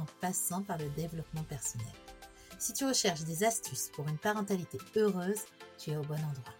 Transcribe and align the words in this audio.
en 0.00 0.06
passant 0.20 0.62
par 0.62 0.78
le 0.78 0.88
développement 0.90 1.44
personnel. 1.44 1.86
Si 2.58 2.72
tu 2.72 2.84
recherches 2.84 3.22
des 3.24 3.44
astuces 3.44 3.90
pour 3.94 4.08
une 4.08 4.18
parentalité 4.18 4.78
heureuse, 4.96 5.42
tu 5.78 5.90
es 5.90 5.96
au 5.96 6.02
bon 6.02 6.14
endroit. 6.14 6.54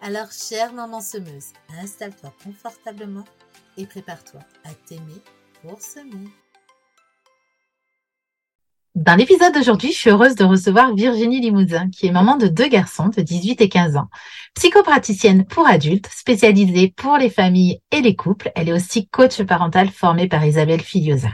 Alors, 0.00 0.30
chère 0.30 0.72
maman 0.72 1.00
semeuse, 1.00 1.52
installe-toi 1.80 2.32
confortablement 2.42 3.24
et 3.76 3.86
prépare-toi 3.86 4.40
à 4.64 4.74
t'aimer 4.74 5.22
pour 5.62 5.80
semer. 5.80 6.28
Dans 9.08 9.14
l'épisode 9.14 9.54
d'aujourd'hui, 9.54 9.90
je 9.90 9.96
suis 9.96 10.10
heureuse 10.10 10.34
de 10.34 10.44
recevoir 10.44 10.94
Virginie 10.94 11.40
Limousin, 11.40 11.88
qui 11.88 12.06
est 12.06 12.12
maman 12.12 12.36
de 12.36 12.46
deux 12.46 12.68
garçons 12.68 13.08
de 13.08 13.22
18 13.22 13.62
et 13.62 13.70
15 13.70 13.96
ans. 13.96 14.08
Psychopraticienne 14.54 15.46
pour 15.46 15.66
adultes, 15.66 16.10
spécialisée 16.12 16.92
pour 16.94 17.16
les 17.16 17.30
familles 17.30 17.80
et 17.90 18.02
les 18.02 18.14
couples. 18.14 18.52
Elle 18.54 18.68
est 18.68 18.74
aussi 18.74 19.08
coach 19.08 19.42
parental 19.44 19.88
formée 19.88 20.28
par 20.28 20.44
Isabelle 20.44 20.82
Filiosa. 20.82 21.30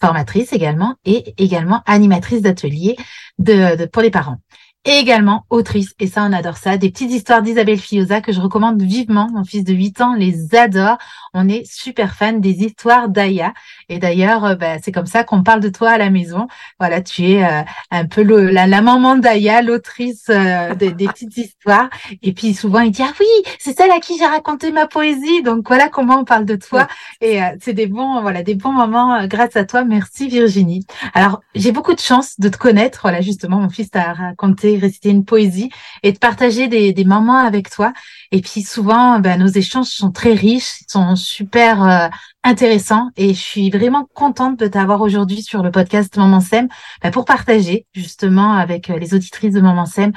Formatrice 0.00 0.52
également 0.52 0.94
et 1.04 1.34
également 1.38 1.82
animatrice 1.86 2.42
d'ateliers 2.42 2.94
de, 3.40 3.86
pour 3.86 4.02
les 4.02 4.10
parents 4.10 4.38
et 4.84 4.98
également 4.98 5.44
autrice. 5.50 5.94
Et 5.98 6.06
ça, 6.06 6.24
on 6.24 6.32
adore 6.32 6.56
ça. 6.56 6.76
Des 6.76 6.90
petites 6.90 7.10
histoires 7.10 7.42
d'Isabelle 7.42 7.78
Fioza 7.78 8.20
que 8.20 8.32
je 8.32 8.40
recommande 8.40 8.80
vivement. 8.80 9.28
Mon 9.32 9.44
fils 9.44 9.64
de 9.64 9.74
8 9.74 10.00
ans 10.00 10.14
les 10.14 10.54
adore. 10.54 10.98
On 11.34 11.48
est 11.48 11.64
super 11.70 12.14
fan 12.14 12.40
des 12.40 12.62
histoires 12.62 13.08
d'Aya. 13.08 13.52
Et 13.88 13.98
d'ailleurs, 13.98 14.44
euh, 14.44 14.54
bah, 14.54 14.76
c'est 14.82 14.92
comme 14.92 15.06
ça 15.06 15.24
qu'on 15.24 15.42
parle 15.42 15.60
de 15.60 15.68
toi 15.68 15.90
à 15.90 15.98
la 15.98 16.10
maison. 16.10 16.46
Voilà, 16.78 17.02
tu 17.02 17.24
es 17.24 17.44
euh, 17.44 17.62
un 17.90 18.06
peu 18.06 18.22
la, 18.22 18.66
maman 18.80 19.16
d'Aya, 19.16 19.62
l'autrice 19.62 20.26
euh, 20.30 20.74
des, 20.74 20.92
petites 21.08 21.36
histoires. 21.36 21.90
Et 22.22 22.32
puis 22.32 22.54
souvent, 22.54 22.80
il 22.80 22.92
dit, 22.92 23.02
ah 23.02 23.12
oui, 23.18 23.52
c'est 23.58 23.76
celle 23.76 23.90
à 23.90 23.98
qui 23.98 24.16
j'ai 24.16 24.26
raconté 24.26 24.70
ma 24.70 24.86
poésie. 24.86 25.42
Donc 25.42 25.66
voilà 25.66 25.88
comment 25.88 26.20
on 26.20 26.24
parle 26.24 26.44
de 26.44 26.56
toi. 26.56 26.86
Et 27.20 27.40
c'est 27.60 27.74
des 27.74 27.86
bons, 27.86 28.22
voilà, 28.22 28.42
des 28.42 28.54
bons 28.54 28.72
moments 28.72 29.26
grâce 29.26 29.56
à 29.56 29.64
toi. 29.64 29.84
Merci 29.84 30.28
Virginie. 30.28 30.86
Alors, 31.14 31.42
j'ai 31.54 31.72
beaucoup 31.72 31.94
de 31.94 32.00
chance 32.00 32.38
de 32.38 32.48
te 32.48 32.56
connaître. 32.56 33.00
Voilà, 33.02 33.20
justement, 33.20 33.58
mon 33.58 33.68
fils 33.68 33.90
t'a 33.90 34.12
raconté 34.12 34.67
réciter 34.76 35.10
une 35.10 35.24
poésie 35.24 35.70
et 36.02 36.12
de 36.12 36.18
partager 36.18 36.68
des, 36.68 37.04
moments 37.04 37.38
avec 37.38 37.70
toi. 37.70 37.92
Et 38.32 38.40
puis 38.40 38.62
souvent, 38.62 39.18
ben, 39.20 39.38
nos 39.38 39.46
échanges 39.46 39.86
sont 39.86 40.10
très 40.10 40.34
riches, 40.34 40.82
sont 40.88 41.16
super 41.16 41.82
euh, 41.82 42.08
intéressants 42.44 43.08
et 43.16 43.32
je 43.32 43.40
suis 43.40 43.70
vraiment 43.70 44.06
contente 44.12 44.58
de 44.58 44.66
t'avoir 44.66 45.00
aujourd'hui 45.00 45.42
sur 45.42 45.62
le 45.62 45.70
podcast 45.70 46.16
Maman 46.16 46.40
Sem 46.40 46.68
ben, 47.02 47.10
pour 47.10 47.24
partager 47.24 47.86
justement 47.94 48.52
avec 48.52 48.90
euh, 48.90 48.98
les 48.98 49.14
auditrices 49.14 49.54
de 49.54 49.60
Maman 49.60 49.86
Sem 49.86 50.12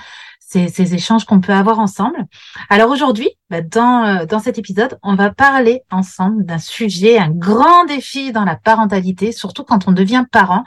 ces, 0.52 0.68
ces 0.68 0.94
échanges 0.94 1.24
qu'on 1.24 1.40
peut 1.40 1.54
avoir 1.54 1.80
ensemble. 1.80 2.26
Alors 2.70 2.92
aujourd'hui, 2.92 3.30
ben, 3.50 3.66
dans, 3.66 4.06
euh, 4.06 4.26
dans 4.26 4.40
cet 4.40 4.58
épisode, 4.58 5.00
on 5.02 5.16
va 5.16 5.32
parler 5.32 5.82
ensemble 5.90 6.46
d'un 6.46 6.58
sujet, 6.58 7.18
un 7.18 7.30
grand 7.30 7.86
défi 7.86 8.34
dans 8.34 8.44
la 8.44 8.58
parentalité, 8.58 9.32
surtout 9.32 9.64
quand 9.64 9.88
on 9.88 9.94
devient 9.94 10.26
parent 10.30 10.64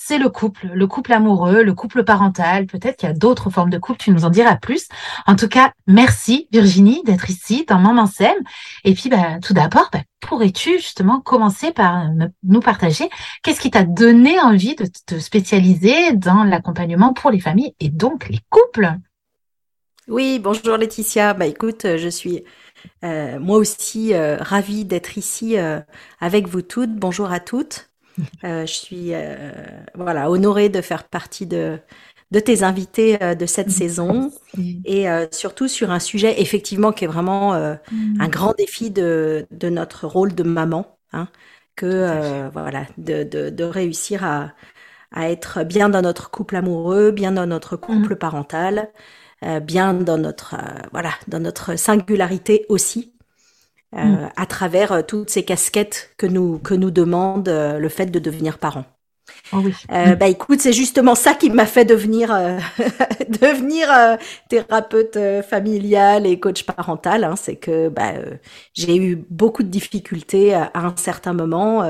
c'est 0.00 0.18
le 0.18 0.28
couple, 0.28 0.68
le 0.72 0.86
couple 0.86 1.12
amoureux, 1.12 1.64
le 1.64 1.74
couple 1.74 2.04
parental. 2.04 2.66
Peut-être 2.66 2.96
qu'il 2.96 3.08
y 3.08 3.12
a 3.12 3.14
d'autres 3.14 3.50
formes 3.50 3.68
de 3.68 3.78
couple, 3.78 3.98
tu 3.98 4.12
nous 4.12 4.24
en 4.24 4.30
diras 4.30 4.54
plus. 4.54 4.86
En 5.26 5.34
tout 5.34 5.48
cas, 5.48 5.72
merci 5.88 6.46
Virginie 6.52 7.02
d'être 7.04 7.28
ici 7.28 7.64
dans 7.66 7.80
Maman 7.80 8.06
Sème. 8.06 8.38
Et 8.84 8.94
puis, 8.94 9.08
bah, 9.08 9.40
tout 9.42 9.54
d'abord, 9.54 9.90
bah, 9.92 9.98
pourrais-tu 10.20 10.78
justement 10.78 11.20
commencer 11.20 11.72
par 11.72 12.10
nous 12.44 12.60
partager 12.60 13.10
qu'est-ce 13.42 13.60
qui 13.60 13.72
t'a 13.72 13.82
donné 13.82 14.38
envie 14.38 14.76
de 14.76 14.86
te 15.04 15.18
spécialiser 15.18 16.12
dans 16.12 16.44
l'accompagnement 16.44 17.12
pour 17.12 17.32
les 17.32 17.40
familles 17.40 17.74
et 17.80 17.88
donc 17.88 18.28
les 18.28 18.40
couples? 18.50 18.94
Oui, 20.06 20.38
bonjour 20.38 20.76
Laetitia. 20.76 21.34
Bah 21.34 21.46
écoute, 21.46 21.84
euh, 21.84 21.98
je 21.98 22.08
suis 22.08 22.44
euh, 23.04 23.38
moi 23.40 23.58
aussi 23.58 24.14
euh, 24.14 24.36
ravie 24.38 24.84
d'être 24.84 25.18
ici 25.18 25.56
avec 26.20 26.46
vous 26.46 26.62
toutes. 26.62 26.94
Bonjour 26.94 27.32
à 27.32 27.40
toutes. 27.40 27.87
Euh, 28.44 28.66
je 28.66 28.72
suis 28.72 29.14
euh, 29.14 29.52
voilà 29.94 30.30
honorée 30.30 30.68
de 30.68 30.80
faire 30.80 31.04
partie 31.04 31.46
de 31.46 31.78
de 32.30 32.40
tes 32.40 32.62
invités 32.62 33.22
euh, 33.22 33.34
de 33.34 33.46
cette 33.46 33.70
saison. 33.70 34.30
Et 34.84 35.06
surtout 35.30 35.68
sur 35.68 35.90
un 35.90 35.98
sujet 35.98 36.40
effectivement 36.40 36.92
qui 36.92 37.04
est 37.04 37.08
vraiment 37.08 37.54
mm. 37.54 38.20
un 38.20 38.28
grand 38.28 38.54
défi 38.56 38.90
de, 38.90 39.46
de 39.50 39.68
notre 39.68 40.06
rôle 40.06 40.34
de 40.34 40.42
maman, 40.42 40.98
hein, 41.12 41.28
que 41.76 42.48
voilà 42.52 42.86
de, 42.98 43.22
de, 43.22 43.50
de, 43.50 43.64
réussir 43.64 44.24
à, 44.24 44.52
à 45.12 45.30
être 45.30 45.64
bien 45.64 45.88
dans 45.88 46.02
notre 46.02 46.30
couple 46.30 46.56
amoureux, 46.56 47.12
bien 47.12 47.32
dans 47.32 47.46
notre 47.46 47.76
couple 47.76 48.16
parental, 48.16 48.90
bien 49.62 49.94
dans 49.94 50.18
notre 50.18 50.56
voilà 50.92 51.12
dans 51.28 51.40
notre 51.40 51.76
singularité 51.76 52.66
aussi 52.68 53.14
euh, 53.94 54.04
mm. 54.04 54.30
à 54.36 54.46
travers 54.46 54.92
euh, 54.92 55.02
toutes 55.02 55.30
ces 55.30 55.44
casquettes 55.44 56.10
que 56.18 56.26
nous 56.26 56.58
que 56.58 56.74
nous 56.74 56.90
demande 56.90 57.48
euh, 57.48 57.78
le 57.78 57.88
fait 57.88 58.06
de 58.06 58.18
devenir 58.18 58.58
parent. 58.58 58.84
Oh 59.52 59.58
oui. 59.62 59.74
euh, 59.92 60.14
bah 60.14 60.26
écoute, 60.28 60.60
c'est 60.60 60.72
justement 60.72 61.14
ça 61.14 61.34
qui 61.34 61.50
m'a 61.50 61.66
fait 61.66 61.84
devenir 61.84 62.28
devenir 63.28 63.88
thérapeute 64.48 65.18
familiale 65.48 66.26
et 66.26 66.40
coach 66.40 66.64
parental. 66.64 67.24
Hein, 67.24 67.34
c'est 67.36 67.56
que 67.56 67.88
bah, 67.88 68.12
j'ai 68.74 68.96
eu 68.96 69.16
beaucoup 69.30 69.62
de 69.62 69.68
difficultés 69.68 70.54
à, 70.54 70.70
un 70.74 70.94
certain 70.96 71.34
moment 71.34 71.82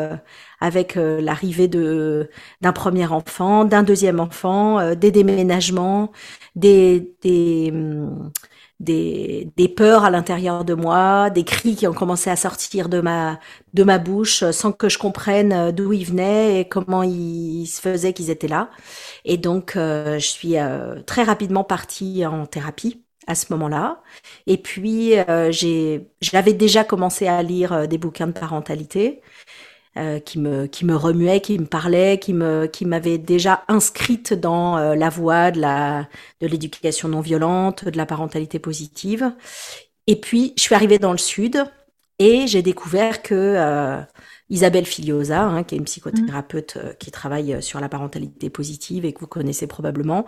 avec 0.61 0.97
l'arrivée 0.97 1.69
de 1.69 2.29
d'un 2.61 2.73
premier 2.73 3.07
enfant, 3.07 3.65
d'un 3.65 3.85
deuxième 3.85 4.19
enfant, 4.19 4.95
des 4.97 5.13
déménagements, 5.13 6.11
des 6.57 7.15
des 7.23 7.71
hum, 7.73 8.33
des, 8.81 9.53
des 9.56 9.69
peurs 9.69 10.05
à 10.05 10.11
l'intérieur 10.11 10.65
de 10.65 10.75
moi, 10.75 11.31
des 11.31 11.44
cris 11.44 11.77
qui 11.77 11.87
ont 11.87 11.93
commencé 11.94 12.31
à 12.31 12.37
sortir 12.37 12.89
de 12.89 13.00
ma, 13.00 13.39
de 13.75 13.84
ma 13.84 13.99
bouche 13.99 14.49
sans 14.53 14.72
que 14.72 14.89
je 14.89 14.99
comprenne 14.99 15.72
d'où 15.72 15.93
ils 15.93 16.05
venaient 16.05 16.61
et 16.61 16.69
comment 16.69 17.03
ils 17.03 17.67
se 17.67 17.81
faisaient 17.81 18.12
qu'ils 18.12 18.31
étaient 18.31 18.49
là. 18.49 18.71
Et 19.25 19.37
donc, 19.38 19.77
euh, 19.77 20.19
je 20.19 20.27
suis 20.27 20.59
euh, 20.59 21.03
très 21.03 21.22
rapidement 21.25 21.65
partie 21.65 22.25
en 22.27 22.47
thérapie 22.47 23.05
à 23.27 23.34
ce 23.34 23.53
moment-là. 23.53 24.03
Et 24.47 24.56
puis, 24.59 25.19
euh, 25.19 25.50
j'ai, 25.53 26.09
j'avais 26.22 26.55
déjà 26.55 26.84
commencé 26.84 27.27
à 27.28 27.43
lire 27.43 27.87
des 27.88 27.99
bouquins 27.99 28.27
de 28.27 28.33
parentalité. 28.33 29.21
Euh, 29.99 30.21
qui 30.21 30.39
me 30.39 30.67
qui 30.67 30.85
me 30.85 30.95
remuait, 30.95 31.41
qui 31.41 31.59
me 31.59 31.67
parlait, 31.67 32.19
qui 32.21 32.33
me 32.33 32.67
qui 32.67 32.85
m'avait 32.85 33.19
déjà 33.19 33.65
inscrite 33.67 34.33
dans 34.33 34.79
euh, 34.79 34.95
la 34.95 35.09
voie 35.09 35.51
de 35.51 35.61
la 35.61 36.09
de 36.41 36.47
l'éducation 36.47 37.09
non 37.09 37.21
violente, 37.21 37.85
de 37.85 37.97
la 37.97 38.07
parentalité 38.07 38.61
positive. 38.61 39.33
Et 40.07 40.15
puis 40.17 40.53
je 40.57 40.63
suis 40.63 40.75
arrivée 40.77 41.01
dans 41.01 41.11
le 41.11 41.19
sud 41.19 41.65
et 42.21 42.47
j'ai 42.47 42.63
découvert 42.63 43.23
que 43.23 43.35
euh, 43.35 44.01
Isabelle 44.51 44.87
Filiosa, 44.87 45.43
hein, 45.43 45.65
qui 45.65 45.75
est 45.75 45.79
une 45.79 45.85
psychothérapeute 45.85 46.77
mmh. 46.77 46.95
qui 47.01 47.11
travaille 47.11 47.61
sur 47.61 47.81
la 47.81 47.89
parentalité 47.89 48.51
positive 48.51 49.05
et 49.05 49.13
que 49.13 49.21
vous 49.21 49.27
connaissez 49.27 49.67
probablement, 49.67 50.27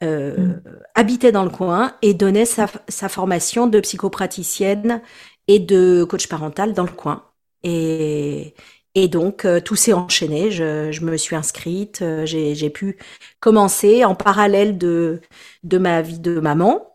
mmh. 0.00 0.54
habitait 0.94 1.32
dans 1.32 1.44
le 1.44 1.50
coin 1.50 1.92
et 2.00 2.14
donnait 2.14 2.46
sa, 2.46 2.66
sa 2.88 3.08
formation 3.10 3.66
de 3.66 3.78
psychopraticienne 3.80 5.02
et 5.48 5.58
de 5.58 6.04
coach 6.04 6.28
parental 6.28 6.72
dans 6.72 6.84
le 6.84 6.92
coin. 6.92 7.24
Et, 7.62 8.54
et 8.94 9.08
donc, 9.08 9.44
euh, 9.44 9.60
tout 9.60 9.76
s'est 9.76 9.94
enchaîné. 9.94 10.50
Je, 10.50 10.92
je, 10.92 11.04
me 11.04 11.16
suis 11.16 11.34
inscrite. 11.34 12.02
Euh, 12.02 12.26
j'ai 12.26 12.70
pu 12.70 12.98
commencer 13.40 14.04
en 14.04 14.14
parallèle 14.14 14.76
de, 14.76 15.20
de 15.64 15.78
ma 15.78 16.02
vie 16.02 16.18
de 16.18 16.38
maman. 16.40 16.86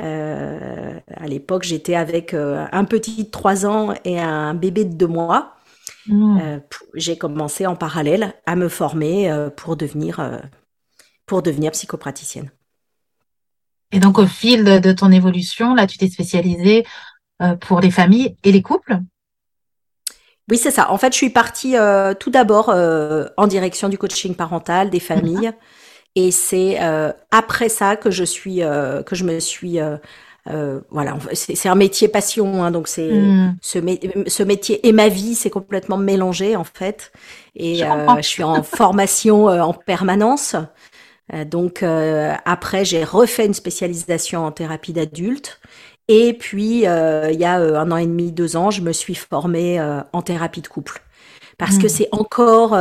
Euh, 0.00 0.98
à 1.14 1.26
l'époque, 1.28 1.62
j'étais 1.62 1.94
avec 1.94 2.34
euh, 2.34 2.66
un 2.72 2.84
petit 2.84 3.24
de 3.24 3.30
3 3.30 3.66
ans 3.66 3.94
et 4.04 4.18
un 4.18 4.54
bébé 4.54 4.84
de 4.84 4.94
2 4.94 5.06
mois. 5.06 5.50
Mmh. 6.06 6.60
j'ai 6.92 7.16
commencé 7.16 7.66
en 7.66 7.76
parallèle 7.76 8.34
à 8.44 8.56
me 8.56 8.68
former 8.68 9.48
pour 9.56 9.74
devenir 9.74 10.42
pour 11.24 11.40
devenir 11.40 11.70
psychopraticienne. 11.70 12.50
Et 13.90 14.00
donc, 14.00 14.18
au 14.18 14.26
fil 14.26 14.64
de 14.64 14.92
ton 14.92 15.10
évolution, 15.10 15.74
là, 15.74 15.86
tu 15.86 15.96
t'es 15.96 16.10
spécialisée 16.10 16.84
pour 17.60 17.80
les 17.80 17.90
familles 17.90 18.36
et 18.44 18.52
les 18.52 18.60
couples? 18.60 18.98
Oui, 20.50 20.58
c'est 20.58 20.70
ça. 20.70 20.90
En 20.90 20.98
fait, 20.98 21.12
je 21.12 21.16
suis 21.16 21.30
partie 21.30 21.76
euh, 21.76 22.14
tout 22.14 22.30
d'abord 22.30 22.68
euh, 22.68 23.26
en 23.36 23.46
direction 23.46 23.88
du 23.88 23.98
coaching 23.98 24.34
parental 24.34 24.90
des 24.90 25.00
familles. 25.00 25.52
Et 26.16 26.30
c'est 26.30 26.80
euh, 26.80 27.12
après 27.30 27.68
ça 27.68 27.96
que 27.96 28.10
je 28.10 28.24
suis 28.24 28.58
que 28.58 29.14
je 29.14 29.24
me 29.24 29.40
suis 29.40 29.80
euh, 30.50 30.80
voilà, 30.90 31.16
c'est 31.32 31.68
un 31.68 31.74
métier 31.74 32.06
passion, 32.06 32.62
hein, 32.62 32.70
donc 32.70 32.86
c'est 32.86 33.10
mm. 33.10 33.56
ce, 33.62 33.78
ce, 34.26 34.42
métier 34.42 34.86
et 34.86 34.92
ma 34.92 35.08
vie, 35.08 35.34
c'est 35.34 35.48
complètement 35.48 35.96
mélangé 35.96 36.54
en 36.54 36.64
fait. 36.64 37.12
Et 37.56 37.76
je, 37.76 37.84
euh, 37.84 38.16
je 38.18 38.28
suis 38.28 38.42
en 38.42 38.62
formation 38.62 39.48
euh, 39.48 39.62
en 39.62 39.72
permanence. 39.72 40.54
Euh, 41.32 41.46
donc 41.46 41.82
après, 41.82 42.84
j'ai 42.84 43.04
refait 43.04 43.46
une 43.46 43.54
spécialisation 43.54 44.44
en 44.44 44.52
thérapie 44.52 44.92
d'adultes. 44.92 45.60
Et 46.08 46.34
puis, 46.34 46.80
il 46.80 47.38
y 47.38 47.44
a 47.44 47.54
un 47.56 47.90
an 47.90 47.96
et 47.96 48.06
demi, 48.06 48.30
deux 48.30 48.56
ans, 48.56 48.70
je 48.70 48.82
me 48.82 48.92
suis 48.92 49.14
formée 49.14 49.80
en 50.12 50.22
thérapie 50.22 50.60
de 50.60 50.68
couple. 50.68 51.02
Parce 51.56 51.78
que 51.78 51.86
mm. 51.86 51.88
c'est 51.88 52.08
encore 52.12 52.76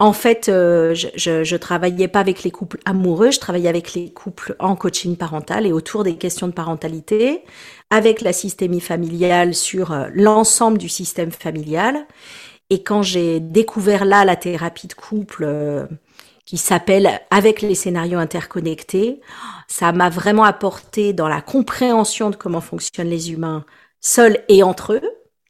en 0.00 0.14
fait, 0.14 0.48
euh, 0.48 0.94
je, 0.94 1.44
je, 1.44 1.56
travaillais 1.56 2.08
pas 2.08 2.20
avec 2.20 2.42
les 2.42 2.50
couples 2.50 2.78
amoureux, 2.86 3.30
je 3.30 3.38
travaillais 3.38 3.68
avec 3.68 3.92
les 3.92 4.10
couples 4.10 4.56
en 4.58 4.74
coaching 4.74 5.14
parental 5.14 5.66
et 5.66 5.72
autour 5.72 6.04
des 6.04 6.16
questions 6.16 6.48
de 6.48 6.54
parentalité, 6.54 7.44
avec 7.90 8.22
la 8.22 8.32
systémie 8.32 8.80
familiale 8.80 9.54
sur 9.54 9.92
euh, 9.92 10.06
l'ensemble 10.14 10.78
du 10.78 10.88
système 10.88 11.30
familial. 11.30 12.06
Et 12.70 12.82
quand 12.82 13.02
j'ai 13.02 13.40
découvert 13.40 14.04
là 14.04 14.24
la 14.24 14.36
thérapie 14.36 14.86
de 14.86 14.94
couple 14.94 15.44
euh, 15.44 15.86
qui 16.46 16.56
s'appelle 16.56 17.20
Avec 17.30 17.62
les 17.62 17.74
scénarios 17.74 18.18
interconnectés, 18.18 19.20
ça 19.68 19.92
m'a 19.92 20.08
vraiment 20.08 20.44
apporté 20.44 21.12
dans 21.12 21.28
la 21.28 21.40
compréhension 21.40 22.30
de 22.30 22.36
comment 22.36 22.60
fonctionnent 22.60 23.10
les 23.10 23.32
humains 23.32 23.64
seuls 24.00 24.38
et 24.48 24.62
entre 24.62 24.94
eux. 24.94 25.02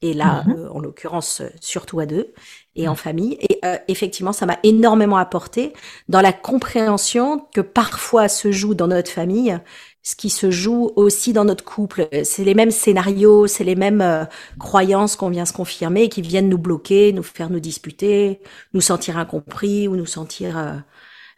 Et 0.02 0.14
là, 0.14 0.44
mhm. 0.46 0.70
en 0.72 0.81
l'occurrence, 0.81 1.43
surtout 1.61 2.00
à 2.00 2.06
deux 2.06 2.32
et 2.75 2.88
en 2.88 2.94
famille. 2.94 3.37
Et 3.40 3.58
euh, 3.67 3.76
effectivement, 3.88 4.32
ça 4.32 4.46
m'a 4.46 4.58
énormément 4.62 5.19
apporté 5.19 5.75
dans 6.08 6.22
la 6.22 6.32
compréhension 6.32 7.46
que 7.55 7.61
parfois 7.61 8.28
se 8.28 8.50
joue 8.50 8.75
dans 8.75 8.88
notre 8.88 9.11
famille 9.11 9.58
ce 10.02 10.17
qui 10.17 10.31
se 10.31 10.50
joue 10.50 10.93
aussi 10.97 11.32
dans 11.32 11.44
notre 11.44 11.64
couple. 11.64 12.08
C'est 12.25 12.44
les 12.44 12.55
mêmes 12.55 12.70
scénarios, 12.70 13.47
c'est 13.47 13.64
les 13.64 13.76
mêmes 13.76 14.00
euh, 14.00 14.25
croyances 14.58 15.17
qu'on 15.17 15.31
vient 15.31 15.44
se 15.44 15.52
confirmer 15.52 16.05
et 16.05 16.08
qui 16.08 16.23
viennent 16.23 16.49
nous 16.49 16.58
bloquer, 16.58 17.12
nous 17.12 17.23
faire 17.23 17.50
nous 17.50 17.61
disputer, 17.61 18.41
nous 18.73 18.81
sentir 18.81 19.19
incompris 19.19 19.88
ou 19.88 19.97
nous 19.97 20.06
sentir 20.06 20.56
euh, 20.58 20.76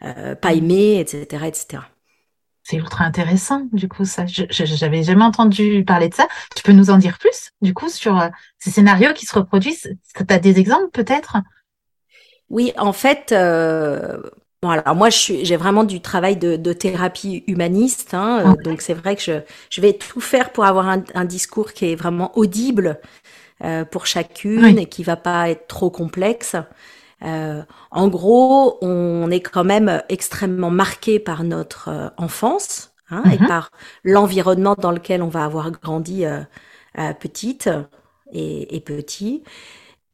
euh 0.05 0.35
pas 0.35 0.55
aimés, 0.55 1.01
etc., 1.01 1.45
etc. 1.47 1.83
C'est 2.65 2.77
ultra 2.77 3.05
intéressant, 3.05 3.67
du 3.73 3.89
coup, 3.89 4.05
ça. 4.05 4.25
Je 4.27 4.45
J'avais 4.49 5.03
jamais 5.03 5.25
entendu 5.25 5.85
parler 5.85 6.09
de 6.09 6.15
ça. 6.15 6.29
Tu 6.55 6.63
peux 6.63 6.73
nous 6.73 6.91
en 6.91 6.99
dire 6.99 7.19
plus, 7.19 7.51
du 7.61 7.75
coup, 7.75 7.89
sur 7.89 8.21
euh, 8.21 8.29
ces 8.59 8.71
scénarios 8.71 9.13
qui 9.15 9.27
se 9.27 9.35
reproduisent? 9.35 9.97
Tu 10.15 10.25
as 10.29 10.39
des 10.39 10.61
exemples, 10.61 10.91
peut-être? 10.93 11.39
Oui, 12.51 12.73
en 12.77 12.93
fait, 12.93 13.33
euh, 13.33 14.23
bon, 14.63 14.71
alors 14.71 14.95
moi, 14.95 15.09
j'ai 15.11 15.57
vraiment 15.57 15.85
du 15.85 16.01
travail 16.01 16.37
de, 16.37 16.57
de 16.57 16.73
thérapie 16.73 17.45
humaniste. 17.47 18.15
Hein, 18.15 18.55
euh, 18.59 18.63
Donc, 18.63 18.81
c'est 18.81 18.95
vrai 18.95 19.17
que 19.17 19.23
je, 19.23 19.41
je 19.71 19.81
vais 19.81 19.93
tout 19.93 20.21
faire 20.21 20.51
pour 20.53 20.65
avoir 20.65 20.89
un, 20.89 21.03
un 21.15 21.25
discours 21.25 21.73
qui 21.73 21.87
est 21.93 21.97
vraiment 21.97 22.37
audible 22.39 23.01
euh, 23.65 23.85
pour 23.85 24.07
chacune 24.07 24.79
et 24.79 24.87
qui 24.87 25.03
va 25.03 25.17
pas 25.17 25.51
être 25.51 25.67
trop 25.67 25.91
complexe. 25.91 26.57
Euh, 27.25 27.63
en 27.91 28.09
gros, 28.09 28.79
on 28.83 29.31
est 29.31 29.41
quand 29.41 29.65
même 29.65 30.03
extrêmement 30.09 30.71
marqué 30.71 31.19
par 31.19 31.45
notre 31.45 31.89
euh, 31.89 32.09
enfance 32.17 32.93
hein, 33.11 33.23
et 33.33 33.39
mhm. 33.39 33.47
par 33.47 33.71
l'environnement 34.05 34.75
dans 34.77 34.91
lequel 34.91 35.23
on 35.23 35.29
va 35.29 35.45
avoir 35.45 35.71
grandi 35.71 36.25
euh, 36.25 36.43
petite 37.21 37.71
et, 38.33 38.81
petit, 38.81 39.43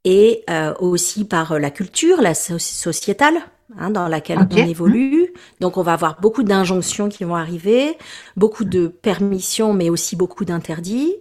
et 0.04 0.44
aussi 0.80 1.24
par 1.24 1.58
la 1.58 1.70
culture, 1.70 2.20
la 2.20 2.34
sociétale. 2.34 3.36
Hein, 3.76 3.90
dans 3.90 4.08
laquelle 4.08 4.38
on 4.50 4.56
évolue. 4.56 5.34
Donc 5.60 5.76
on 5.76 5.82
va 5.82 5.92
avoir 5.92 6.18
beaucoup 6.22 6.42
d'injonctions 6.42 7.10
qui 7.10 7.24
vont 7.24 7.36
arriver, 7.36 7.98
beaucoup 8.34 8.64
de 8.64 8.88
permissions, 8.88 9.74
mais 9.74 9.90
aussi 9.90 10.16
beaucoup 10.16 10.46
d'interdits 10.46 11.14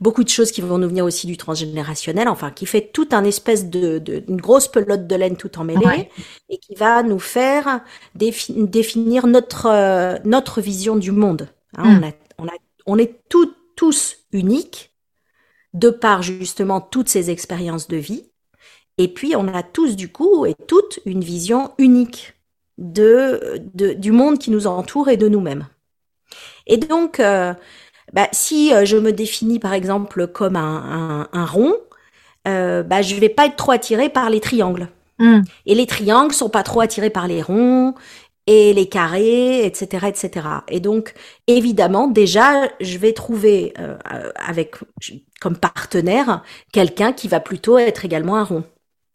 beaucoup 0.00 0.24
de 0.24 0.28
choses 0.28 0.50
qui 0.50 0.60
vont 0.62 0.78
nous 0.78 0.88
venir 0.88 1.04
aussi 1.04 1.26
du 1.26 1.36
transgénérationnel, 1.36 2.28
enfin, 2.28 2.50
qui 2.50 2.66
fait 2.66 2.90
tout 2.92 3.08
un 3.12 3.24
espèce 3.24 3.68
de, 3.68 3.98
de 3.98 4.24
une 4.28 4.40
grosse 4.40 4.66
pelote 4.66 5.06
de 5.06 5.14
laine 5.14 5.36
tout 5.36 5.58
emmêlée 5.58 6.08
et 6.48 6.58
qui 6.58 6.74
va 6.74 7.02
nous 7.02 7.18
faire 7.18 7.82
définir 8.14 9.26
notre 9.26 9.66
euh, 9.66 10.16
notre 10.24 10.60
vision 10.60 10.96
du 10.96 11.12
monde. 11.12 11.48
Hein, 11.76 11.84
hmm. 11.84 11.98
on, 11.98 12.06
a, 12.06 12.12
on, 12.38 12.46
a, 12.46 12.58
on 12.86 12.98
est 12.98 13.20
tout, 13.28 13.52
tous 13.76 14.16
uniques 14.32 14.92
de 15.74 15.90
par 15.90 16.22
justement 16.22 16.80
toutes 16.80 17.08
ces 17.08 17.30
expériences 17.30 17.86
de 17.86 17.96
vie. 17.96 18.29
Et 19.00 19.08
puis 19.08 19.34
on 19.34 19.48
a 19.48 19.62
tous 19.62 19.96
du 19.96 20.12
coup 20.12 20.44
et 20.44 20.54
toute 20.68 21.00
une 21.06 21.22
vision 21.22 21.70
unique 21.78 22.34
de, 22.76 23.62
de 23.72 23.94
du 23.94 24.12
monde 24.12 24.38
qui 24.38 24.50
nous 24.50 24.66
entoure 24.66 25.08
et 25.08 25.16
de 25.16 25.26
nous-mêmes. 25.26 25.66
Et 26.66 26.76
donc, 26.76 27.18
euh, 27.18 27.54
bah, 28.12 28.28
si 28.32 28.74
euh, 28.74 28.84
je 28.84 28.98
me 28.98 29.10
définis 29.10 29.58
par 29.58 29.72
exemple 29.72 30.26
comme 30.26 30.54
un, 30.54 31.28
un, 31.32 31.40
un 31.40 31.46
rond, 31.46 31.72
euh, 32.46 32.82
bah, 32.82 33.00
je 33.00 33.14
vais 33.14 33.30
pas 33.30 33.46
être 33.46 33.56
trop 33.56 33.72
attirée 33.72 34.10
par 34.10 34.28
les 34.28 34.40
triangles. 34.40 34.90
Hmm. 35.18 35.40
Et 35.64 35.74
les 35.74 35.86
triangles 35.86 36.34
sont 36.34 36.50
pas 36.50 36.62
trop 36.62 36.82
attirés 36.82 37.08
par 37.08 37.26
les 37.26 37.40
ronds 37.40 37.94
et 38.46 38.74
les 38.74 38.86
carrés, 38.90 39.64
etc., 39.64 40.08
etc. 40.08 40.46
Et 40.68 40.80
donc, 40.80 41.14
évidemment, 41.46 42.06
déjà, 42.06 42.68
je 42.80 42.98
vais 42.98 43.14
trouver 43.14 43.72
euh, 43.78 43.96
avec 44.34 44.76
comme 45.40 45.56
partenaire 45.56 46.42
quelqu'un 46.70 47.14
qui 47.14 47.28
va 47.28 47.40
plutôt 47.40 47.78
être 47.78 48.04
également 48.04 48.36
un 48.36 48.44
rond. 48.44 48.64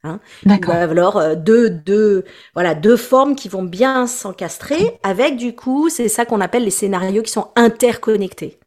Hein. 0.05 0.19
D'accord. 0.45 0.75
Alors 0.75 1.17
euh, 1.17 1.35
deux, 1.35 1.69
deux, 1.69 2.23
voilà, 2.53 2.75
deux 2.75 2.97
formes 2.97 3.35
qui 3.35 3.49
vont 3.49 3.63
bien 3.63 4.07
s'encastrer 4.07 4.99
avec 5.03 5.37
du 5.37 5.55
coup, 5.55 5.89
c'est 5.89 6.07
ça 6.07 6.25
qu'on 6.25 6.41
appelle 6.41 6.63
les 6.63 6.71
scénarios 6.71 7.23
qui 7.23 7.31
sont 7.31 7.49
interconnectés. 7.55 8.59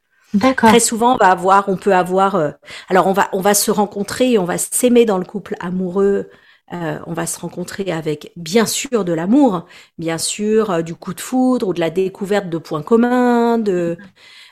Très 0.57 0.81
souvent, 0.81 1.15
on 1.15 1.17
va 1.17 1.31
avoir, 1.31 1.69
on 1.69 1.77
peut 1.77 1.95
avoir. 1.95 2.35
Euh, 2.35 2.51
alors, 2.89 3.07
on 3.07 3.13
va, 3.13 3.29
on 3.33 3.41
va 3.41 3.55
se 3.55 3.71
rencontrer, 3.71 4.39
on 4.39 4.45
va 4.45 4.59
s'aimer 4.59 5.05
dans 5.05 5.19
le 5.19 5.25
couple 5.25 5.55
amoureux. 5.61 6.29
Euh, 6.75 6.99
on 7.07 7.15
va 7.15 7.25
se 7.25 7.41
rencontrer 7.41 7.91
avec 7.91 8.31
bien 8.37 8.67
sûr 8.67 9.07
de 9.07 9.15
l'amour, 9.15 9.65
bien 9.97 10.19
sûr 10.19 10.71
euh, 10.71 10.83
du 10.83 10.95
coup 10.95 11.15
de 11.15 11.21
foudre 11.21 11.67
ou 11.67 11.73
de 11.73 11.81
la 11.81 11.89
découverte 11.89 12.51
de 12.51 12.59
points 12.59 12.83
communs, 12.83 13.57
de, 13.57 13.97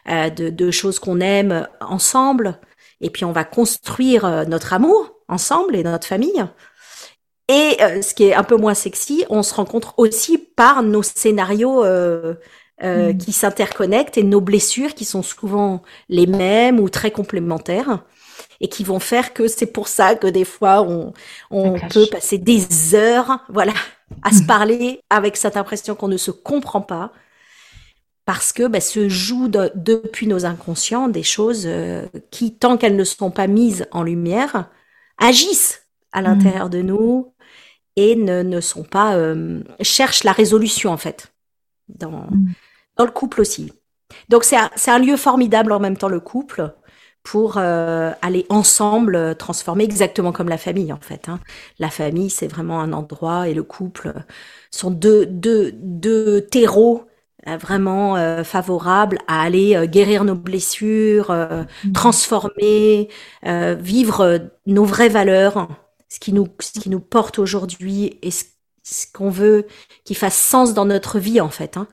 de, 0.06 0.48
de, 0.48 0.70
choses 0.70 0.98
qu'on 0.98 1.20
aime 1.20 1.68
ensemble. 1.82 2.58
Et 3.02 3.10
puis 3.10 3.26
on 3.26 3.32
va 3.32 3.44
construire 3.44 4.46
notre 4.48 4.72
amour 4.72 5.12
ensemble 5.28 5.76
et 5.76 5.82
notre 5.82 6.06
famille. 6.06 6.42
Et 7.48 7.76
ce 8.02 8.12
qui 8.12 8.24
est 8.24 8.34
un 8.34 8.42
peu 8.42 8.56
moins 8.56 8.74
sexy, 8.74 9.24
on 9.30 9.44
se 9.44 9.54
rencontre 9.54 9.94
aussi 9.98 10.36
par 10.36 10.82
nos 10.82 11.04
scénarios 11.04 11.84
euh, 12.82 13.12
mm. 13.12 13.18
qui 13.18 13.32
s'interconnectent 13.32 14.18
et 14.18 14.22
nos 14.22 14.42
blessures 14.42 14.94
qui 14.94 15.06
sont 15.06 15.22
souvent 15.22 15.82
les 16.08 16.26
mêmes 16.26 16.78
ou 16.78 16.90
très 16.90 17.10
complémentaires 17.10 18.00
et 18.60 18.68
qui 18.68 18.84
vont 18.84 19.00
faire 19.00 19.32
que 19.32 19.48
c'est 19.48 19.66
pour 19.66 19.88
ça 19.88 20.14
que 20.14 20.26
des 20.26 20.44
fois 20.44 20.82
on, 20.82 21.14
on 21.50 21.78
peut 21.78 22.06
passer 22.10 22.36
des 22.36 22.94
heures 22.94 23.40
voilà 23.48 23.72
à 24.22 24.30
se 24.30 24.42
parler 24.42 25.00
avec 25.10 25.38
cette 25.38 25.56
impression 25.56 25.94
qu'on 25.94 26.08
ne 26.08 26.18
se 26.18 26.30
comprend 26.30 26.82
pas 26.82 27.12
parce 28.26 28.52
que 28.52 28.66
bah, 28.66 28.80
se 28.80 29.08
jouent 29.08 29.48
depuis 29.48 30.26
nos 30.26 30.44
inconscients 30.44 31.08
des 31.08 31.22
choses 31.22 31.64
euh, 31.64 32.06
qui 32.30 32.56
tant 32.56 32.76
qu'elles 32.76 32.96
ne 32.96 33.04
sont 33.04 33.30
pas 33.30 33.46
mises 33.46 33.86
en 33.90 34.02
lumière 34.02 34.68
agissent 35.16 35.86
à 36.12 36.20
mm. 36.20 36.24
l'intérieur 36.24 36.68
de 36.68 36.82
nous 36.82 37.32
et 37.96 38.14
ne, 38.16 38.42
ne 38.42 38.60
sont 38.60 38.84
pas 38.84 39.16
euh, 39.16 39.62
cherchent 39.80 40.24
la 40.24 40.32
résolution 40.32 40.90
en 40.92 40.96
fait 40.96 41.32
dans 41.88 42.28
dans 42.96 43.04
le 43.04 43.10
couple 43.10 43.40
aussi. 43.40 43.72
Donc 44.28 44.44
c'est 44.44 44.56
un, 44.56 44.70
un, 44.86 44.98
lieu 44.98 45.16
formidable 45.16 45.72
en 45.72 45.80
même 45.80 45.96
temps 45.96 46.08
le 46.08 46.20
couple 46.20 46.72
pour 47.26 47.56
euh, 47.56 48.12
aller 48.22 48.46
ensemble 48.50 49.16
euh, 49.16 49.34
transformer 49.34 49.82
exactement 49.82 50.30
comme 50.30 50.48
la 50.48 50.58
famille 50.58 50.92
en 50.92 51.00
fait. 51.00 51.28
Hein. 51.28 51.40
La 51.80 51.90
famille 51.90 52.30
c'est 52.30 52.46
vraiment 52.46 52.80
un 52.80 52.92
endroit 52.92 53.48
et 53.48 53.54
le 53.54 53.64
couple 53.64 54.12
sont 54.70 54.92
deux, 54.92 55.26
deux, 55.26 55.72
deux 55.74 56.40
terreaux 56.40 57.04
vraiment 57.60 58.16
euh, 58.16 58.42
favorables 58.42 59.18
à 59.28 59.42
aller 59.42 59.86
guérir 59.86 60.24
nos 60.24 60.34
blessures, 60.34 61.30
mmh. 61.30 61.92
transformer, 61.92 63.08
vivre 63.44 64.50
nos 64.66 64.84
vraies 64.84 65.08
valeurs, 65.08 65.68
ce 66.08 66.18
qui 66.20 66.32
nous, 66.32 66.48
ce 66.60 66.78
qui 66.78 66.90
nous 66.90 67.00
porte 67.00 67.38
aujourd'hui 67.38 68.18
et 68.22 68.30
ce, 68.30 68.44
ce 68.82 69.06
qu'on 69.12 69.30
veut 69.30 69.66
qui 70.04 70.14
fasse 70.14 70.36
sens 70.36 70.74
dans 70.74 70.84
notre 70.84 71.18
vie 71.18 71.40
en 71.40 71.50
fait. 71.50 71.76
Hein 71.76 71.88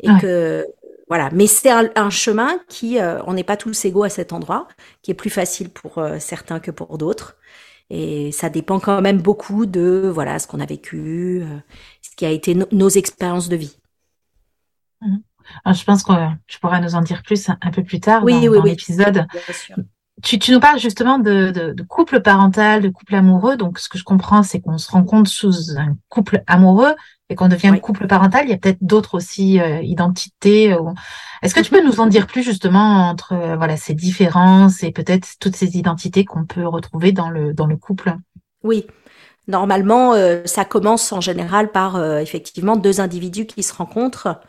et 0.00 0.08
que 0.20 0.66
voilà. 1.08 1.30
Mais 1.32 1.46
c'est 1.46 1.70
un, 1.70 2.10
chemin 2.10 2.58
qui, 2.68 2.98
euh, 2.98 3.22
on 3.26 3.34
n'est 3.34 3.44
pas 3.44 3.56
tous 3.56 3.84
égaux 3.84 4.04
à 4.04 4.08
cet 4.08 4.32
endroit, 4.32 4.66
qui 5.02 5.10
est 5.10 5.14
plus 5.14 5.30
facile 5.30 5.70
pour 5.70 5.98
euh, 5.98 6.18
certains 6.18 6.60
que 6.60 6.70
pour 6.70 6.96
d'autres. 6.98 7.36
Et 7.90 8.32
ça 8.32 8.48
dépend 8.48 8.80
quand 8.80 9.02
même 9.02 9.20
beaucoup 9.20 9.66
de 9.66 10.10
voilà 10.12 10.38
ce 10.38 10.46
qu'on 10.46 10.60
a 10.60 10.66
vécu, 10.66 11.42
euh, 11.42 11.58
ce 12.00 12.16
qui 12.16 12.24
a 12.24 12.30
été 12.30 12.56
nos 12.72 12.88
expériences 12.88 13.48
de 13.48 13.56
vie. 13.56 13.76
Mmh. 15.02 15.16
je 15.74 15.84
pense 15.84 16.04
que 16.04 16.12
tu 16.46 16.60
pourras 16.60 16.80
nous 16.80 16.94
en 16.94 17.02
dire 17.02 17.22
plus 17.22 17.48
un, 17.48 17.70
peu 17.72 17.82
plus 17.82 18.00
tard 18.00 18.24
oui, 18.24 18.46
dans, 18.46 18.52
oui, 18.52 18.70
l'épisode. 18.70 19.26
Tu, 20.22 20.38
tu, 20.38 20.52
nous 20.52 20.60
parles 20.60 20.78
justement 20.78 21.18
de, 21.18 21.50
de, 21.50 21.72
de, 21.72 21.82
couple 21.82 22.20
parental, 22.20 22.80
de 22.82 22.88
couple 22.88 23.14
amoureux. 23.14 23.56
Donc, 23.56 23.78
ce 23.78 23.88
que 23.88 23.98
je 23.98 24.04
comprends, 24.04 24.42
c'est 24.42 24.60
qu'on 24.60 24.78
se 24.78 24.90
rencontre 24.90 25.30
sous 25.30 25.76
un 25.76 25.96
couple 26.08 26.42
amoureux 26.46 26.94
et 27.28 27.34
qu'on 27.34 27.48
devient 27.48 27.74
couple 27.82 28.06
parental. 28.06 28.44
Il 28.46 28.50
y 28.50 28.54
a 28.54 28.58
peut-être 28.58 28.82
d'autres 28.82 29.14
aussi 29.16 29.60
euh, 29.60 29.80
identités. 29.82 30.76
Est-ce 31.42 31.54
que 31.54 31.60
tu 31.60 31.70
peux 31.70 31.84
nous 31.84 32.00
en 32.00 32.06
dire 32.06 32.26
plus 32.26 32.42
justement 32.42 33.08
entre 33.08 33.32
euh, 33.32 33.56
voilà 33.56 33.76
ces 33.76 33.94
différences 33.94 34.82
et 34.82 34.92
peut-être 34.92 35.28
toutes 35.40 35.56
ces 35.56 35.76
identités 35.76 36.24
qu'on 36.24 36.44
peut 36.44 36.66
retrouver 36.66 37.12
dans 37.12 37.30
le 37.30 37.52
dans 37.52 37.66
le 37.66 37.76
couple? 37.76 38.14
Oui. 38.62 38.86
Normalement, 39.48 40.14
euh, 40.14 40.42
ça 40.44 40.64
commence 40.64 41.12
en 41.12 41.20
général 41.20 41.72
par 41.72 42.00
effectivement 42.20 42.76
deux 42.76 43.00
individus 43.00 43.46
qui 43.46 43.64
se 43.64 43.74
rencontrent 43.74 44.40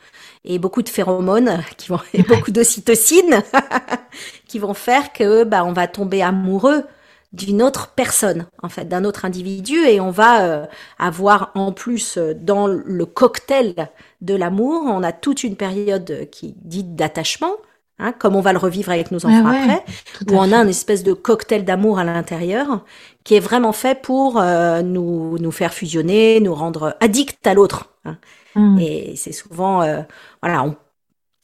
et 0.45 0.59
beaucoup 0.59 0.81
de 0.81 0.89
phéromones 0.89 1.63
qui 1.77 1.89
vont 1.89 1.99
et 2.13 2.23
beaucoup 2.23 2.51
d'ocytocine 2.51 3.43
qui 4.47 4.59
vont 4.59 4.73
faire 4.73 5.13
que 5.13 5.43
bah 5.43 5.63
on 5.65 5.73
va 5.73 5.87
tomber 5.87 6.21
amoureux 6.21 6.83
d'une 7.31 7.63
autre 7.63 7.93
personne 7.95 8.45
en 8.61 8.69
fait 8.69 8.85
d'un 8.85 9.05
autre 9.05 9.25
individu 9.25 9.77
et 9.85 9.99
on 9.99 10.11
va 10.11 10.43
euh, 10.43 10.65
avoir 10.99 11.51
en 11.55 11.71
plus 11.71 12.17
euh, 12.17 12.33
dans 12.33 12.67
le 12.67 13.05
cocktail 13.05 13.89
de 14.21 14.35
l'amour 14.35 14.83
on 14.85 15.01
a 15.03 15.11
toute 15.11 15.43
une 15.43 15.55
période 15.55 16.27
qui 16.31 16.55
dite 16.61 16.95
d'attachement 16.95 17.55
Hein, 17.99 18.11
comme 18.11 18.35
on 18.35 18.41
va 18.41 18.53
le 18.53 18.57
revivre 18.57 18.91
avec 18.91 19.11
nos 19.11 19.23
enfants 19.23 19.45
après, 19.45 19.85
où 20.27 20.35
on 20.35 20.51
a 20.51 20.57
une 20.57 20.69
espèce 20.69 21.03
de 21.03 21.13
cocktail 21.13 21.63
d'amour 21.63 21.99
à 21.99 22.03
l'intérieur 22.03 22.83
qui 23.23 23.35
est 23.35 23.39
vraiment 23.39 23.71
fait 23.71 24.01
pour 24.01 24.41
euh, 24.41 24.81
nous 24.81 25.37
nous 25.37 25.51
faire 25.51 25.73
fusionner, 25.73 26.39
nous 26.39 26.55
rendre 26.55 26.97
addicts 26.99 27.45
à 27.45 27.53
l'autre. 27.53 27.91
Hein. 28.03 28.17
Mm. 28.55 28.79
Et 28.79 29.15
c'est 29.15 29.31
souvent, 29.31 29.81
euh, 29.81 30.01
voilà, 30.41 30.65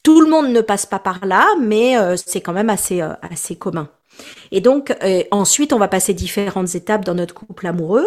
tout 0.02 0.20
le 0.20 0.30
monde 0.30 0.48
ne 0.48 0.60
passe 0.60 0.86
pas 0.86 0.98
par 0.98 1.24
là, 1.26 1.46
mais 1.60 1.98
euh, 1.98 2.16
c'est 2.16 2.40
quand 2.40 2.52
même 2.52 2.70
assez, 2.70 3.02
euh, 3.02 3.12
assez 3.22 3.56
commun. 3.56 3.88
Et 4.50 4.60
donc 4.60 4.94
ensuite, 5.30 5.72
on 5.72 5.78
va 5.78 5.88
passer 5.88 6.12
différentes 6.12 6.74
étapes 6.74 7.04
dans 7.04 7.14
notre 7.14 7.32
couple 7.32 7.66
amoureux, 7.66 8.06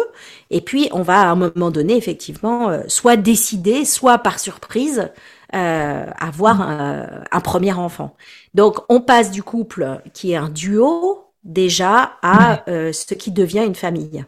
et 0.50 0.60
puis 0.60 0.88
on 0.92 1.02
va 1.02 1.22
à 1.22 1.26
un 1.26 1.34
moment 1.34 1.70
donné, 1.72 1.96
effectivement, 1.96 2.78
soit 2.86 3.16
décider, 3.16 3.84
soit 3.84 4.18
par 4.18 4.38
surprise, 4.38 5.10
avoir 5.50 6.56
mm. 6.58 7.24
un, 7.32 7.40
premier 7.40 7.72
enfant. 7.72 8.14
Donc 8.52 8.80
on 8.90 9.00
passe 9.00 9.32
du 9.32 9.42
couple 9.42 10.02
qui 10.12 10.32
est 10.32 10.36
un 10.36 10.50
duo 10.50 11.24
déjà 11.42 12.12
à 12.22 12.62
ce 12.66 13.14
qui 13.14 13.32
devient 13.32 13.64
une 13.66 13.74
famille. 13.74 14.24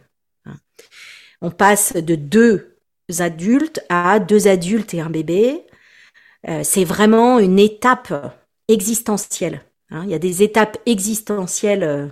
On 1.42 1.50
passe 1.50 1.94
de 1.94 2.16
deux 2.16 2.75
adultes 3.18 3.80
à 3.88 4.18
deux 4.18 4.48
adultes 4.48 4.94
et 4.94 5.00
un 5.00 5.10
bébé. 5.10 5.66
Euh, 6.48 6.62
c'est 6.62 6.84
vraiment 6.84 7.38
une 7.38 7.58
étape 7.58 8.12
existentielle. 8.68 9.62
Hein. 9.90 10.02
Il 10.04 10.10
y 10.10 10.14
a 10.14 10.18
des 10.18 10.42
étapes 10.42 10.78
existentielles 10.86 11.82
euh, 11.82 12.06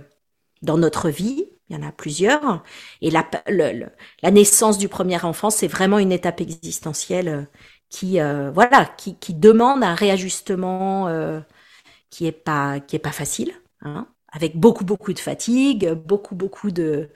dans 0.61 0.77
notre 0.77 1.09
vie. 1.09 1.45
Il 1.69 1.75
y 1.75 1.79
en 1.79 1.87
a 1.87 1.91
plusieurs. 1.91 2.63
Et 3.01 3.09
la, 3.09 3.27
la 3.47 4.31
naissance 4.31 4.77
du 4.77 4.87
premier 4.87 5.23
enfant, 5.23 5.49
c'est 5.49 5.67
vraiment 5.67 5.99
une 5.99 6.11
étape 6.11 6.41
existentielle 6.41 7.27
euh, 7.27 7.41
qui, 7.89 8.19
voilà, 8.53 8.85
qui, 8.97 9.15
qui, 9.17 9.33
demande 9.33 9.83
un 9.83 9.95
réajustement 9.95 11.07
qui 12.09 12.25
est 12.25 12.33
pas, 12.33 12.79
pas 13.01 13.11
facile, 13.11 13.53
hein, 13.81 14.07
avec 14.33 14.57
beaucoup, 14.57 14.83
beaucoup 14.83 15.13
de 15.13 15.19
fatigue, 15.19 15.93
beaucoup, 15.93 16.35
beaucoup 16.35 16.71
de, 16.71 17.09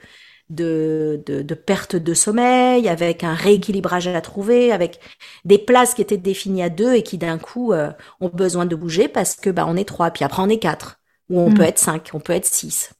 de, 0.50 1.22
de, 1.26 1.54
perte 1.54 1.96
de 1.96 2.12
sommeil, 2.12 2.88
avec 2.88 3.22
un 3.24 3.34
rééquilibrage 3.34 4.08
à 4.08 4.20
trouver, 4.20 4.72
avec 4.72 5.00
des 5.44 5.58
places 5.58 5.94
qui 5.94 6.02
étaient 6.02 6.16
définies 6.16 6.64
à 6.64 6.68
deux 6.68 6.94
et 6.94 7.02
qui 7.02 7.18
d'un 7.18 7.38
coup 7.38 7.72
euh, 7.72 7.90
ont 8.20 8.28
besoin 8.28 8.66
de 8.66 8.74
bouger 8.74 9.08
parce 9.08 9.36
que 9.36 9.48
bah 9.48 9.64
on 9.66 9.76
est 9.76 9.88
trois, 9.88 10.10
puis 10.10 10.24
après 10.24 10.42
on 10.42 10.48
est 10.48 10.58
quatre, 10.58 10.98
ou 11.30 11.40
on 11.40 11.50
mm. 11.50 11.54
peut 11.54 11.62
être 11.62 11.78
cinq, 11.78 12.10
on 12.14 12.20
peut 12.20 12.32
être 12.32 12.46
six. 12.46 12.92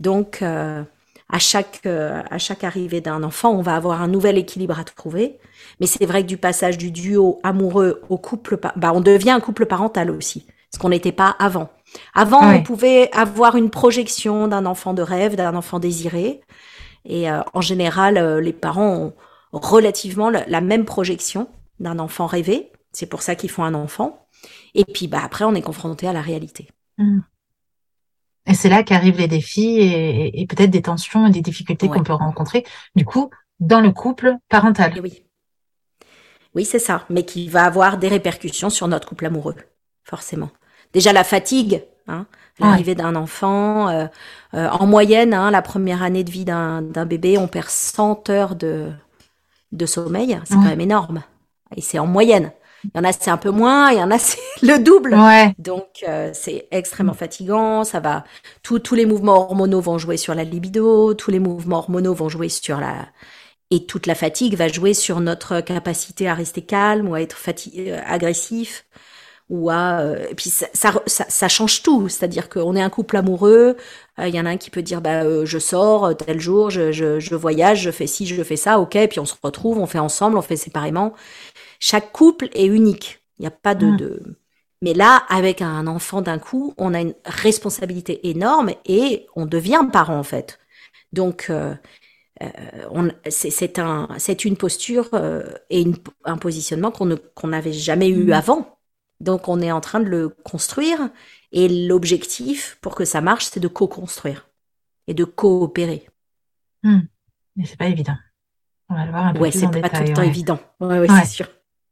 Donc 0.00 0.40
euh, 0.40 0.82
à 1.28 1.38
chaque 1.38 1.82
euh, 1.84 2.22
à 2.30 2.38
chaque 2.38 2.64
arrivée 2.64 3.02
d'un 3.02 3.22
enfant, 3.22 3.50
on 3.50 3.62
va 3.62 3.76
avoir 3.76 4.00
un 4.00 4.08
nouvel 4.08 4.38
équilibre 4.38 4.78
à 4.78 4.84
trouver. 4.84 5.38
Mais 5.80 5.86
c'est 5.86 6.06
vrai 6.06 6.22
que 6.22 6.28
du 6.28 6.38
passage 6.38 6.78
du 6.78 6.90
duo 6.90 7.40
amoureux 7.42 8.00
au 8.08 8.16
couple, 8.16 8.58
bah 8.76 8.92
on 8.94 9.00
devient 9.00 9.30
un 9.30 9.40
couple 9.40 9.66
parental 9.66 10.10
aussi, 10.10 10.46
ce 10.72 10.78
qu'on 10.78 10.88
n'était 10.88 11.12
pas 11.12 11.36
avant. 11.38 11.68
Avant, 12.14 12.40
on 12.42 12.62
pouvait 12.62 13.10
avoir 13.12 13.56
une 13.56 13.70
projection 13.70 14.48
d'un 14.48 14.66
enfant 14.66 14.94
de 14.94 15.02
rêve, 15.02 15.36
d'un 15.36 15.54
enfant 15.54 15.78
désiré. 15.78 16.40
Et 17.04 17.30
euh, 17.30 17.42
en 17.52 17.60
général, 17.60 18.16
euh, 18.16 18.40
les 18.40 18.52
parents 18.52 18.94
ont 18.96 19.14
relativement 19.52 20.30
la, 20.30 20.60
même 20.60 20.84
projection 20.84 21.48
d'un 21.80 21.98
enfant 21.98 22.26
rêvé. 22.26 22.72
C'est 22.92 23.06
pour 23.06 23.22
ça 23.22 23.34
qu'ils 23.34 23.50
font 23.50 23.64
un 23.64 23.74
enfant. 23.74 24.26
Et 24.74 24.84
puis, 24.84 25.06
bah, 25.08 25.20
après, 25.22 25.44
on 25.44 25.54
est 25.54 25.62
confronté 25.62 26.06
à 26.06 26.12
la 26.12 26.22
réalité. 26.22 26.68
Mmh. 26.98 27.20
Et 28.46 28.54
c'est 28.54 28.68
là 28.68 28.82
qu'arrivent 28.82 29.18
les 29.18 29.28
défis 29.28 29.78
et, 29.80 30.46
peut-être 30.46 30.70
des 30.70 30.82
tensions 30.82 31.26
et 31.26 31.30
des 31.30 31.40
difficultés 31.40 31.88
qu'on 31.88 32.02
peut 32.02 32.12
rencontrer, 32.12 32.64
du 32.94 33.04
coup, 33.04 33.30
dans 33.58 33.80
le 33.80 33.90
couple 33.90 34.36
parental. 34.48 34.92
oui. 35.02 35.22
Oui, 36.54 36.64
c'est 36.64 36.78
ça. 36.78 37.04
Mais 37.08 37.24
qui 37.24 37.48
va 37.48 37.64
avoir 37.64 37.96
des 37.96 38.06
répercussions 38.08 38.70
sur 38.70 38.86
notre 38.86 39.08
couple 39.08 39.26
amoureux, 39.26 39.56
forcément 40.04 40.50
déjà 40.94 41.12
la 41.12 41.24
fatigue, 41.24 41.82
hein, 42.06 42.26
l'arrivée 42.60 42.94
d'un 42.94 43.16
enfant. 43.16 43.88
Euh, 43.88 44.06
euh, 44.54 44.68
en 44.68 44.86
moyenne, 44.86 45.34
hein, 45.34 45.50
la 45.50 45.62
première 45.62 46.02
année 46.02 46.24
de 46.24 46.30
vie 46.30 46.44
d'un 46.44 46.82
bébé, 47.06 47.38
on 47.38 47.48
perd 47.48 47.68
100 47.68 48.30
heures 48.30 48.54
de, 48.54 48.90
de 49.72 49.86
sommeil. 49.86 50.38
C'est 50.44 50.54
quand 50.54 50.62
même 50.62 50.80
énorme. 50.80 51.22
Et 51.76 51.80
c'est 51.80 51.98
en 51.98 52.06
moyenne. 52.06 52.52
Il 52.84 52.90
y 52.94 53.00
en 53.00 53.04
a 53.04 53.12
c'est 53.12 53.30
un 53.30 53.38
peu 53.38 53.50
moins, 53.50 53.90
il 53.92 53.98
y 53.98 54.02
en 54.02 54.10
a 54.10 54.18
c'est 54.20 54.38
le 54.62 54.78
double. 54.78 55.14
Donc 55.58 56.04
euh, 56.06 56.30
c'est 56.34 56.68
extrêmement 56.70 57.14
fatigant. 57.14 57.82
Ça 57.84 58.00
va, 58.00 58.24
tous 58.62 58.78
tous 58.78 58.94
les 58.94 59.06
mouvements 59.06 59.36
hormonaux 59.36 59.80
vont 59.80 59.98
jouer 59.98 60.16
sur 60.16 60.34
la 60.34 60.44
libido, 60.44 61.14
tous 61.14 61.30
les 61.30 61.38
mouvements 61.38 61.78
hormonaux 61.78 62.14
vont 62.14 62.28
jouer 62.28 62.48
sur 62.50 62.78
la 62.78 63.06
et 63.70 63.86
toute 63.86 64.06
la 64.06 64.14
fatigue 64.14 64.56
va 64.56 64.68
jouer 64.68 64.92
sur 64.92 65.20
notre 65.20 65.60
capacité 65.60 66.28
à 66.28 66.34
rester 66.34 66.62
calme 66.62 67.08
ou 67.08 67.14
à 67.14 67.22
être 67.22 67.36
fatigué, 67.36 67.92
agressif 68.06 68.84
ou 69.50 69.70
à 69.70 70.00
euh, 70.00 70.26
et 70.30 70.34
puis 70.34 70.48
ça, 70.48 70.66
ça, 70.72 70.92
ça, 71.06 71.48
change 71.48 71.82
tout 71.82 72.08
c'est-à-dire 72.08 72.48
qu'on 72.48 72.74
est 72.76 72.80
un 72.80 72.88
couple 72.88 73.16
amoureux 73.18 73.76
euh, 74.18 74.28
il 74.28 74.34
y 74.34 74.40
en 74.40 74.46
a 74.46 74.50
un 74.50 74.56
qui 74.56 74.70
peut 74.70 74.82
dire 74.82 75.02
bah 75.02 75.22
euh, 75.24 75.44
je 75.44 75.58
sors 75.58 76.16
tel 76.16 76.40
jour 76.40 76.70
je, 76.70 76.92
je, 76.92 77.20
je, 77.20 77.34
voyage 77.34 77.82
je 77.82 77.90
fais 77.90 78.06
ci 78.06 78.26
je 78.26 78.42
fais 78.42 78.56
ça 78.56 78.80
ok 78.80 78.96
puis 79.10 79.20
on 79.20 79.26
se 79.26 79.34
retrouve 79.42 79.78
on 79.78 79.86
fait 79.86 79.98
ensemble 79.98 80.38
on 80.38 80.42
fait 80.42 80.56
séparément 80.56 81.12
chaque 81.78 82.10
couple 82.12 82.48
est 82.54 82.66
unique 82.66 83.20
il 83.38 83.42
n'y 83.42 83.48
a 83.48 83.50
pas 83.50 83.74
de, 83.74 83.86
mmh. 83.86 83.96
de, 83.98 84.22
mais 84.80 84.94
là 84.94 85.24
avec 85.28 85.60
un 85.60 85.86
enfant 85.88 86.22
d'un 86.22 86.38
coup 86.38 86.72
on 86.78 86.94
a 86.94 87.00
une 87.02 87.14
responsabilité 87.26 88.26
énorme 88.28 88.70
et 88.86 89.26
on 89.36 89.44
devient 89.44 89.86
parent 89.92 90.18
en 90.18 90.22
fait 90.22 90.58
donc 91.12 91.50
euh, 91.50 91.74
c'est 93.28 93.78
un, 93.78 94.08
c'est 94.18 94.44
une 94.44 94.56
posture 94.56 95.08
et 95.70 95.82
une, 95.82 95.94
un 96.24 96.36
positionnement 96.36 96.90
qu'on 96.90 97.16
qu'on 97.34 97.48
n'avait 97.48 97.72
jamais 97.72 98.08
eu 98.08 98.24
mmh. 98.24 98.32
avant. 98.32 98.73
Donc 99.20 99.48
on 99.48 99.60
est 99.60 99.72
en 99.72 99.80
train 99.80 100.00
de 100.00 100.08
le 100.08 100.28
construire 100.28 101.10
et 101.52 101.68
l'objectif 101.86 102.78
pour 102.80 102.94
que 102.94 103.04
ça 103.04 103.20
marche, 103.20 103.46
c'est 103.46 103.60
de 103.60 103.68
co-construire 103.68 104.48
et 105.06 105.14
de 105.14 105.24
coopérer. 105.24 106.06
Hmm. 106.82 107.00
Mais 107.56 107.64
c'est 107.64 107.76
pas 107.76 107.86
évident. 107.86 108.16
On 108.88 108.94
va 108.94 109.04
le 109.04 109.10
voir 109.10 109.26
un 109.26 109.32
peu 109.32 109.40
ouais, 109.40 109.50
c'est 109.50 109.68
pas 109.68 109.88
tout 109.88 110.02
le 110.02 110.12
temps 110.12 110.22
évident. 110.22 110.58
Ouais, 110.80 110.98
ouais, 110.98 111.08
c'est 111.08 111.26
sûr. 111.26 111.48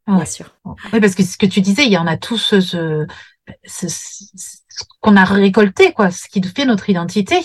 Bien 0.06 0.24
sûr. 0.24 0.54
Oui, 0.92 1.00
parce 1.00 1.14
que 1.14 1.22
ce 1.22 1.38
que 1.38 1.46
tu 1.46 1.60
disais, 1.60 1.86
il 1.86 1.92
y 1.92 1.96
en 1.96 2.06
a 2.06 2.16
tous 2.16 2.36
ce, 2.36 3.06
ce, 3.64 3.88
ce, 3.88 4.56
qu'on 5.00 5.16
a 5.16 5.24
récolté, 5.24 5.92
quoi, 5.92 6.10
ce 6.10 6.28
qui 6.28 6.42
fait 6.42 6.64
notre 6.64 6.90
identité. 6.90 7.40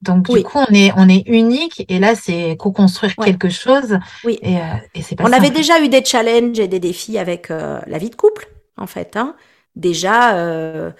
Donc 0.00 0.30
du 0.30 0.42
coup, 0.42 0.58
on 0.58 0.74
est 0.74 0.92
on 0.96 1.08
est 1.08 1.26
unique 1.26 1.84
et 1.88 1.98
là, 1.98 2.14
c'est 2.14 2.56
co-construire 2.58 3.14
quelque 3.16 3.48
chose. 3.48 3.98
Oui. 4.24 4.38
Et, 4.42 4.58
euh, 4.58 4.74
et 4.94 5.02
c'est 5.02 5.14
pas. 5.14 5.24
On 5.24 5.32
avait 5.32 5.50
déjà 5.50 5.82
eu 5.82 5.88
des 5.88 6.04
challenges 6.04 6.58
et 6.58 6.68
des 6.68 6.80
défis 6.80 7.18
avec 7.18 7.50
euh, 7.50 7.80
la 7.86 7.98
vie 7.98 8.10
de 8.10 8.16
couple 8.16 8.48
en 8.76 8.86
fait. 8.86 9.16
Hein. 9.16 9.36
Déjà, 9.76 10.36
euh, 10.36 10.90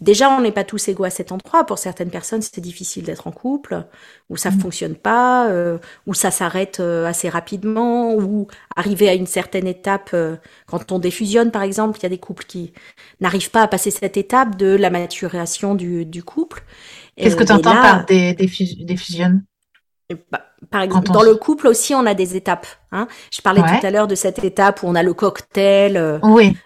déjà, 0.00 0.30
on 0.30 0.40
n'est 0.40 0.52
pas 0.52 0.64
tous 0.64 0.88
égaux 0.88 1.04
à 1.04 1.10
cet 1.10 1.32
endroit. 1.32 1.64
Pour 1.64 1.78
certaines 1.78 2.10
personnes, 2.10 2.42
c'est 2.42 2.60
difficile 2.60 3.04
d'être 3.04 3.26
en 3.26 3.32
couple, 3.32 3.86
ou 4.28 4.36
ça 4.36 4.50
ne 4.50 4.56
mmh. 4.56 4.60
fonctionne 4.60 4.94
pas, 4.96 5.48
euh, 5.50 5.78
ou 6.06 6.14
ça 6.14 6.30
s'arrête 6.30 6.80
euh, 6.80 7.06
assez 7.06 7.28
rapidement, 7.28 8.14
ou 8.14 8.48
arriver 8.76 9.08
à 9.08 9.14
une 9.14 9.26
certaine 9.26 9.66
étape, 9.66 10.14
quand 10.66 10.92
on 10.92 10.98
défusionne, 10.98 11.50
par 11.50 11.62
exemple, 11.62 11.98
il 11.98 12.02
y 12.02 12.06
a 12.06 12.10
des 12.10 12.18
couples 12.18 12.44
qui 12.44 12.72
n'arrivent 13.20 13.50
pas 13.50 13.62
à 13.62 13.68
passer 13.68 13.90
cette 13.90 14.16
étape 14.16 14.56
de 14.56 14.74
la 14.74 14.90
maturation 14.90 15.74
du, 15.74 16.04
du 16.04 16.22
couple. 16.22 16.64
Qu'est-ce 17.16 17.36
que 17.36 17.44
tu 17.44 17.52
entends 17.52 17.72
par 17.72 18.06
des, 18.06 18.34
des, 18.34 18.48
par 20.70 20.82
exemple, 20.82 21.10
dans 21.10 21.22
le 21.22 21.34
couple 21.34 21.66
aussi, 21.66 21.94
on 21.94 22.04
a 22.06 22.14
des 22.14 22.36
étapes. 22.36 22.66
Hein. 22.92 23.08
Je 23.30 23.40
parlais 23.40 23.62
tout 23.62 23.86
à 23.86 23.90
l'heure 23.90 24.06
de 24.06 24.14
cette 24.14 24.42
étape 24.44 24.82
où 24.82 24.86
on 24.86 24.94
a 24.94 25.02
le 25.02 25.14
cocktail 25.14 25.96
euh, 25.96 26.18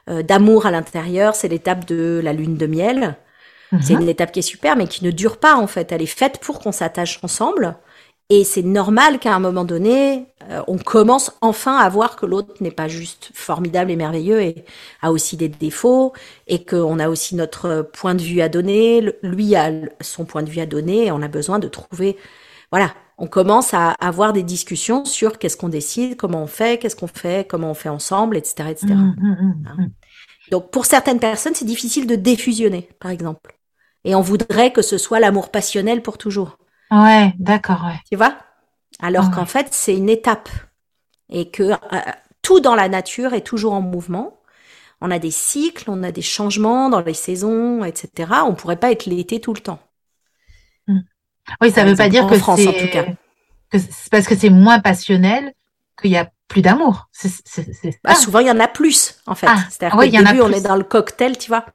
euh, 0.08 0.22
d'amour 0.22 0.66
à 0.66 0.70
l'intérieur. 0.70 1.34
C'est 1.34 1.48
l'étape 1.48 1.86
de 1.86 2.20
la 2.22 2.32
lune 2.32 2.56
de 2.56 2.66
miel. 2.66 3.16
C'est 3.82 3.94
mhm. 3.94 4.02
une 4.02 4.08
étape 4.08 4.32
qui 4.32 4.38
est 4.38 4.42
super, 4.42 4.76
mais 4.76 4.86
qui 4.86 5.04
ne 5.04 5.10
dure 5.10 5.36
pas 5.36 5.56
en 5.56 5.66
fait. 5.66 5.92
Elle 5.92 6.02
est 6.02 6.06
faite 6.06 6.38
pour 6.38 6.58
qu'on 6.58 6.72
s'attache 6.72 7.20
ensemble 7.22 7.76
Et 8.30 8.42
c'est 8.42 8.62
normal 8.62 9.18
qu'à 9.18 9.34
un 9.34 9.40
moment 9.40 9.64
donné, 9.64 10.26
euh, 10.50 10.62
on 10.68 10.78
commence 10.78 11.36
enfin 11.42 11.76
à 11.76 11.88
voir 11.90 12.16
que 12.16 12.24
l'autre 12.24 12.54
n'est 12.62 12.70
pas 12.70 12.88
juste 12.88 13.30
formidable 13.34 13.90
et 13.90 13.96
merveilleux 13.96 14.40
et 14.40 14.64
a 15.02 15.12
aussi 15.12 15.36
des 15.36 15.48
défauts 15.48 16.14
et 16.46 16.64
qu'on 16.64 16.98
a 16.98 17.10
aussi 17.10 17.34
notre 17.34 17.82
point 17.92 18.14
de 18.14 18.22
vue 18.22 18.40
à 18.40 18.48
donner. 18.48 19.12
Lui 19.22 19.54
a 19.54 19.70
son 20.00 20.24
point 20.24 20.42
de 20.42 20.50
vue 20.50 20.60
à 20.60 20.66
donner 20.66 21.06
et 21.06 21.12
on 21.12 21.20
a 21.20 21.28
besoin 21.28 21.58
de 21.58 21.68
trouver, 21.68 22.16
voilà, 22.72 22.94
on 23.18 23.26
commence 23.26 23.74
à 23.74 23.90
avoir 24.00 24.32
des 24.32 24.44
discussions 24.44 25.04
sur 25.04 25.38
qu'est-ce 25.38 25.56
qu'on 25.56 25.68
décide, 25.68 26.16
comment 26.16 26.42
on 26.42 26.46
fait, 26.46 26.78
qu'est-ce 26.78 26.94
qu'on 26.94 27.08
fait, 27.08 27.48
comment 27.48 27.72
on 27.72 27.74
fait 27.74 27.88
ensemble, 27.88 28.36
etc., 28.36 28.70
etc. 28.70 28.86
Mmh, 28.94 29.14
mmh, 29.18 29.54
mmh, 29.76 29.90
Donc 30.52 30.70
pour 30.70 30.86
certaines 30.86 31.18
personnes, 31.18 31.54
c'est 31.54 31.64
difficile 31.64 32.06
de 32.06 32.14
défusionner, 32.14 32.88
par 33.00 33.10
exemple. 33.10 33.58
Et 34.04 34.14
on 34.14 34.20
voudrait 34.20 34.72
que 34.72 34.82
ce 34.82 34.98
soit 34.98 35.18
l'amour 35.18 35.50
passionnel 35.50 36.00
pour 36.00 36.16
toujours. 36.16 36.58
Ouais, 36.92 37.34
d'accord, 37.38 37.82
ouais. 37.84 37.98
Tu 38.10 38.16
vois? 38.16 38.36
Alors 39.00 39.30
qu'en 39.32 39.46
fait, 39.46 39.68
c'est 39.72 39.96
une 39.96 40.08
étape. 40.08 40.48
Et 41.28 41.50
que 41.50 41.64
euh, 41.64 42.00
tout 42.40 42.60
dans 42.60 42.76
la 42.76 42.88
nature 42.88 43.34
est 43.34 43.42
toujours 43.42 43.74
en 43.74 43.82
mouvement. 43.82 44.40
On 45.00 45.10
a 45.10 45.18
des 45.18 45.30
cycles, 45.30 45.90
on 45.90 46.02
a 46.02 46.12
des 46.12 46.22
changements 46.22 46.88
dans 46.88 47.00
les 47.00 47.14
saisons, 47.14 47.84
etc. 47.84 48.32
On 48.46 48.54
pourrait 48.54 48.78
pas 48.78 48.92
être 48.92 49.06
l'été 49.06 49.40
tout 49.40 49.52
le 49.52 49.60
temps. 49.60 49.80
Oui, 51.60 51.70
ça 51.70 51.84
ne 51.84 51.90
veut 51.90 51.96
pas 51.96 52.08
dire 52.08 52.26
que 52.26 52.38
c'est 52.38 54.10
parce 54.10 54.26
que 54.26 54.36
c'est 54.36 54.50
moins 54.50 54.80
passionnel 54.80 55.52
qu'il 56.00 56.10
y 56.10 56.16
a 56.16 56.30
plus 56.48 56.62
d'amour. 56.62 57.08
Bah, 58.02 58.14
souvent, 58.14 58.38
il 58.38 58.46
y 58.46 58.50
en 58.50 58.58
a 58.58 58.68
plus, 58.68 59.16
en 59.26 59.34
fait. 59.34 59.46
Ah, 59.48 59.58
C'est-à-dire 59.68 59.98
qu'au 59.98 60.06
début, 60.06 60.40
on 60.40 60.50
est 60.50 60.66
dans 60.66 60.76
le 60.76 60.84
cocktail, 60.84 61.36
tu 61.36 61.48
vois. 61.48 61.66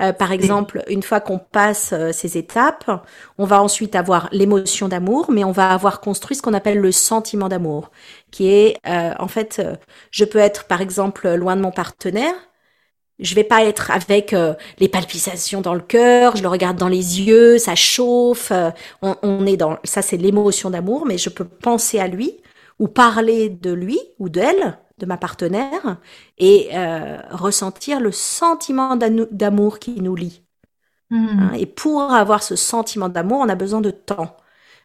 Euh, 0.00 0.12
par 0.12 0.30
exemple, 0.30 0.84
une 0.88 1.02
fois 1.02 1.20
qu'on 1.20 1.38
passe 1.38 1.92
euh, 1.92 2.12
ces 2.12 2.38
étapes, 2.38 2.88
on 3.38 3.44
va 3.44 3.60
ensuite 3.60 3.96
avoir 3.96 4.28
l'émotion 4.30 4.86
d'amour, 4.86 5.30
mais 5.32 5.42
on 5.42 5.50
va 5.50 5.70
avoir 5.70 6.00
construit 6.00 6.36
ce 6.36 6.42
qu'on 6.42 6.54
appelle 6.54 6.78
le 6.78 6.92
sentiment 6.92 7.48
d'amour, 7.48 7.90
qui 8.30 8.48
est, 8.48 8.76
euh, 8.86 9.14
en 9.18 9.28
fait, 9.28 9.60
je 10.12 10.24
peux 10.24 10.38
être, 10.38 10.64
par 10.64 10.80
exemple, 10.80 11.34
loin 11.34 11.56
de 11.56 11.62
mon 11.62 11.72
partenaire, 11.72 12.34
je 13.18 13.34
vais 13.34 13.44
pas 13.44 13.64
être 13.64 13.90
avec 13.90 14.34
les 14.78 14.88
palpitations 14.88 15.60
dans 15.60 15.74
le 15.74 15.80
cœur, 15.80 16.36
je 16.36 16.42
le 16.42 16.48
regarde 16.48 16.76
dans 16.76 16.88
les 16.88 17.22
yeux, 17.22 17.58
ça 17.58 17.74
chauffe, 17.74 18.52
on, 19.02 19.16
on, 19.22 19.46
est 19.46 19.56
dans 19.56 19.78
ça 19.84 20.02
c'est 20.02 20.16
l'émotion 20.16 20.70
d'amour, 20.70 21.06
mais 21.06 21.16
je 21.16 21.28
peux 21.28 21.44
penser 21.44 22.00
à 22.00 22.08
lui, 22.08 22.40
ou 22.78 22.88
parler 22.88 23.48
de 23.48 23.72
lui 23.72 24.00
ou 24.18 24.28
d'elle, 24.28 24.78
de 24.98 25.06
ma 25.06 25.16
partenaire, 25.16 25.98
et 26.38 26.70
euh, 26.74 27.18
ressentir 27.30 28.00
le 28.00 28.12
sentiment 28.12 28.96
d'amour 28.96 29.78
qui 29.78 30.00
nous 30.00 30.14
lie. 30.14 30.42
Hmm. 31.10 31.26
Hein, 31.38 31.52
et 31.54 31.66
pour 31.66 32.02
avoir 32.02 32.42
ce 32.42 32.56
sentiment 32.56 33.08
d'amour, 33.08 33.40
on 33.40 33.48
a 33.48 33.54
besoin 33.54 33.80
de 33.80 33.90
temps. 33.90 34.36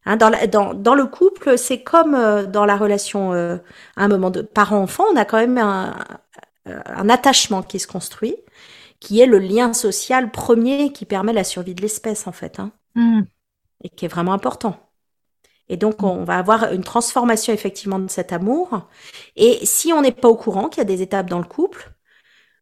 Hein, 0.06 0.18
dans, 0.18 0.32
dans, 0.50 0.74
dans, 0.74 0.96
le 0.96 1.06
couple, 1.06 1.58
c'est 1.58 1.84
comme 1.84 2.16
euh, 2.16 2.46
dans 2.46 2.66
la 2.66 2.78
relation 2.78 3.34
euh, 3.34 3.58
à 3.98 4.06
un 4.06 4.08
moment 4.08 4.30
de 4.30 4.42
parent-enfant, 4.42 5.06
on 5.12 5.16
a 5.16 5.26
quand 5.26 5.38
même 5.38 5.58
un, 5.58 5.96
un, 6.66 7.10
attachement 7.10 7.64
qui 7.64 7.80
se 7.80 7.88
construit, 7.88 8.36
qui 9.00 9.22
est 9.22 9.26
le 9.26 9.40
lien 9.40 9.74
social 9.74 10.32
premier 10.32 10.92
qui 10.92 11.06
permet 11.06 11.34
la 11.34 11.44
survie 11.44 11.76
de 11.76 11.82
l'espèce 11.82 12.28
en 12.28 12.32
fait, 12.32 12.60
hein, 12.60 12.72
hmm. 12.96 13.22
et 13.84 13.90
qui 13.90 14.06
est 14.06 14.10
vraiment 14.10 14.34
important. 14.34 14.90
Et 15.70 15.78
donc, 15.78 16.02
on 16.02 16.24
va 16.24 16.38
avoir 16.38 16.74
une 16.74 16.84
transformation 16.84 17.54
effectivement 17.54 18.00
de 18.00 18.10
cet 18.10 18.34
amour. 18.34 18.88
Et 19.36 19.64
si 19.66 19.94
on 19.94 20.02
n'est 20.02 20.12
pas 20.12 20.28
au 20.28 20.36
courant 20.36 20.68
qu'il 20.68 20.80
y 20.80 20.82
a 20.82 20.86
des 20.86 21.04
étapes 21.04 21.30
dans 21.30 21.38
le 21.38 21.46
couple, 21.46 21.94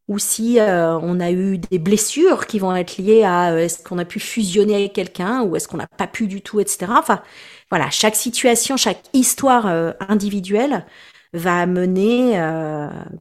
ou 0.08 0.20
si 0.20 0.60
euh, 0.60 0.98
on 1.00 1.20
a 1.20 1.32
eu 1.32 1.58
des 1.58 1.80
blessures 1.80 2.48
qui 2.48 2.60
vont 2.60 2.76
être 2.76 2.98
liées 2.98 3.24
à 3.24 3.52
euh, 3.52 3.58
est-ce 3.58 3.84
qu'on 3.84 3.98
a 3.98 4.06
pu 4.06 4.20
fusionner 4.20 4.76
avec 4.76 4.94
quelqu'un 4.94 5.44
ou 5.44 5.56
est-ce 5.56 5.68
qu'on 5.68 5.78
n'a 5.78 5.88
pas 5.88 6.08
pu 6.08 6.28
du 6.28 6.42
tout, 6.42 6.60
etc. 6.62 6.94
Enfin, 6.98 7.22
voilà, 7.70 7.90
chaque 7.90 8.16
situation, 8.16 8.78
chaque 8.78 9.04
histoire 9.14 9.68
euh, 9.68 9.92
individuelle 10.08 10.86
va 11.34 11.60
amener 11.60 12.40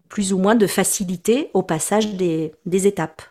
plus 0.08 0.32
ou 0.32 0.38
moins 0.38 0.54
de 0.54 0.66
facilité 0.66 1.50
au 1.54 1.62
passage 1.62 2.14
des, 2.14 2.54
des 2.64 2.86
étapes. 2.86 3.22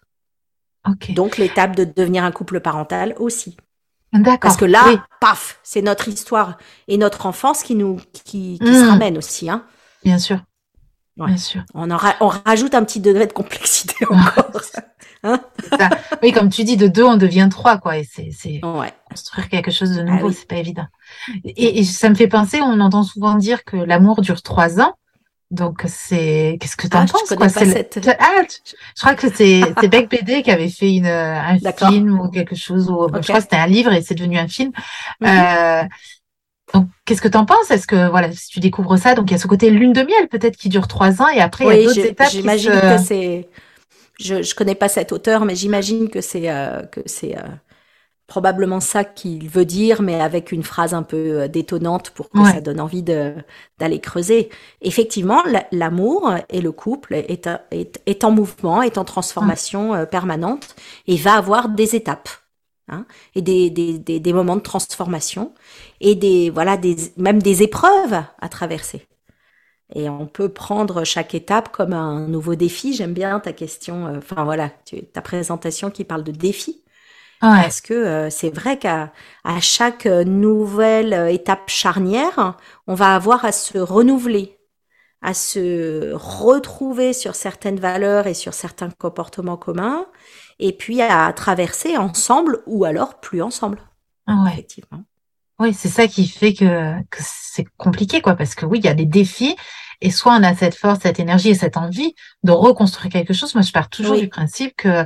Okay. 0.87 1.13
Donc 1.13 1.37
l'étape 1.37 1.75
de 1.75 1.83
devenir 1.83 2.23
un 2.23 2.31
couple 2.31 2.59
parental 2.59 3.15
aussi. 3.17 3.57
Parce 4.41 4.57
que 4.57 4.65
là, 4.65 5.05
paf, 5.19 5.59
c'est 5.63 5.81
notre 5.81 6.07
histoire 6.07 6.57
et 6.87 6.97
notre 6.97 7.25
enfance 7.25 7.63
qui 7.63 7.75
nous 7.75 7.97
qui, 8.13 8.59
qui 8.59 8.73
se 8.73 8.85
mmh. 8.85 8.89
ramène 8.89 9.17
aussi, 9.17 9.49
hein. 9.49 9.65
Bien 10.03 10.19
sûr. 10.19 10.39
Bien 11.17 11.37
sûr. 11.37 11.63
On, 11.73 11.89
en 11.91 11.97
on 12.19 12.27
rajoute 12.27 12.75
un 12.75 12.83
petit 12.83 12.99
degré 12.99 13.25
de 13.25 13.33
complexité 13.33 13.95
encore. 14.09 14.61
Hein 15.25 15.39
oui, 16.23 16.31
comme 16.31 16.49
tu 16.49 16.63
dis, 16.63 16.77
de 16.77 16.87
deux, 16.87 17.03
on 17.03 17.17
devient 17.17 17.47
trois, 17.49 17.77
quoi. 17.77 17.97
Et 17.97 18.03
c'est, 18.03 18.29
c'est 18.31 18.61
construire 19.09 19.49
quelque 19.49 19.71
chose 19.71 19.91
de 19.91 20.01
nouveau, 20.01 20.29
ah 20.29 20.33
c'est 20.33 20.47
pas 20.47 20.57
évident. 20.57 20.87
Et, 21.43 21.79
et, 21.79 21.83
ça 21.83 22.09
me 22.09 22.15
fait 22.15 22.27
penser, 22.27 22.61
on 22.61 22.79
entend 22.79 23.03
souvent 23.03 23.35
dire 23.35 23.63
que 23.63 23.77
l'amour 23.77 24.21
dure 24.21 24.41
trois 24.41 24.79
ans. 24.79 24.93
Donc 25.51 25.83
c'est 25.85 26.57
qu'est-ce 26.59 26.75
que 26.75 26.87
tu 26.87 26.97
en 26.97 27.01
ah, 27.01 27.05
penses 27.05 27.33
quoi? 27.37 27.49
Cette... 27.49 27.99
ah, 28.19 28.41
je 28.49 28.99
crois 28.99 29.13
que 29.13 29.31
c'est 29.31 29.61
c'est 29.79 29.87
Beck 29.87 30.09
BD 30.09 30.41
qui 30.41 30.49
avait 30.49 30.69
fait 30.69 30.91
une 30.91 31.05
un 31.05 31.57
film 31.87 32.19
ou 32.19 32.29
quelque 32.29 32.55
chose 32.55 32.89
ou 32.89 33.07
je 33.13 33.21
crois 33.21 33.37
que 33.37 33.43
c'était 33.43 33.55
un 33.55 33.67
livre 33.67 33.93
et 33.93 34.01
c'est 34.01 34.15
devenu 34.15 34.39
un 34.39 34.47
film. 34.47 34.71
Mhm. 35.21 35.29
euh, 35.29 35.83
donc 36.73 36.87
qu'est-ce 37.05 37.21
que 37.21 37.27
tu 37.27 37.37
en 37.37 37.45
penses? 37.45 37.69
Est-ce 37.69 37.85
que 37.85 38.09
voilà 38.09 38.31
si 38.31 38.49
tu 38.49 38.59
découvres 38.59 38.97
ça 38.97 39.13
donc 39.13 39.29
il 39.29 39.33
y 39.33 39.35
a 39.35 39.37
ce 39.37 39.45
côté 39.45 39.69
lune 39.69 39.93
de 39.93 40.01
miel 40.01 40.27
peut-être 40.29 40.57
qui 40.57 40.67
dure 40.67 40.87
trois 40.87 41.21
ans 41.21 41.27
et 41.27 41.39
après 41.39 41.65
il 41.65 41.81
y 41.81 41.83
a 41.83 41.87
d'autres 41.87 42.05
étapes. 42.05 42.31
J'imagine 42.31 42.71
que 42.71 42.97
c'est 42.97 43.47
je 44.19 44.41
je 44.41 44.55
connais 44.55 44.75
pas 44.75 44.89
cet 44.89 45.11
auteur 45.11 45.45
mais 45.45 45.55
j'imagine 45.55 46.09
que 46.09 46.21
c'est 46.21 46.49
euh, 46.49 46.83
que 46.83 47.01
c'est 47.05 47.37
euh, 47.37 47.41
probablement 48.27 48.79
ça 48.79 49.03
qu'il 49.03 49.47
veut 49.47 49.65
dire, 49.65 50.01
mais 50.01 50.19
avec 50.19 50.51
une 50.51 50.63
phrase 50.63 50.93
un 50.93 51.03
peu 51.03 51.41
euh, 51.41 51.47
détonnante 51.47 52.09
pour 52.09 52.29
que 52.29 52.43
ça 52.43 52.59
donne 52.59 52.79
envie 52.79 53.03
d'aller 53.03 53.99
creuser. 53.99 54.49
Effectivement, 54.81 55.43
l'amour 55.71 56.33
et 56.49 56.61
le 56.61 56.71
couple 56.71 57.13
est, 57.13 57.47
est, 57.71 58.01
est, 58.05 58.23
en 58.23 58.31
mouvement, 58.31 58.81
est 58.81 58.97
en 58.97 59.05
transformation 59.05 59.93
euh, 59.93 60.05
permanente 60.05 60.75
et 61.07 61.17
va 61.17 61.35
avoir 61.35 61.69
des 61.69 61.95
étapes. 61.95 62.29
Hein, 62.87 63.07
et 63.33 63.41
des, 63.41 63.71
des, 63.71 63.97
des, 63.97 64.19
des, 64.19 64.33
moments 64.33 64.55
de 64.55 64.61
transformation 64.61 65.55
et 66.01 66.13
des 66.13 66.51
voilà 66.51 66.77
des 66.77 66.95
même 67.17 67.41
des 67.41 67.63
épreuves 67.63 68.21
à 68.39 68.47
traverser. 68.47 69.07
Et 69.93 70.09
on 70.09 70.25
peut 70.25 70.49
prendre 70.49 71.03
chaque 71.03 71.35
étape 71.35 71.71
comme 71.71 71.93
un 71.93 72.27
nouveau 72.27 72.55
défi. 72.55 72.93
J'aime 72.93 73.13
bien 73.13 73.39
ta 73.39 73.53
question, 73.53 74.07
euh, 74.07 74.17
enfin 74.17 74.43
voilà, 74.43 74.71
ta 75.13 75.21
présentation 75.21 75.91
qui 75.91 76.03
parle 76.03 76.23
de 76.23 76.31
défi. 76.31 76.81
Parce 77.61 77.81
que 77.81 77.93
euh, 77.93 78.29
c'est 78.31 78.49
vrai 78.49 78.79
qu'à 78.79 79.13
à 79.43 79.61
chaque 79.61 80.07
euh, 80.07 80.23
nouvelle 80.23 81.13
étape 81.31 81.69
charnière, 81.69 82.57
on 82.87 82.95
va 82.95 83.13
avoir 83.15 83.45
à 83.45 83.51
se 83.51 83.77
renouveler, 83.77 84.57
à 85.21 85.33
se 85.35 86.13
retrouver 86.13 87.13
sur 87.13 87.35
certaines 87.35 87.79
valeurs 87.79 88.25
et 88.27 88.33
sur 88.33 88.53
certains 88.53 88.89
comportements 88.89 89.57
communs, 89.57 90.07
et 90.59 90.73
puis 90.73 91.01
à 91.01 91.31
traverser 91.33 91.97
ensemble 91.97 92.63
ou 92.65 92.85
alors 92.85 93.19
plus 93.19 93.41
ensemble. 93.41 93.79
Ouais. 94.27 94.53
Effectivement. 94.53 95.03
Oui, 95.59 95.73
c'est 95.73 95.89
ça 95.89 96.07
qui 96.07 96.27
fait 96.27 96.53
que, 96.53 97.01
que 97.09 97.19
c'est 97.21 97.65
compliqué, 97.77 98.21
quoi, 98.21 98.35
parce 98.35 98.55
que 98.55 98.65
oui, 98.65 98.79
il 98.79 98.85
y 98.85 98.89
a 98.89 98.93
des 98.93 99.05
défis, 99.05 99.55
et 100.01 100.11
soit 100.11 100.35
on 100.35 100.43
a 100.43 100.53
cette 100.53 100.75
force, 100.75 100.99
cette 101.03 101.19
énergie 101.19 101.49
et 101.49 101.55
cette 101.55 101.77
envie 101.77 102.13
de 102.43 102.51
reconstruire 102.51 103.09
quelque 103.09 103.33
chose. 103.33 103.55
Moi, 103.55 103.61
je 103.61 103.71
pars 103.71 103.89
toujours 103.89 104.17
du 104.17 104.27
principe 104.27 104.75
que, 104.75 105.05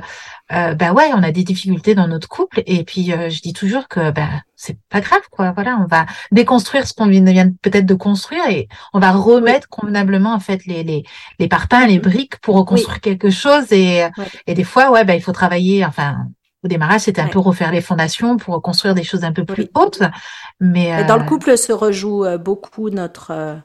euh, 0.52 0.74
bah 0.74 0.92
ouais, 0.92 1.10
on 1.14 1.22
a 1.22 1.30
des 1.30 1.44
difficultés 1.44 1.94
dans 1.94 2.08
notre 2.08 2.28
couple, 2.28 2.64
et 2.66 2.82
puis 2.82 3.12
euh, 3.12 3.30
je 3.30 3.40
dis 3.40 3.52
toujours 3.52 3.86
que 3.86 4.10
bah 4.10 4.28
c'est 4.56 4.76
pas 4.88 5.00
grave, 5.00 5.22
quoi. 5.30 5.52
Voilà, 5.52 5.78
on 5.80 5.86
va 5.86 6.06
déconstruire 6.32 6.86
ce 6.86 6.92
qu'on 6.92 7.06
vient 7.06 7.50
peut-être 7.62 7.86
de 7.86 7.94
construire, 7.94 8.46
et 8.48 8.66
on 8.92 8.98
va 8.98 9.12
remettre 9.12 9.68
convenablement 9.68 10.34
en 10.34 10.40
fait 10.40 10.66
les 10.66 10.82
les 10.82 11.04
les 11.38 11.48
parpaings, 11.48 11.86
les 11.86 12.00
briques 12.00 12.38
pour 12.40 12.56
reconstruire 12.56 13.00
quelque 13.00 13.30
chose. 13.30 13.70
Et 13.70 14.04
et 14.48 14.54
des 14.54 14.64
fois, 14.64 14.90
ouais, 14.90 15.04
bah 15.04 15.14
il 15.14 15.22
faut 15.22 15.32
travailler, 15.32 15.84
enfin 15.84 16.26
au 16.62 16.68
démarrage, 16.68 17.02
c'était 17.02 17.22
un 17.22 17.28
peu 17.28 17.38
refaire 17.38 17.72
les 17.72 17.80
fondations 17.80 18.36
pour 18.36 18.60
construire 18.60 18.94
des 18.94 19.02
choses 19.02 19.24
un 19.24 19.32
peu 19.32 19.44
plus 19.44 19.68
hautes. 19.74 20.02
Mais 20.60 21.04
dans 21.04 21.16
le 21.16 21.22
euh, 21.22 21.26
couple 21.26 21.56
se 21.56 21.72
rejoue 21.72 22.24
euh, 22.24 22.36
beaucoup 22.36 22.90
notre 22.90 23.30
euh, 23.30 23.56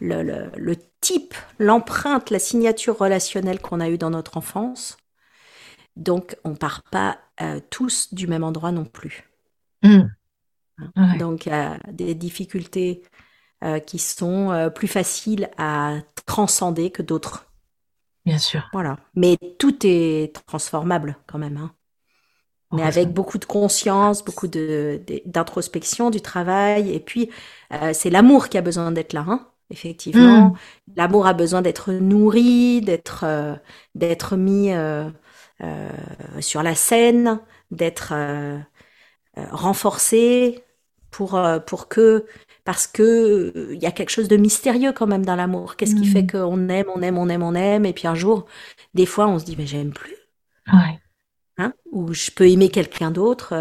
le, 0.00 0.22
le, 0.22 0.50
le 0.56 0.76
type, 1.00 1.34
l'empreinte, 1.58 2.30
la 2.30 2.38
signature 2.38 2.98
relationnelle 2.98 3.60
qu'on 3.60 3.80
a 3.80 3.88
eue 3.88 3.98
dans 3.98 4.10
notre 4.10 4.36
enfance. 4.36 4.96
Donc, 5.96 6.36
on 6.44 6.54
part 6.54 6.82
pas 6.84 7.18
tous 7.70 8.14
du 8.14 8.28
même 8.28 8.44
endroit 8.44 8.70
non 8.70 8.84
plus. 8.84 9.28
Mmh. 9.82 10.02
Hein? 10.94 11.16
Donc, 11.18 11.46
il 11.46 11.50
y 11.50 11.52
a 11.52 11.78
des 11.90 12.14
difficultés 12.14 13.02
qui 13.84 13.98
sont 13.98 14.70
plus 14.74 14.88
faciles 14.88 15.50
à 15.58 15.96
transcender 16.24 16.90
que 16.90 17.02
d'autres. 17.02 17.46
Bien 18.24 18.38
sûr. 18.38 18.68
Voilà. 18.72 18.96
Mais 19.16 19.36
tout 19.58 19.76
est 19.84 20.32
transformable 20.46 21.16
quand 21.26 21.38
même. 21.38 21.56
Hein 21.56 21.72
mais 22.72 22.82
avec 22.82 23.12
beaucoup 23.12 23.38
de 23.38 23.44
conscience, 23.44 24.24
beaucoup 24.24 24.48
de 24.48 25.00
d'introspection, 25.26 26.10
du 26.10 26.20
travail, 26.20 26.92
et 26.92 27.00
puis 27.00 27.30
euh, 27.72 27.92
c'est 27.92 28.10
l'amour 28.10 28.48
qui 28.48 28.58
a 28.58 28.62
besoin 28.62 28.92
d'être 28.92 29.12
là, 29.12 29.24
hein, 29.28 29.46
effectivement. 29.70 30.48
Mm. 30.48 30.54
L'amour 30.96 31.26
a 31.26 31.34
besoin 31.34 31.62
d'être 31.62 31.92
nourri, 31.92 32.80
d'être 32.80 33.24
euh, 33.24 33.54
d'être 33.94 34.36
mis 34.36 34.72
euh, 34.72 35.08
sur 36.40 36.62
la 36.62 36.74
scène, 36.74 37.40
d'être 37.70 38.12
renforcé, 39.36 40.64
pour, 41.12 41.36
euh, 41.36 41.60
pour 41.60 41.86
que, 41.86 42.26
parce 42.64 42.88
que 42.88 43.70
il 43.72 43.80
y 43.80 43.86
a 43.86 43.92
quelque 43.92 44.10
chose 44.10 44.26
de 44.26 44.36
mystérieux 44.36 44.92
quand 44.92 45.06
même 45.06 45.24
dans 45.24 45.36
l'amour. 45.36 45.76
Qu'est-ce 45.76 45.94
qui 45.94 46.06
fait 46.06 46.22
mm. 46.22 46.30
qu'on 46.32 46.68
aime, 46.68 46.86
on 46.92 47.02
aime, 47.02 47.18
on 47.18 47.28
aime, 47.28 47.42
on 47.44 47.54
aime, 47.54 47.84
et 47.86 47.92
puis 47.92 48.08
un 48.08 48.16
jour, 48.16 48.46
des 48.94 49.06
fois, 49.06 49.28
on 49.28 49.38
se 49.38 49.44
dit, 49.44 49.54
mais 49.56 49.66
j'aime 49.66 49.92
plus. 49.92 50.16
Ouais. 50.72 50.98
Hein? 51.62 51.74
Ou 51.90 52.12
je 52.12 52.30
peux 52.30 52.48
aimer 52.48 52.68
quelqu'un 52.68 53.10
d'autre. 53.10 53.54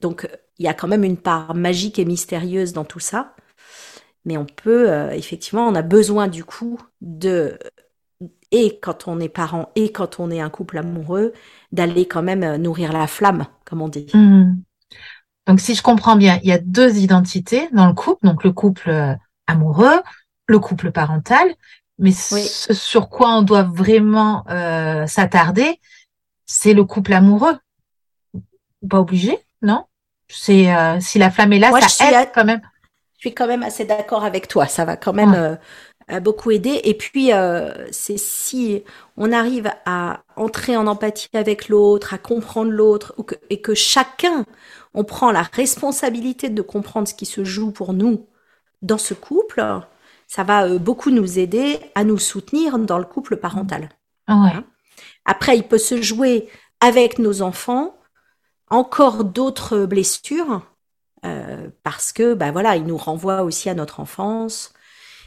donc, 0.00 0.28
il 0.58 0.64
y 0.64 0.68
a 0.68 0.74
quand 0.74 0.88
même 0.88 1.04
une 1.04 1.16
part 1.16 1.54
magique 1.54 1.98
et 1.98 2.04
mystérieuse 2.04 2.72
dans 2.72 2.84
tout 2.84 3.00
ça. 3.00 3.34
Mais 4.24 4.36
on 4.36 4.46
peut, 4.46 4.88
effectivement, 5.12 5.66
on 5.66 5.74
a 5.74 5.82
besoin 5.82 6.28
du 6.28 6.44
coup 6.44 6.78
de 7.00 7.58
et 8.50 8.78
quand 8.80 9.08
on 9.08 9.20
est 9.20 9.28
parent 9.28 9.70
et 9.74 9.92
quand 9.92 10.20
on 10.20 10.30
est 10.30 10.40
un 10.40 10.50
couple 10.50 10.78
amoureux, 10.78 11.32
d'aller 11.72 12.06
quand 12.06 12.22
même 12.22 12.42
euh, 12.42 12.58
nourrir 12.58 12.92
la 12.92 13.06
flamme, 13.06 13.46
comme 13.64 13.82
on 13.82 13.88
dit. 13.88 14.06
Mmh. 14.14 14.56
Donc 15.46 15.60
si 15.60 15.74
je 15.74 15.82
comprends 15.82 16.16
bien, 16.16 16.38
il 16.42 16.48
y 16.48 16.52
a 16.52 16.58
deux 16.58 16.98
identités 16.98 17.68
dans 17.72 17.86
le 17.86 17.94
couple, 17.94 18.26
donc 18.26 18.44
le 18.44 18.52
couple 18.52 18.90
euh, 18.90 19.14
amoureux, 19.46 20.00
le 20.46 20.58
couple 20.58 20.92
parental, 20.92 21.54
mais 21.98 22.12
ce 22.12 22.72
sur 22.72 23.08
quoi 23.08 23.34
on 23.34 23.42
doit 23.42 23.64
vraiment 23.64 24.44
euh, 24.50 25.06
s'attarder, 25.06 25.80
c'est 26.48 26.74
le 26.74 26.82
couple 26.82 27.12
amoureux. 27.12 27.56
Pas 28.90 28.98
obligé, 28.98 29.38
non? 29.62 29.84
C'est 30.28 30.68
si 31.00 31.18
la 31.20 31.30
flamme 31.30 31.52
est 31.52 31.60
là, 31.60 31.70
ça 31.88 32.22
aide 32.22 32.30
quand 32.34 32.44
même. 32.44 32.60
Je 33.16 33.28
suis 33.28 33.34
quand 33.34 33.46
même 33.46 33.62
assez 33.62 33.84
d'accord 33.84 34.24
avec 34.24 34.48
toi. 34.48 34.66
Ça 34.66 34.84
va 34.84 34.96
quand 34.96 35.12
même 35.12 35.58
a 36.08 36.20
beaucoup 36.20 36.50
aidé. 36.50 36.80
Et 36.84 36.94
puis, 36.94 37.32
euh, 37.32 37.70
c'est 37.92 38.18
si 38.18 38.82
on 39.16 39.32
arrive 39.32 39.70
à 39.84 40.22
entrer 40.36 40.76
en 40.76 40.86
empathie 40.86 41.28
avec 41.34 41.68
l'autre, 41.68 42.14
à 42.14 42.18
comprendre 42.18 42.70
l'autre, 42.70 43.14
et 43.50 43.60
que 43.60 43.74
chacun, 43.74 44.44
on 44.94 45.04
prend 45.04 45.30
la 45.30 45.42
responsabilité 45.42 46.48
de 46.48 46.62
comprendre 46.62 47.06
ce 47.06 47.14
qui 47.14 47.26
se 47.26 47.44
joue 47.44 47.70
pour 47.70 47.92
nous 47.92 48.26
dans 48.82 48.98
ce 48.98 49.14
couple, 49.14 49.62
ça 50.26 50.44
va 50.44 50.66
euh, 50.66 50.78
beaucoup 50.78 51.10
nous 51.10 51.38
aider 51.38 51.78
à 51.94 52.04
nous 52.04 52.18
soutenir 52.18 52.78
dans 52.78 52.98
le 52.98 53.04
couple 53.04 53.36
parental. 53.36 53.88
Ah 54.26 54.34
hein? 54.34 54.64
Après, 55.28 55.58
il 55.58 55.62
peut 55.62 55.78
se 55.78 56.00
jouer 56.00 56.48
avec 56.80 57.18
nos 57.18 57.42
enfants 57.42 57.94
encore 58.70 59.24
d'autres 59.24 59.84
blessures 59.84 60.62
euh, 61.26 61.68
parce 61.82 62.12
que, 62.12 62.32
bah 62.32 62.50
voilà, 62.50 62.76
il 62.76 62.84
nous 62.84 62.96
renvoie 62.96 63.42
aussi 63.42 63.68
à 63.68 63.74
notre 63.74 64.00
enfance, 64.00 64.72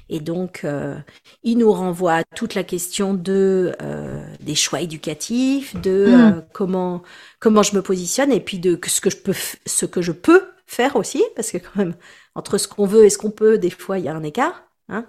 et 0.10 0.20
donc, 0.20 0.62
euh, 0.64 0.98
il 1.44 1.60
nous 1.60 1.72
renvoie 1.72 2.16
à 2.16 2.24
toute 2.24 2.56
la 2.56 2.64
question 2.64 3.14
de 3.14 3.76
euh, 3.82 4.26
des 4.40 4.56
choix 4.56 4.82
éducatifs, 4.82 5.80
de 5.80 6.08
mm. 6.08 6.46
comment 6.52 7.04
comment 7.40 7.64
je 7.64 7.76
me 7.76 7.84
positionne, 7.84 8.32
et 8.32 8.40
puis 8.40 8.58
de 8.58 8.80
ce 8.88 9.02
que 9.02 9.12
je 9.12 9.18
peux 9.18 9.36
ce 9.66 9.86
que 9.86 10.02
je 10.02 10.12
peux 10.12 10.50
faire 10.66 10.96
aussi, 10.96 11.24
parce 11.36 11.52
que 11.52 11.60
quand 11.60 11.76
même 11.76 11.96
entre 12.34 12.58
ce 12.58 12.68
qu'on 12.68 12.88
veut 12.88 13.06
et 13.06 13.10
ce 13.12 13.20
qu'on 13.20 13.32
peut, 13.32 13.60
des 13.60 13.70
fois 13.70 14.00
il 14.00 14.06
y 14.06 14.10
a 14.10 14.16
un 14.16 14.24
écart. 14.24 14.64
Hein. 14.90 15.06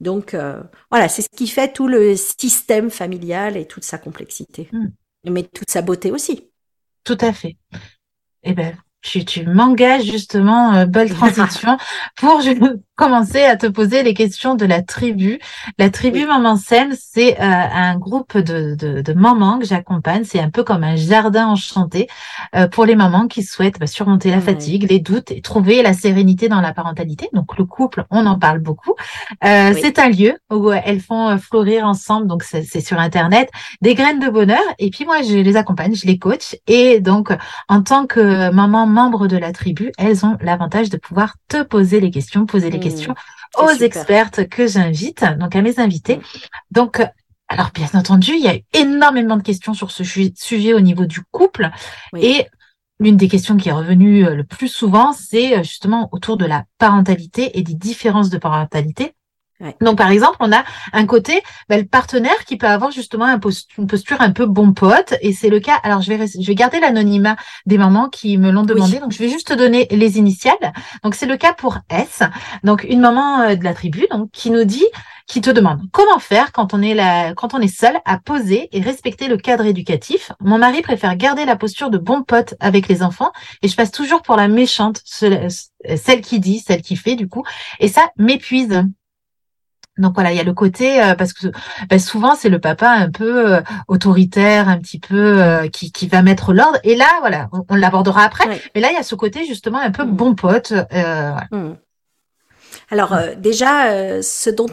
Donc 0.00 0.34
voilà, 0.90 1.08
c'est 1.08 1.22
ce 1.22 1.28
qui 1.28 1.46
fait 1.46 1.72
tout 1.72 1.86
le 1.86 2.16
système 2.16 2.90
familial 2.90 3.56
et 3.56 3.66
toute 3.66 3.84
sa 3.84 3.98
complexité, 3.98 4.68
mm. 4.72 4.86
mais 5.30 5.42
toute 5.42 5.70
sa 5.70 5.82
beauté 5.82 6.10
aussi. 6.10 6.50
Tout 7.04 7.18
à 7.20 7.32
fait. 7.32 7.56
Eh 8.42 8.54
ben, 8.54 8.74
tu, 9.02 9.24
tu 9.24 9.46
m'engages 9.46 10.04
justement, 10.04 10.74
euh, 10.74 10.86
belle 10.86 11.10
transition, 11.14 11.76
pour 12.16 12.40
je, 12.40 12.50
commencer 13.00 13.44
à 13.44 13.56
te 13.56 13.66
poser 13.66 14.02
les 14.02 14.12
questions 14.12 14.56
de 14.56 14.66
la 14.66 14.82
tribu. 14.82 15.38
La 15.78 15.88
tribu 15.88 16.26
Maman 16.26 16.56
Scène, 16.56 16.94
c'est 17.00 17.40
euh, 17.40 17.42
un 17.42 17.96
groupe 17.96 18.36
de, 18.36 18.74
de, 18.74 19.00
de 19.00 19.12
mamans 19.14 19.58
que 19.58 19.64
j'accompagne. 19.64 20.24
C'est 20.24 20.38
un 20.38 20.50
peu 20.50 20.64
comme 20.64 20.84
un 20.84 20.96
jardin 20.96 21.46
enchanté 21.46 22.08
euh, 22.54 22.68
pour 22.68 22.84
les 22.84 22.96
mamans 22.96 23.26
qui 23.26 23.42
souhaitent 23.42 23.80
bah, 23.80 23.86
surmonter 23.86 24.30
la 24.30 24.42
fatigue, 24.42 24.90
les 24.90 25.00
doutes 25.00 25.30
et 25.30 25.40
trouver 25.40 25.80
la 25.82 25.94
sérénité 25.94 26.50
dans 26.50 26.60
la 26.60 26.74
parentalité. 26.74 27.30
Donc 27.32 27.56
le 27.56 27.64
couple, 27.64 28.04
on 28.10 28.26
en 28.26 28.38
parle 28.38 28.58
beaucoup. 28.58 28.94
Euh, 29.46 29.72
C'est 29.80 29.98
un 29.98 30.10
lieu 30.10 30.34
où 30.52 30.70
elles 30.70 31.00
font 31.00 31.38
fleurir 31.38 31.86
ensemble, 31.86 32.26
donc 32.26 32.42
c'est 32.42 32.80
sur 32.82 32.98
Internet, 32.98 33.48
des 33.80 33.94
graines 33.94 34.20
de 34.20 34.28
bonheur. 34.28 34.60
Et 34.78 34.90
puis 34.90 35.06
moi, 35.06 35.22
je 35.22 35.38
les 35.38 35.56
accompagne, 35.56 35.94
je 35.94 36.06
les 36.06 36.18
coach. 36.18 36.54
Et 36.66 37.00
donc, 37.00 37.32
en 37.68 37.80
tant 37.80 38.04
que 38.06 38.50
maman 38.50 38.86
membre 38.86 39.26
de 39.26 39.38
la 39.38 39.52
tribu, 39.52 39.90
elles 39.96 40.26
ont 40.26 40.36
l'avantage 40.42 40.90
de 40.90 40.98
pouvoir 40.98 41.36
te 41.48 41.62
poser 41.62 42.00
les 42.00 42.10
questions, 42.10 42.44
poser 42.44 42.68
les 42.68 42.78
questions 42.78 42.89
questions 42.90 43.14
aux 43.58 43.70
expertes 43.70 44.48
que 44.48 44.66
j'invite, 44.66 45.24
donc 45.38 45.56
à 45.56 45.62
mes 45.62 45.78
invités. 45.78 46.16
Mm. 46.16 46.22
Donc, 46.70 47.00
euh, 47.00 47.06
alors 47.48 47.70
bien 47.74 47.88
entendu, 47.94 48.32
il 48.32 48.44
y 48.44 48.48
a 48.48 48.58
énormément 48.72 49.36
de 49.36 49.42
questions 49.42 49.74
sur 49.74 49.90
ce 49.90 50.04
sujet 50.04 50.72
au 50.72 50.80
niveau 50.80 51.04
du 51.04 51.20
couple. 51.30 51.70
Et 52.16 52.46
l'une 53.00 53.16
des 53.16 53.28
questions 53.28 53.56
qui 53.56 53.70
est 53.70 53.72
revenue 53.72 54.24
euh, 54.24 54.34
le 54.34 54.44
plus 54.44 54.68
souvent, 54.68 55.12
c'est 55.12 55.58
euh, 55.58 55.62
justement 55.62 56.08
autour 56.12 56.36
de 56.36 56.46
la 56.46 56.64
parentalité 56.78 57.58
et 57.58 57.62
des 57.62 57.74
différences 57.74 58.30
de 58.30 58.38
parentalité. 58.38 59.14
Donc, 59.80 59.98
par 59.98 60.10
exemple, 60.10 60.36
on 60.40 60.52
a 60.52 60.64
un 60.92 61.06
côté, 61.06 61.42
ben, 61.68 61.80
le 61.80 61.86
partenaire 61.86 62.44
qui 62.46 62.56
peut 62.56 62.66
avoir 62.66 62.90
justement 62.90 63.26
une 63.26 63.86
posture 63.86 64.20
un 64.20 64.32
peu 64.32 64.46
bon 64.46 64.72
pote, 64.72 65.14
et 65.20 65.32
c'est 65.32 65.50
le 65.50 65.60
cas. 65.60 65.78
Alors, 65.82 66.00
je 66.00 66.12
vais, 66.12 66.26
je 66.26 66.46
vais 66.46 66.54
garder 66.54 66.80
l'anonymat 66.80 67.36
des 67.66 67.78
mamans 67.78 68.08
qui 68.08 68.38
me 68.38 68.50
l'ont 68.50 68.62
demandé. 68.62 68.98
Donc, 69.00 69.12
je 69.12 69.18
vais 69.18 69.28
juste 69.28 69.48
te 69.48 69.54
donner 69.54 69.86
les 69.90 70.18
initiales. 70.18 70.72
Donc, 71.02 71.14
c'est 71.14 71.26
le 71.26 71.36
cas 71.36 71.52
pour 71.52 71.78
S. 71.90 72.22
Donc, 72.64 72.84
une 72.84 73.00
maman 73.00 73.40
euh, 73.40 73.54
de 73.54 73.64
la 73.64 73.74
tribu, 73.74 74.06
donc, 74.10 74.30
qui 74.30 74.50
nous 74.50 74.64
dit, 74.64 74.86
qui 75.26 75.40
te 75.40 75.50
demande 75.50 75.80
comment 75.92 76.18
faire 76.18 76.50
quand 76.52 76.74
on 76.74 76.82
est 76.82 76.94
la, 76.94 77.34
quand 77.34 77.54
on 77.54 77.60
est 77.60 77.68
seul 77.68 78.00
à 78.04 78.18
poser 78.18 78.68
et 78.72 78.80
respecter 78.80 79.28
le 79.28 79.36
cadre 79.36 79.64
éducatif? 79.64 80.32
Mon 80.40 80.58
mari 80.58 80.82
préfère 80.82 81.14
garder 81.16 81.44
la 81.44 81.54
posture 81.56 81.90
de 81.90 81.98
bon 81.98 82.22
pote 82.22 82.54
avec 82.60 82.88
les 82.88 83.02
enfants, 83.02 83.30
et 83.62 83.68
je 83.68 83.76
passe 83.76 83.92
toujours 83.92 84.22
pour 84.22 84.36
la 84.36 84.48
méchante, 84.48 85.02
celle 85.04 86.20
qui 86.22 86.40
dit, 86.40 86.58
celle 86.58 86.82
qui 86.82 86.96
fait, 86.96 87.14
du 87.14 87.28
coup, 87.28 87.44
et 87.78 87.88
ça 87.88 88.10
m'épuise. 88.16 88.82
Donc 89.98 90.14
voilà, 90.14 90.32
il 90.32 90.36
y 90.36 90.40
a 90.40 90.44
le 90.44 90.54
côté 90.54 91.02
euh, 91.02 91.14
parce 91.14 91.32
que 91.32 91.48
ben, 91.88 91.98
souvent 91.98 92.34
c'est 92.34 92.48
le 92.48 92.60
papa 92.60 92.90
un 92.90 93.10
peu 93.10 93.54
euh, 93.54 93.60
autoritaire, 93.88 94.68
un 94.68 94.78
petit 94.78 94.98
peu 94.98 95.42
euh, 95.42 95.68
qui, 95.68 95.92
qui 95.92 96.08
va 96.08 96.22
mettre 96.22 96.52
l'ordre. 96.52 96.78
Et 96.84 96.96
là, 96.96 97.08
voilà, 97.20 97.48
on, 97.68 97.74
l'abordera 97.74 98.22
après. 98.22 98.60
Mais 98.74 98.80
là, 98.80 98.90
il 98.90 98.94
y 98.94 98.98
a 98.98 99.02
ce 99.02 99.14
côté 99.14 99.44
justement 99.44 99.78
un 99.78 99.90
peu 99.90 100.04
mm. 100.04 100.10
bon 100.10 100.34
pote. 100.34 100.72
Mm. 101.50 101.72
Alors 102.90 103.16
déjà, 103.36 104.22
ce 104.22 104.50
dont 104.50 104.68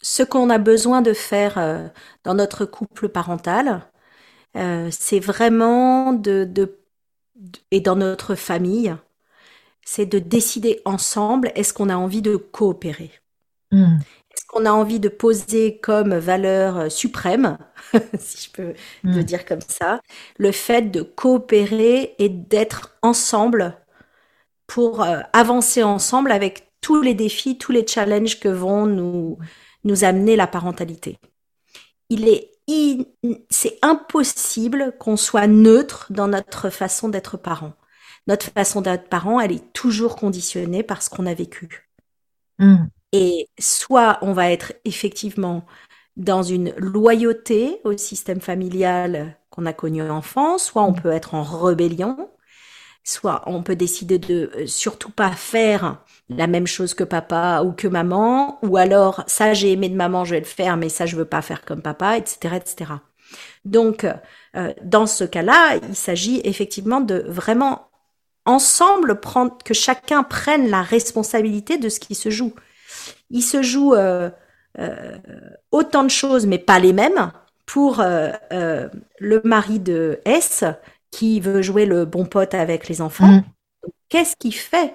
ce 0.00 0.22
qu'on 0.22 0.50
a 0.50 0.58
besoin 0.58 1.02
de 1.02 1.12
faire 1.12 1.90
dans 2.24 2.34
notre 2.34 2.64
couple 2.64 3.08
parental, 3.08 3.82
c'est 4.90 5.20
vraiment 5.20 6.12
de, 6.12 6.44
de 6.44 6.78
et 7.70 7.80
dans 7.80 7.96
notre 7.96 8.34
famille, 8.34 8.94
c'est 9.84 10.06
de 10.06 10.18
décider 10.18 10.80
ensemble 10.84 11.50
est-ce 11.54 11.74
qu'on 11.74 11.88
a 11.88 11.96
envie 11.96 12.22
de 12.22 12.36
coopérer? 12.36 13.10
Mm 13.70 13.98
qu'on 14.52 14.66
a 14.66 14.70
envie 14.70 15.00
de 15.00 15.08
poser 15.08 15.78
comme 15.78 16.14
valeur 16.14 16.76
euh, 16.76 16.88
suprême, 16.88 17.58
si 18.18 18.46
je 18.46 18.50
peux 18.52 18.74
le 19.02 19.20
hmm. 19.20 19.24
dire 19.24 19.46
comme 19.46 19.62
ça, 19.66 20.00
le 20.38 20.52
fait 20.52 20.82
de 20.82 21.02
coopérer 21.02 22.14
et 22.18 22.28
d'être 22.28 22.96
ensemble 23.02 23.78
pour 24.66 25.02
euh, 25.02 25.20
avancer 25.32 25.82
ensemble 25.82 26.30
avec 26.30 26.70
tous 26.82 27.00
les 27.00 27.14
défis, 27.14 27.56
tous 27.58 27.72
les 27.72 27.86
challenges 27.86 28.38
que 28.40 28.48
vont 28.48 28.86
nous, 28.86 29.38
nous 29.84 30.04
amener 30.04 30.36
la 30.36 30.46
parentalité. 30.46 31.18
Il 32.08 32.28
est 32.28 32.52
c'est 33.50 33.78
impossible 33.82 34.94
qu'on 34.98 35.16
soit 35.16 35.46
neutre 35.46 36.06
dans 36.10 36.28
notre 36.28 36.70
façon 36.70 37.08
d'être 37.08 37.36
parent. 37.36 37.74
Notre 38.26 38.50
façon 38.50 38.80
d'être 38.80 39.08
parent, 39.08 39.40
elle 39.40 39.52
est 39.52 39.72
toujours 39.72 40.16
conditionnée 40.16 40.82
par 40.82 41.02
ce 41.02 41.10
qu'on 41.10 41.26
a 41.26 41.34
vécu. 41.34 41.90
Hmm. 42.58 42.86
Et 43.12 43.48
soit 43.58 44.18
on 44.22 44.32
va 44.32 44.50
être 44.50 44.72
effectivement 44.84 45.66
dans 46.16 46.42
une 46.42 46.72
loyauté 46.76 47.80
au 47.84 47.96
système 47.96 48.40
familial 48.40 49.36
qu'on 49.50 49.66
a 49.66 49.72
connu 49.72 50.02
enfant, 50.02 50.58
soit 50.58 50.82
on 50.82 50.94
peut 50.94 51.12
être 51.12 51.34
en 51.34 51.42
rébellion, 51.42 52.30
soit 53.04 53.42
on 53.46 53.62
peut 53.62 53.76
décider 53.76 54.18
de 54.18 54.50
euh, 54.56 54.66
surtout 54.66 55.10
pas 55.10 55.32
faire 55.32 56.04
la 56.28 56.46
même 56.46 56.66
chose 56.66 56.94
que 56.94 57.04
papa 57.04 57.62
ou 57.64 57.72
que 57.72 57.88
maman, 57.88 58.58
ou 58.62 58.76
alors 58.76 59.24
ça 59.26 59.54
j'ai 59.54 59.72
aimé 59.72 59.88
de 59.88 59.96
maman, 59.96 60.24
je 60.24 60.32
vais 60.34 60.40
le 60.40 60.46
faire, 60.46 60.76
mais 60.76 60.88
ça 60.88 61.06
je 61.06 61.16
veux 61.16 61.24
pas 61.24 61.42
faire 61.42 61.64
comme 61.64 61.82
papa, 61.82 62.16
etc., 62.18 62.56
etc. 62.56 62.92
Donc 63.64 64.06
euh, 64.56 64.72
dans 64.82 65.06
ce 65.06 65.24
cas-là, 65.24 65.76
il 65.88 65.96
s'agit 65.96 66.40
effectivement 66.44 67.00
de 67.00 67.24
vraiment 67.28 67.88
ensemble 68.44 69.20
prendre 69.20 69.56
que 69.64 69.74
chacun 69.74 70.22
prenne 70.24 70.68
la 70.70 70.82
responsabilité 70.82 71.78
de 71.78 71.88
ce 71.88 72.00
qui 72.00 72.14
se 72.14 72.30
joue 72.30 72.54
il 73.32 73.42
se 73.42 73.62
joue 73.62 73.94
euh, 73.94 74.30
euh, 74.78 75.18
autant 75.72 76.04
de 76.04 76.10
choses, 76.10 76.46
mais 76.46 76.58
pas 76.58 76.78
les 76.78 76.92
mêmes. 76.92 77.32
Pour 77.66 78.00
euh, 78.00 78.32
le 79.18 79.40
mari 79.44 79.80
de 79.80 80.20
S, 80.24 80.64
qui 81.10 81.40
veut 81.40 81.62
jouer 81.62 81.86
le 81.86 82.04
bon 82.04 82.26
pote 82.26 82.54
avec 82.54 82.88
les 82.88 83.00
enfants, 83.00 83.26
mm. 83.26 83.44
qu'est-ce 84.08 84.36
qu'il 84.36 84.54
fait? 84.54 84.94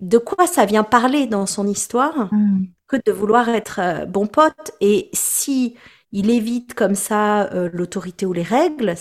De 0.00 0.18
quoi 0.18 0.46
ça 0.46 0.66
vient 0.66 0.84
parler 0.84 1.26
dans 1.26 1.46
son 1.46 1.66
histoire 1.66 2.28
mm. 2.32 2.66
que 2.86 2.96
de 3.04 3.12
vouloir 3.12 3.48
être 3.48 4.06
bon 4.08 4.26
pote? 4.26 4.72
Et 4.80 5.08
si 5.12 5.76
il 6.10 6.28
évite 6.28 6.74
comme 6.74 6.94
ça 6.94 7.48
l'autorité 7.72 8.26
ou 8.26 8.34
les 8.34 8.42
règles, 8.42 8.94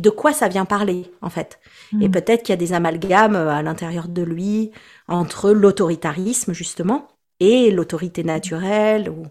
de 0.00 0.10
quoi 0.10 0.32
ça 0.32 0.48
vient 0.48 0.64
parler 0.66 1.10
en 1.22 1.30
fait. 1.30 1.58
Et 2.00 2.08
Mm. 2.08 2.12
peut-être 2.12 2.42
qu'il 2.44 2.52
y 2.52 2.54
a 2.54 2.56
des 2.56 2.72
amalgames 2.72 3.36
euh, 3.36 3.50
à 3.50 3.62
l'intérieur 3.62 4.08
de 4.08 4.22
lui 4.22 4.72
entre 5.08 5.50
l'autoritarisme 5.52 6.52
justement 6.52 7.08
et 7.40 7.70
l'autorité 7.70 8.24
naturelle 8.24 9.10
ou 9.10 9.26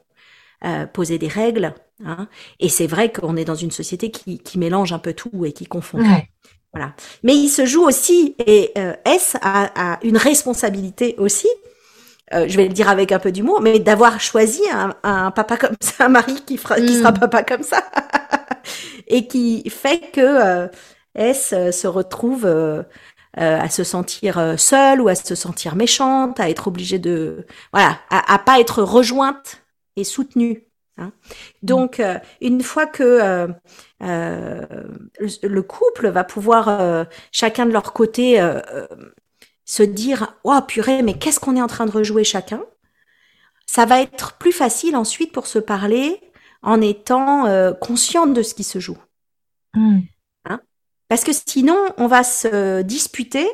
euh, 0.66 0.86
poser 0.88 1.18
des 1.20 1.28
règles. 1.28 1.74
hein. 2.06 2.28
Et 2.60 2.70
c'est 2.70 2.88
vrai 2.88 3.12
qu'on 3.12 3.36
est 3.38 3.46
dans 3.46 3.56
une 3.56 3.72
société 3.72 4.12
qui, 4.12 4.40
qui 4.40 4.60
mélange 4.60 4.94
un 4.94 5.00
peu 5.00 5.14
tout 5.14 5.46
et 5.46 5.54
qui 5.54 5.66
confond. 5.66 6.00
Ouais. 6.00 6.30
Voilà. 6.74 6.94
Mais 7.24 7.36
il 7.36 7.50
se 7.50 7.66
joue 7.66 7.84
aussi, 7.86 8.36
et 8.46 8.72
euh, 8.78 8.94
S 9.06 9.38
a, 9.42 9.94
a 9.96 10.00
une 10.04 10.18
responsabilité 10.18 11.16
aussi, 11.20 11.48
euh, 12.34 12.48
je 12.50 12.58
vais 12.58 12.68
le 12.68 12.74
dire 12.74 12.90
avec 12.90 13.12
un 13.12 13.20
peu 13.20 13.32
d'humour, 13.32 13.62
mais 13.62 13.80
d'avoir 13.80 14.20
choisi 14.22 14.62
un, 14.74 14.94
un 15.04 15.32
papa 15.32 15.58
comme 15.58 15.76
ça, 15.82 16.06
un 16.06 16.10
mari 16.10 16.36
qui, 16.46 16.58
fera, 16.58 16.82
qui 16.82 16.94
Mm. 16.94 17.00
sera 17.00 17.14
papa 17.14 17.44
comme 17.44 17.64
ça, 17.64 17.84
et 19.08 19.28
qui 19.28 19.70
fait 19.70 20.12
que 20.12 20.22
euh, 20.22 20.68
S 21.16 21.54
euh, 21.54 21.72
se 21.72 21.88
retrouve 21.88 22.46
euh, 22.46 22.84
à 23.36 23.70
se 23.70 23.84
sentir 23.84 24.56
seule 24.58 25.02
ou 25.02 25.08
à 25.10 25.16
se 25.16 25.36
sentir 25.36 25.76
méchante, 25.76 26.40
à 26.40 26.50
être 26.50 26.68
obligée 26.68 27.00
de, 27.00 27.46
voilà, 27.74 28.00
à, 28.10 28.34
à 28.34 28.40
pas 28.40 28.60
être 28.60 28.82
rejointe 28.84 29.62
et 29.98 30.04
soutenue. 30.04 30.64
hein. 30.98 31.12
Donc, 31.64 32.00
euh, 32.00 32.18
une 32.42 32.62
fois 32.64 32.86
que 32.88 33.04
euh, 33.04 33.48
euh, 34.04 34.66
le, 35.20 35.48
le 35.48 35.62
couple 35.64 36.10
va 36.10 36.24
pouvoir 36.24 37.06
chacun 37.32 37.66
de 37.66 37.72
leur 37.72 37.94
côté 37.94 38.40
se 39.66 39.84
dire 39.84 40.36
oh 40.44 40.60
purée 40.68 41.02
mais 41.02 41.16
qu'est-ce 41.18 41.40
qu'on 41.40 41.56
est 41.56 41.62
en 41.62 41.68
train 41.68 41.86
de 41.86 41.92
rejouer 41.92 42.24
chacun? 42.24 42.64
Ça 43.66 43.86
va 43.86 44.02
être 44.02 44.38
plus 44.38 44.52
facile 44.52 44.96
ensuite 44.96 45.32
pour 45.32 45.48
se 45.48 45.60
parler 45.60 46.22
en 46.66 46.82
étant 46.82 47.48
euh, 47.48 47.74
consciente 47.74 48.34
de 48.34 48.44
ce 48.44 48.54
qui 48.56 48.66
se 48.66 48.80
joue 48.80 48.98
Mm. 49.76 50.00
parce 51.08 51.24
que 51.24 51.32
sinon 51.34 51.78
on 51.98 52.08
va 52.08 52.24
se 52.24 52.82
disputer 52.82 53.48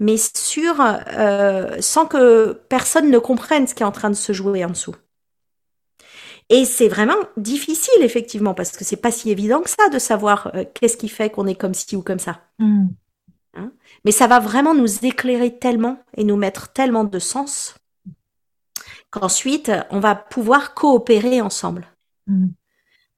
mais 0.00 0.16
sur 0.18 0.80
euh, 0.80 1.76
sans 1.80 2.06
que 2.06 2.52
personne 2.68 3.10
ne 3.10 3.18
comprenne 3.18 3.66
ce 3.66 3.74
qui 3.74 3.82
est 3.82 3.86
en 3.86 3.92
train 3.92 4.10
de 4.10 4.14
se 4.16 4.32
jouer 4.32 4.64
en 4.64 4.70
dessous 4.70 4.94
et 6.50 6.64
c'est 6.64 6.88
vraiment 6.88 7.16
difficile 7.36 8.02
effectivement 8.02 8.54
parce 8.54 8.72
que 8.72 8.84
c'est 8.84 8.96
pas 8.96 9.10
si 9.10 9.30
évident 9.30 9.60
que 9.60 9.70
ça 9.70 9.88
de 9.90 9.98
savoir 9.98 10.50
euh, 10.54 10.64
qu'est-ce 10.74 10.96
qui 10.96 11.08
fait 11.08 11.30
qu'on 11.30 11.46
est 11.46 11.54
comme 11.56 11.74
ci 11.74 11.96
ou 11.96 12.02
comme 12.02 12.18
ça 12.18 12.42
Mm. 13.54 13.70
mais 14.04 14.12
ça 14.12 14.26
va 14.26 14.40
vraiment 14.40 14.74
nous 14.74 15.04
éclairer 15.04 15.58
tellement 15.58 15.98
et 16.16 16.24
nous 16.24 16.36
mettre 16.36 16.72
tellement 16.72 17.04
de 17.04 17.18
sens 17.18 17.74
qu'ensuite 19.10 19.70
on 19.90 20.00
va 20.00 20.14
pouvoir 20.14 20.74
coopérer 20.74 21.40
ensemble. 21.40 21.86
Mm. 22.28 22.48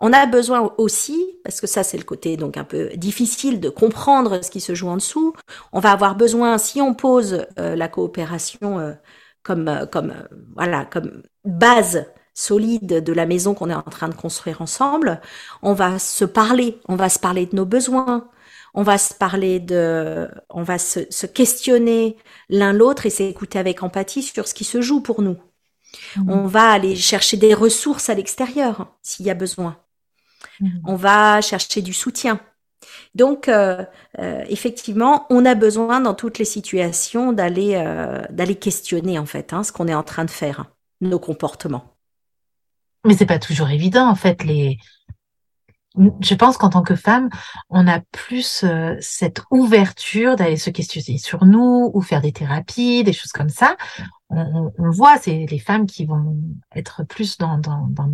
On 0.00 0.12
a 0.14 0.26
besoin 0.26 0.72
aussi, 0.78 1.38
parce 1.44 1.60
que 1.60 1.66
ça 1.66 1.82
c'est 1.84 1.98
le 1.98 2.04
côté 2.04 2.36
donc 2.38 2.56
un 2.56 2.64
peu 2.64 2.88
difficile 2.96 3.60
de 3.60 3.68
comprendre 3.68 4.42
ce 4.42 4.50
qui 4.50 4.60
se 4.60 4.74
joue 4.74 4.88
en 4.88 4.96
dessous, 4.96 5.34
on 5.72 5.80
va 5.80 5.92
avoir 5.92 6.16
besoin, 6.16 6.56
si 6.58 6.80
on 6.80 6.94
pose 6.94 7.46
euh, 7.58 7.76
la 7.76 7.88
coopération 7.88 8.78
euh, 8.78 8.94
comme, 9.42 9.68
euh, 9.68 9.86
comme, 9.86 10.14
voilà, 10.56 10.86
comme 10.86 11.22
base 11.44 12.06
solide 12.34 13.04
de 13.04 13.12
la 13.12 13.26
maison 13.26 13.54
qu'on 13.54 13.68
est 13.70 13.74
en 13.74 13.82
train 13.82 14.08
de 14.08 14.14
construire 14.14 14.62
ensemble, 14.62 15.20
on 15.62 15.74
va 15.74 15.98
se 15.98 16.24
parler, 16.24 16.80
on 16.88 16.96
va 16.96 17.10
se 17.10 17.18
parler 17.18 17.44
de 17.46 17.56
nos 17.56 17.66
besoins, 17.66 18.30
on 18.74 18.82
va 18.82 18.96
se 18.98 19.12
parler 19.14 19.60
de, 19.60 20.28
on 20.48 20.62
va 20.62 20.78
se, 20.78 21.00
se 21.10 21.26
questionner 21.26 22.16
l'un 22.48 22.72
l'autre 22.72 23.04
et 23.06 23.10
s'écouter 23.10 23.58
avec 23.58 23.82
empathie 23.82 24.22
sur 24.22 24.48
ce 24.48 24.54
qui 24.54 24.64
se 24.64 24.80
joue 24.80 25.02
pour 25.02 25.20
nous. 25.22 25.36
Mm. 26.16 26.30
On 26.30 26.46
va 26.46 26.70
aller 26.70 26.96
chercher 26.96 27.36
des 27.36 27.54
ressources 27.54 28.08
à 28.08 28.14
l'extérieur 28.14 28.86
s'il 29.02 29.26
y 29.26 29.30
a 29.30 29.34
besoin. 29.34 29.76
Mm. 30.60 30.68
On 30.86 30.96
va 30.96 31.40
chercher 31.40 31.82
du 31.82 31.92
soutien. 31.92 32.40
Donc, 33.14 33.48
euh, 33.48 33.84
euh, 34.18 34.44
effectivement, 34.48 35.26
on 35.30 35.44
a 35.44 35.54
besoin 35.54 36.00
dans 36.00 36.14
toutes 36.14 36.38
les 36.38 36.44
situations 36.44 37.32
d'aller 37.32 37.74
euh, 37.74 38.22
d'aller 38.30 38.54
questionner 38.54 39.18
en 39.18 39.26
fait 39.26 39.52
hein, 39.52 39.64
ce 39.64 39.72
qu'on 39.72 39.88
est 39.88 39.94
en 39.94 40.02
train 40.02 40.24
de 40.24 40.30
faire, 40.30 40.66
nos 41.00 41.18
comportements. 41.18 41.96
Mais 43.04 43.14
c'est 43.14 43.26
pas 43.26 43.38
toujours 43.38 43.70
évident, 43.70 44.06
en 44.08 44.14
fait, 44.14 44.44
les, 44.44 44.78
je 45.96 46.34
pense 46.34 46.56
qu'en 46.56 46.70
tant 46.70 46.82
que 46.82 46.94
femme, 46.94 47.30
on 47.68 47.88
a 47.88 48.00
plus 48.12 48.62
euh, 48.64 48.96
cette 49.00 49.42
ouverture 49.50 50.36
d'aller 50.36 50.56
se 50.56 50.70
questionner 50.70 51.18
sur 51.18 51.44
nous 51.44 51.90
ou 51.92 52.00
faire 52.00 52.20
des 52.20 52.32
thérapies, 52.32 53.02
des 53.02 53.12
choses 53.12 53.32
comme 53.32 53.48
ça. 53.48 53.76
On, 54.28 54.72
on, 54.78 54.90
voit, 54.90 55.18
c'est 55.18 55.46
les 55.50 55.58
femmes 55.58 55.86
qui 55.86 56.06
vont 56.06 56.36
être 56.76 57.04
plus 57.04 57.38
dans, 57.38 57.58
dans, 57.58 57.88
dans 57.90 58.08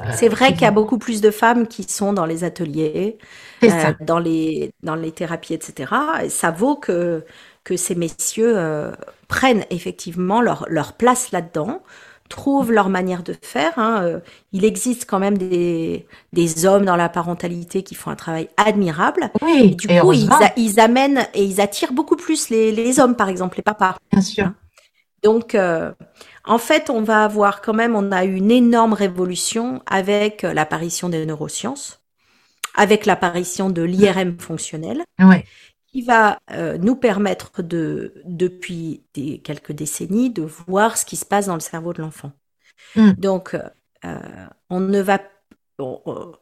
euh, 0.00 0.10
C'est 0.12 0.28
vrai 0.28 0.48
qui 0.48 0.54
qu'il 0.54 0.62
y 0.62 0.66
a 0.66 0.72
beaucoup 0.72 0.98
plus 0.98 1.20
de 1.20 1.30
femmes 1.30 1.68
qui 1.68 1.84
sont 1.84 2.12
dans 2.12 2.26
les 2.26 2.42
ateliers, 2.42 3.18
euh, 3.62 3.92
dans 4.00 4.18
les 4.18 4.72
dans 4.82 4.96
les 4.96 5.12
thérapies, 5.12 5.54
etc. 5.54 5.92
Et 6.24 6.28
ça 6.28 6.50
vaut 6.50 6.76
que 6.76 7.24
que 7.62 7.76
ces 7.76 7.94
messieurs 7.94 8.92
prennent 9.28 9.64
effectivement 9.70 10.42
leur 10.42 10.66
leur 10.68 10.94
place 10.94 11.30
là-dedans, 11.30 11.82
trouvent 12.28 12.72
leur 12.72 12.88
manière 12.88 13.22
de 13.22 13.34
faire. 13.42 13.78
hein. 13.78 14.02
Euh, 14.04 14.20
Il 14.52 14.64
existe 14.64 15.06
quand 15.08 15.18
même 15.18 15.38
des 15.38 16.06
des 16.32 16.66
hommes 16.66 16.84
dans 16.84 16.96
la 16.96 17.08
parentalité 17.08 17.82
qui 17.82 17.94
font 17.94 18.10
un 18.10 18.16
travail 18.16 18.48
admirable. 18.56 19.30
Et 19.34 19.42
Oui, 19.44 19.76
du 19.76 19.88
et 19.88 19.98
coup, 20.00 20.12
ils, 20.12 20.28
heureusement, 20.28 20.36
a- 20.40 20.52
ils 20.56 20.80
amènent 20.80 21.26
et 21.34 21.44
ils 21.44 21.60
attirent 21.60 21.92
beaucoup 21.92 22.16
plus 22.16 22.50
les 22.50 22.72
les 22.72 23.00
hommes, 23.00 23.16
par 23.16 23.28
exemple, 23.28 23.56
les 23.58 23.62
papas. 23.62 23.96
bien 24.10 24.20
sûr. 24.22 24.52
Donc, 25.22 25.54
euh, 25.54 25.92
en 26.44 26.58
fait, 26.58 26.90
on 26.90 27.02
va 27.02 27.24
avoir 27.24 27.62
quand 27.62 27.72
même, 27.72 27.96
on 27.96 28.12
a 28.12 28.24
eu 28.24 28.34
une 28.36 28.50
énorme 28.50 28.92
révolution 28.92 29.82
avec 29.86 30.44
euh, 30.44 30.52
l'apparition 30.52 31.08
des 31.08 31.24
neurosciences, 31.24 32.02
avec 32.76 33.06
l'apparition 33.06 33.70
de 33.70 33.82
l'IRM 33.82 34.38
fonctionnel, 34.40 35.04
Ouais. 35.18 35.44
Qui 35.94 36.02
va 36.02 36.40
euh, 36.52 36.78
nous 36.78 36.96
permettre 36.96 37.62
de, 37.62 38.14
depuis 38.26 39.04
des, 39.14 39.40
quelques 39.40 39.72
décennies, 39.72 40.30
de 40.30 40.42
voir 40.42 40.98
ce 40.98 41.06
qui 41.06 41.16
se 41.16 41.26
passe 41.26 41.46
dans 41.48 41.54
le 41.54 41.60
cerveau 41.60 41.94
de 41.94 42.02
l'enfant. 42.02 42.32
Mm. 42.96 43.18
Donc, 43.18 43.54
euh, 44.04 44.46
on 44.70 44.80
ne 44.80 45.00
va, 45.00 45.20
on- 45.78 46.32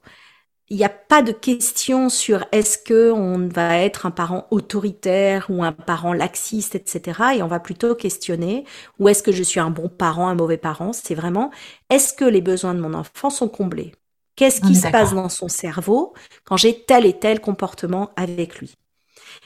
il 0.68 0.76
n'y 0.78 0.84
a 0.84 0.88
pas 0.88 1.22
de 1.22 1.32
question 1.32 2.08
sur 2.08 2.46
est-ce 2.52 2.78
que 2.78 3.12
on 3.12 3.48
va 3.48 3.78
être 3.78 4.06
un 4.06 4.10
parent 4.10 4.46
autoritaire 4.50 5.46
ou 5.50 5.62
un 5.64 5.72
parent 5.72 6.14
laxiste, 6.14 6.74
etc. 6.76 7.36
Et 7.36 7.42
on 7.42 7.48
va 7.48 7.60
plutôt 7.60 7.94
questionner 7.94 8.64
ou 8.98 9.08
est-ce 9.08 9.22
que 9.22 9.32
je 9.32 9.42
suis 9.42 9.60
un 9.60 9.70
bon 9.70 9.88
parent, 9.90 10.28
un 10.28 10.34
mauvais 10.34 10.56
parent. 10.58 10.92
C'est 10.94 11.14
vraiment 11.14 11.50
est-ce 11.90 12.14
que 12.14 12.24
les 12.24 12.40
besoins 12.40 12.74
de 12.74 12.80
mon 12.80 12.94
enfant 12.94 13.30
sont 13.30 13.48
comblés? 13.48 13.92
Qu'est-ce 14.36 14.62
qui 14.62 14.74
se 14.74 14.88
passe 14.88 15.12
dans 15.14 15.28
son 15.28 15.48
cerveau 15.48 16.14
quand 16.44 16.56
j'ai 16.56 16.84
tel 16.84 17.04
et 17.06 17.18
tel 17.18 17.40
comportement 17.40 18.10
avec 18.16 18.58
lui? 18.58 18.74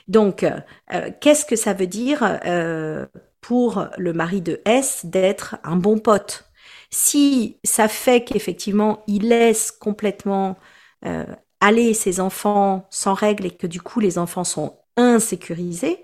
Donc, 0.09 0.42
euh, 0.45 0.61
euh, 0.92 1.11
qu'est-ce 1.21 1.45
que 1.45 1.57
ça 1.57 1.73
veut 1.73 1.87
dire 1.87 2.38
euh, 2.47 3.07
pour 3.40 3.87
le 3.99 4.12
mari 4.12 4.40
de 4.40 4.61
S 4.64 5.05
d'être 5.07 5.57
un 5.64 5.77
bon 5.77 5.99
pote? 5.99 6.45
Si 6.90 7.59
ça 7.64 7.88
fait 7.88 8.25
qu'effectivement 8.25 9.03
il 9.09 9.29
laisse 9.29 9.73
complètement 9.73 10.57
euh, 11.05 11.27
aller 11.61 11.95
ses 11.95 12.21
enfants 12.21 12.87
sans 12.90 13.14
règles 13.14 13.47
et 13.47 13.51
que 13.51 13.66
du 13.66 13.81
coup 13.81 14.01
les 14.01 14.19
enfants 14.19 14.45
sont 14.45 14.79
insécurisés, 14.97 16.03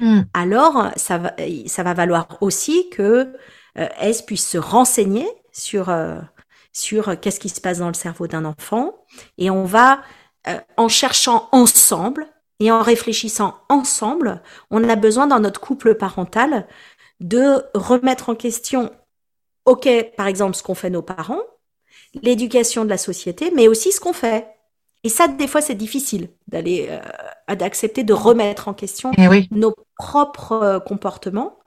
Mm. 0.00 0.22
alors 0.34 0.90
ça 0.96 1.18
va, 1.18 1.32
ça 1.66 1.82
va 1.82 1.94
valoir 1.94 2.38
aussi 2.40 2.88
que 2.90 3.32
S 3.76 4.22
puisse 4.22 4.46
se 4.48 4.58
renseigner 4.58 5.26
sur 5.52 5.88
euh, 5.90 6.20
sur 6.72 7.18
qu'est-ce 7.20 7.40
qui 7.40 7.48
se 7.48 7.60
passe 7.60 7.78
dans 7.78 7.88
le 7.88 7.94
cerveau 7.94 8.26
d'un 8.26 8.44
enfant 8.44 8.94
et 9.38 9.50
on 9.50 9.64
va 9.64 10.02
euh, 10.48 10.58
en 10.76 10.88
cherchant 10.88 11.48
ensemble 11.52 12.26
et 12.62 12.70
en 12.70 12.80
réfléchissant 12.80 13.56
ensemble, 13.68 14.40
on 14.70 14.88
a 14.88 14.94
besoin 14.94 15.26
dans 15.26 15.40
notre 15.40 15.60
couple 15.60 15.96
parental 15.96 16.68
de 17.18 17.64
remettre 17.74 18.28
en 18.28 18.36
question 18.36 18.90
OK, 19.64 19.88
par 20.16 20.28
exemple 20.28 20.54
ce 20.56 20.62
qu'ont 20.62 20.76
fait 20.76 20.90
nos 20.90 21.02
parents, 21.02 21.42
l'éducation 22.14 22.84
de 22.84 22.90
la 22.90 22.98
société, 22.98 23.50
mais 23.54 23.66
aussi 23.66 23.90
ce 23.90 24.00
qu'on 24.00 24.12
fait. 24.12 24.46
Et 25.04 25.08
ça, 25.08 25.26
des 25.26 25.48
fois, 25.48 25.60
c'est 25.60 25.74
difficile 25.74 26.28
d'aller, 26.46 26.88
euh, 26.88 27.54
d'accepter 27.56 28.04
de 28.04 28.12
remettre 28.12 28.68
en 28.68 28.74
question 28.74 29.10
oui. 29.18 29.48
nos 29.50 29.74
propres 29.96 30.52
euh, 30.52 30.78
comportements 30.78 31.58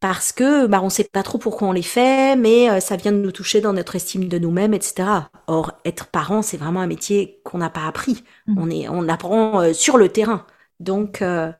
parce 0.00 0.32
que 0.32 0.66
bah, 0.66 0.80
on 0.82 0.88
sait 0.90 1.04
pas 1.04 1.22
trop 1.22 1.38
pourquoi 1.38 1.68
on 1.68 1.72
les 1.72 1.82
fait, 1.82 2.36
mais 2.36 2.70
euh, 2.70 2.80
ça 2.80 2.96
vient 2.96 3.12
de 3.12 3.18
nous 3.18 3.32
toucher 3.32 3.60
dans 3.60 3.72
notre 3.74 3.96
estime 3.96 4.28
de 4.28 4.38
nous-mêmes, 4.38 4.74
etc. 4.74 5.30
Or, 5.46 5.72
être 5.84 6.06
parent, 6.08 6.42
c'est 6.42 6.56
vraiment 6.56 6.80
un 6.80 6.86
métier 6.86 7.40
qu'on 7.44 7.58
n'a 7.58 7.70
pas 7.70 7.86
appris. 7.86 8.24
Mm. 8.46 8.54
On 8.56 8.70
est, 8.70 8.88
on 8.88 9.08
apprend 9.08 9.60
euh, 9.62 9.72
sur 9.74 9.98
le 9.98 10.08
terrain. 10.08 10.46
Donc, 10.80 11.22
euh, 11.22 11.52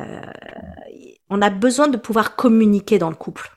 euh, 0.00 0.22
on 1.30 1.42
a 1.42 1.50
besoin 1.50 1.88
de 1.88 1.96
pouvoir 1.96 2.36
communiquer 2.36 2.98
dans 2.98 3.10
le 3.10 3.16
couple. 3.16 3.50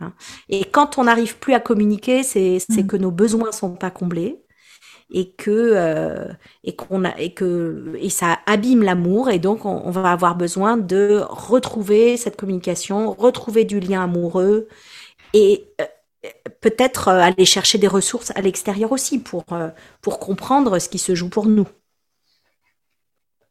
hein. 0.00 0.14
Et 0.50 0.66
quand 0.66 0.98
on 0.98 1.04
n'arrive 1.04 1.38
plus 1.38 1.54
à 1.54 1.60
communiquer, 1.60 2.24
c'est 2.24 2.60
c'est 2.60 2.84
Mm. 2.84 2.86
que 2.86 2.96
nos 2.98 3.12
besoins 3.12 3.52
sont 3.52 3.76
pas 3.76 3.90
comblés 3.92 4.43
et 5.14 5.30
que 5.30 5.50
euh, 5.50 6.26
et 6.64 6.74
qu'on 6.74 7.04
a 7.04 7.16
et 7.18 7.32
que 7.32 7.94
et 7.98 8.10
ça 8.10 8.40
abîme 8.46 8.82
l'amour 8.82 9.30
et 9.30 9.38
donc 9.38 9.64
on, 9.64 9.80
on 9.84 9.90
va 9.90 10.10
avoir 10.10 10.34
besoin 10.36 10.76
de 10.76 11.22
retrouver 11.28 12.16
cette 12.16 12.36
communication, 12.36 13.12
retrouver 13.12 13.64
du 13.64 13.78
lien 13.78 14.02
amoureux 14.02 14.68
et 15.32 15.68
euh, 15.80 16.28
peut-être 16.60 17.08
euh, 17.08 17.20
aller 17.20 17.44
chercher 17.44 17.78
des 17.78 17.88
ressources 17.88 18.32
à 18.34 18.40
l'extérieur 18.40 18.90
aussi 18.90 19.20
pour 19.20 19.44
euh, 19.52 19.68
pour 20.02 20.18
comprendre 20.18 20.78
ce 20.80 20.88
qui 20.88 20.98
se 20.98 21.14
joue 21.14 21.28
pour 21.28 21.46
nous. 21.46 21.68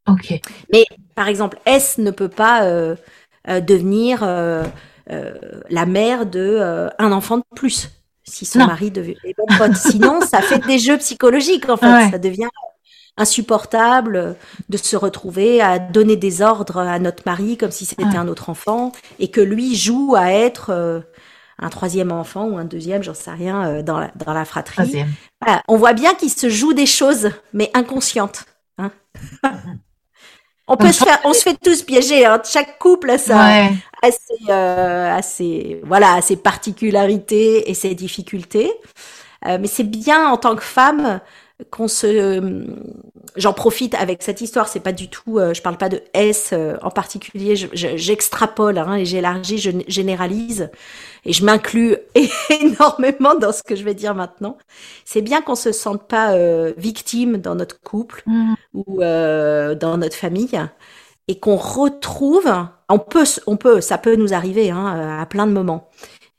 Ok. 0.07 0.33
Mais 0.71 0.85
par 1.15 1.29
exemple, 1.29 1.57
S 1.65 1.97
ne 1.97 2.11
peut 2.11 2.27
pas 2.27 2.67
devenir 3.45 4.19
la 4.19 5.85
mère 5.85 6.25
de 6.25 6.89
un 6.99 7.11
enfant 7.13 7.37
de 7.37 7.43
plus 7.55 7.89
si 8.33 8.45
son 8.45 8.59
Non. 8.59 8.67
mari 8.67 8.91
devait 8.91 9.17
est 9.23 9.35
bon 9.37 9.45
pote. 9.57 9.75
Sinon, 9.75 10.19
ça 10.21 10.41
fait 10.41 10.59
des 10.59 10.79
jeux 10.79 10.97
psychologiques 10.97 11.69
en 11.69 11.77
fait. 11.77 11.85
Ouais. 11.91 12.11
Ça 12.11 12.17
devient 12.17 12.49
insupportable 13.17 14.35
de 14.69 14.77
se 14.77 14.95
retrouver 14.95 15.61
à 15.61 15.79
donner 15.79 16.15
des 16.15 16.41
ordres 16.41 16.79
à 16.79 16.97
notre 16.99 17.23
mari 17.25 17.57
comme 17.57 17.71
si 17.71 17.85
c'était 17.85 18.03
Ouais. 18.05 18.15
un 18.17 18.27
autre 18.27 18.49
enfant 18.49 18.91
et 19.19 19.29
que 19.29 19.39
lui 19.41 19.75
joue 19.75 20.15
à 20.17 20.31
être 20.31 20.71
euh, 20.71 20.99
un 21.59 21.69
troisième 21.69 22.11
enfant 22.11 22.45
ou 22.45 22.57
un 22.57 22.65
deuxième, 22.65 23.03
j'en 23.03 23.13
sais 23.13 23.31
rien, 23.31 23.65
euh, 23.67 23.81
dans 23.83 23.99
la, 23.99 24.11
dans 24.15 24.33
la 24.33 24.45
fratrie. 24.45 25.05
Voilà. 25.41 25.61
On 25.67 25.77
voit 25.77 25.93
bien 25.93 26.15
qu'il 26.15 26.31
se 26.31 26.49
joue 26.49 26.73
des 26.73 26.87
choses, 26.87 27.29
mais 27.53 27.69
inconscientes. 27.75 28.45
Hein 28.79 28.91
on 30.67 30.77
peut 30.77 30.91
se 30.91 31.03
faire, 31.03 31.19
on 31.25 31.33
se 31.33 31.41
fait 31.41 31.57
tous 31.61 31.81
piéger. 31.83 32.25
Hein. 32.25 32.41
Chaque 32.49 32.79
couple 32.79 33.09
a 33.09 33.17
sa, 33.17 33.35
Ouais. 33.35 33.71
a 34.01 34.11
ses, 34.11 34.49
euh, 34.49 35.17
a 35.17 35.21
ses- 35.21 35.81
voilà, 35.83 36.13
a 36.13 36.21
ses 36.21 36.35
particularités 36.37 37.69
et 37.69 37.73
ses 37.73 37.95
difficultés. 37.95 38.71
Euh, 39.45 39.57
mais 39.59 39.67
c'est 39.67 39.83
bien 39.83 40.29
en 40.29 40.37
tant 40.37 40.55
que 40.55 40.63
femme 40.63 41.19
qu'on 41.69 41.87
se, 41.89 42.65
j'en 43.35 43.53
profite 43.53 43.93
avec 43.95 44.23
cette 44.23 44.41
histoire. 44.41 44.67
C'est 44.67 44.79
pas 44.79 44.91
du 44.93 45.09
tout, 45.09 45.37
euh, 45.37 45.53
je 45.53 45.61
parle 45.61 45.77
pas 45.77 45.89
de 45.89 46.01
S 46.13 46.49
euh, 46.53 46.77
en 46.81 46.89
particulier. 46.89 47.55
je- 47.55 47.67
je- 47.73 47.95
J'extrapole 47.97 48.77
hein, 48.77 48.95
et 48.95 49.05
j'élargis, 49.05 49.57
je 49.59 49.71
généralise 49.87 50.69
et 51.25 51.33
je 51.33 51.45
m'inclus 51.45 51.97
énormément 52.61 53.35
dans 53.35 53.51
ce 53.51 53.63
que 53.63 53.75
je 53.75 53.83
vais 53.83 53.93
dire 53.93 54.15
maintenant. 54.15 54.57
C'est 55.05 55.21
bien 55.21 55.41
qu'on 55.41 55.55
se 55.55 55.71
sente 55.71 56.07
pas 56.07 56.33
euh, 56.33 56.73
victime 56.77 57.37
dans 57.37 57.55
notre 57.55 57.79
couple 57.81 58.23
Mm. 58.25 58.53
ou 58.73 59.01
euh, 59.01 59.75
dans 59.75 59.97
notre 59.97 60.15
famille 60.15 60.59
et 61.27 61.39
qu'on 61.39 61.55
retrouve, 61.55 62.51
on 62.89 62.99
peut, 62.99 63.23
on 63.47 63.57
peut, 63.57 63.81
ça 63.81 63.97
peut 63.97 64.15
nous 64.15 64.33
arriver 64.33 64.71
hein, 64.71 65.19
à 65.21 65.25
plein 65.25 65.47
de 65.47 65.51
moments, 65.53 65.89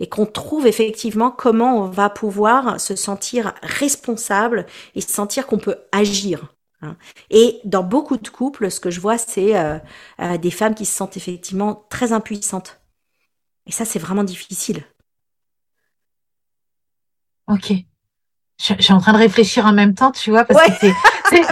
et 0.00 0.08
qu'on 0.08 0.26
trouve 0.26 0.66
effectivement 0.66 1.30
comment 1.30 1.78
on 1.78 1.88
va 1.88 2.10
pouvoir 2.10 2.80
se 2.80 2.96
sentir 2.96 3.54
responsable 3.62 4.66
et 4.94 5.00
se 5.00 5.10
sentir 5.10 5.46
qu'on 5.46 5.58
peut 5.58 5.76
agir. 5.92 6.54
hein. 6.82 6.96
Et 7.30 7.60
dans 7.64 7.82
beaucoup 7.84 8.16
de 8.18 8.28
couples, 8.28 8.70
ce 8.70 8.80
que 8.80 8.90
je 8.90 9.00
vois, 9.00 9.18
c'est 9.18 9.56
euh, 9.56 9.78
euh, 10.20 10.36
des 10.38 10.50
femmes 10.50 10.74
qui 10.74 10.84
se 10.84 10.94
sentent 10.96 11.16
effectivement 11.16 11.86
très 11.90 12.12
impuissantes. 12.12 12.80
Et 13.66 13.72
ça, 13.72 13.84
c'est 13.84 13.98
vraiment 13.98 14.24
difficile. 14.24 14.84
Ok. 17.46 17.72
Je, 18.60 18.74
je 18.78 18.82
suis 18.82 18.92
en 18.92 19.00
train 19.00 19.12
de 19.12 19.18
réfléchir 19.18 19.66
en 19.66 19.72
même 19.72 19.94
temps, 19.94 20.12
tu 20.12 20.30
vois, 20.30 20.44
parce 20.44 20.60
Ouais. 20.60 20.70
que 20.70 20.76
c'est, 20.80 20.92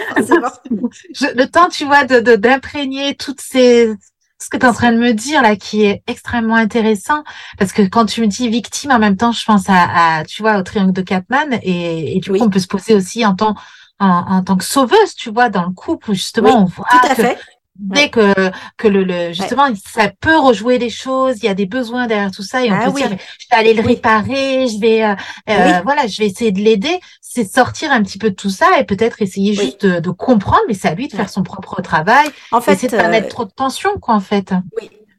je- 1.14 1.36
le 1.36 1.46
temps, 1.46 1.68
tu 1.68 1.84
vois, 1.84 2.04
de, 2.04 2.20
de- 2.20 2.36
d'imprégner 2.36 3.14
toutes 3.16 3.40
ces, 3.40 3.92
ce 4.40 4.48
que 4.48 4.56
tu 4.56 4.64
es 4.64 4.68
en 4.68 4.72
train 4.72 4.92
de 4.92 4.98
me 4.98 5.12
dire 5.12 5.42
là, 5.42 5.56
qui 5.56 5.82
est 5.82 6.02
extrêmement 6.06 6.54
intéressant, 6.54 7.24
parce 7.58 7.72
que 7.72 7.82
quand 7.82 8.06
tu 8.06 8.20
me 8.20 8.26
dis 8.28 8.48
victime, 8.48 8.92
en 8.92 8.98
même 8.98 9.16
temps, 9.16 9.32
je 9.32 9.44
pense 9.44 9.64
à, 9.68 10.18
à 10.18 10.24
tu 10.24 10.42
vois, 10.42 10.58
au 10.58 10.62
triangle 10.62 10.92
de 10.92 11.02
Catman, 11.02 11.58
et, 11.62 12.16
et 12.16 12.20
du 12.20 12.30
Oui. 12.30 12.38
coup, 12.38 12.44
on 12.46 12.50
peut 12.50 12.60
se 12.60 12.68
poser 12.68 12.94
aussi 12.94 13.26
en 13.26 13.34
tant, 13.34 13.54
en, 13.98 14.08
en 14.08 14.42
tant 14.44 14.56
que 14.56 14.64
sauveuse, 14.64 15.14
tu 15.16 15.30
vois, 15.30 15.48
dans 15.48 15.64
le 15.64 15.72
couple, 15.72 16.10
où 16.10 16.14
justement, 16.14 16.48
Oui, 16.48 16.54
on 16.56 16.64
voit 16.66 16.86
Tout 16.90 16.98
à 17.02 17.14
que 17.14 17.22
fait. 17.22 17.38
Dès 17.76 18.10
que 18.10 18.34
que 18.76 18.86
le, 18.88 19.02
le 19.04 19.32
justement 19.32 19.68
ça 19.74 20.10
peut 20.20 20.36
rejouer 20.38 20.78
les 20.78 20.90
choses, 20.90 21.36
il 21.38 21.46
y 21.46 21.48
a 21.48 21.54
des 21.54 21.66
besoins 21.66 22.06
derrière 22.06 22.30
tout 22.30 22.42
ça 22.42 22.64
et 22.64 22.70
on 22.70 22.74
Ah 22.74 22.84
peut 22.86 22.90
oui. 22.94 23.00
dire 23.02 23.10
je 23.38 23.46
vais 23.50 23.56
aller 23.56 23.74
le 23.74 23.80
Oui. 23.80 23.94
réparer, 23.94 24.68
je 24.68 24.78
vais 24.78 25.02
euh, 25.04 25.14
euh, 25.48 25.78
Oui. 25.78 25.82
voilà, 25.84 26.06
je 26.06 26.18
vais 26.18 26.26
essayer 26.26 26.52
de 26.52 26.60
l'aider, 26.60 27.00
c'est 27.20 27.50
sortir 27.50 27.90
un 27.92 28.02
petit 28.02 28.18
peu 28.18 28.30
de 28.30 28.34
tout 28.36 28.50
ça 28.50 28.78
et 28.78 28.84
peut-être 28.84 29.22
essayer 29.22 29.50
Oui. 29.58 29.64
juste 29.64 29.86
de, 29.86 30.00
de 30.00 30.10
comprendre 30.10 30.62
mais 30.68 30.74
c'est 30.74 30.88
à 30.88 30.94
lui 30.94 31.08
de 31.08 31.12
Ouais. 31.12 31.18
faire 31.18 31.30
son 31.30 31.42
propre 31.42 31.80
travail, 31.82 32.28
En 32.50 32.60
fait, 32.60 32.82
de 32.82 32.96
pas 32.96 33.06
euh, 33.06 33.10
mettre 33.10 33.28
trop 33.28 33.44
de 33.44 33.52
tension 33.52 33.90
quoi 34.00 34.14
en 34.14 34.20
fait. 34.20 34.52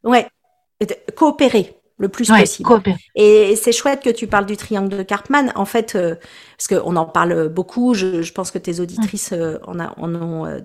ouais, 0.04 0.28
Et 0.80 0.86
de- 0.86 0.96
coopérer 1.16 1.76
le 1.98 2.10
plus 2.10 2.30
Ouais, 2.32 2.42
possible. 2.42 2.68
coopérer. 2.68 2.98
Et 3.16 3.56
c'est 3.56 3.72
chouette 3.72 4.02
que 4.04 4.10
tu 4.10 4.28
parles 4.28 4.46
du 4.46 4.58
triangle 4.58 4.89
de 4.89 5.04
Karpman. 5.04 5.52
En 5.56 5.66
fait, 5.66 5.96
euh, 5.96 6.16
parce 6.58 6.68
qu'on 6.68 6.96
en 6.96 7.06
parle 7.06 7.50
beaucoup, 7.50 7.94
je, 7.94 8.22
je 8.22 8.32
pense 8.34 8.52
que 8.52 8.58
tes 8.58 8.80
auditrices 8.80 9.32
euh, 9.32 9.58
en, 9.66 9.80
a- 9.80 9.94
en 9.98 10.13
ont. 10.16 10.46
euh, 10.46 10.60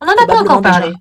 On 0.00 0.06
en 0.06 0.10
a 0.10 0.26
pas 0.26 0.40
encore 0.40 0.60
parlé. 0.60 0.92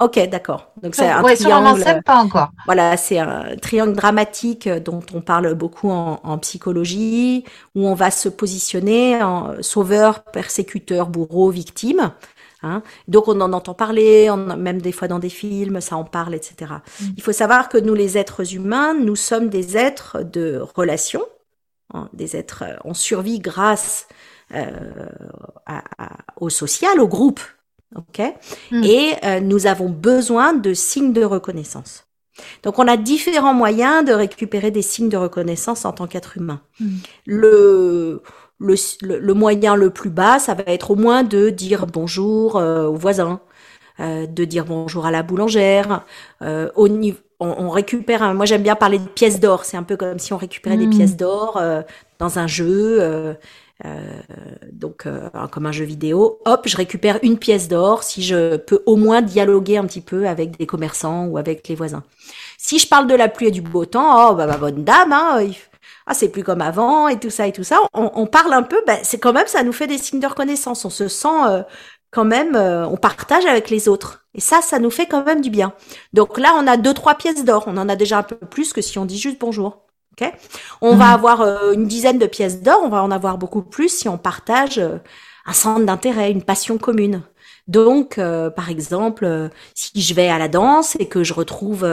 Ok, 0.00 0.18
d'accord. 0.30 0.72
Donc 0.82 0.94
c'est 0.94 1.08
un 1.08 1.22
Ouais, 1.22 1.34
triangle. 1.34 2.02
Pas 2.04 2.16
encore. 2.16 2.50
Voilà, 2.66 2.96
c'est 2.96 3.18
un 3.18 3.56
triangle 3.56 3.94
dramatique 3.94 4.68
dont 4.68 5.00
on 5.12 5.20
parle 5.20 5.54
beaucoup 5.54 5.90
en, 5.90 6.20
en 6.22 6.38
psychologie, 6.38 7.44
où 7.74 7.86
on 7.88 7.94
va 7.94 8.10
se 8.10 8.28
positionner 8.28 9.20
en 9.22 9.60
sauveur, 9.62 10.22
persécuteur, 10.24 11.08
bourreau, 11.08 11.50
victime. 11.50 12.12
Hein. 12.62 12.82
Donc 13.08 13.26
on 13.28 13.40
en 13.40 13.52
entend 13.52 13.74
parler, 13.74 14.30
on, 14.30 14.36
même 14.56 14.80
des 14.80 14.92
fois 14.92 15.08
dans 15.08 15.18
des 15.18 15.28
films, 15.30 15.80
ça 15.80 15.96
en 15.96 16.04
parle, 16.04 16.34
etc. 16.34 16.82
Mm. 17.00 17.04
Il 17.16 17.22
faut 17.22 17.32
savoir 17.32 17.68
que 17.68 17.78
nous, 17.78 17.94
les 17.94 18.18
êtres 18.18 18.54
humains, 18.54 18.94
nous 18.94 19.16
sommes 19.16 19.48
des 19.48 19.76
êtres 19.76 20.22
de 20.22 20.60
relation, 20.76 21.24
hein, 21.94 22.08
des 22.14 22.36
êtres, 22.36 22.64
euh, 22.66 22.76
on 22.84 22.94
survit 22.94 23.40
grâce 23.40 24.08
euh, 24.54 24.70
à- 25.66 25.84
à- 25.98 26.16
au 26.36 26.50
social, 26.50 27.00
au 27.00 27.08
groupe. 27.08 27.40
Ok 27.96 28.22
Mm. 28.70 28.84
Et 28.84 29.12
euh, 29.24 29.40
nous 29.40 29.66
avons 29.66 29.88
besoin 29.88 30.52
de 30.52 30.74
signes 30.74 31.12
de 31.12 31.24
reconnaissance. 31.24 32.04
Donc 32.62 32.78
on 32.78 32.86
a 32.86 32.96
différents 32.96 33.54
moyens 33.54 34.04
de 34.04 34.12
récupérer 34.12 34.70
des 34.70 34.82
signes 34.82 35.08
de 35.08 35.16
reconnaissance 35.16 35.84
en 35.84 35.92
tant 35.92 36.06
qu'être 36.06 36.36
humain. 36.36 36.60
Mm. 36.80 36.86
Le, 37.26 38.22
le, 38.60 38.74
le, 39.18 39.34
moyen 39.34 39.74
le 39.76 39.90
plus 39.90 40.10
bas, 40.10 40.38
ça 40.38 40.54
va 40.54 40.64
être 40.66 40.90
au 40.90 40.96
moins 40.96 41.22
de 41.24 41.50
dire 41.50 41.86
bonjour 41.86 42.56
euh, 42.56 42.86
aux 42.86 42.94
voisins, 42.96 43.40
euh, 44.00 44.26
de 44.26 44.44
dire 44.44 44.64
bonjour 44.66 45.06
à 45.06 45.10
la 45.10 45.22
boulangère. 45.22 46.04
Euh, 46.42 46.70
au 46.76 46.88
niveau, 46.88 47.18
on, 47.40 47.48
on 47.58 47.70
récupère, 47.70 48.22
un- 48.22 48.34
moi 48.34 48.46
j'aime 48.46 48.62
bien 48.62 48.76
parler 48.76 48.98
de 48.98 49.08
pièces 49.08 49.40
d'or, 49.40 49.64
c'est 49.64 49.76
un 49.76 49.82
peu 49.84 49.96
comme 49.96 50.18
si 50.18 50.32
on 50.32 50.38
récupérait 50.38 50.76
des 50.76 50.86
Mm. 50.88 50.90
pièces 50.90 51.16
d'or 51.16 51.56
euh, 51.56 51.82
dans 52.18 52.38
un 52.38 52.46
jeu. 52.46 53.36
Euh, 53.84 54.20
donc 54.72 55.06
euh, 55.06 55.28
comme 55.52 55.66
un 55.66 55.72
jeu 55.72 55.84
vidéo, 55.84 56.40
hop, 56.44 56.62
je 56.66 56.76
récupère 56.76 57.18
une 57.22 57.38
pièce 57.38 57.68
d'or 57.68 58.02
si 58.02 58.22
je 58.22 58.56
peux 58.56 58.82
au 58.86 58.96
moins 58.96 59.22
dialoguer 59.22 59.76
un 59.76 59.86
petit 59.86 60.00
peu 60.00 60.26
avec 60.26 60.58
des 60.58 60.66
commerçants 60.66 61.26
ou 61.26 61.38
avec 61.38 61.66
les 61.68 61.74
voisins. 61.76 62.02
Si 62.58 62.78
je 62.78 62.88
parle 62.88 63.06
de 63.06 63.14
la 63.14 63.28
pluie 63.28 63.48
et 63.48 63.50
du 63.52 63.62
beau 63.62 63.84
temps, 63.84 64.30
oh 64.30 64.34
bah 64.34 64.46
ma 64.46 64.56
bonne 64.56 64.84
dame, 64.84 65.12
hein, 65.12 65.46
ah 66.06 66.14
c'est 66.14 66.28
plus 66.30 66.42
comme 66.42 66.60
avant 66.62 67.08
et 67.08 67.20
tout 67.20 67.30
ça 67.30 67.46
et 67.46 67.52
tout 67.52 67.64
ça, 67.64 67.78
on, 67.94 68.10
on 68.14 68.26
parle 68.26 68.52
un 68.52 68.62
peu, 68.62 68.82
ben, 68.86 68.98
c'est 69.02 69.18
quand 69.18 69.32
même 69.32 69.46
ça 69.46 69.62
nous 69.62 69.72
fait 69.72 69.86
des 69.86 69.98
signes 69.98 70.20
de 70.20 70.26
reconnaissance, 70.26 70.84
on 70.84 70.90
se 70.90 71.06
sent 71.06 71.28
euh, 71.48 71.62
quand 72.10 72.24
même, 72.24 72.56
euh, 72.56 72.86
on 72.88 72.96
partage 72.96 73.46
avec 73.46 73.70
les 73.70 73.88
autres 73.88 74.26
et 74.34 74.40
ça, 74.40 74.60
ça 74.62 74.78
nous 74.78 74.90
fait 74.90 75.06
quand 75.06 75.24
même 75.24 75.40
du 75.40 75.50
bien. 75.50 75.72
Donc 76.14 76.38
là, 76.38 76.54
on 76.56 76.66
a 76.66 76.76
deux 76.76 76.94
trois 76.94 77.14
pièces 77.14 77.44
d'or, 77.44 77.64
on 77.66 77.76
en 77.76 77.88
a 77.88 77.96
déjà 77.96 78.18
un 78.18 78.22
peu 78.22 78.36
plus 78.36 78.72
que 78.72 78.82
si 78.82 78.98
on 78.98 79.04
dit 79.04 79.18
juste 79.18 79.38
bonjour. 79.40 79.87
Ok 80.20 80.32
on 80.80 80.92
Mhm. 80.92 80.98
va 80.98 81.08
avoir 81.12 81.40
euh, 81.42 81.72
une 81.72 81.86
dizaine 81.86 82.18
de 82.18 82.26
pièces 82.26 82.62
d'or, 82.62 82.80
on 82.84 82.88
va 82.88 83.02
en 83.02 83.10
avoir 83.10 83.38
beaucoup 83.38 83.62
plus 83.62 83.88
si 83.88 84.08
on 84.08 84.18
partage 84.18 84.78
euh, 84.78 84.98
un 85.46 85.52
centre 85.52 85.84
d'intérêt, 85.84 86.30
une 86.30 86.42
passion 86.42 86.78
commune. 86.78 87.22
Donc, 87.68 88.18
euh, 88.18 88.48
par 88.50 88.70
exemple, 88.70 89.24
euh, 89.26 89.48
si 89.74 89.90
je 90.00 90.14
vais 90.14 90.28
à 90.28 90.38
la 90.38 90.48
danse 90.48 90.96
et 91.00 91.06
que 91.08 91.22
je 91.24 91.34
retrouve 91.34 91.86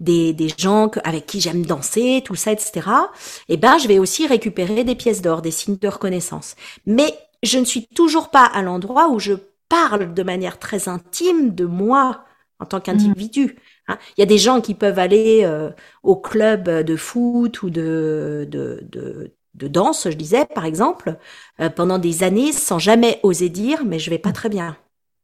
des, 0.00 0.32
des 0.32 0.48
gens 0.58 0.88
que- 0.88 1.00
avec 1.04 1.26
qui 1.26 1.40
j'aime 1.40 1.64
danser, 1.64 2.22
tout 2.24 2.34
ça, 2.34 2.52
etc., 2.52 3.10
eh 3.48 3.56
ben, 3.56 3.78
je 3.78 3.88
vais 3.88 3.98
aussi 3.98 4.26
récupérer 4.26 4.84
des 4.84 4.94
pièces 4.94 5.22
d'or, 5.22 5.42
des 5.42 5.50
signes 5.50 5.78
de 5.78 5.88
reconnaissance. 5.88 6.54
Mais 6.86 7.14
je 7.42 7.58
ne 7.58 7.64
suis 7.64 7.86
toujours 7.88 8.30
pas 8.30 8.44
à 8.44 8.62
l'endroit 8.62 9.08
où 9.10 9.18
je 9.18 9.34
parle 9.68 10.14
de 10.14 10.22
manière 10.22 10.58
très 10.58 10.88
intime 10.88 11.54
de 11.54 11.64
moi 11.64 12.24
en 12.60 12.66
tant 12.66 12.80
qu'individu. 12.80 13.56
hein. 13.58 13.62
Il 13.88 14.20
y 14.20 14.22
a 14.22 14.26
des 14.26 14.38
gens 14.38 14.60
qui 14.60 14.74
peuvent 14.74 14.98
aller 14.98 15.42
euh, 15.44 15.70
au 16.02 16.16
club 16.16 16.68
de 16.68 16.96
foot 16.96 17.62
ou 17.62 17.70
de, 17.70 18.46
de, 18.50 18.80
de, 18.90 19.32
de 19.54 19.68
danse, 19.68 20.08
je 20.10 20.16
disais, 20.16 20.44
par 20.46 20.64
exemple, 20.64 21.16
euh, 21.60 21.70
pendant 21.70 21.98
des 21.98 22.22
années 22.22 22.52
sans 22.52 22.78
jamais 22.78 23.20
oser 23.22 23.48
dire, 23.48 23.84
mais 23.84 23.98
je 23.98 24.10
vais 24.10 24.18
pas 24.18 24.32
très 24.32 24.48
bien. 24.48 24.76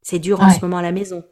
C'est 0.03 0.19
dur 0.19 0.41
en 0.41 0.51
ce 0.51 0.61
moment 0.63 0.79
à 0.79 0.83
la 0.83 0.93
maison. 0.93 1.25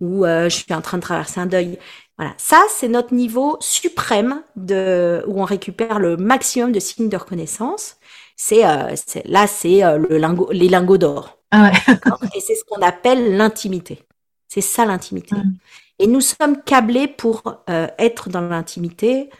Ou 0.00 0.24
euh, 0.24 0.48
je 0.48 0.56
suis 0.56 0.74
en 0.74 0.80
train 0.80 0.96
de 0.96 1.02
traverser 1.02 1.40
un 1.40 1.46
deuil. 1.46 1.78
Voilà, 2.16 2.34
ça 2.38 2.60
c'est 2.70 2.88
notre 2.88 3.14
niveau 3.14 3.56
suprême 3.60 4.42
de 4.56 5.22
où 5.26 5.40
on 5.40 5.44
récupère 5.44 5.98
le 5.98 6.16
maximum 6.16 6.72
de 6.72 6.80
signes 6.80 7.08
de 7.08 7.16
reconnaissance. 7.16 7.96
C'est 8.36 8.62
là 8.62 9.46
c'est 9.46 9.80
le 9.98 10.52
les 10.52 10.68
lingots 10.68 10.98
d'or. 10.98 11.38
Ah 11.50 11.64
ouais. 11.64 11.94
Et 12.34 12.40
c'est 12.40 12.54
ce 12.54 12.64
qu'on 12.64 12.80
appelle 12.82 13.36
l'intimité. 13.36 14.02
C'est 14.48 14.60
ça 14.60 14.84
l'intimité. 14.84 15.36
Mm. 15.44 15.54
Et 16.00 16.08
nous 16.08 16.22
sommes 16.22 16.62
câblés 16.64 17.08
pour 17.08 17.42
euh, 17.70 17.88
être 17.98 18.30
dans 18.30 18.40
l'intimité. 18.42 19.30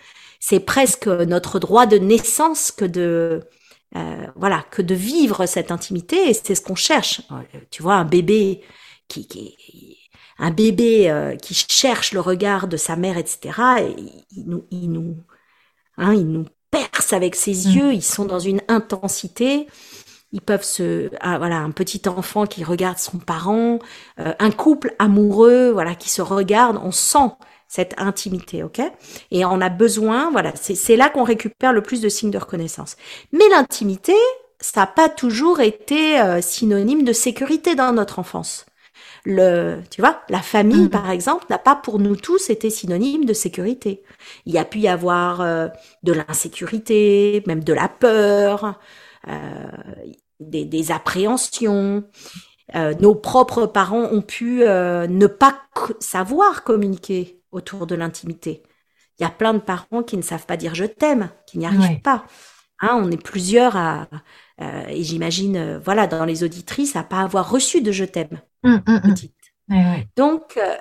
C'est 0.41 0.61
presque 0.61 1.09
notre 1.09 1.59
droit 1.61 1.87
de 1.87 1.99
naissance 1.99 2.73
que 2.73 2.85
de 2.87 3.43
euh, 3.97 4.27
voilà 4.37 4.65
que 4.71 4.83
de 4.83 4.95
vivre 4.95 5.47
cette 5.47 5.73
intimité. 5.73 6.31
Et 6.31 6.35
c'est 6.35 6.55
ce 6.55 6.63
qu'on 6.63 6.77
cherche. 6.77 7.23
Euh, 7.33 7.61
Tu 7.71 7.83
vois, 7.83 7.95
un 7.97 8.05
bébé 8.05 8.63
qui, 9.09 9.27
qui 9.29 9.57
un 10.39 10.51
bébé 10.53 11.11
euh, 11.11 11.37
qui 11.37 11.55
cherche 11.55 12.13
le 12.13 12.21
regard 12.21 12.69
de 12.69 12.77
sa 12.77 12.97
mère, 12.97 13.19
etc. 13.19 13.59
Et 13.83 13.97
il 14.37 14.45
nous, 14.49 14.67
il 14.71 14.91
nous, 14.93 15.17
hein, 15.99 16.15
il 16.15 16.27
nous 16.29 16.47
perce 16.71 17.13
avec 17.13 17.37
ses 17.37 17.69
Mm. 17.69 17.73
yeux. 17.77 17.95
Ils 17.95 18.03
sont 18.05 18.27
dans 18.27 18.39
une 18.41 18.63
intensité 18.69 19.67
ils 20.33 20.41
peuvent 20.41 20.65
se, 20.65 21.11
ah, 21.21 21.39
voilà, 21.39 21.59
un 21.59 21.71
petit 21.71 22.03
enfant 22.09 22.47
qui 22.47 22.63
regarde 22.65 22.99
son 22.99 23.19
parent, 23.19 23.79
euh, 24.21 24.33
un 24.39 24.51
couple 24.51 24.95
amoureux, 24.99 25.71
voilà, 25.71 25.95
qui 25.95 26.09
se 26.09 26.23
regarde, 26.23 26.79
on 26.83 26.93
sent 26.93 27.33
cette 27.67 27.95
intimité, 27.99 28.63
ok? 28.63 28.81
Et 29.31 29.45
on 29.45 29.61
a 29.61 29.69
besoin, 29.69 30.31
voilà, 30.31 30.53
c'est 30.57 30.97
là 30.97 31.09
qu'on 31.09 31.25
récupère 31.25 31.73
le 31.73 31.83
plus 31.83 32.01
de 32.01 32.09
signes 32.09 32.31
de 32.31 32.39
reconnaissance. 32.39 32.97
Mais 33.33 33.49
l'intimité, 33.49 34.15
ça 34.61 34.81
n'a 34.81 34.87
pas 34.87 35.09
toujours 35.09 35.61
été 35.61 36.21
euh, 36.21 36.41
synonyme 36.41 37.05
de 37.05 37.13
sécurité 37.13 37.75
dans 37.75 37.93
notre 37.93 38.19
enfance. 38.19 38.67
Le, 39.25 39.79
tu 39.91 40.01
vois, 40.01 40.23
la 40.29 40.41
famille, 40.41 40.87
mm. 40.87 40.91
par 40.91 41.11
exemple, 41.11 41.45
n'a 41.51 41.59
pas 41.59 41.77
pour 41.77 41.99
nous 41.99 42.17
tous 42.17 42.51
été 42.51 42.71
synonyme 42.71 43.25
de 43.25 43.35
sécurité. 43.35 44.03
Il 44.47 44.53
y 44.53 44.59
a 44.59 44.65
pu 44.65 44.79
y 44.79 44.89
avoir 44.89 45.41
euh, 45.41 45.69
de 46.03 46.13
l'insécurité, 46.13 47.43
même 47.47 47.63
de 47.63 47.73
la 47.73 47.89
peur, 47.89 48.79
des, 50.41 50.65
des, 50.65 50.93
appréhensions. 50.93 52.05
Euh, 52.75 52.95
nos 53.01 53.15
propres 53.15 53.67
parents 53.67 54.05
ont 54.05 54.23
pu 54.23 54.61
ne 54.61 55.27
pas 55.27 55.61
savoir 55.99 56.65
communiquer 56.65 57.43
autour 57.53 57.87
de 57.87 57.95
l'intimité. 57.95 58.63
Il 59.19 59.23
y 59.23 59.27
a 59.27 59.31
plein 59.31 59.53
de 59.55 59.59
parents 59.59 60.03
qui 60.03 60.17
ne 60.17 60.23
savent 60.23 60.47
pas 60.47 60.57
dire 60.57 60.75
je 60.75 60.87
t'aime, 60.87 61.31
qui 61.47 61.59
n'y 61.59 61.67
arrivent 61.67 62.01
pas. 62.01 62.25
Hein, 62.81 62.99
on 63.03 63.11
est 63.11 63.23
plusieurs 63.23 63.77
à, 63.77 64.09
euh, 64.61 64.85
et 64.89 65.03
j'imagine, 65.03 65.57
euh, 65.57 65.79
voilà, 65.79 66.07
dans 66.07 66.25
les 66.25 66.45
auditrices, 66.45 66.97
à 66.97 67.03
pas 67.03 67.21
avoir 67.21 67.51
reçu 67.51 67.81
de 67.81 67.93
je 67.93 68.05
t'aime. 68.05 68.41
Hum, 68.63 68.83
hum, 68.87 69.01
hum. 69.71 70.05
Donc, 70.17 70.57
euh, 70.57 70.75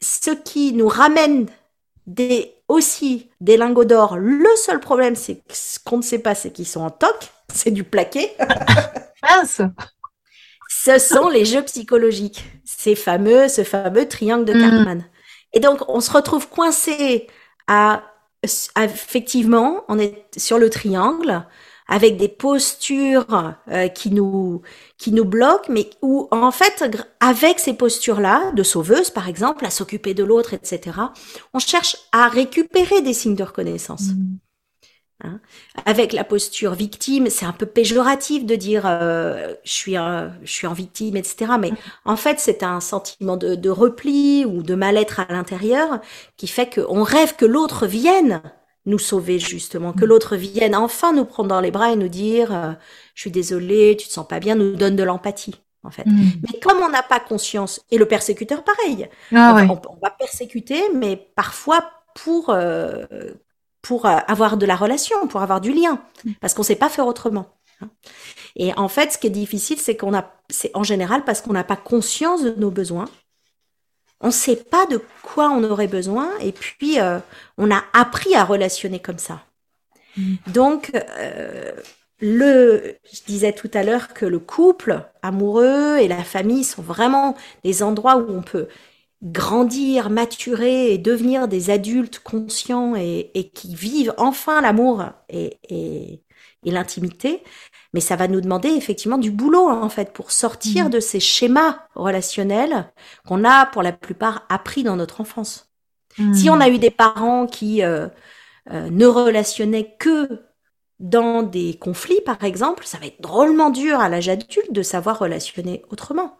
ce 0.00 0.30
qui 0.30 0.72
nous 0.72 0.88
ramène 0.88 1.46
des, 2.06 2.54
aussi 2.68 3.30
des 3.40 3.56
lingots 3.56 3.84
d'or, 3.84 4.16
le 4.16 4.48
seul 4.56 4.80
problème, 4.80 5.16
c'est 5.16 5.36
que 5.36 5.54
ce 5.54 5.78
qu'on 5.78 5.98
ne 5.98 6.02
sait 6.02 6.20
pas, 6.20 6.34
c'est 6.34 6.50
qu'ils 6.50 6.66
sont 6.66 6.80
en 6.80 6.90
toc, 6.90 7.32
c'est 7.52 7.70
du 7.70 7.84
plaqué. 7.84 8.30
ce 10.68 10.98
sont 10.98 11.28
les 11.28 11.44
jeux 11.44 11.62
psychologiques, 11.62 12.44
ces 12.64 12.94
fameux, 12.94 13.48
ce 13.48 13.64
fameux 13.64 14.08
triangle 14.08 14.44
de 14.44 14.52
Cartman. 14.52 15.04
Et 15.52 15.60
donc, 15.60 15.88
on 15.88 16.00
se 16.00 16.10
retrouve 16.10 16.48
coincé 16.48 17.26
à, 17.66 18.02
effectivement, 18.76 19.84
on 19.88 19.98
est 19.98 20.26
sur 20.36 20.58
le 20.58 20.70
triangle, 20.70 21.46
avec 21.88 22.16
des 22.16 22.28
postures 22.28 23.54
euh, 23.68 23.88
qui 23.88 24.10
nous 24.10 24.62
qui 24.98 25.12
nous 25.12 25.24
bloquent, 25.24 25.72
mais 25.72 25.88
où 26.02 26.28
en 26.30 26.50
fait, 26.50 26.84
avec 27.20 27.58
ces 27.58 27.74
postures-là, 27.74 28.52
de 28.52 28.62
sauveuse 28.62 29.10
par 29.10 29.28
exemple, 29.28 29.64
à 29.64 29.70
s'occuper 29.70 30.14
de 30.14 30.24
l'autre, 30.24 30.54
etc., 30.54 30.98
on 31.54 31.58
cherche 31.58 31.96
à 32.12 32.28
récupérer 32.28 33.02
des 33.02 33.12
signes 33.12 33.36
de 33.36 33.44
reconnaissance. 33.44 34.08
Mmh. 34.08 34.38
Hein 35.24 35.40
avec 35.86 36.12
la 36.12 36.24
posture 36.24 36.74
victime, 36.74 37.30
c'est 37.30 37.46
un 37.46 37.52
peu 37.52 37.64
péjoratif 37.64 38.44
de 38.44 38.54
dire 38.54 38.82
euh, 38.84 39.54
je 39.64 39.72
suis 39.72 39.94
je 39.94 40.50
suis 40.50 40.66
en 40.66 40.74
victime, 40.74 41.16
etc. 41.16 41.52
Mais 41.58 41.70
mmh. 41.70 41.76
en 42.04 42.16
fait, 42.16 42.38
c'est 42.38 42.62
un 42.62 42.80
sentiment 42.80 43.38
de, 43.38 43.54
de 43.54 43.70
repli 43.70 44.44
ou 44.44 44.62
de 44.62 44.74
mal-être 44.74 45.20
à 45.20 45.26
l'intérieur 45.30 46.00
qui 46.36 46.46
fait 46.46 46.68
qu'on 46.68 47.02
rêve 47.02 47.34
que 47.36 47.46
l'autre 47.46 47.86
vienne 47.86 48.42
nous 48.86 48.98
sauver 48.98 49.38
justement, 49.38 49.92
que 49.92 50.04
mm. 50.04 50.08
l'autre 50.08 50.36
vienne 50.36 50.74
enfin 50.74 51.12
nous 51.12 51.24
prendre 51.24 51.48
dans 51.48 51.60
les 51.60 51.70
bras 51.70 51.92
et 51.92 51.96
nous 51.96 52.08
dire 52.08 52.54
euh, 52.54 52.72
je 53.14 53.22
suis 53.22 53.30
désolé, 53.30 53.96
tu 53.98 54.06
te 54.06 54.12
sens 54.12 54.26
pas 54.26 54.40
bien, 54.40 54.54
nous 54.54 54.76
donne 54.76 54.96
de 54.96 55.02
l'empathie 55.02 55.56
en 55.82 55.90
fait. 55.90 56.06
Mm. 56.06 56.30
Mais 56.42 56.60
comme 56.60 56.78
on 56.78 56.88
n'a 56.88 57.02
pas 57.02 57.20
conscience 57.20 57.84
et 57.90 57.98
le 57.98 58.06
persécuteur 58.06 58.62
pareil, 58.62 59.08
ah 59.34 59.66
on, 59.68 59.98
va 60.00 60.10
persécuter, 60.10 60.80
mais 60.94 61.16
parfois 61.34 61.90
pour 62.14 62.50
euh, 62.50 63.04
pour 63.86 64.06
euh, 64.06 64.16
avoir 64.26 64.56
de 64.56 64.66
la 64.66 64.76
relation, 64.76 65.26
pour 65.28 65.42
avoir 65.42 65.60
du 65.60 65.72
lien, 65.72 66.00
mm. 66.24 66.32
parce 66.40 66.54
qu'on 66.54 66.62
sait 66.62 66.76
pas 66.76 66.88
faire 66.88 67.06
autrement. 67.06 67.46
Hein. 67.80 67.88
Et 68.56 68.72
en 68.74 68.88
fait, 68.88 69.12
ce 69.12 69.18
qui 69.18 69.26
est 69.26 69.30
difficile, 69.30 69.78
c'est 69.78 69.96
qu'on 69.96 70.14
a, 70.14 70.30
c'est 70.50 70.70
en 70.74 70.82
général 70.82 71.24
parce 71.24 71.40
qu'on 71.40 71.52
n'a 71.52 71.64
pas 71.64 71.76
conscience 71.76 72.42
de 72.42 72.54
nos 72.56 72.70
besoins 72.70 73.06
on 74.20 74.28
ne 74.28 74.32
sait 74.32 74.56
pas 74.56 74.86
de 74.86 75.00
quoi 75.22 75.50
on 75.50 75.62
aurait 75.64 75.88
besoin 75.88 76.30
et 76.40 76.52
puis 76.52 77.00
euh, 77.00 77.18
on 77.58 77.70
a 77.70 77.84
appris 77.92 78.34
à 78.34 78.44
relationner 78.44 78.98
comme 78.98 79.18
ça. 79.18 79.42
Mm. 80.16 80.34
Donc, 80.48 80.90
euh, 80.94 81.72
le, 82.20 82.96
je 83.12 83.20
disais 83.26 83.52
tout 83.52 83.70
à 83.74 83.82
l'heure 83.82 84.14
que 84.14 84.24
le 84.24 84.38
couple 84.38 85.02
amoureux 85.22 85.98
et 85.98 86.08
la 86.08 86.24
famille 86.24 86.64
sont 86.64 86.82
vraiment 86.82 87.36
des 87.62 87.82
endroits 87.82 88.16
où 88.16 88.26
on 88.30 88.42
peut 88.42 88.68
grandir, 89.22 90.10
maturer 90.10 90.92
et 90.92 90.98
devenir 90.98 91.48
des 91.48 91.70
adultes 91.70 92.18
conscients 92.20 92.94
et, 92.96 93.50
qui 93.54 93.74
vivent 93.74 94.14
enfin 94.18 94.60
l'amour 94.60 95.04
et, 95.28 95.58
et 95.70 96.22
l'intimité 96.64 97.42
mais 97.96 98.00
ça 98.00 98.14
va 98.14 98.28
nous 98.28 98.42
demander 98.42 98.68
effectivement 98.68 99.16
du 99.16 99.30
boulot 99.30 99.70
en 99.70 99.88
fait 99.88 100.12
pour 100.12 100.30
sortir 100.30 100.86
mmh. 100.86 100.90
de 100.90 101.00
ces 101.00 101.18
schémas 101.18 101.78
relationnels 101.94 102.92
qu'on 103.26 103.42
a 103.42 103.64
pour 103.64 103.82
la 103.82 103.92
plupart 103.92 104.44
appris 104.50 104.82
dans 104.82 104.96
notre 104.96 105.22
enfance. 105.22 105.70
Mmh. 106.18 106.34
Si 106.34 106.50
on 106.50 106.60
a 106.60 106.68
eu 106.68 106.76
des 106.78 106.90
parents 106.90 107.46
qui 107.46 107.82
euh, 107.82 108.08
euh, 108.70 108.90
ne 108.90 109.06
relationnaient 109.06 109.96
que 109.98 110.42
dans 110.98 111.42
des 111.42 111.78
conflits, 111.78 112.20
par 112.20 112.44
exemple, 112.44 112.84
ça 112.84 112.98
va 112.98 113.06
être 113.06 113.22
drôlement 113.22 113.70
dur 113.70 113.98
à 113.98 114.10
l'âge 114.10 114.28
adulte 114.28 114.70
de 114.70 114.82
savoir 114.82 115.18
relationner 115.18 115.82
autrement 115.88 116.36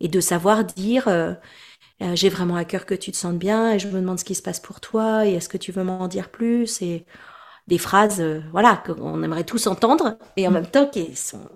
et 0.00 0.08
de 0.08 0.20
savoir 0.20 0.62
dire 0.62 1.08
euh, 1.08 1.32
j'ai 2.14 2.28
vraiment 2.28 2.56
à 2.56 2.64
cœur 2.64 2.86
que 2.86 2.94
tu 2.94 3.10
te 3.10 3.16
sentes 3.16 3.38
bien 3.38 3.72
et 3.72 3.78
je 3.78 3.88
me 3.88 4.00
demande 4.00 4.18
ce 4.18 4.24
qui 4.24 4.34
se 4.34 4.42
passe 4.42 4.60
pour 4.60 4.80
toi 4.80 5.26
et 5.26 5.32
est-ce 5.32 5.48
que 5.48 5.58
tu 5.58 5.72
veux 5.72 5.82
m'en 5.82 6.06
dire 6.08 6.30
plus 6.30 6.80
et 6.80 7.06
des 7.68 7.78
phrases, 7.78 8.20
euh, 8.20 8.40
voilà, 8.50 8.82
qu'on 8.84 9.22
aimerait 9.22 9.44
tous 9.44 9.66
entendre, 9.66 10.18
et 10.36 10.48
en 10.48 10.50
mm. 10.50 10.54
même 10.54 10.66
temps 10.66 10.86
qui 10.86 11.14
sont. 11.14 11.48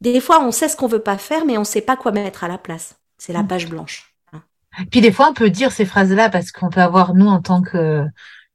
Des 0.00 0.20
fois, 0.20 0.42
on 0.42 0.50
sait 0.50 0.68
ce 0.68 0.76
qu'on 0.76 0.86
veut 0.86 1.02
pas 1.02 1.18
faire, 1.18 1.44
mais 1.44 1.58
on 1.58 1.64
sait 1.64 1.82
pas 1.82 1.96
quoi 1.96 2.12
mettre 2.12 2.44
à 2.44 2.48
la 2.48 2.58
place. 2.58 2.98
C'est 3.18 3.32
la 3.32 3.42
mm. 3.42 3.48
page 3.48 3.68
blanche. 3.68 4.14
Hein. 4.32 4.42
Puis 4.90 5.00
des 5.00 5.12
fois, 5.12 5.28
on 5.28 5.34
peut 5.34 5.50
dire 5.50 5.70
ces 5.70 5.84
phrases-là 5.84 6.30
parce 6.30 6.50
qu'on 6.50 6.70
peut 6.70 6.80
avoir 6.80 7.14
nous 7.14 7.28
en 7.28 7.40
tant 7.40 7.62
que 7.62 8.04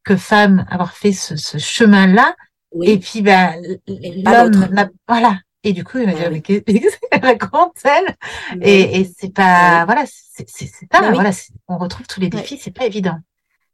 que 0.04 0.18
femme 0.18 0.66
avoir 0.70 0.92
fait 0.92 1.14
ce, 1.14 1.58
chemin-là, 1.58 2.36
et 2.82 3.00
puis 3.00 3.22
bah, 3.22 3.54
l'homme, 3.88 4.68
voilà. 5.08 5.40
Et 5.64 5.72
du 5.72 5.84
coup, 5.84 5.98
il 5.98 6.06
va 6.06 6.14
dire, 6.14 6.30
mais 6.30 6.42
qu'est-ce 6.42 6.98
raconte-t-elle 7.22 8.16
Et, 8.62 9.00
et 9.00 9.14
c'est 9.18 9.34
pas, 9.34 9.86
voilà, 9.86 10.04
c'est 10.06 10.88
pas, 10.90 11.12
voilà, 11.12 11.32
on 11.68 11.78
retrouve 11.78 12.06
tous 12.08 12.20
les 12.20 12.30
défis, 12.30 12.58
c'est 12.58 12.72
pas 12.72 12.86
évident. 12.86 13.18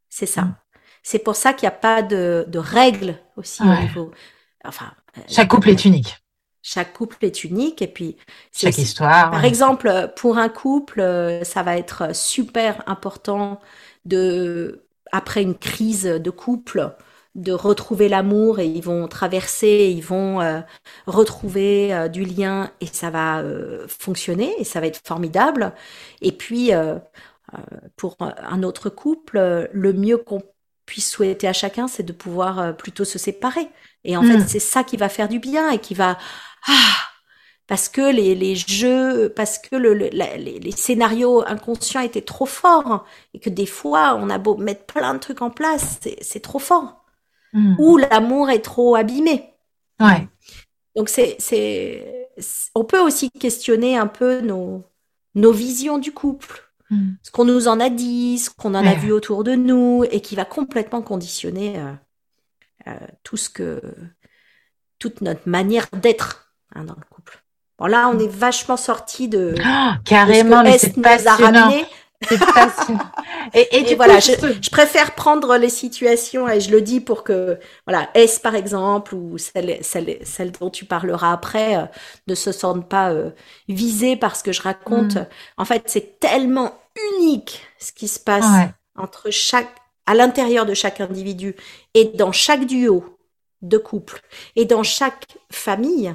C'est 0.09 0.25
ça. 0.25 0.43
Mm. 0.43 0.55
C'est 1.01 1.19
pour 1.19 1.35
ça 1.35 1.53
qu'il 1.53 1.67
n'y 1.67 1.73
a 1.73 1.77
pas 1.77 2.01
de, 2.01 2.45
de 2.47 2.59
règles 2.59 3.17
aussi 3.37 3.63
au 3.63 3.81
niveau. 3.81 4.11
Enfin, 4.63 4.91
euh, 5.17 5.21
chaque 5.27 5.47
couple 5.47 5.69
est 5.69 5.85
unique. 5.85 6.17
Chaque 6.61 6.93
couple 6.93 7.25
est 7.25 7.43
unique 7.43 7.81
et 7.81 7.87
puis 7.87 8.17
chaque 8.53 8.77
histoire. 8.77 9.31
Par 9.31 9.45
exemple, 9.45 10.11
pour 10.17 10.37
un 10.37 10.49
couple, 10.49 10.99
euh, 10.99 11.43
ça 11.43 11.63
va 11.63 11.77
être 11.77 12.13
super 12.13 12.83
important 12.85 13.61
de 14.05 14.85
après 15.11 15.41
une 15.41 15.57
crise 15.57 16.03
de 16.03 16.29
couple 16.29 16.95
de 17.35 17.51
retrouver 17.51 18.09
l'amour 18.09 18.59
et 18.59 18.65
ils 18.65 18.81
vont 18.83 19.07
traverser, 19.07 19.93
ils 19.95 20.03
vont 20.03 20.41
euh, 20.41 20.59
retrouver 21.07 22.09
du 22.11 22.25
lien 22.25 22.71
et 22.81 22.87
ça 22.87 23.09
va 23.09 23.43
fonctionner 23.87 24.53
et 24.59 24.63
ça 24.63 24.79
va 24.79 24.87
être 24.87 25.01
formidable. 25.05 25.73
Et 26.21 26.31
puis 26.31 26.71
pour 27.95 28.17
un 28.19 28.63
autre 28.63 28.89
couple, 28.89 29.69
le 29.71 29.93
mieux 29.93 30.17
qu'on 30.17 30.41
puisse 30.89 31.11
souhaiter 31.11 31.47
à 31.47 31.53
chacun, 31.53 31.87
c'est 31.87 32.01
de 32.01 32.11
pouvoir 32.11 32.59
euh, 32.59 32.73
plutôt 32.73 33.05
se 33.05 33.19
séparer. 33.19 33.69
Et 34.03 34.17
en 34.17 34.23
fait, 34.23 34.37
hmm. 34.37 34.47
c'est 34.47 34.59
ça 34.59 34.83
qui 34.83 34.97
va 34.97 35.07
faire 35.07 35.29
du 35.29 35.37
bien 35.37 35.69
et 35.69 35.77
qui 35.77 35.93
va 35.93 36.17
ah 36.67 36.95
parce 37.67 37.89
que 37.89 38.01
les, 38.01 38.33
les 38.33 38.55
jeux, 38.55 39.31
parce 39.35 39.59
que 39.59 39.75
le, 39.75 39.93
les, 39.93 40.71
scénarios 40.71 41.43
inconscients 41.45 42.01
étaient 42.01 42.23
trop 42.23 42.47
forts 42.47 43.05
et 43.35 43.39
que 43.39 43.51
des 43.51 43.67
fois 43.67 44.15
on 44.15 44.31
a 44.31 44.39
beau 44.39 44.57
mettre 44.57 44.87
plein 44.87 45.13
de 45.13 45.19
trucs 45.19 45.43
en 45.43 45.51
place, 45.51 45.99
c'est 46.21 46.39
trop 46.39 46.57
fort. 46.57 46.98
Hmm. 47.53 47.75
Ou 47.79 47.97
l'amour 47.97 48.49
est 48.49 48.61
trop 48.61 48.95
abîmé. 48.95 49.53
Ouais. 49.99 50.27
Donc 50.95 51.09
c'est 51.09 51.35
c'est 51.39 52.29
on 52.75 52.83
peut 52.83 52.99
aussi 52.99 53.31
questionner 53.31 53.97
un 53.97 54.07
peu 54.07 54.41
nos 54.41 54.83
nos 55.35 55.51
visions 55.51 55.97
du 55.97 56.11
couple. 56.11 56.69
Mm. 56.89 57.11
ce 57.21 57.31
qu'on 57.31 57.45
nous 57.45 57.67
en 57.67 57.79
a 57.79 57.89
dit, 57.89 58.39
ce 58.39 58.49
qu'on 58.49 58.73
en 58.73 58.85
a 58.85 58.95
vu 58.95 59.11
autour 59.11 59.43
de 59.43 59.53
nous, 59.53 60.03
et 60.09 60.21
qui 60.21 60.35
va 60.35 60.45
complètement 60.45 61.01
conditionner 61.01 61.77
euh, 61.77 61.93
euh, 62.87 63.07
tout 63.23 63.37
ce 63.37 63.49
que, 63.49 63.81
toute 64.97 65.21
notre 65.21 65.47
manière 65.47 65.87
d'être 65.93 66.51
hein, 66.73 66.83
dans 66.85 66.95
le 66.95 67.05
couple. 67.09 67.43
Bon 67.77 67.85
là, 67.85 68.09
on 68.09 68.17
est 68.17 68.27
vachement 68.31 68.75
sorti 68.75 69.27
de, 69.27 69.55
oh, 69.57 69.91
carrément, 70.03 70.63
de 70.63 70.71
ce 70.71 70.87
que 70.87 70.99
mais 70.99 71.17
c'est 71.17 71.23
passionnant. 71.23 71.71
C'est 71.71 71.85
et, 73.53 73.91
et, 73.91 73.95
voilà, 73.95 74.19
je, 74.19 74.69
préfère 74.69 75.15
prendre 75.15 75.55
les 75.55 75.69
situations 75.69 76.49
et 76.49 76.59
je 76.59 76.69
le 76.69 76.81
dis 76.81 76.99
pour 76.99 77.23
que, 77.23 77.57
voilà, 77.87 78.09
S 78.13 78.39
par 78.39 78.55
exemple 78.55 79.15
ou 79.15 79.37
celle, 79.37 79.77
celle, 79.81 80.17
celle 80.23 80.51
dont 80.51 80.69
tu 80.69 80.85
parleras 80.85 81.31
après 81.31 81.77
euh, 81.77 81.85
ne 82.27 82.35
se 82.35 82.51
sentent 82.51 82.89
pas 82.89 83.11
euh, 83.11 83.29
visées 83.69 84.17
par 84.17 84.35
ce 84.35 84.43
que 84.43 84.51
je 84.51 84.61
raconte. 84.61 85.15
Mm. 85.15 85.27
En 85.57 85.65
fait, 85.65 85.83
c'est 85.85 86.19
tellement 86.19 86.77
unique 87.17 87.61
ce 87.77 87.93
qui 87.93 88.07
se 88.07 88.19
passe 88.19 88.69
entre 88.97 89.29
chaque, 89.31 89.73
à 90.05 90.13
l'intérieur 90.13 90.65
de 90.65 90.73
chaque 90.73 90.99
individu 90.99 91.55
et 91.93 92.05
dans 92.15 92.33
chaque 92.33 92.65
duo 92.65 93.17
de 93.61 93.77
couple 93.77 94.21
et 94.55 94.65
dans 94.65 94.83
chaque 94.83 95.25
famille 95.51 96.13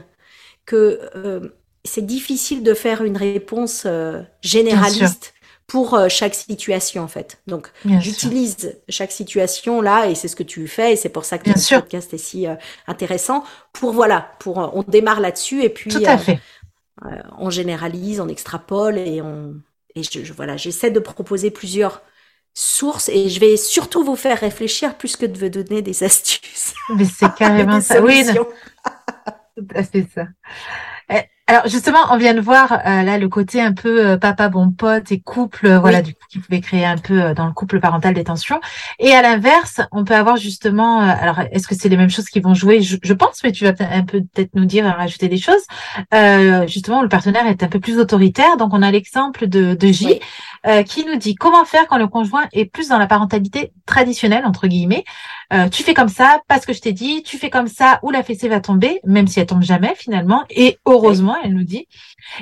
que 0.66 1.00
euh, 1.14 1.48
c'est 1.84 2.04
difficile 2.04 2.62
de 2.62 2.74
faire 2.74 3.02
une 3.02 3.16
réponse 3.16 3.84
euh, 3.86 4.22
généraliste 4.40 5.33
pour 5.66 5.94
euh, 5.94 6.08
chaque 6.08 6.34
situation 6.34 7.02
en 7.02 7.08
fait. 7.08 7.40
Donc 7.46 7.70
j'utilise 8.00 8.78
chaque 8.88 9.12
situation 9.12 9.80
là 9.80 10.06
et 10.08 10.14
c'est 10.14 10.28
ce 10.28 10.36
que 10.36 10.42
tu 10.42 10.68
fais 10.68 10.92
et 10.92 10.96
c'est 10.96 11.08
pour 11.08 11.24
ça 11.24 11.38
que 11.38 11.48
le 11.50 11.80
podcast 11.80 12.12
est 12.14 12.18
si 12.18 12.46
intéressant 12.86 13.44
pour 13.72 13.92
voilà 13.92 14.32
pour 14.38 14.58
on 14.58 14.82
démarre 14.82 15.20
là-dessus 15.20 15.62
et 15.62 15.68
puis 15.68 15.90
Tout 15.90 16.02
à 16.04 16.18
fait. 16.18 16.38
on 17.38 17.50
généralise, 17.50 18.20
on 18.20 18.28
extrapole 18.28 18.98
et 18.98 19.22
on 19.22 19.54
et 19.94 20.02
je, 20.02 20.32
voilà 20.32 20.56
j'essaie 20.56 20.90
de 20.90 21.00
proposer 21.00 21.50
plusieurs 21.50 22.02
sources 22.54 23.08
et 23.08 23.28
je 23.28 23.40
vais 23.40 23.56
surtout 23.56 24.04
vous 24.04 24.16
faire 24.16 24.38
réfléchir 24.38 24.96
plus 24.96 25.16
que 25.16 25.26
de 25.26 25.38
vous 25.38 25.48
donner 25.48 25.82
des 25.82 26.04
astuces. 26.04 26.74
Mais 26.94 27.04
c'est 27.04 27.32
carrément 27.34 27.80
ça. 27.80 28.00
Oui, 28.00 28.24
tout 29.56 29.66
à 29.74 29.82
fait 29.82 30.06
ça. 30.14 30.26
Alors 31.46 31.68
justement, 31.68 31.98
on 32.10 32.16
vient 32.16 32.32
de 32.32 32.40
voir 32.40 32.72
euh, 32.72 33.02
là 33.02 33.18
le 33.18 33.28
côté 33.28 33.60
un 33.60 33.74
peu 33.74 34.06
euh, 34.06 34.16
papa 34.16 34.48
bon 34.48 34.70
pote 34.70 35.12
et 35.12 35.20
couple, 35.20 35.66
euh, 35.66 35.78
voilà, 35.78 36.00
du 36.00 36.14
coup 36.14 36.24
qui 36.30 36.38
pouvait 36.38 36.62
créer 36.62 36.86
un 36.86 36.96
peu 36.96 37.34
dans 37.34 37.44
le 37.44 37.52
couple 37.52 37.80
parental 37.80 38.14
des 38.14 38.24
tensions. 38.24 38.62
Et 38.98 39.12
à 39.12 39.20
l'inverse, 39.20 39.82
on 39.92 40.04
peut 40.04 40.14
avoir 40.14 40.38
justement, 40.38 41.00
alors 41.00 41.40
est-ce 41.52 41.68
que 41.68 41.74
c'est 41.74 41.90
les 41.90 41.98
mêmes 41.98 42.08
choses 42.08 42.30
qui 42.30 42.40
vont 42.40 42.54
jouer? 42.54 42.80
Je, 42.80 43.12
pense, 43.12 43.44
mais 43.44 43.52
tu 43.52 43.64
vas 43.64 43.74
un 43.78 44.04
peu 44.04 44.22
peut-être 44.22 44.54
nous 44.54 44.64
dire, 44.64 44.86
rajouter 44.86 45.28
des 45.28 45.36
choses. 45.36 45.62
justement, 46.66 47.02
le 47.02 47.08
partenaire 47.10 47.46
est 47.46 47.62
un 47.62 47.68
peu 47.68 47.78
plus 47.78 47.98
autoritaire, 47.98 48.56
donc 48.56 48.72
on 48.72 48.80
a 48.80 48.90
l'exemple 48.90 49.46
de, 49.46 49.74
de 49.74 49.88
J 49.88 50.20
qui 50.86 51.04
nous 51.04 51.16
dit 51.16 51.34
comment 51.34 51.66
faire 51.66 51.86
quand 51.88 51.98
le 51.98 52.08
conjoint 52.08 52.46
est 52.54 52.64
plus 52.64 52.88
dans 52.88 52.98
la 52.98 53.06
parentalité 53.06 53.72
traditionnelle 53.84 54.46
entre 54.46 54.66
guillemets. 54.66 55.04
tu 55.70 55.82
fais 55.82 55.94
comme 55.94 56.08
ça 56.08 56.40
parce 56.48 56.64
que 56.64 56.72
je 56.72 56.80
t'ai 56.80 56.92
dit, 56.92 57.22
tu 57.22 57.36
fais 57.36 57.50
comme 57.50 57.68
ça 57.68 58.00
ou 58.02 58.10
la 58.10 58.22
fessée 58.22 58.48
va 58.48 58.60
tomber, 58.60 59.00
même 59.04 59.26
si 59.26 59.40
elle 59.40 59.46
tombe 59.46 59.62
jamais 59.62 59.94
finalement. 59.94 60.44
Et 60.48 60.78
heureusement 60.86 61.33
elle 61.42 61.54
nous 61.54 61.64
dit. 61.64 61.86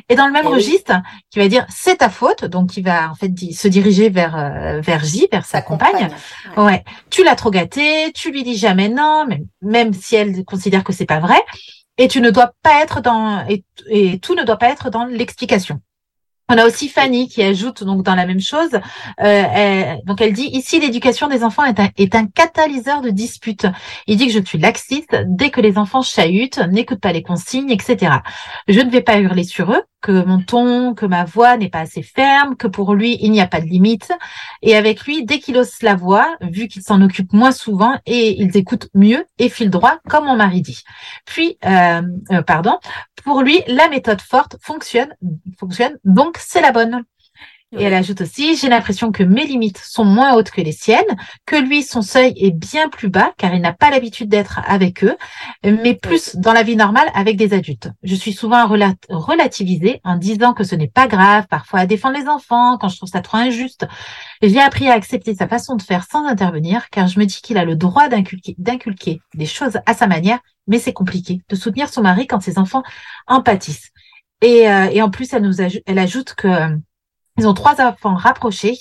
Et 0.08 0.14
dans 0.14 0.26
le 0.26 0.32
même 0.32 0.46
eh 0.48 0.54
registre, 0.54 0.92
qui 1.30 1.38
va 1.38 1.48
dire 1.48 1.66
c'est 1.68 1.96
ta 1.96 2.08
faute, 2.08 2.44
donc 2.44 2.70
qui 2.70 2.82
va 2.82 3.10
en 3.10 3.14
fait 3.14 3.32
se 3.52 3.68
diriger 3.68 4.08
vers 4.08 4.36
euh, 4.36 4.80
vers 4.80 5.04
J, 5.04 5.28
vers 5.30 5.46
sa, 5.46 5.62
compagne. 5.62 6.08
Ouais. 6.56 6.84
Tu 7.10 7.24
l'as 7.24 7.36
trop 7.36 7.50
gâté, 7.50 8.12
tu 8.14 8.30
lui 8.30 8.42
dis 8.42 8.56
jamais 8.56 8.88
non, 8.88 9.26
même, 9.26 9.46
même 9.60 9.92
si 9.92 10.16
elle 10.16 10.44
considère 10.44 10.84
que 10.84 10.92
c'est 10.92 11.06
pas 11.06 11.20
vrai. 11.20 11.40
Et 11.98 12.08
tu 12.08 12.20
ne 12.20 12.30
dois 12.30 12.52
pas 12.62 12.82
être 12.82 13.00
dans 13.00 13.46
et, 13.48 13.64
et 13.88 14.18
tout 14.18 14.34
ne 14.34 14.44
doit 14.44 14.56
pas 14.56 14.70
être 14.70 14.90
dans 14.90 15.04
l'explication. 15.04 15.80
On 16.48 16.58
a 16.58 16.66
aussi 16.66 16.88
Fanny 16.88 17.28
qui 17.28 17.42
ajoute 17.42 17.84
donc 17.84 18.02
dans 18.02 18.14
la 18.14 18.26
même 18.26 18.40
chose. 18.40 18.70
Euh, 19.20 19.94
donc 20.04 20.20
elle 20.20 20.32
dit 20.32 20.48
ici 20.52 20.80
l'éducation 20.80 21.28
des 21.28 21.44
enfants 21.44 21.64
est 21.64 21.80
un, 21.80 21.88
est 21.96 22.14
un 22.14 22.26
catalyseur 22.26 23.00
de 23.00 23.10
disputes. 23.10 23.66
Il 24.06 24.18
dit 24.18 24.26
que 24.26 24.32
je 24.32 24.44
suis 24.44 24.58
laxiste 24.58 25.16
dès 25.26 25.50
que 25.50 25.60
les 25.60 25.78
enfants 25.78 26.02
chahutent, 26.02 26.58
n'écoutent 26.70 27.00
pas 27.00 27.12
les 27.12 27.22
consignes, 27.22 27.70
etc. 27.70 28.16
Je 28.68 28.80
ne 28.80 28.90
vais 28.90 29.02
pas 29.02 29.18
hurler 29.18 29.44
sur 29.44 29.72
eux, 29.72 29.82
que 30.02 30.24
mon 30.24 30.42
ton, 30.42 30.94
que 30.94 31.06
ma 31.06 31.24
voix 31.24 31.56
n'est 31.56 31.70
pas 31.70 31.80
assez 31.80 32.02
ferme, 32.02 32.56
que 32.56 32.66
pour 32.66 32.94
lui 32.94 33.16
il 33.20 33.30
n'y 33.30 33.40
a 33.40 33.46
pas 33.46 33.60
de 33.60 33.66
limite. 33.66 34.12
Et 34.60 34.76
avec 34.76 35.04
lui, 35.06 35.24
dès 35.24 35.38
qu'il 35.38 35.56
ose 35.56 35.80
la 35.82 35.94
voix, 35.94 36.36
vu 36.42 36.68
qu'il 36.68 36.82
s'en 36.82 37.00
occupe 37.00 37.32
moins 37.32 37.52
souvent 37.52 37.98
et 38.06 38.40
ils 38.40 38.56
écoutent 38.56 38.88
mieux 38.94 39.24
et 39.38 39.48
fil 39.48 39.70
droit, 39.70 39.98
comme 40.08 40.26
mon 40.26 40.36
mari 40.36 40.60
dit. 40.60 40.82
Puis, 41.24 41.56
euh, 41.64 42.02
euh, 42.32 42.42
pardon, 42.42 42.78
pour 43.24 43.42
lui, 43.42 43.62
la 43.68 43.88
méthode 43.88 44.20
forte 44.20 44.56
fonctionne, 44.60 45.14
fonctionne, 45.58 45.96
donc 46.04 46.36
c'est 46.38 46.60
la 46.60 46.72
bonne. 46.72 47.04
Et 47.74 47.84
elle 47.84 47.94
ajoute 47.94 48.20
aussi, 48.20 48.56
j'ai 48.56 48.68
l'impression 48.68 49.12
que 49.12 49.22
mes 49.22 49.46
limites 49.46 49.78
sont 49.78 50.04
moins 50.04 50.34
hautes 50.34 50.50
que 50.50 50.60
les 50.60 50.72
siennes, 50.72 51.16
que 51.46 51.56
lui, 51.56 51.82
son 51.82 52.02
seuil 52.02 52.34
est 52.36 52.50
bien 52.50 52.90
plus 52.90 53.08
bas, 53.08 53.32
car 53.38 53.54
il 53.54 53.62
n'a 53.62 53.72
pas 53.72 53.90
l'habitude 53.90 54.28
d'être 54.28 54.60
avec 54.66 55.02
eux, 55.04 55.16
mais 55.64 55.94
plus 55.94 56.36
dans 56.36 56.52
la 56.52 56.62
vie 56.62 56.76
normale 56.76 57.08
avec 57.14 57.36
des 57.36 57.54
adultes. 57.54 57.88
Je 58.02 58.14
suis 58.14 58.34
souvent 58.34 58.66
relativisée 58.66 60.00
en 60.04 60.16
disant 60.16 60.52
que 60.52 60.64
ce 60.64 60.74
n'est 60.74 60.88
pas 60.88 61.06
grave, 61.06 61.46
parfois 61.48 61.80
à 61.80 61.86
défendre 61.86 62.18
les 62.18 62.28
enfants, 62.28 62.76
quand 62.78 62.88
je 62.88 62.96
trouve 62.96 63.08
ça 63.08 63.22
trop 63.22 63.38
injuste. 63.38 63.86
J'ai 64.42 64.60
appris 64.60 64.88
à 64.88 64.92
accepter 64.92 65.34
sa 65.34 65.48
façon 65.48 65.74
de 65.76 65.82
faire 65.82 66.04
sans 66.04 66.26
intervenir, 66.26 66.90
car 66.90 67.06
je 67.06 67.18
me 67.18 67.24
dis 67.24 67.40
qu'il 67.40 67.56
a 67.56 67.64
le 67.64 67.76
droit 67.76 68.08
d'inculquer 68.08 69.20
des 69.34 69.46
choses 69.46 69.78
à 69.86 69.94
sa 69.94 70.06
manière, 70.06 70.40
mais 70.66 70.78
c'est 70.78 70.92
compliqué 70.92 71.40
de 71.48 71.56
soutenir 71.56 71.88
son 71.88 72.02
mari 72.02 72.26
quand 72.26 72.40
ses 72.40 72.58
enfants 72.58 72.82
en 73.26 73.40
pâtissent. 73.40 73.90
Et, 74.42 74.68
euh, 74.68 74.88
et 74.90 75.00
en 75.00 75.10
plus, 75.10 75.32
elle, 75.32 75.42
nous 75.42 75.60
ajoute, 75.60 75.82
elle 75.86 75.98
ajoute 75.98 76.34
que 76.34 76.48
euh, 76.48 76.76
ils 77.38 77.46
ont 77.46 77.54
trois 77.54 77.80
enfants 77.80 78.14
rapprochés 78.14 78.78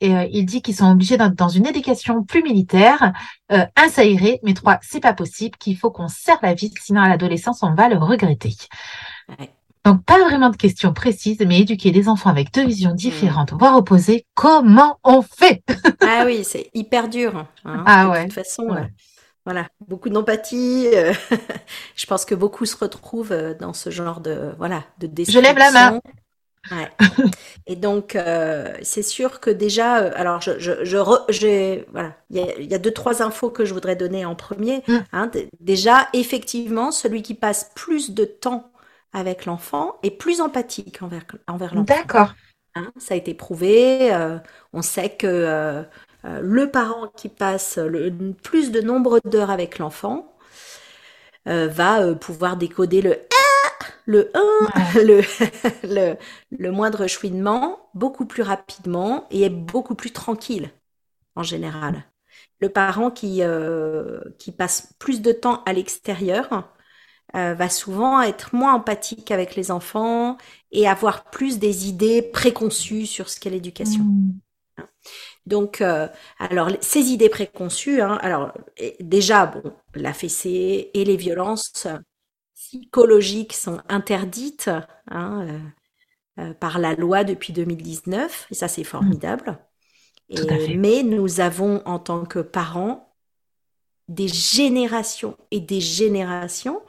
et 0.00 0.14
euh, 0.14 0.26
il 0.30 0.44
dit 0.44 0.60
qu'ils 0.60 0.76
sont 0.76 0.90
obligés 0.90 1.16
d'être 1.16 1.34
dans 1.34 1.48
une 1.48 1.66
éducation 1.66 2.22
plus 2.22 2.42
militaire. 2.42 3.12
Euh, 3.52 3.64
un 3.74 3.88
ça 3.88 4.04
irait, 4.04 4.38
mais 4.42 4.52
trois 4.52 4.78
c'est 4.82 5.00
pas 5.00 5.14
possible, 5.14 5.56
qu'il 5.56 5.76
faut 5.78 5.90
qu'on 5.90 6.08
serre 6.08 6.38
la 6.42 6.52
vie, 6.52 6.72
sinon 6.82 7.00
à 7.00 7.08
l'adolescence 7.08 7.62
on 7.62 7.74
va 7.74 7.88
le 7.88 7.96
regretter. 7.96 8.54
Donc 9.84 10.04
pas 10.04 10.18
vraiment 10.18 10.50
de 10.50 10.56
questions 10.56 10.92
précises, 10.92 11.38
mais 11.46 11.60
éduquer 11.60 11.90
des 11.90 12.08
enfants 12.08 12.28
avec 12.28 12.52
deux 12.52 12.66
visions 12.66 12.92
mmh. 12.92 12.96
différentes, 12.96 13.52
voire 13.52 13.76
opposées, 13.76 14.26
comment 14.34 14.98
on 15.02 15.22
fait? 15.22 15.62
Ah 16.08 16.22
oui, 16.24 16.44
c'est 16.44 16.70
hyper 16.72 17.08
dur. 17.08 17.46
Hein, 17.64 17.84
ah 17.86 18.08
ouais. 18.08 18.20
De 18.20 18.24
toute 18.24 18.34
façon, 18.34 18.68
euh, 18.70 18.84
voilà, 19.44 19.66
beaucoup 19.88 20.08
d'empathie. 20.08 20.86
je 21.96 22.06
pense 22.06 22.24
que 22.24 22.34
beaucoup 22.34 22.64
se 22.64 22.76
retrouvent 22.76 23.34
dans 23.58 23.72
ce 23.72 23.90
genre 23.90 24.20
de 24.20 24.54
voilà 24.58 24.84
de 24.98 25.08
Je 25.24 25.38
lève 25.38 25.58
la 25.58 25.70
main. 25.72 26.00
Ouais. 26.70 26.90
Et 27.66 27.76
donc, 27.76 28.16
euh, 28.16 28.72
c'est 28.82 29.02
sûr 29.02 29.40
que 29.40 29.50
déjà, 29.50 29.98
euh, 29.98 30.10
alors, 30.14 30.40
je, 30.40 30.58
je, 30.58 30.84
je 30.84 30.98
j'ai, 31.28 31.86
voilà, 31.92 32.14
il 32.30 32.36
y 32.36 32.40
a, 32.40 32.60
y 32.60 32.74
a, 32.74 32.78
deux, 32.78 32.92
trois 32.92 33.22
infos 33.22 33.50
que 33.50 33.64
je 33.64 33.74
voudrais 33.74 33.96
donner 33.96 34.24
en 34.24 34.34
premier. 34.34 34.82
Mm. 34.88 34.96
Hein. 35.12 35.30
déjà, 35.60 36.08
effectivement, 36.12 36.90
celui 36.90 37.22
qui 37.22 37.34
passe 37.34 37.70
plus 37.74 38.10
de 38.10 38.24
temps 38.24 38.70
avec 39.12 39.46
l'enfant 39.46 39.96
est 40.02 40.10
plus 40.10 40.40
empathique 40.40 41.02
envers, 41.02 41.24
envers 41.46 41.74
l'enfant. 41.74 41.94
D'accord. 41.96 42.34
Hein, 42.74 42.92
ça 42.98 43.14
a 43.14 43.16
été 43.16 43.34
prouvé. 43.34 44.12
Euh, 44.12 44.38
on 44.72 44.82
sait 44.82 45.10
que 45.10 45.84
le 46.24 46.70
parent 46.70 47.06
qui 47.16 47.28
passe 47.28 47.78
le 47.78 48.10
plus 48.42 48.72
de 48.72 48.80
nombre 48.80 49.20
d'heures 49.24 49.50
avec 49.50 49.78
l'enfant 49.78 50.34
va 51.46 52.14
pouvoir 52.16 52.56
décoder 52.56 53.00
le 53.00 53.16
le 54.06 54.30
1, 54.34 54.40
le, 55.02 55.20
le, 55.82 56.16
le, 56.50 56.72
moindre 56.72 57.06
chouinement, 57.06 57.90
beaucoup 57.94 58.24
plus 58.24 58.42
rapidement 58.42 59.26
et 59.30 59.42
est 59.42 59.50
beaucoup 59.50 59.94
plus 59.94 60.12
tranquille 60.12 60.70
en 61.34 61.42
général. 61.42 62.04
Le 62.60 62.70
parent 62.70 63.10
qui, 63.10 63.42
euh, 63.42 64.20
qui 64.38 64.50
passe 64.50 64.94
plus 64.98 65.20
de 65.20 65.32
temps 65.32 65.62
à 65.64 65.72
l'extérieur 65.72 66.72
euh, 67.34 67.54
va 67.54 67.68
souvent 67.68 68.22
être 68.22 68.54
moins 68.54 68.74
empathique 68.74 69.30
avec 69.30 69.56
les 69.56 69.70
enfants 69.70 70.38
et 70.72 70.88
avoir 70.88 71.24
plus 71.24 71.58
des 71.58 71.88
idées 71.88 72.22
préconçues 72.22 73.06
sur 73.06 73.28
ce 73.28 73.38
qu'est 73.38 73.50
l'éducation. 73.50 74.04
Mmh. 74.04 74.40
Donc, 75.44 75.80
euh, 75.80 76.08
alors 76.38 76.70
ces 76.80 77.12
idées 77.12 77.28
préconçues, 77.28 78.00
hein, 78.00 78.18
alors 78.20 78.52
déjà, 79.00 79.46
bon, 79.46 79.62
la 79.94 80.12
fessée 80.12 80.90
et 80.92 81.04
les 81.04 81.16
violences, 81.16 81.86
psychologiques 82.66 83.52
sont 83.52 83.80
interdites 83.88 84.70
hein, 85.08 85.46
euh, 86.38 86.42
euh, 86.42 86.54
par 86.54 86.78
la 86.78 86.94
loi 86.94 87.22
depuis 87.22 87.52
2019, 87.52 88.48
et 88.50 88.54
ça 88.54 88.68
c'est 88.68 88.84
formidable. 88.84 89.58
mais 90.76 91.02
nous 91.04 91.40
avons 91.40 91.82
en 91.84 92.00
tant 92.00 92.24
que 92.24 92.40
parents 92.40 93.14
des 94.08 94.28
générations 94.28 95.36
et 95.50 95.60
des 95.60 95.80
générations 95.80 96.80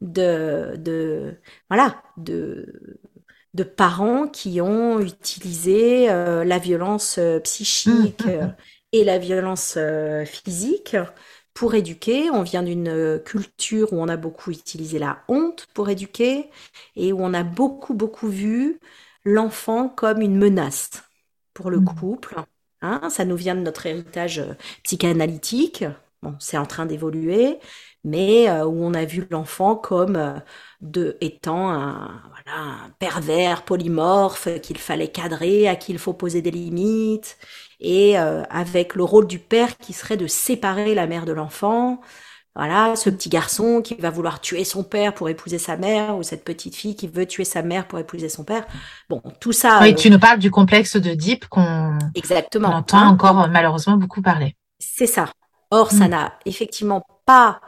de, 0.00 0.74
de 0.78 1.38
voilà 1.70 2.02
de 2.16 3.00
de 3.54 3.62
parents 3.62 4.26
qui 4.26 4.60
ont 4.60 4.98
utilisé 4.98 6.10
euh, 6.10 6.42
la 6.42 6.58
violence 6.58 7.20
psychique 7.44 8.26
mmh, 8.26 8.30
mmh, 8.30 8.44
mmh. 8.46 8.56
et 8.92 9.04
la 9.04 9.18
violence 9.18 9.78
physique 10.26 10.96
pour 11.54 11.74
éduquer. 11.74 12.30
On 12.30 12.42
vient 12.42 12.62
d'une 12.62 12.88
euh, 12.88 13.18
culture 13.18 13.92
où 13.92 13.96
on 14.00 14.08
a 14.08 14.16
beaucoup 14.16 14.50
utilisé 14.50 14.98
la 14.98 15.22
honte 15.28 15.66
pour 15.74 15.88
éduquer 15.88 16.50
et 16.96 17.12
où 17.12 17.20
on 17.22 17.32
a 17.32 17.44
beaucoup, 17.44 17.94
beaucoup 17.94 18.28
vu 18.28 18.80
l'enfant 19.24 19.88
comme 19.88 20.20
une 20.20 20.36
menace 20.36 20.90
pour 21.54 21.70
le 21.70 21.80
mmh. 21.80 21.84
couple. 21.84 22.36
Hein. 22.82 23.08
ça 23.08 23.24
nous 23.24 23.36
vient 23.36 23.54
de 23.54 23.60
notre 23.60 23.86
héritage 23.86 24.40
euh, 24.40 24.54
psychanalytique. 24.82 25.84
Bon, 26.22 26.34
c'est 26.40 26.58
en 26.58 26.66
train 26.66 26.86
d'évoluer, 26.86 27.58
mais 28.02 28.48
euh, 28.48 28.64
où 28.64 28.82
on 28.82 28.94
a 28.94 29.04
vu 29.04 29.26
l'enfant 29.30 29.76
comme 29.76 30.42
de 30.80 31.16
étant 31.20 31.70
un, 31.70 32.22
voilà, 32.30 32.58
un 32.58 32.90
pervers 32.98 33.64
polymorphe 33.64 34.48
qu'il 34.60 34.78
fallait 34.78 35.08
cadrer, 35.08 35.68
à 35.68 35.76
qui 35.76 35.92
il 35.92 35.98
faut 35.98 36.14
poser 36.14 36.42
des 36.42 36.50
limites, 36.50 37.38
et 37.80 38.18
euh, 38.18 38.42
avec 38.50 38.94
le 38.94 39.04
rôle 39.04 39.26
du 39.26 39.38
père 39.38 39.76
qui 39.78 39.92
serait 39.92 40.16
de 40.16 40.26
séparer 40.26 40.94
la 40.94 41.06
mère 41.06 41.24
de 41.24 41.32
l'enfant. 41.32 42.00
Voilà, 42.56 42.94
ce 42.94 43.10
petit 43.10 43.28
garçon 43.28 43.82
qui 43.82 43.96
va 43.96 44.10
vouloir 44.10 44.40
tuer 44.40 44.62
son 44.62 44.84
père 44.84 45.12
pour 45.12 45.28
épouser 45.28 45.58
sa 45.58 45.76
mère, 45.76 46.16
ou 46.16 46.22
cette 46.22 46.44
petite 46.44 46.76
fille 46.76 46.94
qui 46.94 47.08
veut 47.08 47.26
tuer 47.26 47.44
sa 47.44 47.62
mère 47.62 47.88
pour 47.88 47.98
épouser 47.98 48.28
son 48.28 48.44
père. 48.44 48.64
Bon, 49.08 49.20
tout 49.40 49.50
ça. 49.50 49.80
Oui, 49.80 49.90
euh, 49.90 49.94
tu 49.96 50.08
nous 50.08 50.20
parles 50.20 50.38
du 50.38 50.52
complexe 50.52 50.96
de 50.96 51.14
Deep 51.14 51.48
qu'on 51.48 51.98
exactement 52.14 52.68
entend 52.68 53.08
encore 53.08 53.48
malheureusement 53.48 53.96
beaucoup 53.96 54.22
parler. 54.22 54.54
C'est 54.78 55.08
ça. 55.08 55.32
Or, 55.72 55.90
ça 55.90 56.06
mm. 56.06 56.10
n'a 56.10 56.32
effectivement 56.46 57.04
pas 57.26 57.60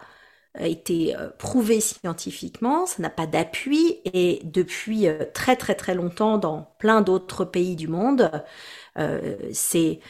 été 0.61 1.17
euh, 1.17 1.29
prouvé 1.39 1.81
scientifiquement, 1.81 2.87
ça 2.87 3.03
n'a 3.03 3.11
pas 3.11 3.27
d'appui 3.27 3.99
et 4.05 4.41
depuis 4.45 5.09
euh, 5.09 5.25
très 5.35 5.57
très 5.57 5.75
très 5.75 5.95
longtemps 5.95 6.39
dans 6.39 6.75
plein 6.79 7.03
d'autres 7.03 7.45
pays 7.45 7.77
du 7.77 7.89
monde, 7.89 8.31
euh, 8.33 8.39
c'est 9.53 10.01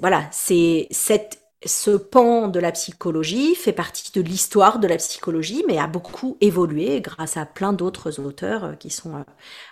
voilà, 0.00 0.28
c'est 0.32 0.86
cette 0.90 1.40
ce 1.66 1.90
pan 1.90 2.46
de 2.46 2.60
la 2.60 2.70
psychologie 2.70 3.56
fait 3.56 3.72
partie 3.72 4.12
de 4.12 4.20
l'histoire 4.20 4.78
de 4.78 4.86
la 4.86 4.96
psychologie, 4.96 5.64
mais 5.66 5.78
a 5.78 5.88
beaucoup 5.88 6.36
évolué 6.40 7.00
grâce 7.00 7.36
à 7.36 7.46
plein 7.46 7.72
d'autres 7.72 8.20
auteurs 8.20 8.64
euh, 8.64 8.72
qui 8.74 8.90
sont 8.90 9.16
euh, 9.16 9.24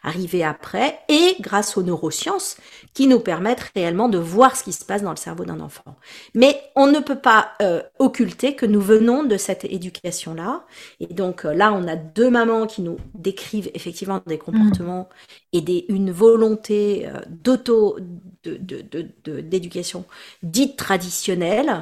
arrivés 0.03 0.43
après, 0.43 0.99
et 1.09 1.37
grâce 1.39 1.77
aux 1.77 1.85
neurosciences 1.85 2.57
qui 2.93 3.07
nous 3.07 3.21
permettent 3.21 3.71
réellement 3.77 4.09
de 4.09 4.19
voir 4.19 4.57
ce 4.57 4.65
qui 4.65 4.73
se 4.73 4.85
passe 4.85 5.03
dans 5.03 5.11
le 5.11 5.17
cerveau 5.17 5.45
d'un 5.45 5.61
enfant. 5.61 5.97
Mais 6.35 6.61
on 6.75 6.89
ne 6.89 6.99
peut 6.99 7.21
pas 7.21 7.53
euh, 7.63 7.83
occulter 8.01 8.57
que 8.57 8.67
nous 8.67 8.81
venons 8.81 9.23
de 9.23 9.37
cette 9.37 9.65
éducation-là, 9.65 10.65
et 10.99 11.15
donc 11.15 11.45
là 11.45 11.73
on 11.73 11.87
a 11.87 11.95
deux 11.95 12.31
mamans 12.31 12.67
qui 12.67 12.83
nous 12.83 12.97
décrivent 13.15 13.71
effectivement 13.75 14.21
des 14.27 14.39
comportements 14.39 15.09
et 15.53 15.61
des, 15.61 15.85
une 15.89 16.11
volonté 16.11 17.09
d'auto 17.29 17.99
d'éducation 18.45 20.01
de, 20.01 20.05
de, 20.47 20.51
dite 20.51 20.77
traditionnelle 20.77 21.76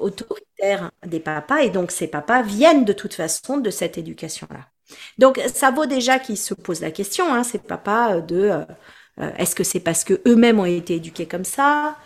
autoritaire 0.00 0.90
des 1.06 1.20
papas. 1.20 1.62
Et 1.62 1.70
donc, 1.70 1.90
ces 1.90 2.06
papas 2.06 2.42
viennent 2.42 2.84
de 2.84 2.92
toute 2.92 3.14
façon 3.14 3.58
de 3.58 3.70
cette 3.70 3.98
éducation-là. 3.98 4.66
Donc, 5.18 5.40
ça 5.52 5.70
vaut 5.70 5.86
déjà 5.86 6.18
qu'ils 6.18 6.36
se 6.38 6.54
posent 6.54 6.80
la 6.80 6.90
question, 6.90 7.32
hein, 7.32 7.44
ces 7.44 7.58
papas, 7.58 8.20
de 8.20 8.36
euh, 8.36 8.64
euh, 9.20 9.30
est-ce 9.38 9.54
que 9.54 9.64
c'est 9.64 9.80
parce 9.80 10.04
que 10.04 10.20
eux-mêmes 10.26 10.60
ont 10.60 10.66
été 10.66 10.96
éduqués 10.96 11.26
comme 11.26 11.44
ça? 11.44 11.96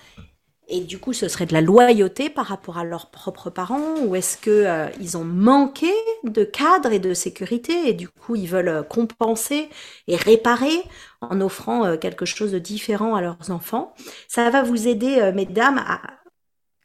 Et 0.68 0.80
du 0.80 0.98
coup, 0.98 1.12
ce 1.12 1.28
serait 1.28 1.46
de 1.46 1.52
la 1.52 1.60
loyauté 1.60 2.28
par 2.28 2.46
rapport 2.46 2.76
à 2.78 2.84
leurs 2.84 3.10
propres 3.10 3.50
parents 3.50 4.00
Ou 4.04 4.16
est-ce 4.16 4.36
que 4.36 4.50
euh, 4.50 4.88
ils 5.00 5.16
ont 5.16 5.24
manqué 5.24 5.92
de 6.24 6.42
cadre 6.42 6.92
et 6.92 6.98
de 6.98 7.14
sécurité 7.14 7.88
et 7.88 7.92
du 7.92 8.08
coup, 8.08 8.34
ils 8.34 8.48
veulent 8.48 8.68
euh, 8.68 8.82
compenser 8.82 9.68
et 10.08 10.16
réparer 10.16 10.82
en 11.20 11.40
offrant 11.40 11.84
euh, 11.84 11.96
quelque 11.96 12.24
chose 12.24 12.50
de 12.50 12.58
différent 12.58 13.14
à 13.14 13.20
leurs 13.20 13.50
enfants? 13.50 13.94
Ça 14.26 14.50
va 14.50 14.64
vous 14.64 14.88
aider, 14.88 15.30
mesdames, 15.34 15.78
à, 15.78 16.00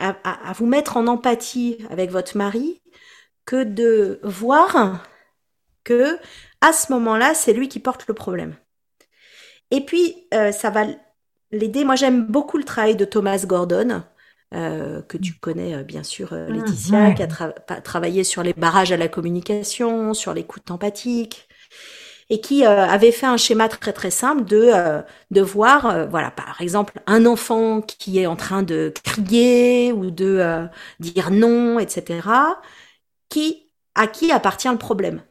à, 0.01 0.49
à, 0.49 0.53
vous 0.53 0.65
mettre 0.65 0.97
en 0.97 1.07
empathie 1.07 1.77
avec 1.89 2.11
votre 2.11 2.35
mari 2.37 2.81
que 3.45 3.63
de 3.63 4.19
voir 4.23 5.03
que 5.83 6.17
à 6.61 6.73
ce 6.73 6.91
moment-là, 6.91 7.33
c'est 7.33 7.53
lui 7.53 7.69
qui 7.69 7.79
porte 7.79 8.07
le 8.07 8.13
problème. 8.13 8.55
Et 9.71 9.81
puis, 9.81 10.27
ça 10.31 10.69
va 10.69 10.85
l'aider. 11.51 11.83
Moi, 11.83 11.95
j'aime 11.95 12.25
beaucoup 12.25 12.57
le 12.57 12.63
travail 12.63 12.95
de 12.95 13.05
Thomas 13.05 13.43
Gordon, 13.45 14.03
euh, 14.53 15.01
que 15.03 15.17
tu 15.17 15.33
connais 15.35 15.75
euh, 15.75 15.83
bien 15.83 16.03
sûr, 16.03 16.33
euh, 16.33 16.49
Laetitia, 16.49 17.13
qui 17.13 17.23
a 17.23 17.27
travaillé 17.81 18.25
sur 18.25 18.43
les 18.43 18.51
barrages 18.51 18.91
à 18.91 18.97
la 18.97 19.07
communication, 19.07 20.13
sur 20.13 20.33
l'écoute 20.33 20.69
empathique, 20.71 21.47
et 22.31 22.41
qui 22.41 22.65
avait 22.65 23.11
fait 23.11 23.27
un 23.27 23.37
schéma 23.37 23.69
très 23.69 23.93
très 23.93 24.11
simple 24.11 24.45
de 24.45 24.71
de 25.31 25.41
voir, 25.41 26.07
voilà, 26.09 26.31
par 26.31 26.61
exemple, 26.61 27.01
un 27.07 27.25
enfant 27.25 27.81
qui 27.81 28.19
est 28.19 28.25
en 28.25 28.35
train 28.35 28.63
de 28.63 28.93
crier 29.03 29.91
ou 29.93 30.11
de 30.11 30.67
dire 30.99 31.31
non, 31.31 31.79
etc. 31.79 32.27
Qui 33.29 33.69
à 33.95 34.07
qui 34.07 34.31
appartient 34.31 34.69
le 34.69 34.77
problème 34.77 35.21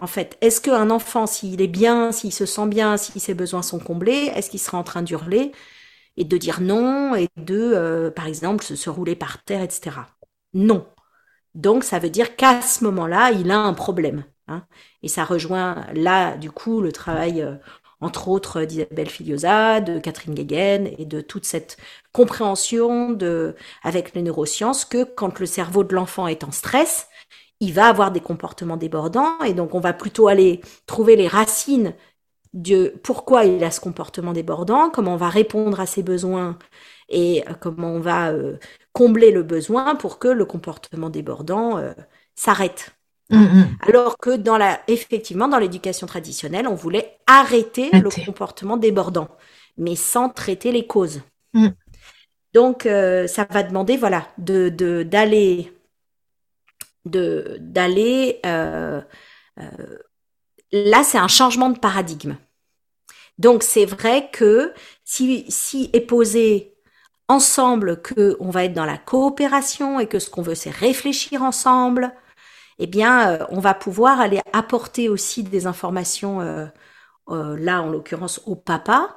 en 0.00 0.06
fait? 0.06 0.36
Est-ce 0.40 0.60
qu'un 0.60 0.90
enfant, 0.90 1.26
s'il 1.26 1.60
est 1.62 1.68
bien, 1.68 2.12
s'il 2.12 2.32
se 2.32 2.46
sent 2.46 2.66
bien, 2.66 2.96
si 2.96 3.20
ses 3.20 3.34
besoins 3.34 3.62
sont 3.62 3.78
comblés, 3.78 4.30
est-ce 4.34 4.50
qu'il 4.50 4.60
sera 4.60 4.78
en 4.78 4.84
train 4.84 5.02
d'hurler 5.02 5.52
et 6.16 6.24
de 6.24 6.36
dire 6.36 6.60
non 6.60 7.14
et 7.14 7.28
de, 7.36 7.72
euh, 7.74 8.10
par 8.10 8.26
exemple, 8.26 8.64
se, 8.64 8.90
rouler 8.90 9.16
par 9.16 9.42
terre, 9.44 9.62
etc. 9.62 9.96
Non. 10.54 10.86
Donc, 11.54 11.84
ça 11.84 11.98
veut 11.98 12.10
dire 12.10 12.36
qu'à 12.36 12.62
ce 12.62 12.84
moment-là, 12.84 13.32
il 13.32 13.50
a 13.50 13.58
un 13.58 13.74
problème. 13.74 14.24
Hein. 14.48 14.66
Et 15.02 15.08
ça 15.08 15.24
rejoint 15.24 15.86
là, 15.94 16.36
du 16.36 16.50
coup, 16.50 16.80
le 16.80 16.92
travail, 16.92 17.42
euh, 17.42 17.56
entre 18.00 18.28
autres, 18.28 18.64
d'Isabelle 18.64 19.08
Filiosa, 19.08 19.80
de 19.80 19.98
Catherine 19.98 20.34
Guéguen 20.34 20.88
et 20.98 21.06
de 21.06 21.20
toute 21.20 21.44
cette 21.46 21.78
compréhension 22.12 23.10
de, 23.10 23.54
avec 23.82 24.14
les 24.14 24.22
neurosciences 24.22 24.84
que 24.84 25.04
quand 25.04 25.38
le 25.40 25.46
cerveau 25.46 25.84
de 25.84 25.94
l'enfant 25.94 26.26
est 26.28 26.44
en 26.44 26.52
stress, 26.52 27.08
il 27.60 27.72
va 27.72 27.86
avoir 27.88 28.12
des 28.12 28.20
comportements 28.20 28.76
débordants 28.76 29.38
et 29.40 29.54
donc 29.54 29.74
on 29.74 29.80
va 29.80 29.92
plutôt 29.92 30.28
aller 30.28 30.60
trouver 30.86 31.16
les 31.16 31.28
racines 31.28 31.94
de 32.52 32.94
pourquoi 33.04 33.44
il 33.44 33.64
a 33.64 33.70
ce 33.70 33.80
comportement 33.80 34.32
débordant, 34.32 34.90
comment 34.90 35.14
on 35.14 35.16
va 35.16 35.28
répondre 35.30 35.80
à 35.80 35.86
ses 35.86 36.02
besoins 36.02 36.58
et 37.08 37.44
euh, 37.48 37.54
comment 37.54 37.88
on 37.92 38.00
va 38.00 38.30
euh, 38.32 38.58
combler 38.92 39.30
le 39.32 39.42
besoin 39.42 39.96
pour 39.96 40.18
que 40.18 40.28
le 40.28 40.44
comportement 40.46 41.10
débordant 41.10 41.80
s'arrête. 42.34 42.94
Mm, 43.34 43.58
mm. 43.58 43.78
Alors 43.88 44.18
que 44.18 44.36
dans 44.36 44.56
la, 44.56 44.80
effectivement, 44.88 45.48
dans 45.48 45.58
l'éducation 45.58 46.06
traditionnelle, 46.06 46.68
on 46.68 46.74
voulait 46.74 47.18
arrêter 47.26 47.90
le 47.92 48.10
comportement 48.24 48.76
débordant, 48.76 49.28
mais 49.76 49.96
sans 49.96 50.28
traiter 50.28 50.72
les 50.72 50.86
causes. 50.86 51.22
Mm. 51.52 51.68
Donc, 52.52 52.82
ça 52.84 53.46
va 53.50 53.62
demander, 53.62 53.96
voilà, 53.96 54.28
de 54.38 54.68
d'aller 55.02 55.72
de 57.04 57.58
d'aller 57.60 58.40
euh, 58.46 59.00
euh, 59.58 59.98
là 60.72 61.04
c'est 61.04 61.18
un 61.18 61.28
changement 61.28 61.70
de 61.70 61.78
paradigme 61.78 62.36
donc 63.38 63.62
c'est 63.62 63.84
vrai 63.84 64.30
que 64.32 64.72
si 65.04 65.44
si 65.48 65.90
est 65.92 66.00
posé 66.00 66.74
ensemble 67.28 68.00
que 68.00 68.36
on 68.40 68.50
va 68.50 68.64
être 68.64 68.72
dans 68.72 68.84
la 68.84 68.98
coopération 68.98 70.00
et 70.00 70.06
que 70.06 70.18
ce 70.18 70.30
qu'on 70.30 70.42
veut 70.42 70.54
c'est 70.54 70.70
réfléchir 70.70 71.42
ensemble 71.42 72.12
eh 72.78 72.86
bien 72.86 73.30
euh, 73.32 73.46
on 73.50 73.60
va 73.60 73.74
pouvoir 73.74 74.20
aller 74.20 74.40
apporter 74.52 75.08
aussi 75.08 75.42
des 75.42 75.66
informations 75.66 76.40
là 77.28 77.82
en 77.82 77.90
l'occurrence 77.90 78.40
au 78.46 78.54
papa 78.54 79.16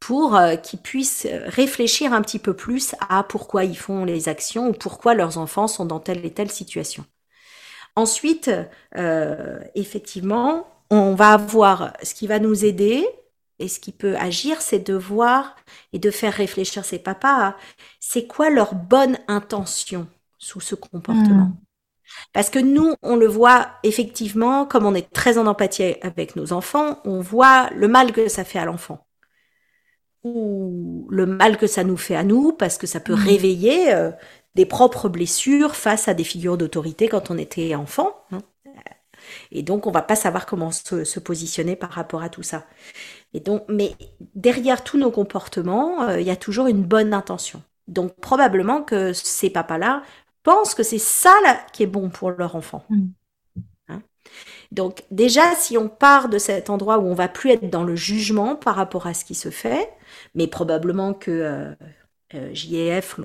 pour 0.00 0.38
qu'ils 0.62 0.80
puissent 0.80 1.26
réfléchir 1.46 2.12
un 2.12 2.22
petit 2.22 2.38
peu 2.38 2.54
plus 2.54 2.94
à 3.08 3.22
pourquoi 3.24 3.64
ils 3.64 3.76
font 3.76 4.04
les 4.04 4.28
actions 4.28 4.68
ou 4.68 4.72
pourquoi 4.72 5.14
leurs 5.14 5.38
enfants 5.38 5.66
sont 5.66 5.84
dans 5.86 6.00
telle 6.00 6.24
et 6.24 6.32
telle 6.32 6.50
situation. 6.50 7.04
Ensuite, 7.98 8.48
euh, 8.96 9.58
effectivement, 9.74 10.68
on 10.88 11.16
va 11.16 11.32
avoir 11.32 11.94
ce 12.04 12.14
qui 12.14 12.28
va 12.28 12.38
nous 12.38 12.64
aider 12.64 13.04
et 13.58 13.66
ce 13.66 13.80
qui 13.80 13.90
peut 13.90 14.16
agir, 14.16 14.62
c'est 14.62 14.78
de 14.78 14.94
voir 14.94 15.56
et 15.92 15.98
de 15.98 16.12
faire 16.12 16.32
réfléchir 16.32 16.84
ses 16.84 17.00
papas 17.00 17.56
c'est 17.98 18.28
quoi 18.28 18.50
leur 18.50 18.76
bonne 18.76 19.18
intention 19.26 20.06
sous 20.38 20.60
ce 20.60 20.76
comportement. 20.76 21.46
Hmm. 21.46 21.56
Parce 22.32 22.50
que 22.50 22.58
nous, 22.58 22.94
on 23.02 23.16
le 23.16 23.26
voit 23.26 23.68
effectivement, 23.82 24.66
comme 24.66 24.86
on 24.86 24.94
est 24.94 25.10
très 25.12 25.38
en 25.38 25.46
empathie 25.46 25.96
avec 26.02 26.36
nos 26.36 26.52
enfants, 26.52 27.00
on 27.04 27.20
voit 27.20 27.70
le 27.74 27.88
mal 27.88 28.12
que 28.12 28.28
ça 28.28 28.44
fait 28.44 28.58
à 28.58 28.64
l'enfant. 28.64 29.06
Ou 30.24 31.06
le 31.10 31.26
mal 31.26 31.56
que 31.56 31.66
ça 31.66 31.84
nous 31.84 31.96
fait 31.96 32.16
à 32.16 32.24
nous, 32.24 32.52
parce 32.52 32.76
que 32.76 32.86
ça 32.86 33.00
peut 33.00 33.14
hmm. 33.14 33.26
réveiller 33.26 33.94
euh, 33.94 34.10
des 34.54 34.66
propres 34.66 35.08
blessures 35.08 35.76
face 35.76 36.08
à 36.08 36.14
des 36.14 36.24
figures 36.24 36.58
d'autorité 36.58 37.08
quand 37.08 37.30
on 37.30 37.38
était 37.38 37.74
enfant. 37.74 38.12
Hein. 38.32 38.40
Et 39.50 39.62
donc, 39.62 39.86
on 39.86 39.90
va 39.90 40.02
pas 40.02 40.16
savoir 40.16 40.46
comment 40.46 40.70
se, 40.70 41.20
positionner 41.20 41.76
par 41.76 41.90
rapport 41.90 42.22
à 42.22 42.28
tout 42.28 42.42
ça. 42.42 42.64
Et 43.34 43.40
donc, 43.40 43.64
mais 43.68 43.94
derrière 44.34 44.84
tous 44.84 44.98
nos 44.98 45.10
comportements, 45.10 46.02
euh, 46.02 46.20
il 46.20 46.26
y 46.26 46.30
a 46.30 46.36
toujours 46.36 46.66
une 46.66 46.82
bonne 46.82 47.12
intention. 47.12 47.62
Donc, 47.86 48.16
probablement 48.20 48.82
que 48.82 49.12
ces 49.12 49.50
papas-là 49.50 50.02
pensent 50.48 50.74
que 50.74 50.82
c'est 50.82 50.96
ça 50.96 51.34
là, 51.44 51.60
qui 51.74 51.82
est 51.82 51.86
bon 51.86 52.08
pour 52.08 52.30
leur 52.30 52.56
enfant. 52.56 52.82
Mm. 52.88 53.06
Hein. 53.90 54.02
donc, 54.72 55.04
déjà, 55.10 55.54
si 55.54 55.76
on 55.76 55.90
part 55.90 56.30
de 56.30 56.38
cet 56.38 56.70
endroit 56.70 56.98
où 56.98 57.06
on 57.06 57.12
va 57.14 57.28
plus 57.28 57.50
être 57.50 57.68
dans 57.68 57.84
le 57.84 57.94
jugement 57.94 58.56
par 58.56 58.74
rapport 58.74 59.06
à 59.06 59.12
ce 59.12 59.26
qui 59.26 59.34
se 59.34 59.50
fait, 59.50 59.92
mais 60.34 60.46
probablement 60.46 61.12
que 61.12 61.30
euh, 61.30 61.74
euh, 62.34 62.54
JF 62.54 63.20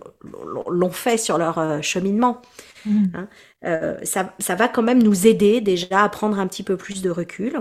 l'ont 0.67 0.91
fait 0.91 1.17
sur 1.17 1.37
leur 1.37 1.59
euh, 1.59 1.81
cheminement. 1.81 2.41
Mm. 2.85 3.05
Hein. 3.13 3.29
Euh, 3.63 3.97
ça, 4.03 4.33
ça, 4.39 4.55
va 4.55 4.67
quand 4.67 4.83
même 4.83 5.01
nous 5.01 5.25
aider 5.25 5.61
déjà 5.61 6.03
à 6.03 6.09
prendre 6.09 6.37
un 6.37 6.47
petit 6.47 6.63
peu 6.63 6.75
plus 6.75 7.01
de 7.01 7.09
recul. 7.09 7.57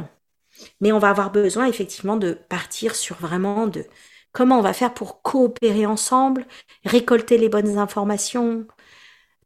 Mais 0.80 0.90
on 0.90 0.98
va 0.98 1.10
avoir 1.10 1.30
besoin 1.30 1.66
effectivement 1.66 2.16
de 2.16 2.32
partir 2.32 2.96
sur 2.96 3.16
vraiment 3.16 3.68
de 3.68 3.86
comment 4.32 4.58
on 4.58 4.62
va 4.62 4.72
faire 4.72 4.92
pour 4.92 5.22
coopérer 5.22 5.86
ensemble, 5.86 6.46
récolter 6.84 7.38
les 7.38 7.48
bonnes 7.48 7.78
informations, 7.78 8.66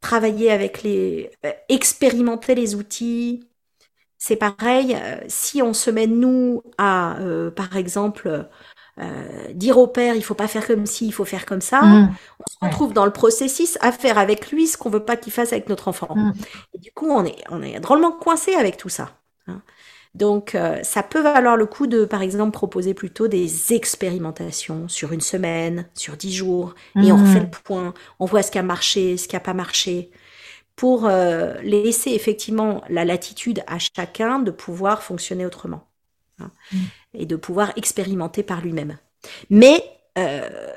travailler 0.01 0.51
avec 0.51 0.83
les, 0.83 1.31
expérimenter 1.69 2.55
les 2.55 2.75
outils. 2.75 3.47
C'est 4.17 4.35
pareil, 4.35 4.97
si 5.27 5.61
on 5.61 5.73
se 5.73 5.91
met 5.91 6.07
nous 6.07 6.63
à, 6.77 7.17
par 7.55 7.77
exemple, 7.77 8.47
euh, 8.99 9.53
dire 9.53 9.77
au 9.77 9.85
père 9.85 10.15
il 10.15 10.23
faut 10.23 10.33
pas 10.33 10.47
faire 10.47 10.65
comme 10.65 10.87
ci, 10.87 11.05
il 11.05 11.11
faut 11.11 11.25
faire 11.25 11.45
comme 11.45 11.61
ça. 11.61 11.81
Mmh. 11.81 12.15
On 12.39 12.51
se 12.51 12.71
retrouve 12.71 12.93
dans 12.93 13.05
le 13.05 13.11
processus 13.11 13.77
à 13.81 13.91
faire 13.91 14.17
avec 14.17 14.49
lui 14.49 14.65
ce 14.65 14.75
qu'on 14.75 14.89
veut 14.89 15.05
pas 15.05 15.17
qu'il 15.17 15.31
fasse 15.31 15.51
avec 15.53 15.69
notre 15.69 15.87
enfant. 15.87 16.15
Mmh. 16.15 16.33
Et 16.73 16.79
du 16.79 16.91
coup, 16.91 17.07
on 17.09 17.23
est, 17.23 17.43
on 17.49 17.61
est 17.61 17.79
drôlement 17.79 18.11
coincé 18.11 18.55
avec 18.55 18.77
tout 18.77 18.89
ça. 18.89 19.11
Hein. 19.45 19.61
Donc, 20.15 20.55
euh, 20.55 20.81
ça 20.83 21.03
peut 21.03 21.21
valoir 21.21 21.57
le 21.57 21.65
coup 21.65 21.87
de, 21.87 22.05
par 22.05 22.21
exemple, 22.21 22.51
proposer 22.51 22.93
plutôt 22.93 23.27
des 23.27 23.73
expérimentations 23.73 24.87
sur 24.87 25.11
une 25.11 25.21
semaine, 25.21 25.87
sur 25.93 26.17
dix 26.17 26.33
jours, 26.33 26.73
et 26.95 27.11
on 27.11 27.17
refait 27.17 27.39
mmh. 27.39 27.43
le 27.43 27.49
point, 27.49 27.93
on 28.19 28.25
voit 28.25 28.41
ce 28.41 28.51
qui 28.51 28.57
a 28.57 28.63
marché, 28.63 29.17
ce 29.17 29.27
qui 29.27 29.35
a 29.35 29.39
pas 29.39 29.53
marché, 29.53 30.11
pour 30.77 31.07
euh, 31.07 31.55
laisser 31.63 32.11
effectivement 32.11 32.83
la 32.87 33.03
latitude 33.03 33.63
à 33.67 33.77
chacun 33.79 34.39
de 34.39 34.51
pouvoir 34.51 35.01
fonctionner 35.01 35.45
autrement 35.45 35.87
hein, 36.39 36.51
mm. 36.71 36.77
et 37.15 37.25
de 37.25 37.35
pouvoir 37.35 37.73
expérimenter 37.75 38.43
par 38.43 38.61
lui-même. 38.61 38.97
Mais 39.49 39.83
euh, 40.19 40.71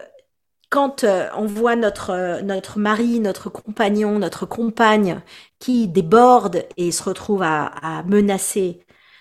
quand 0.70 1.04
euh, 1.04 1.28
on 1.36 1.44
voit 1.44 1.76
notre, 1.76 2.40
notre 2.40 2.78
mari, 2.78 3.20
notre 3.20 3.50
compagnon, 3.50 4.18
notre 4.18 4.46
compagne 4.46 5.20
qui 5.58 5.86
déborde 5.86 6.64
et 6.78 6.92
se 6.92 7.02
retrouve 7.02 7.42
à, 7.42 7.66
à 7.66 8.02
menacer 8.04 8.80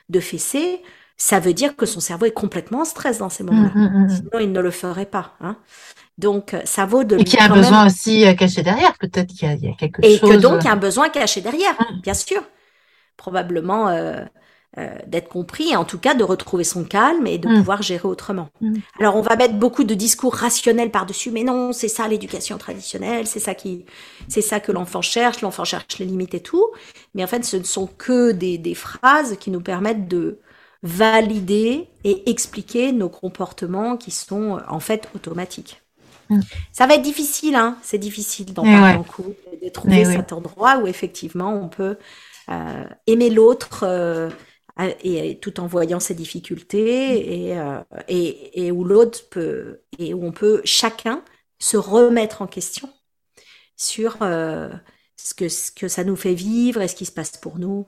de 0.09 0.19
fesser, 0.19 0.81
ça 1.17 1.39
veut 1.39 1.53
dire 1.53 1.75
que 1.75 1.85
son 1.85 1.99
cerveau 1.99 2.25
est 2.25 2.31
complètement 2.31 2.81
en 2.81 2.85
stress 2.85 3.19
dans 3.19 3.29
ces 3.29 3.43
moments-là. 3.43 3.71
Mm, 3.75 4.05
mm, 4.05 4.09
Sinon, 4.09 4.39
il 4.39 4.51
ne 4.51 4.59
le 4.61 4.71
ferait 4.71 5.05
pas. 5.05 5.35
Hein. 5.41 5.57
Donc, 6.17 6.55
ça 6.65 6.85
vaut 6.85 7.03
de. 7.03 7.17
Et 7.17 7.23
qu'il 7.23 7.39
y 7.39 7.41
a 7.41 7.45
un 7.45 7.55
besoin 7.55 7.85
aussi 7.85 8.25
euh, 8.25 8.33
caché 8.33 8.63
derrière, 8.63 8.97
peut-être 8.97 9.27
qu'il 9.27 9.47
y, 9.49 9.67
a 9.69 9.73
quelque 9.73 10.01
chose. 10.01 10.11
Et 10.11 10.19
que 10.19 10.37
donc, 10.37 10.61
il 10.61 10.65
y 10.65 10.67
a 10.69 10.73
un 10.73 10.77
besoin 10.77 11.09
caché 11.09 11.41
derrière, 11.41 11.73
mm. 11.73 12.01
bien 12.01 12.13
sûr. 12.13 12.41
Probablement 13.17 13.89
euh, 13.89 13.93
euh, 13.93 14.25
d'être 15.07 15.29
compris, 15.29 15.69
et 15.71 15.75
en 15.75 15.85
tout 15.85 15.97
cas 15.97 16.13
de 16.13 16.23
retrouver 16.23 16.63
son 16.63 16.83
calme 16.83 17.27
et 17.27 17.37
de 17.37 17.47
mm. 17.47 17.57
pouvoir 17.57 17.81
gérer 17.81 18.07
autrement. 18.07 18.49
Mm. 18.61 18.75
Alors, 18.99 19.15
on 19.15 19.21
va 19.21 19.35
mettre 19.35 19.55
beaucoup 19.55 19.83
de 19.83 19.93
discours 19.93 20.35
rationnels 20.35 20.91
par-dessus, 20.91 21.31
mais 21.31 21.43
non, 21.43 21.73
c'est 21.73 21.87
ça 21.87 22.07
l'éducation 22.07 22.57
traditionnelle, 22.57 23.27
c'est 23.27 23.39
ça 23.39 23.53
qui, 23.53 23.85
c'est 24.27 24.41
ça 24.41 24.59
que 24.59 24.71
l'enfant 24.71 25.01
cherche, 25.01 25.41
l'enfant 25.41 25.63
cherche 25.63 25.99
les 25.99 26.05
limites 26.05 26.33
et 26.33 26.41
tout. 26.41 26.67
Mais 27.15 27.23
en 27.23 27.27
fait, 27.27 27.43
ce 27.45 27.57
ne 27.57 27.63
sont 27.63 27.87
que 27.87 28.31
des, 28.31 28.57
des 28.57 28.75
phrases 28.75 29.37
qui 29.39 29.51
nous 29.51 29.61
permettent 29.61 30.07
de 30.07 30.39
valider 30.83 31.87
et 32.03 32.29
expliquer 32.29 32.91
nos 32.91 33.09
comportements 33.09 33.97
qui 33.97 34.11
sont 34.11 34.59
en 34.67 34.79
fait 34.79 35.09
automatiques. 35.15 35.81
Mm. 36.29 36.39
Ça 36.71 36.87
va 36.87 36.95
être 36.95 37.01
difficile, 37.01 37.55
hein. 37.55 37.77
c'est 37.81 37.97
difficile 37.97 38.53
d'en 38.53 38.63
parler 38.63 38.97
en 38.97 39.03
couple, 39.03 39.35
de 39.61 39.69
trouver 39.69 40.05
cet 40.05 40.31
endroit 40.31 40.77
où 40.77 40.87
effectivement 40.87 41.53
on 41.53 41.67
peut 41.67 41.97
euh, 42.49 42.83
aimer 43.07 43.29
l'autre 43.29 43.81
euh, 43.83 44.29
et 45.03 45.39
tout 45.39 45.59
en 45.59 45.67
voyant 45.67 45.99
ses 45.99 46.15
difficultés 46.15 47.47
et, 47.47 47.57
euh, 47.57 47.81
et, 48.07 48.65
et, 48.65 48.71
où 48.71 48.83
l'autre 48.83 49.27
peut 49.29 49.81
et 49.97 50.13
où 50.13 50.25
on 50.25 50.31
peut 50.31 50.61
chacun 50.63 51.23
se 51.59 51.77
remettre 51.77 52.41
en 52.41 52.47
question 52.47 52.89
sur 53.75 54.17
ce 54.19 55.33
que 55.35 55.49
ce 55.49 55.71
que 55.71 55.87
ça 55.87 56.03
nous 56.03 56.15
fait 56.15 56.33
vivre 56.33 56.81
et 56.81 56.87
ce 56.87 56.95
qui 56.95 57.05
se 57.05 57.11
passe 57.11 57.37
pour 57.37 57.59
nous. 57.59 57.87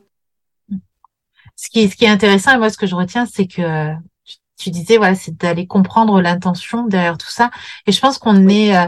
Ce 1.55 1.69
qui, 1.69 1.89
ce 1.89 1.95
qui 1.95 2.05
est 2.05 2.09
intéressant 2.09 2.53
et 2.53 2.57
moi 2.57 2.69
ce 2.69 2.77
que 2.77 2.87
je 2.87 2.95
retiens 2.95 3.25
c'est 3.25 3.47
que 3.47 3.93
tu 4.61 4.69
disais, 4.69 4.97
voilà, 4.97 5.15
c'est 5.15 5.35
d'aller 5.37 5.67
comprendre 5.67 6.21
l'intention 6.21 6.85
derrière 6.85 7.17
tout 7.17 7.29
ça. 7.29 7.49
Et 7.87 7.91
je 7.91 7.99
pense 7.99 8.17
qu'on 8.17 8.47
est 8.47 8.77
euh, 8.77 8.87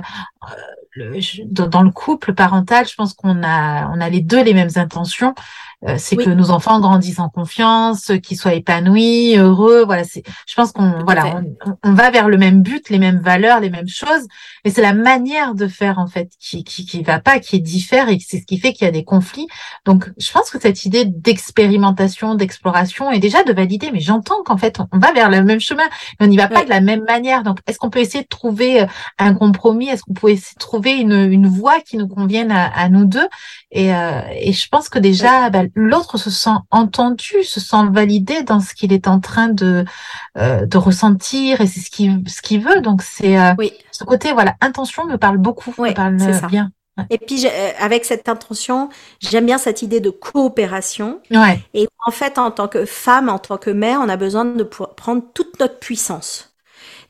le, 0.92 1.20
dans, 1.46 1.82
le 1.82 1.92
couple 1.92 2.34
parental, 2.34 2.88
je 2.88 2.96
pense 2.96 3.14
qu'on 3.14 3.44
a, 3.44 3.90
on 3.90 4.00
a 4.00 4.10
les 4.10 4.22
deux 4.22 4.44
les 4.44 4.54
mêmes 4.54 4.70
intentions. 4.76 5.34
Euh, 5.88 5.96
c'est 5.98 6.16
que 6.16 6.30
nos 6.30 6.52
enfants 6.52 6.80
grandissent 6.80 7.20
en 7.20 7.30
confiance, 7.30 8.12
qu'ils 8.22 8.38
soient 8.38 8.54
épanouis, 8.54 9.36
heureux. 9.38 9.84
Voilà, 9.86 10.04
c'est. 10.04 10.24
Je 10.48 10.56
pense 10.56 10.72
qu'on 10.72 11.04
voilà, 11.04 11.42
on, 11.66 11.78
on, 11.84 11.94
va 11.94 12.10
vers 12.10 12.30
le 12.30 12.38
même 12.38 12.62
but, 12.62 12.90
les 12.90 13.00
mêmes 13.00 13.20
valeurs, 13.20 13.60
les 13.60 13.70
mêmes 13.70 13.88
choses, 13.88 14.28
mais 14.64 14.72
c'est 14.72 14.82
la 14.82 14.94
manière 14.94 15.56
de 15.56 15.68
faire 15.68 16.00
en 16.00 16.08
fait 16.08 16.32
qui 16.40 16.64
qui 16.64 16.86
qui 16.86 17.04
va 17.04 17.20
pas, 17.20 17.40
qui 17.40 17.60
diffère 17.62 18.08
et 18.10 18.18
c'est 18.20 18.40
ce 18.40 18.46
qui 18.46 18.60
fait 18.60 18.72
qu'il 18.74 18.86
y 18.86 18.88
a 18.88 18.92
des 18.92 19.04
conflits. 19.04 19.48
Donc, 19.86 20.10
je 20.18 20.32
pense 20.32 20.50
que 20.50 20.60
cette 20.60 20.86
idée 20.86 21.06
d'expérimentation, 21.06 22.36
d'exploration 22.36 23.12
et 23.12 23.20
déjà 23.20 23.44
de 23.44 23.52
valider, 23.52 23.92
mais 23.92 24.00
j'entends 24.00 24.42
qu'en 24.44 24.58
fait 24.58 24.80
on 24.80 24.98
va 24.98 25.12
vers 25.12 25.30
le 25.30 25.44
même 25.44 25.60
chemin, 25.60 25.84
mais 26.20 26.28
on 26.28 26.30
n'y 26.30 26.38
va 26.38 26.48
pas 26.48 26.64
de 26.64 26.70
la 26.70 26.82
même 26.82 27.04
manière. 27.04 27.44
Donc, 27.44 27.60
est-ce 27.68 27.78
qu'on 27.78 27.90
peut 27.90 28.00
essayer 28.00 28.24
de 28.24 28.30
trouver 28.30 28.82
euh, 28.82 28.86
un 29.20 29.34
compromis? 29.34 29.90
Est-ce 29.90 30.04
qu'on 30.04 30.14
peut 30.14 30.30
essayer 30.30 30.56
de 30.56 30.60
trouver 30.60 30.94
une 30.94 31.14
une 31.32 31.48
voie 31.48 31.82
qui 31.82 31.98
nous 31.98 32.08
convienne 32.08 32.52
à, 32.52 32.68
à 32.68 32.88
nous 32.88 33.06
deux? 33.06 33.28
Et 33.76 33.94
euh, 33.94 34.22
et 34.40 34.54
je 34.54 34.70
pense 34.70 34.88
que 34.88 35.00
déjà 35.00 35.50
bah, 35.50 35.64
l'autre 35.74 36.20
se 36.20 36.30
sent 36.30 36.58
entendu, 36.70 37.44
se 37.44 37.60
sent 37.60 37.88
validé 37.92 38.44
dans 38.44 38.60
ce 38.60 38.76
qu'il 38.76 38.94
est 38.94 39.08
en 39.08 39.20
train 39.20 39.48
de 39.48 39.84
euh, 40.38 40.68
de 40.68 40.78
ressentir 40.78 41.60
et 41.60 41.66
c'est 41.66 41.80
ce 41.80 41.90
qu'il 41.90 42.24
ce 42.28 42.44
qu'il 42.44 42.64
veut. 42.64 42.82
Donc 42.82 43.02
c'est 43.02 43.40
euh, 43.40 43.56
oui. 43.58 43.74
ce 43.92 44.04
côté 44.04 44.32
voilà 44.32 44.56
intention 44.62 45.06
me 45.06 45.18
parle 45.18 45.38
beaucoup, 45.40 45.74
me 45.80 45.92
parle 45.92 46.20
ça. 46.20 46.46
bien. 46.48 46.72
Et 47.10 47.18
puis 47.18 47.48
avec 47.80 48.06
cette 48.06 48.30
intention, 48.30 48.90
j'aime 49.20 49.48
bien 49.48 49.58
cette 49.58 49.82
idée 49.82 50.00
de 50.00 50.12
coopération. 50.12 51.20
Ouais. 51.32 51.60
Et 51.74 51.88
en 52.06 52.12
fait, 52.12 52.38
en 52.38 52.52
tant 52.52 52.68
que 52.68 52.86
femme, 52.86 53.30
en 53.30 53.40
tant 53.40 53.58
que 53.58 53.72
mère, 53.72 54.00
on 54.04 54.10
a 54.10 54.18
besoin 54.18 54.46
de 54.46 54.64
prendre 54.64 55.24
toute 55.34 55.60
notre 55.60 55.80
puissance. 55.80 56.54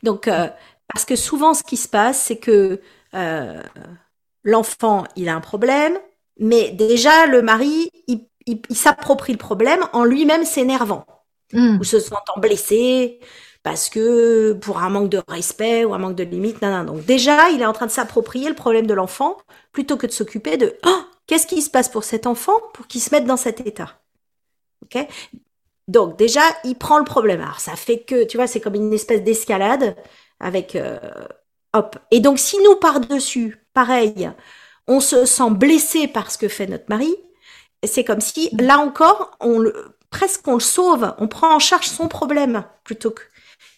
Donc 0.02 0.30
parce 0.90 1.04
que 1.04 1.16
souvent, 1.16 1.52
ce 1.52 1.62
qui 1.62 1.76
se 1.76 1.88
passe, 1.88 2.18
c'est 2.18 2.38
que 2.38 2.80
l'enfant, 4.42 5.04
il 5.16 5.28
a 5.28 5.34
un 5.34 5.42
problème, 5.42 5.98
mais 6.38 6.70
déjà 6.70 7.26
le 7.26 7.42
mari, 7.42 7.90
il 8.08 8.26
il, 8.46 8.76
s'approprie 8.76 9.32
le 9.32 9.38
problème 9.38 9.80
en 9.92 10.04
lui-même 10.04 10.44
s'énervant 10.44 11.06
mm. 11.52 11.78
ou 11.80 11.84
se 11.84 11.98
sentant 11.98 12.38
blessé 12.38 13.20
parce 13.62 13.88
que 13.88 14.52
pour 14.52 14.78
un 14.78 14.90
manque 14.90 15.08
de 15.08 15.22
respect 15.26 15.84
ou 15.84 15.94
un 15.94 15.98
manque 15.98 16.16
de 16.16 16.24
limite, 16.24 16.60
non, 16.60 16.70
non. 16.70 16.84
Donc 16.84 17.06
déjà, 17.06 17.48
il 17.48 17.62
est 17.62 17.66
en 17.66 17.72
train 17.72 17.86
de 17.86 17.90
s'approprier 17.90 18.48
le 18.48 18.54
problème 18.54 18.86
de 18.86 18.92
l'enfant 18.92 19.38
plutôt 19.72 19.96
que 19.96 20.06
de 20.06 20.12
s'occuper 20.12 20.58
de 20.58 20.76
oh, 20.84 21.00
qu'est-ce 21.26 21.46
qui 21.46 21.62
se 21.62 21.70
passe 21.70 21.88
pour 21.88 22.04
cet 22.04 22.26
enfant 22.26 22.52
pour 22.74 22.86
qu'il 22.86 23.00
se 23.00 23.10
mette 23.10 23.24
dans 23.24 23.38
cet 23.38 23.60
état? 23.66 24.00
Ok? 24.82 25.06
Donc 25.88 26.18
déjà, 26.18 26.42
il 26.64 26.76
prend 26.76 26.98
le 26.98 27.04
problème. 27.04 27.40
Alors 27.40 27.60
ça 27.60 27.74
fait 27.74 28.00
que, 28.00 28.24
tu 28.24 28.36
vois, 28.36 28.46
c'est 28.46 28.60
comme 28.60 28.74
une 28.74 28.92
espèce 28.92 29.22
d'escalade 29.22 29.96
avec 30.40 30.76
euh, 30.76 30.98
hop. 31.72 31.96
Et 32.10 32.20
donc 32.20 32.38
si 32.38 32.58
nous 32.62 32.76
par 32.76 33.00
dessus, 33.00 33.66
pareil, 33.72 34.30
on 34.86 35.00
se 35.00 35.24
sent 35.24 35.50
blessé 35.50 36.08
par 36.08 36.30
ce 36.30 36.38
que 36.38 36.48
fait 36.48 36.66
notre 36.66 36.84
mari, 36.88 37.14
c'est 37.86 38.04
comme 38.04 38.20
si, 38.20 38.50
là 38.58 38.78
encore, 38.78 39.36
on 39.40 39.58
le, 39.58 39.96
presque 40.10 40.46
on 40.46 40.54
le 40.54 40.60
sauve, 40.60 41.14
on 41.18 41.28
prend 41.28 41.54
en 41.54 41.58
charge 41.58 41.86
son 41.86 42.08
problème 42.08 42.64
plutôt 42.84 43.10
que, 43.10 43.22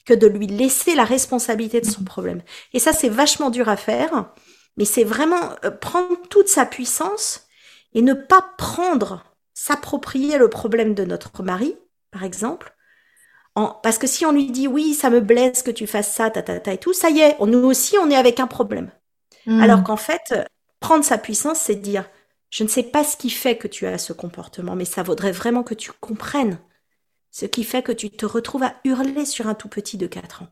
que 0.05 0.15
de 0.15 0.27
lui 0.27 0.47
laisser 0.47 0.95
la 0.95 1.05
responsabilité 1.05 1.81
de 1.81 1.87
son 1.87 2.05
problème. 2.05 2.43
Et 2.73 2.79
ça, 2.79 2.93
c'est 2.93 3.09
vachement 3.09 3.51
dur 3.51 3.69
à 3.69 3.77
faire, 3.77 4.33
mais 4.77 4.85
c'est 4.85 5.05
vraiment 5.05 5.51
euh, 5.65 5.71
prendre 5.71 6.17
toute 6.29 6.49
sa 6.49 6.67
puissance 6.67 7.47
et 7.95 8.03
ne 8.03 8.15
pas 8.15 8.45
prendre, 8.59 9.25
s'approprier 9.55 10.39
le 10.39 10.51
problème 10.51 10.95
de 10.95 11.05
notre 11.05 11.43
mari, 11.43 11.77
par 12.11 12.25
exemple. 12.25 12.75
En, 13.55 13.69
parce 13.69 13.97
que 13.97 14.07
si 14.07 14.27
on 14.27 14.33
lui 14.33 14.51
dit 14.51 14.69
oui, 14.69 14.93
ça 14.93 15.09
me 15.09 15.21
blesse 15.21 15.63
que 15.63 15.71
tu 15.71 15.87
fasses 15.87 16.13
ça, 16.13 16.29
ta, 16.31 16.43
ta, 16.43 16.61
ta 16.61 16.75
et 16.75 16.79
tout, 16.79 16.93
ça 16.93 17.09
y 17.09 17.21
est, 17.21 17.37
nous 17.41 17.65
aussi, 17.65 17.97
on 17.99 18.11
est 18.11 18.17
avec 18.17 18.39
un 18.39 18.47
problème. 18.47 18.91
Hmm. 19.47 19.63
Alors 19.63 19.83
qu'en 19.83 19.97
fait, 19.97 20.35
prendre 20.81 21.05
sa 21.05 21.19
puissance, 21.19 21.59
c'est 21.59 21.77
dire 21.77 22.09
je 22.51 22.63
ne 22.63 22.69
sais 22.69 22.85
pas 22.85 23.05
ce 23.05 23.17
qui 23.17 23.31
fait 23.31 23.59
que 23.59 23.69
tu 23.69 23.87
as 23.87 23.99
ce 23.99 24.13
comportement, 24.13 24.77
mais 24.77 24.85
ça 24.85 25.03
vaudrait 25.03 25.33
vraiment 25.33 25.63
que 25.63 25.75
tu 25.75 25.91
comprennes 25.93 26.59
ce 27.31 27.45
qui 27.45 27.65
fait 27.65 27.83
que 27.83 27.93
tu 27.93 28.09
te 28.09 28.25
retrouves 28.25 28.63
à 28.63 28.77
hurler 28.85 29.27
sur 29.27 29.47
un 29.47 29.55
tout 29.55 29.69
petit 29.69 29.99
de 29.99 30.07
4 30.07 30.43
ans. 30.43 30.49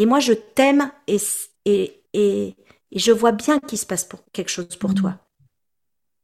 Et 0.00 0.06
moi, 0.06 0.18
je 0.18 0.32
t'aime 0.32 0.90
et, 1.06 1.18
et, 1.64 2.02
et, 2.12 2.56
je 2.92 3.12
vois 3.12 3.30
bien 3.30 3.60
qu'il 3.60 3.78
se 3.78 3.86
passe 3.86 4.04
pour 4.04 4.20
quelque 4.32 4.48
chose 4.48 4.74
pour 4.76 4.94
toi. 4.94 5.14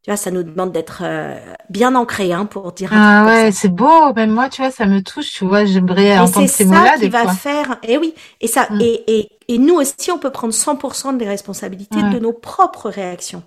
Tu 0.03 0.11
vois, 0.11 0.17
ça 0.17 0.31
nous 0.31 0.43
demande 0.43 0.73
d'être 0.73 1.03
euh, 1.05 1.39
bien 1.69 1.95
ancré, 1.95 2.33
hein, 2.33 2.47
pour 2.47 2.73
dire. 2.73 2.91
Ah 2.93 3.27
ouais, 3.27 3.53
c'est 3.53 3.69
beau. 3.69 4.13
Même 4.15 4.31
moi, 4.31 4.49
tu 4.49 4.63
vois, 4.63 4.71
ça 4.71 4.87
me 4.87 5.03
touche. 5.03 5.31
Tu 5.31 5.45
vois, 5.45 5.65
j'aimerais 5.67 6.19
entendre 6.19 6.49
ces 6.49 6.65
mots-là. 6.65 6.95
C'est 6.99 7.11
ça 7.11 7.21
qui 7.21 7.27
va 7.27 7.33
faire. 7.35 7.79
Et 7.83 7.93
eh 7.93 7.99
oui. 7.99 8.15
Et 8.41 8.49
ça. 8.49 8.67
Mm. 8.71 8.81
Et, 8.81 9.19
et, 9.19 9.31
et 9.51 9.59
nous 9.59 9.75
aussi, 9.75 10.13
on 10.13 10.19
peut 10.21 10.31
prendre 10.31 10.55
100% 10.55 11.17
des 11.17 11.27
responsabilités 11.27 12.01
de 12.01 12.21
nos 12.21 12.33
propres 12.33 12.89
réactions 12.89 13.43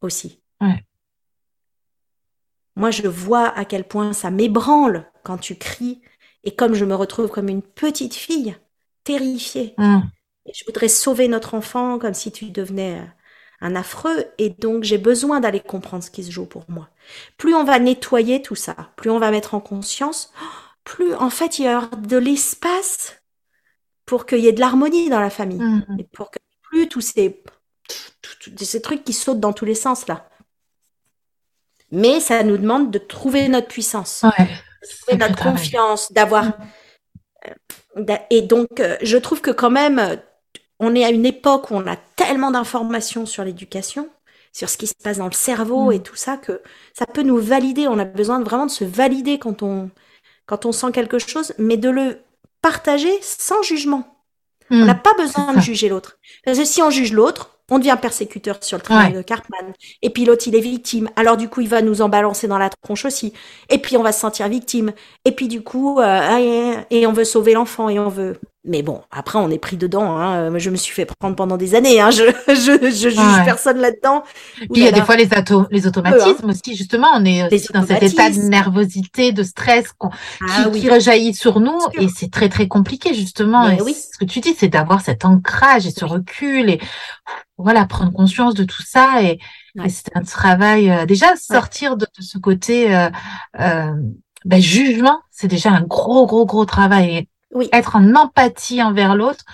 aussi. 0.00 0.42
Moi, 2.74 2.90
je 2.90 3.06
vois 3.06 3.46
à 3.46 3.64
quel 3.64 3.84
point 3.84 4.12
ça 4.12 4.32
m'ébranle 4.32 5.08
quand 5.22 5.38
tu 5.38 5.54
cries 5.54 6.02
et 6.42 6.56
comme 6.56 6.74
je 6.74 6.84
me 6.84 6.96
retrouve 6.96 7.28
comme 7.28 7.48
une 7.48 7.62
petite 7.62 8.14
fille, 8.14 8.56
terrifiée. 9.04 9.74
Mm. 9.78 10.00
je 10.52 10.64
voudrais 10.66 10.88
sauver 10.88 11.28
notre 11.28 11.54
enfant 11.54 12.00
comme 12.00 12.14
si 12.14 12.32
tu 12.32 12.50
devenais 12.50 12.98
euh, 12.98 13.06
un 13.60 13.76
affreux 13.76 14.24
et 14.38 14.50
donc 14.50 14.82
j'ai 14.82 14.98
besoin 14.98 15.38
d'aller 15.38 15.60
comprendre 15.60 16.02
ce 16.02 16.10
qui 16.10 16.24
se 16.24 16.32
joue 16.32 16.46
pour 16.46 16.64
moi. 16.68 16.88
Plus 17.36 17.54
on 17.54 17.62
va 17.62 17.78
nettoyer 17.78 18.42
tout 18.42 18.56
ça, 18.56 18.90
plus 18.96 19.10
on 19.10 19.20
va 19.20 19.30
mettre 19.30 19.54
en 19.54 19.60
conscience, 19.60 20.32
plus 20.82 21.14
en 21.14 21.30
fait 21.30 21.60
il 21.60 21.66
y 21.66 21.68
a 21.68 21.88
de 21.98 22.16
l'espace 22.16 23.18
pour 24.08 24.24
qu'il 24.24 24.38
y 24.38 24.48
ait 24.48 24.52
de 24.52 24.60
l'harmonie 24.60 25.10
dans 25.10 25.20
la 25.20 25.28
famille 25.28 25.60
mm, 25.60 25.84
mm. 25.86 26.00
et 26.00 26.04
pour 26.04 26.30
que 26.30 26.38
plus 26.62 26.88
tous 26.88 27.02
ces 27.02 27.42
ces 28.60 28.82
trucs 28.82 29.04
qui 29.04 29.12
sautent 29.12 29.40
dans 29.40 29.52
tous 29.52 29.66
les 29.66 29.74
sens 29.74 30.06
là. 30.08 30.28
Mais 31.90 32.18
ça 32.20 32.42
nous 32.42 32.56
demande 32.56 32.90
de 32.90 32.98
trouver 32.98 33.48
notre 33.48 33.68
puissance, 33.68 34.24
de 34.24 34.88
trouver 34.96 35.18
notre 35.18 35.42
confiance, 35.42 36.12
d'avoir. 36.12 36.52
Euh, 37.46 38.16
et 38.30 38.42
donc, 38.42 38.80
euh, 38.80 38.96
je 39.00 39.16
trouve 39.16 39.40
que 39.40 39.50
quand 39.50 39.70
même, 39.70 39.98
euh, 39.98 40.16
on 40.80 40.94
est 40.94 41.04
à 41.04 41.10
une 41.10 41.24
époque 41.24 41.70
où 41.70 41.74
on 41.74 41.86
a 41.86 41.96
tellement 42.16 42.50
d'informations 42.50 43.24
sur 43.24 43.42
l'éducation, 43.42 44.10
sur 44.52 44.68
ce 44.68 44.76
qui 44.76 44.86
se 44.86 44.94
passe 45.02 45.16
dans 45.16 45.26
le 45.26 45.32
cerveau 45.32 45.86
mm. 45.86 45.92
et 45.92 46.02
tout 46.02 46.16
ça, 46.16 46.36
que 46.36 46.60
ça 46.92 47.06
peut 47.06 47.22
nous 47.22 47.38
valider. 47.38 47.88
On 47.88 47.98
a 47.98 48.04
besoin 48.04 48.42
vraiment 48.42 48.66
de 48.66 48.70
se 48.70 48.84
valider 48.84 49.38
quand 49.38 49.62
on, 49.62 49.90
quand 50.44 50.66
on 50.66 50.72
sent 50.72 50.92
quelque 50.92 51.18
chose, 51.18 51.54
mais 51.56 51.78
de 51.78 51.88
le 51.88 52.18
partager 52.62 53.12
sans 53.22 53.62
jugement. 53.62 54.18
On 54.70 54.76
mm. 54.76 54.86
n'a 54.86 54.94
pas 54.94 55.14
besoin 55.14 55.54
de 55.54 55.60
juger 55.60 55.88
l'autre. 55.88 56.18
Parce 56.44 56.58
que 56.58 56.64
si 56.64 56.82
on 56.82 56.90
juge 56.90 57.12
l'autre, 57.12 57.58
on 57.70 57.78
devient 57.78 57.96
persécuteur 58.00 58.56
sur 58.62 58.78
le 58.78 58.82
travail 58.82 59.12
de 59.12 59.22
Cartman. 59.22 59.72
Et 60.00 60.10
puis 60.10 60.24
l'autre, 60.24 60.48
il 60.48 60.56
est 60.56 60.60
victime. 60.60 61.10
Alors 61.16 61.36
du 61.36 61.48
coup, 61.48 61.60
il 61.60 61.68
va 61.68 61.82
nous 61.82 62.00
en 62.00 62.08
balancer 62.08 62.48
dans 62.48 62.58
la 62.58 62.70
tronche 62.70 63.04
aussi. 63.04 63.32
Et 63.68 63.78
puis 63.78 63.96
on 63.96 64.02
va 64.02 64.12
se 64.12 64.20
sentir 64.20 64.48
victime. 64.48 64.92
Et 65.24 65.32
puis 65.32 65.48
du 65.48 65.62
coup, 65.62 66.00
euh, 66.00 66.76
et 66.90 67.06
on 67.06 67.12
veut 67.12 67.24
sauver 67.24 67.52
l'enfant 67.52 67.88
et 67.88 67.98
on 67.98 68.08
veut. 68.08 68.38
Mais 68.68 68.82
bon, 68.82 69.00
après, 69.10 69.38
on 69.38 69.50
est 69.50 69.58
pris 69.58 69.76
dedans. 69.76 70.18
Hein. 70.18 70.56
Je 70.58 70.70
me 70.70 70.76
suis 70.76 70.94
fait 70.94 71.06
prendre 71.06 71.34
pendant 71.34 71.56
des 71.56 71.74
années. 71.74 72.00
Hein. 72.00 72.10
Je, 72.18 72.24
je, 72.48 72.90
je 72.90 73.08
juge 73.08 73.44
personne 73.44 73.78
là-dedans. 73.78 74.22
Puis 74.56 74.68
il 74.76 74.82
y 74.82 74.88
a 74.88 74.92
des 74.92 75.02
fois 75.02 75.16
les, 75.16 75.28
les 75.70 75.86
automatismes 75.86 76.46
hein. 76.46 76.50
aussi. 76.50 76.76
Justement, 76.76 77.08
on 77.14 77.24
est 77.24 77.48
dans 77.72 77.86
cet 77.86 78.02
état 78.02 78.30
de 78.30 78.40
nervosité, 78.40 79.32
de 79.32 79.42
stress 79.42 79.86
ah 80.00 80.66
qui, 80.72 80.90
rejaillit 80.90 81.34
sur 81.34 81.60
nous. 81.60 81.78
Et 81.98 82.08
c'est 82.08 82.30
très, 82.30 82.48
très 82.48 82.68
compliqué, 82.68 83.14
justement. 83.14 83.68
Et 83.68 83.80
oui. 83.82 83.94
Ce 83.94 84.18
que 84.18 84.24
tu 84.24 84.40
dis, 84.40 84.54
c'est 84.58 84.68
d'avoir 84.68 85.00
cet 85.00 85.24
ancrage 85.24 85.86
et 85.86 85.90
ce 85.90 86.04
recul 86.04 86.70
et 86.70 86.80
voilà, 87.56 87.84
prendre 87.86 88.12
conscience 88.12 88.54
de 88.54 88.64
tout 88.64 88.82
ça. 88.82 89.22
Et, 89.22 89.38
c'est 89.88 90.16
un 90.16 90.22
travail, 90.22 90.90
euh, 90.90 91.06
déjà, 91.06 91.36
sortir 91.36 91.96
de, 91.96 92.06
ce 92.18 92.38
côté 92.38 92.94
euh, 92.94 93.10
euh, 93.60 93.94
ben, 94.44 94.60
jugement, 94.60 95.20
c'est 95.30 95.46
déjà 95.46 95.70
un 95.70 95.82
gros, 95.82 96.26
gros, 96.26 96.46
gros 96.46 96.64
travail 96.64 97.28
oui. 97.52 97.68
être 97.72 97.96
en 97.96 98.14
empathie 98.14 98.82
envers 98.82 99.14
l'autre. 99.14 99.44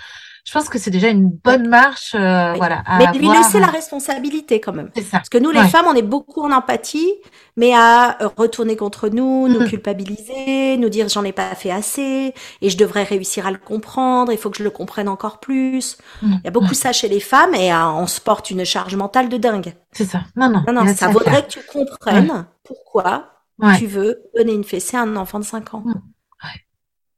Je 0.45 0.53
pense 0.53 0.69
que 0.69 0.77
c'est 0.77 0.91
déjà 0.91 1.09
une 1.09 1.27
bonne 1.27 1.67
marche, 1.67 2.13
euh, 2.13 2.53
voilà. 2.53 2.83
mais 2.99 3.11
lui 3.17 3.27
laisser 3.27 3.59
la 3.59 3.65
responsabilité 3.65 4.61
quand 4.61 4.73
même. 4.73 4.91
Ça. 4.95 5.17
Parce 5.17 5.29
que 5.29 5.39
nous, 5.39 5.49
les 5.49 5.67
femmes, 5.67 5.87
on 5.89 5.95
est 5.95 6.03
beaucoup 6.03 6.41
en 6.41 6.51
empathie, 6.51 7.11
mais 7.57 7.73
à 7.73 8.21
euh, 8.21 8.29
retourner 8.37 8.75
contre 8.75 9.09
nous, 9.09 9.47
nous 9.47 9.61
mm-hmm. 9.61 9.69
culpabiliser, 9.69 10.77
nous 10.77 10.89
dire 10.89 11.07
j'en 11.09 11.23
ai 11.23 11.31
pas 11.31 11.55
fait 11.55 11.71
assez 11.71 12.35
et 12.61 12.69
je 12.69 12.77
devrais 12.77 13.03
réussir 13.03 13.47
à 13.47 13.51
le 13.51 13.57
comprendre. 13.57 14.31
Il 14.31 14.37
faut 14.37 14.51
que 14.51 14.57
je 14.57 14.63
le 14.63 14.69
comprenne 14.69 15.09
encore 15.09 15.39
plus. 15.39 15.97
Mm. 16.21 16.33
Il 16.33 16.45
y 16.45 16.47
a 16.47 16.51
beaucoup 16.51 16.75
ça 16.75 16.93
chez 16.93 17.07
les 17.07 17.19
femmes 17.19 17.55
et 17.55 17.73
on 17.73 18.05
se 18.05 18.21
porte 18.21 18.51
une 18.51 18.65
charge 18.65 18.95
mentale 18.95 19.29
de 19.29 19.37
dingue. 19.37 19.73
C'est 19.93 20.05
ça. 20.05 20.21
Non, 20.35 20.47
non. 20.47 20.63
Non, 20.67 20.73
non. 20.85 20.95
Ça 20.95 21.07
vaudrait 21.07 21.41
que 21.41 21.53
tu 21.53 21.61
comprennes 21.63 22.45
pourquoi 22.63 23.31
tu 23.79 23.87
veux 23.87 24.21
donner 24.37 24.53
une 24.53 24.63
fessée 24.63 24.95
à 24.95 25.01
un 25.01 25.15
enfant 25.15 25.39
de 25.39 25.45
5 25.45 25.73
ans. 25.73 25.83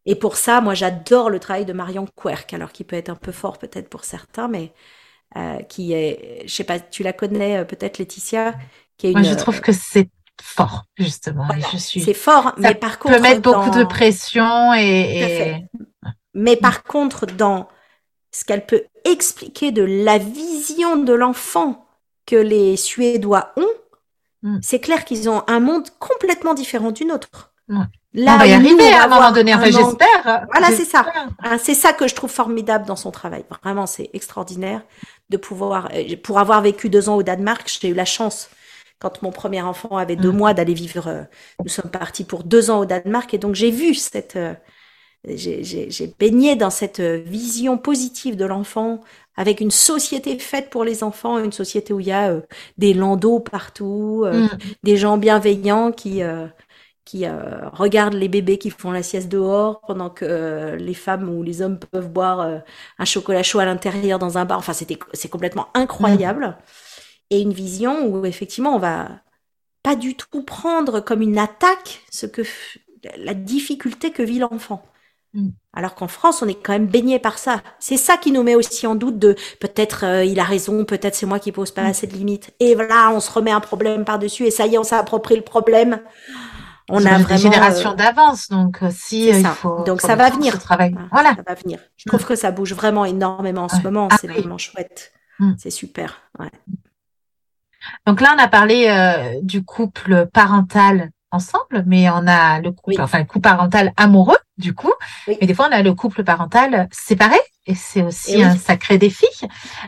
Mm. 0.08 0.12
Et 0.12 0.16
pour 0.16 0.38
ça, 0.38 0.62
moi, 0.62 0.74
j'adore 0.74 1.30
le 1.30 1.40
travail 1.40 1.66
de 1.66 1.74
Marion 1.74 2.08
Querc, 2.22 2.54
alors 2.54 2.72
qui 2.72 2.84
peut 2.84 2.96
être 2.96 3.10
un 3.10 3.16
peu 3.16 3.32
fort 3.32 3.58
peut-être 3.58 3.90
pour 3.90 4.06
certains, 4.06 4.48
mais 4.48 4.74
euh, 5.36 5.60
qui 5.64 5.94
est, 5.94 6.44
je 6.48 6.54
sais 6.54 6.64
pas, 6.64 6.80
tu 6.80 7.04
la 7.04 7.14
connais 7.14 7.58
euh, 7.58 7.66
peut-être, 7.66 7.98
Laetitia, 7.98 8.56
qui 8.98 9.08
est 9.08 9.12
une, 9.12 9.20
Moi, 9.20 9.30
je 9.30 9.36
trouve 9.36 9.62
que 9.62 9.74
c'est 9.74 10.10
fort, 10.42 10.86
justement. 10.98 11.48
je 11.72 11.78
suis. 11.78 12.02
C'est 12.02 12.14
fort, 12.14 12.54
mais 12.58 12.76
par 12.76 13.00
contre, 13.00 13.16
peut 13.16 13.22
mettre 13.22 13.42
beaucoup 13.42 13.72
de 13.72 13.84
pression 13.84 14.74
et. 14.74 15.66
Mais 16.34 16.56
par 16.56 16.84
contre, 16.84 17.26
dans 17.26 17.68
ce 18.32 18.46
qu'elle 18.46 18.66
peut 18.66 18.84
expliquer 19.06 19.72
de 19.72 19.82
la 19.82 20.20
vision 20.20 20.98
de 20.98 21.12
l'enfant 21.12 21.88
que 22.28 22.36
les 22.36 22.78
Suédois 22.78 23.54
ont, 23.58 23.66
mm. 24.44 24.60
c'est 24.62 24.80
clair 24.80 25.04
qu'ils 25.04 25.30
ont 25.30 25.44
un 25.48 25.60
monde 25.60 25.90
complètement 25.98 26.54
différent 26.54 26.92
du 26.92 27.06
nôtre. 27.06 27.54
Là, 28.14 28.36
on 28.36 28.38
va 28.38 28.48
y 28.48 28.54
arriver 28.54 28.94
à 28.94 29.04
un 29.04 29.08
moment 29.08 29.32
donné, 29.32 29.54
enfin 29.54 29.66
j'espère. 29.66 30.48
Voilà, 30.52 30.72
c'est 30.72 30.86
ça. 30.86 31.06
C'est 31.60 31.76
ça 31.76 31.94
que 31.94 32.08
je 32.08 32.16
trouve 32.16 32.32
formidable 32.32 32.86
dans 32.86 32.96
son 32.96 33.12
travail. 33.12 33.46
Vraiment, 33.64 33.86
c'est 33.86 34.10
extraordinaire 34.14 34.82
de 35.30 35.38
pouvoir, 35.38 35.90
euh, 35.94 36.16
pour 36.24 36.40
avoir 36.40 36.62
vécu 36.62 36.90
deux 36.90 37.10
ans 37.10 37.16
au 37.16 37.24
Danemark, 37.24 37.70
j'ai 37.82 37.90
eu 37.90 37.94
la 37.94 38.06
chance 38.06 38.50
quand 39.00 39.22
mon 39.22 39.32
premier 39.32 39.62
enfant 39.62 39.98
avait 39.98 40.16
deux 40.16 40.32
mm. 40.32 40.38
mois 40.38 40.54
d'aller 40.54 40.74
vivre. 40.74 41.08
Euh, 41.08 41.24
nous 41.64 41.70
sommes 41.70 41.92
partis 41.92 42.24
pour 42.24 42.44
deux 42.44 42.72
ans 42.72 42.80
au 42.80 42.86
Danemark 42.86 43.34
et 43.34 43.38
donc 43.38 43.56
j'ai 43.56 43.72
vu 43.72 43.94
cette, 43.94 44.38
euh, 44.38 44.54
j'ai 45.28 46.16
baigné 46.18 46.56
dans 46.56 46.70
cette 46.70 47.02
vision 47.02 47.78
positive 47.78 48.38
de 48.38 48.46
l'enfant 48.46 49.02
avec 49.36 49.62
une 49.62 49.70
société 49.70 50.40
faite 50.40 50.70
pour 50.70 50.84
les 50.84 51.04
enfants, 51.04 51.38
une 51.38 51.52
société 51.52 51.94
où 51.94 52.00
il 52.00 52.08
y 52.08 52.12
a 52.12 52.34
des 52.78 52.94
landaux 52.94 53.40
partout, 53.40 54.26
mm. 54.26 54.48
des 54.84 54.98
gens 54.98 55.18
bienveillants 55.18 55.92
qui 55.92 56.22
qui 57.08 57.26
euh, 57.26 57.70
regardent 57.70 58.16
les 58.16 58.28
bébés 58.28 58.58
qui 58.58 58.70
font 58.70 58.92
la 58.92 59.02
sieste 59.02 59.30
dehors 59.30 59.80
pendant 59.88 60.10
que 60.10 60.26
euh, 60.26 60.76
les 60.76 60.94
femmes 60.94 61.30
ou 61.30 61.42
les 61.42 61.62
hommes 61.62 61.80
peuvent 61.80 62.10
boire 62.10 62.42
euh, 62.42 62.60
un 63.00 63.06
chocolat 63.06 63.44
chaud 63.44 63.60
à 63.60 63.66
l'intérieur 63.66 64.20
dans 64.20 64.38
un 64.38 64.44
bar. 64.44 64.58
Enfin, 64.58 64.74
c'était 64.74 65.00
c'est 65.14 65.30
complètement 65.30 65.70
incroyable. 65.74 66.48
Mm. 66.48 66.56
Et 67.30 67.42
une 67.42 67.54
vision 67.54 68.06
où 68.08 68.26
effectivement 68.26 68.76
on 68.76 68.80
va 68.80 69.08
pas 69.84 69.96
du 69.96 70.16
tout 70.16 70.44
prendre 70.44 71.00
comme 71.00 71.22
une 71.22 71.38
attaque 71.38 72.02
ce 72.12 72.26
que 72.26 72.42
la 73.18 73.34
difficulté 73.34 74.12
que 74.12 74.22
vit 74.22 74.40
l'enfant. 74.40 74.84
Mm. 75.34 75.52
Alors 75.72 75.96
qu'en 75.96 76.10
France, 76.10 76.42
on 76.42 76.48
est 76.50 76.62
quand 76.62 76.74
même 76.74 76.88
baigné 76.88 77.20
par 77.20 77.38
ça. 77.38 77.62
C'est 77.80 77.96
ça 77.96 78.18
qui 78.18 78.34
nous 78.34 78.44
met 78.44 78.56
aussi 78.56 78.86
en 78.86 78.96
doute 78.96 79.18
de 79.18 79.36
peut-être 79.62 80.04
il 80.26 80.42
a 80.42 80.44
raison, 80.44 80.84
peut-être 80.84 81.16
c'est 81.16 81.26
moi 81.26 81.40
qui 81.40 81.54
pose 81.54 81.72
pas 81.72 81.84
mm. 81.84 81.90
assez 81.90 82.08
de 82.08 82.16
limites. 82.16 82.54
Et 82.60 82.76
voilà, 82.76 83.12
on 83.12 83.22
se 83.22 83.32
remet 83.32 83.52
un 83.52 83.62
problème 83.62 84.04
par-dessus 84.04 84.44
et 84.46 84.52
ça 84.52 84.68
y 84.68 84.76
est, 84.76 84.78
on 84.78 84.84
s'approprie 84.84 85.38
le 85.38 85.42
problème 85.42 86.02
on 86.90 87.06
a 87.06 87.10
vraiment 87.10 87.28
des 87.28 87.38
générations 87.38 87.92
euh, 87.92 87.96
d'avance, 87.96 88.50
donc 88.50 88.82
euh, 88.82 88.90
si 88.92 89.32
euh, 89.32 89.40
il 89.40 89.46
faut 89.46 89.84
donc 89.84 90.02
ça 90.02 90.16
va 90.16 90.30
venir. 90.30 90.58
Travail. 90.60 90.96
Voilà, 91.12 91.36
ça 91.36 91.44
va 91.46 91.56
venir. 91.56 91.80
Je 91.98 92.06
trouve 92.06 92.22
mm. 92.22 92.26
que 92.26 92.36
ça 92.36 92.52
bouge 92.52 92.74
vraiment 92.74 93.06
énormément 93.06 93.64
en 93.64 93.70
ce 93.70 93.82
moment. 93.82 94.08
Ah 94.12 94.18
c'est 94.20 94.28
vraiment 94.28 94.58
chouette. 94.58 95.12
Mm. 95.40 95.54
C'est 95.58 95.70
super. 95.70 96.22
Ouais. 96.40 96.52
Donc 98.06 98.22
là, 98.22 98.34
on 98.36 98.42
a 98.42 98.48
parlé 98.48 99.40
du 99.44 99.64
couple 99.64 100.28
parental 100.34 101.12
ensemble, 101.32 101.84
mais 101.86 102.10
on 102.10 102.28
a 102.28 102.60
le 102.60 102.72
couple, 102.72 103.02
enfin 103.02 103.20
le 103.20 103.26
couple 103.26 103.42
parental 103.42 103.94
amoureux 103.98 104.38
du 104.58 104.74
coup, 104.74 104.94
mais 105.28 105.38
des 105.42 105.54
fois 105.54 105.68
on 105.70 105.74
a 105.74 105.82
le 105.82 105.94
couple 105.94 106.24
parental 106.24 106.88
séparé 106.92 107.38
et 107.68 107.76
c'est 107.76 108.02
aussi 108.02 108.42
un 108.42 108.56
sacré 108.56 108.98
défi. 108.98 109.28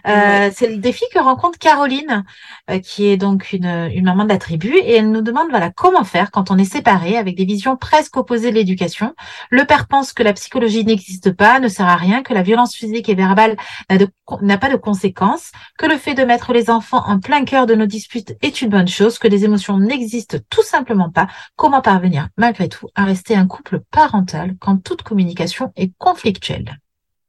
Euh, 0.05 0.49
c'est 0.53 0.67
le 0.67 0.77
défi 0.77 1.05
que 1.13 1.19
rencontre 1.19 1.57
Caroline, 1.57 2.25
euh, 2.69 2.79
qui 2.79 3.07
est 3.07 3.17
donc 3.17 3.53
une, 3.53 3.89
une 3.93 4.03
maman 4.03 4.25
de 4.25 4.29
la 4.29 4.37
tribu, 4.37 4.75
et 4.75 4.95
elle 4.95 5.09
nous 5.11 5.21
demande 5.21 5.49
voilà 5.49 5.71
comment 5.71 6.03
faire 6.03 6.29
quand 6.29 6.51
on 6.51 6.57
est 6.57 6.65
séparé 6.65 7.17
avec 7.17 7.37
des 7.37 7.45
visions 7.45 7.77
presque 7.77 8.17
opposées 8.17 8.51
de 8.51 8.55
l'éducation. 8.55 9.15
Le 9.49 9.63
père 9.63 9.87
pense 9.87 10.11
que 10.11 10.23
la 10.23 10.33
psychologie 10.33 10.83
n'existe 10.83 11.31
pas, 11.31 11.59
ne 11.59 11.69
sert 11.69 11.87
à 11.87 11.95
rien, 11.95 12.21
que 12.21 12.33
la 12.33 12.43
violence 12.43 12.75
physique 12.75 13.07
et 13.07 13.15
verbale 13.15 13.55
n'a 14.41 14.57
pas 14.57 14.69
de 14.69 14.75
conséquences, 14.75 15.51
que 15.77 15.85
le 15.85 15.97
fait 15.97 16.13
de 16.13 16.23
mettre 16.23 16.51
les 16.51 16.69
enfants 16.69 17.03
en 17.05 17.19
plein 17.19 17.45
cœur 17.45 17.65
de 17.65 17.75
nos 17.75 17.85
disputes 17.85 18.35
est 18.41 18.61
une 18.61 18.69
bonne 18.69 18.87
chose, 18.87 19.19
que 19.19 19.27
les 19.27 19.45
émotions 19.45 19.79
n'existent 19.79 20.37
tout 20.49 20.63
simplement 20.63 21.09
pas. 21.09 21.27
Comment 21.55 21.81
parvenir 21.81 22.27
malgré 22.37 22.67
tout 22.67 22.87
à 22.95 23.05
rester 23.05 23.35
un 23.35 23.47
couple 23.47 23.79
parental 23.91 24.55
quand 24.59 24.77
toute 24.77 25.01
communication 25.01 25.71
est 25.75 25.91
conflictuelle 25.97 26.79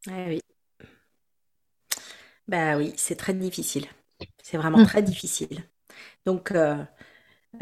eh 0.08 0.28
oui. 0.28 0.40
Bah 2.48 2.76
oui, 2.76 2.92
c'est 2.96 3.16
très 3.16 3.34
difficile. 3.34 3.86
C'est 4.42 4.56
vraiment 4.56 4.78
mm. 4.78 4.86
très 4.86 5.02
difficile. 5.02 5.62
Donc, 6.26 6.52
euh, 6.52 6.76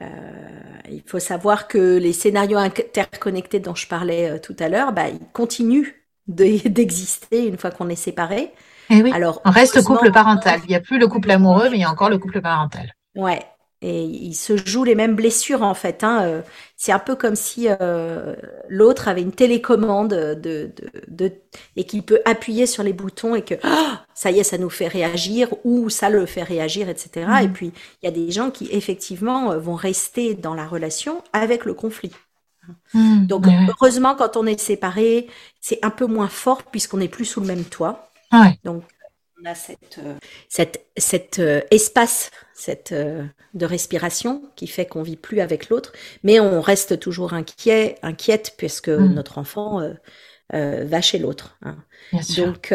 euh, 0.00 0.78
il 0.90 1.02
faut 1.04 1.18
savoir 1.18 1.68
que 1.68 1.98
les 1.98 2.12
scénarios 2.12 2.58
interconnectés 2.58 3.60
dont 3.60 3.74
je 3.74 3.86
parlais 3.86 4.30
euh, 4.30 4.38
tout 4.38 4.56
à 4.58 4.68
l'heure, 4.68 4.92
bah, 4.92 5.08
ils 5.08 5.26
continuent 5.32 5.92
d'exister 6.28 7.46
une 7.46 7.58
fois 7.58 7.70
qu'on 7.70 7.88
est 7.88 7.96
séparés. 7.96 8.52
Eh 8.90 9.02
oui. 9.02 9.12
Alors, 9.12 9.42
on 9.44 9.50
reste 9.50 9.82
couple 9.82 10.10
parental. 10.10 10.60
Il 10.64 10.70
n'y 10.70 10.74
a 10.74 10.80
plus 10.80 10.98
le 10.98 11.08
couple 11.08 11.30
amoureux, 11.30 11.68
mais 11.70 11.76
il 11.76 11.80
y 11.80 11.84
a 11.84 11.90
encore 11.90 12.08
le 12.08 12.18
couple 12.18 12.40
parental. 12.40 12.94
Ouais, 13.14 13.44
et 13.80 14.02
il 14.02 14.34
se 14.34 14.56
joue 14.56 14.82
les 14.82 14.96
mêmes 14.96 15.14
blessures 15.14 15.62
en 15.62 15.74
fait. 15.74 16.02
Hein. 16.02 16.22
Euh, 16.22 16.42
c'est 16.76 16.90
un 16.90 16.98
peu 16.98 17.14
comme 17.14 17.36
si 17.36 17.68
euh, 17.68 18.34
l'autre 18.68 19.06
avait 19.06 19.22
une 19.22 19.32
télécommande 19.32 20.10
de, 20.10 20.72
de, 21.06 21.32
et 21.76 21.84
qu'il 21.84 22.02
peut 22.02 22.20
appuyer 22.24 22.66
sur 22.66 22.82
les 22.82 22.92
boutons 22.92 23.36
et 23.36 23.42
que 23.42 23.54
ah, 23.62 24.04
ça 24.14 24.32
y 24.32 24.40
est, 24.40 24.44
ça 24.44 24.58
nous 24.58 24.70
fait 24.70 24.88
réagir 24.88 25.48
ou 25.64 25.90
ça 25.90 26.10
le 26.10 26.26
fait 26.26 26.42
réagir, 26.42 26.88
etc. 26.88 27.26
Mmh. 27.28 27.44
Et 27.44 27.48
puis 27.48 27.72
il 28.02 28.06
y 28.06 28.08
a 28.08 28.12
des 28.12 28.32
gens 28.32 28.50
qui 28.50 28.68
effectivement 28.72 29.52
euh, 29.52 29.58
vont 29.58 29.76
rester 29.76 30.34
dans 30.34 30.54
la 30.54 30.66
relation 30.66 31.22
avec 31.32 31.64
le 31.64 31.74
conflit. 31.74 32.12
Mmh. 32.94 33.26
Donc 33.26 33.46
heureusement 33.46 34.16
quand 34.16 34.36
on 34.36 34.44
est 34.44 34.60
séparé, 34.60 35.28
c'est 35.60 35.78
un 35.84 35.90
peu 35.90 36.06
moins 36.06 36.28
fort 36.28 36.64
puisqu'on 36.64 36.98
n'est 36.98 37.08
plus 37.08 37.24
sous 37.24 37.40
le 37.40 37.46
même 37.46 37.64
toit. 37.64 38.10
Donc 38.64 38.82
on 39.40 39.44
a 39.44 39.54
cette, 39.54 40.00
cette, 40.48 40.86
cet 40.96 41.40
espace 41.70 42.30
cette, 42.58 42.90
euh, 42.90 43.24
de 43.54 43.66
respiration 43.66 44.42
qui 44.56 44.66
fait 44.66 44.84
qu'on 44.84 45.02
vit 45.02 45.16
plus 45.16 45.40
avec 45.40 45.68
l'autre, 45.68 45.92
mais 46.24 46.40
on 46.40 46.60
reste 46.60 46.98
toujours 46.98 47.32
inquiet, 47.32 47.96
inquiète 48.02 48.54
puisque 48.58 48.88
mm. 48.88 49.14
notre 49.14 49.38
enfant 49.38 49.80
euh, 49.80 49.94
euh, 50.54 50.84
va 50.84 51.00
chez 51.00 51.18
l'autre. 51.18 51.56
Hein. 51.62 51.76
Donc, 52.36 52.74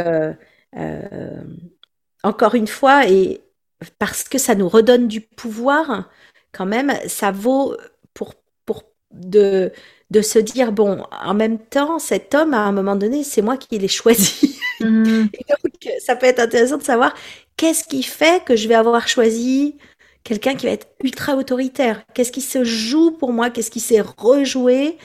encore 2.23 2.55
une 2.55 2.67
fois, 2.67 3.09
et 3.09 3.41
parce 3.99 4.23
que 4.23 4.37
ça 4.37 4.55
nous 4.55 4.69
redonne 4.69 5.09
du 5.09 5.19
pouvoir, 5.19 6.09
quand 6.53 6.65
même, 6.65 6.93
ça 7.07 7.31
vaut 7.31 7.75
pour, 8.13 8.35
pour 8.65 8.83
de, 9.11 9.73
de 10.13 10.21
se 10.21 10.37
dire, 10.37 10.71
bon, 10.71 11.03
en 11.25 11.33
même 11.33 11.57
temps, 11.57 11.97
cet 11.97 12.35
homme, 12.35 12.53
à 12.53 12.59
un 12.59 12.71
moment 12.71 12.95
donné, 12.95 13.23
c'est 13.23 13.41
moi 13.41 13.57
qui 13.57 13.77
l'ai 13.77 13.87
choisi. 13.87 14.59
Mm. 14.79 15.27
donc, 15.49 15.93
ça 16.03 16.15
peut 16.15 16.25
être 16.25 16.39
intéressant 16.39 16.77
de 16.77 16.83
savoir 16.83 17.13
qu'est-ce 17.57 17.83
qui 17.83 18.01
fait 18.01 18.43
que 18.43 18.55
je 18.55 18.67
vais 18.67 18.73
avoir 18.73 19.07
choisi 19.07 19.77
quelqu'un 20.23 20.55
qui 20.55 20.65
va 20.65 20.71
être 20.71 20.87
ultra 21.03 21.35
autoritaire? 21.35 22.03
Qu'est-ce 22.13 22.31
qui 22.31 22.41
se 22.41 22.63
joue 22.63 23.11
pour 23.11 23.31
moi? 23.31 23.51
Qu'est-ce 23.51 23.69
qui 23.69 23.79
s'est 23.79 24.01
rejoué? 24.01 24.97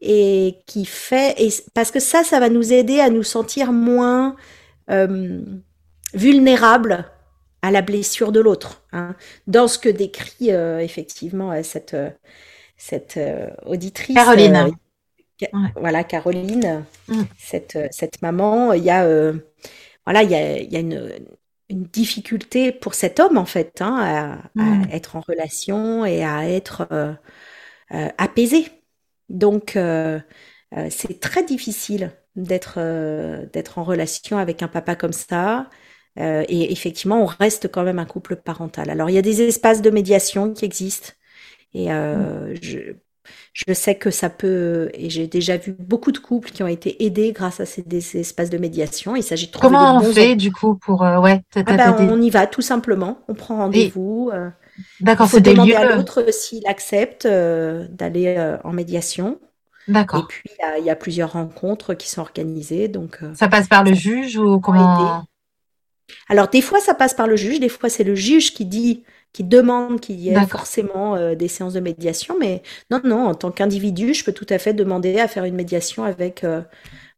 Et 0.00 0.56
qui 0.66 0.84
fait 0.84 1.34
et 1.38 1.48
parce 1.74 1.92
que 1.92 2.00
ça, 2.00 2.24
ça 2.24 2.40
va 2.40 2.50
nous 2.50 2.72
aider 2.72 2.98
à 2.98 3.08
nous 3.08 3.22
sentir 3.22 3.72
moins 3.72 4.34
euh, 4.90 5.40
vulnérables 6.12 7.06
à 7.62 7.70
la 7.70 7.80
blessure 7.82 8.30
de 8.30 8.40
l'autre. 8.40 8.82
Hein. 8.92 9.14
Dans 9.46 9.68
ce 9.68 9.78
que 9.78 9.88
décrit 9.88 10.50
euh, 10.52 10.80
effectivement 10.80 11.52
euh, 11.52 11.62
cette, 11.62 11.94
euh, 11.94 12.10
cette 12.76 13.18
auditrice. 13.64 14.16
Caroline. 14.16 14.70
Voilà, 15.76 16.04
Caroline, 16.04 16.84
mm. 17.08 17.22
cette, 17.38 17.78
cette 17.90 18.22
maman, 18.22 18.72
il 18.72 18.84
y 18.84 18.90
a, 18.90 19.04
voilà, 20.04 20.22
il 20.22 20.30
y 20.30 20.34
a, 20.34 20.58
il 20.58 20.72
y 20.72 20.76
a 20.76 20.80
une, 20.80 21.10
une, 21.68 21.84
difficulté 21.84 22.72
pour 22.72 22.94
cet 22.94 23.20
homme, 23.20 23.36
en 23.36 23.44
fait, 23.44 23.82
hein, 23.82 23.96
à, 24.00 24.62
à, 24.62 24.64
mm. 24.64 24.88
être 24.92 25.16
en 25.16 25.20
relation 25.20 26.04
et 26.04 26.24
à 26.24 26.48
être 26.48 27.16
apaisé. 27.90 28.68
Donc, 29.28 29.78
c'est 30.90 31.20
très 31.20 31.44
difficile 31.44 32.12
d'être 32.36 32.78
d'être 33.52 33.78
en 33.78 33.84
relation 33.84 34.38
avec 34.38 34.62
un 34.62 34.68
papa 34.68 34.94
comme 34.96 35.12
ça. 35.12 35.68
Euh, 36.18 36.44
et 36.48 36.72
effectivement, 36.72 37.22
on 37.22 37.26
reste 37.26 37.70
quand 37.70 37.82
même 37.82 37.98
un 37.98 38.04
couple 38.04 38.36
parental. 38.36 38.90
Alors, 38.90 39.10
il 39.10 39.14
y 39.14 39.18
a 39.18 39.22
des 39.22 39.42
espaces 39.42 39.82
de 39.82 39.90
médiation 39.90 40.52
qui 40.52 40.64
existent. 40.64 41.12
Et 41.74 41.92
euh, 41.92 42.52
mm. 42.52 42.56
je, 42.62 42.78
je 43.52 43.72
sais 43.74 43.96
que 43.96 44.10
ça 44.10 44.30
peut, 44.30 44.90
et 44.94 45.10
j'ai 45.10 45.26
déjà 45.26 45.56
vu 45.56 45.74
beaucoup 45.78 46.12
de 46.12 46.18
couples 46.18 46.50
qui 46.50 46.62
ont 46.62 46.68
été 46.68 47.04
aidés 47.04 47.32
grâce 47.32 47.60
à 47.60 47.66
ces, 47.66 47.84
espaces 48.16 48.50
de 48.50 48.58
médiation. 48.58 49.16
Il 49.16 49.22
s'agit 49.22 49.46
de 49.46 49.52
trouver 49.52 49.74
Comment 49.74 49.98
on 49.98 50.12
fait 50.12 50.36
du 50.36 50.52
coup 50.52 50.76
pour 50.76 51.02
euh, 51.02 51.20
ouais 51.20 51.42
ah 51.56 51.62
ben, 51.62 51.96
On 52.10 52.20
y 52.20 52.30
va 52.30 52.46
tout 52.46 52.62
simplement. 52.62 53.18
On 53.28 53.34
prend 53.34 53.56
rendez-vous. 53.56 54.30
Euh, 54.32 54.50
D'accord, 55.00 55.28
c'est 55.28 55.40
des 55.40 55.52
demander 55.52 55.74
à 55.74 55.94
l'autre 55.94 56.32
s'il 56.32 56.66
accepte 56.66 57.26
d'aller 57.26 58.56
en 58.64 58.72
médiation. 58.72 59.38
D'accord. 59.86 60.20
Et 60.20 60.26
puis 60.28 60.50
il 60.78 60.84
y, 60.84 60.90
a 60.90 60.96
plusieurs 60.96 61.32
rencontres 61.32 61.94
qui 61.94 62.10
sont 62.10 62.22
organisées. 62.22 62.88
Donc 62.88 63.20
ça 63.34 63.48
passe 63.48 63.68
par 63.68 63.84
le 63.84 63.94
juge 63.94 64.36
ou 64.36 64.58
comment? 64.58 65.24
Alors 66.28 66.48
des 66.48 66.60
fois 66.60 66.80
ça 66.80 66.94
passe 66.94 67.14
par 67.14 67.26
le 67.26 67.36
juge, 67.36 67.60
des 67.60 67.68
fois 67.68 67.88
c'est 67.88 68.04
le 68.04 68.14
juge 68.14 68.52
qui 68.54 68.64
dit, 68.64 69.04
qui 69.34 69.42
demande 69.42 70.00
qu'il 70.00 70.20
y 70.20 70.30
ait 70.30 70.46
forcément 70.46 71.16
euh, 71.16 71.34
des 71.34 71.48
séances 71.48 71.74
de 71.74 71.80
médiation, 71.80 72.36
mais 72.38 72.62
non, 72.90 73.00
non, 73.04 73.26
en 73.26 73.34
tant 73.34 73.50
qu'individu, 73.50 74.14
je 74.14 74.24
peux 74.24 74.32
tout 74.32 74.46
à 74.48 74.58
fait 74.58 74.72
demander 74.72 75.18
à 75.18 75.28
faire 75.28 75.44
une 75.44 75.56
médiation 75.56 76.04
avec 76.04 76.44
euh, 76.44 76.62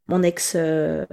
mon 0.08 0.22
ex 0.22 0.56
euh, 0.56 1.04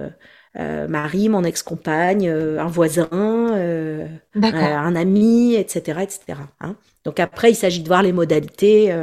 mari, 0.54 1.28
mon 1.28 1.44
ex-compagne, 1.44 2.28
un 2.30 2.66
voisin, 2.66 3.08
un 3.12 4.96
ami, 4.96 5.54
etc., 5.56 6.00
etc. 6.02 6.40
Hein. 6.60 6.74
Donc 7.04 7.20
après, 7.20 7.50
il 7.50 7.54
s'agit 7.54 7.82
de 7.82 7.88
voir 7.88 8.02
les 8.02 8.12
modalités 8.12 8.94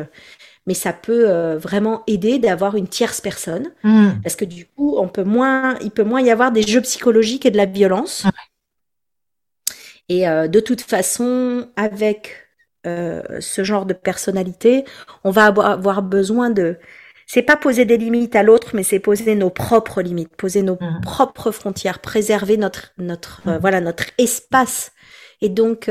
mais 0.67 0.75
ça 0.75 0.93
peut 0.93 1.55
vraiment 1.55 2.03
aider 2.05 2.37
d'avoir 2.37 2.75
une 2.75 2.87
tierce 2.87 3.19
personne 3.19 3.71
mmh. 3.83 4.09
parce 4.21 4.35
que 4.35 4.45
du 4.45 4.67
coup 4.67 4.95
on 4.99 5.07
peut 5.07 5.23
moins 5.23 5.75
il 5.81 5.89
peut 5.89 6.03
moins 6.03 6.21
y 6.21 6.29
avoir 6.29 6.51
des 6.51 6.61
jeux 6.61 6.81
psychologiques 6.81 7.47
et 7.47 7.51
de 7.51 7.57
la 7.57 7.65
violence 7.65 8.27
et 10.11 10.27
euh, 10.27 10.49
de 10.49 10.59
toute 10.59 10.81
façon, 10.81 11.69
avec 11.77 12.49
euh, 12.85 13.21
ce 13.39 13.63
genre 13.63 13.85
de 13.85 13.93
personnalité, 13.93 14.83
on 15.23 15.31
va 15.31 15.45
avoir 15.45 16.03
besoin 16.03 16.49
de 16.49 16.77
c'est 17.27 17.43
pas 17.43 17.55
poser 17.55 17.85
des 17.85 17.95
limites 17.95 18.35
à 18.35 18.43
l'autre, 18.43 18.71
mais 18.73 18.83
c'est 18.83 18.99
poser 18.99 19.35
nos 19.35 19.49
propres 19.49 20.01
limites, 20.01 20.35
poser 20.35 20.63
nos 20.63 20.75
mmh. 20.75 20.99
propres 21.01 21.51
frontières, 21.51 21.99
préserver 21.99 22.57
notre 22.57 22.91
notre 22.97 23.41
euh, 23.47 23.55
mmh. 23.55 23.61
voilà 23.61 23.79
notre 23.79 24.03
espace 24.17 24.91
et 25.39 25.47
donc 25.47 25.89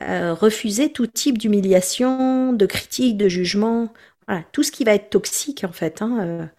refuser 0.00 0.90
tout 0.90 1.06
type 1.06 1.36
d'humiliation, 1.36 2.54
de 2.54 2.64
critique, 2.64 3.18
de 3.18 3.28
jugement, 3.28 3.92
voilà 4.26 4.42
tout 4.52 4.62
ce 4.62 4.72
qui 4.72 4.84
va 4.84 4.94
être 4.94 5.10
toxique 5.10 5.64
en 5.64 5.72
fait, 5.72 6.02
hein, 6.02 6.50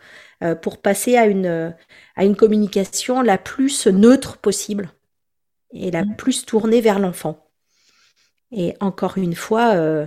pour 0.62 0.78
passer 0.78 1.18
à 1.18 1.26
une 1.26 1.74
à 2.16 2.24
une 2.24 2.38
communication 2.38 3.22
la 3.22 3.38
plus 3.38 3.88
neutre 3.88 4.38
possible 4.38 4.92
et 5.74 5.92
la 5.92 6.04
plus 6.18 6.46
tournée 6.46 6.82
vers 6.82 7.00
l'enfant. 7.00 7.52
Et 8.52 8.76
encore 8.80 9.18
une 9.18 9.36
fois, 9.36 9.76
euh, 9.76 10.06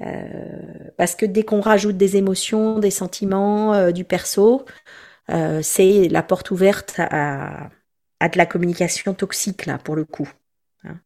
euh, 0.00 0.90
parce 0.96 1.14
que 1.14 1.26
dès 1.26 1.42
qu'on 1.42 1.60
rajoute 1.60 1.96
des 1.96 2.16
émotions, 2.16 2.78
des 2.78 2.90
sentiments, 2.90 3.74
euh, 3.74 3.90
du 3.90 4.04
perso, 4.04 4.64
c'est 5.62 6.08
la 6.08 6.22
porte 6.22 6.50
ouverte 6.50 6.94
à, 6.98 7.70
à, 8.20 8.28
de 8.28 8.38
la 8.38 8.46
communication 8.46 9.14
toxique, 9.14 9.66
là, 9.66 9.78
pour 9.78 9.96
le 9.96 10.04
coup. 10.04 10.28
Hein. 10.84 10.98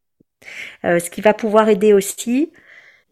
ce 0.83 1.09
qui 1.11 1.21
va 1.21 1.35
pouvoir 1.35 1.69
aider 1.69 1.93
aussi, 1.93 2.53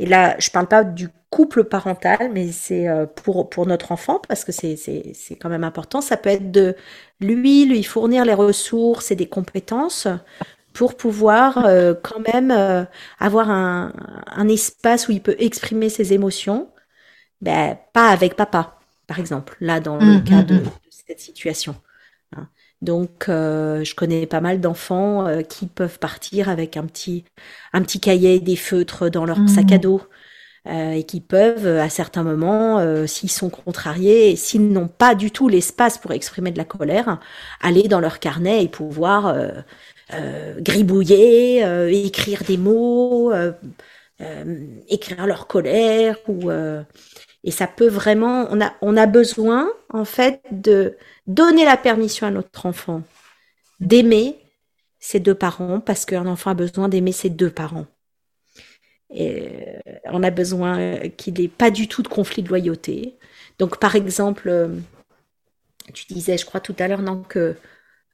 et 0.00 0.06
là, 0.06 0.36
je 0.40 0.50
parle 0.50 0.66
pas 0.66 0.82
du 0.82 1.08
couple 1.30 1.64
parental, 1.64 2.30
mais 2.32 2.50
c'est 2.50 2.88
pour, 3.14 3.48
pour 3.50 3.66
notre 3.66 3.92
enfant, 3.92 4.20
parce 4.26 4.44
que 4.44 4.50
c'est, 4.50 4.74
c'est, 4.74 5.12
c'est 5.14 5.36
quand 5.36 5.48
même 5.48 5.62
important, 5.62 6.00
ça 6.00 6.16
peut 6.16 6.30
être 6.30 6.50
de 6.50 6.74
lui, 7.20 7.66
lui 7.66 7.84
fournir 7.84 8.24
les 8.24 8.34
ressources 8.34 9.12
et 9.12 9.16
des 9.16 9.28
compétences 9.28 10.08
pour 10.76 10.94
pouvoir 10.94 11.64
euh, 11.64 11.94
quand 12.00 12.20
même 12.34 12.50
euh, 12.50 12.84
avoir 13.18 13.48
un, 13.48 13.94
un, 14.26 14.46
espace 14.46 15.08
où 15.08 15.12
il 15.12 15.22
peut 15.22 15.34
exprimer 15.38 15.88
ses 15.88 16.12
émotions, 16.12 16.68
ben, 17.40 17.78
pas 17.94 18.10
avec 18.10 18.36
papa, 18.36 18.78
par 19.06 19.18
exemple, 19.18 19.56
là 19.60 19.80
dans 19.80 19.96
le 19.96 20.18
mmh, 20.18 20.24
cas 20.24 20.42
de, 20.42 20.56
mmh. 20.56 20.62
de, 20.64 20.70
cette 20.90 21.20
situation. 21.20 21.76
Hein. 22.36 22.48
Donc, 22.82 23.30
euh, 23.30 23.84
je 23.84 23.94
connais 23.94 24.26
pas 24.26 24.42
mal 24.42 24.60
d'enfants 24.60 25.26
qui 25.48 25.66
peuvent 25.66 25.98
partir 25.98 26.50
avec 26.50 26.76
un 26.76 26.84
petit, 26.84 27.24
un 27.72 27.80
petit 27.80 27.98
cahier, 27.98 28.38
des 28.38 28.56
feutres 28.56 29.08
dans 29.08 29.24
leur 29.24 29.48
sac 29.48 29.72
à 29.72 29.78
dos. 29.78 30.02
et 30.68 31.04
qui 31.04 31.22
peuvent, 31.22 31.68
à 31.78 31.88
certains 31.88 32.22
moments, 32.22 33.06
s'ils 33.06 33.30
sont 33.30 33.48
contrariés, 33.48 34.32
et 34.32 34.36
s'ils 34.36 34.68
n'ont 34.68 34.88
pas 34.88 35.14
du 35.14 35.30
tout 35.30 35.48
l'espace 35.48 35.96
pour 35.96 36.12
exprimer 36.12 36.50
de 36.50 36.58
la 36.58 36.64
colère, 36.66 37.18
aller 37.62 37.88
dans 37.88 38.00
leur 38.00 38.18
carnet 38.18 38.62
et 38.62 38.68
pouvoir 38.68 39.34
gribouiller, 40.10 41.64
euh, 41.64 41.90
écrire 41.90 42.44
des 42.44 42.56
mots, 42.56 43.32
euh, 43.32 43.52
écrire 44.88 45.26
leur 45.26 45.46
colère 45.46 46.16
ou 46.28 46.50
et 47.44 47.50
ça 47.50 47.66
peut 47.66 47.88
vraiment 47.88 48.46
on 48.50 48.60
a 48.60 48.74
on 48.80 48.96
a 48.96 49.06
besoin 49.06 49.70
en 49.90 50.04
fait 50.04 50.40
de 50.50 50.96
donner 51.26 51.64
la 51.64 51.76
permission 51.76 52.26
à 52.26 52.30
notre 52.30 52.66
enfant 52.66 53.02
d'aimer 53.80 54.36
ses 54.98 55.20
deux 55.20 55.34
parents 55.34 55.80
parce 55.80 56.04
qu'un 56.06 56.26
enfant 56.26 56.50
a 56.50 56.54
besoin 56.54 56.88
d'aimer 56.88 57.12
ses 57.12 57.30
deux 57.30 57.50
parents. 57.50 57.86
Et 59.10 59.52
on 60.06 60.22
a 60.22 60.30
besoin 60.30 60.98
qu'il 61.10 61.34
n'ait 61.34 61.48
pas 61.48 61.70
du 61.70 61.86
tout 61.86 62.02
de 62.02 62.08
conflit 62.08 62.42
de 62.42 62.48
loyauté. 62.48 63.16
Donc, 63.58 63.78
par 63.78 63.94
exemple, 63.94 64.70
tu 65.94 66.06
disais, 66.06 66.36
je 66.38 66.44
crois 66.44 66.60
tout 66.60 66.74
à 66.80 66.88
l'heure, 66.88 67.02
non, 67.02 67.22
que 67.22 67.54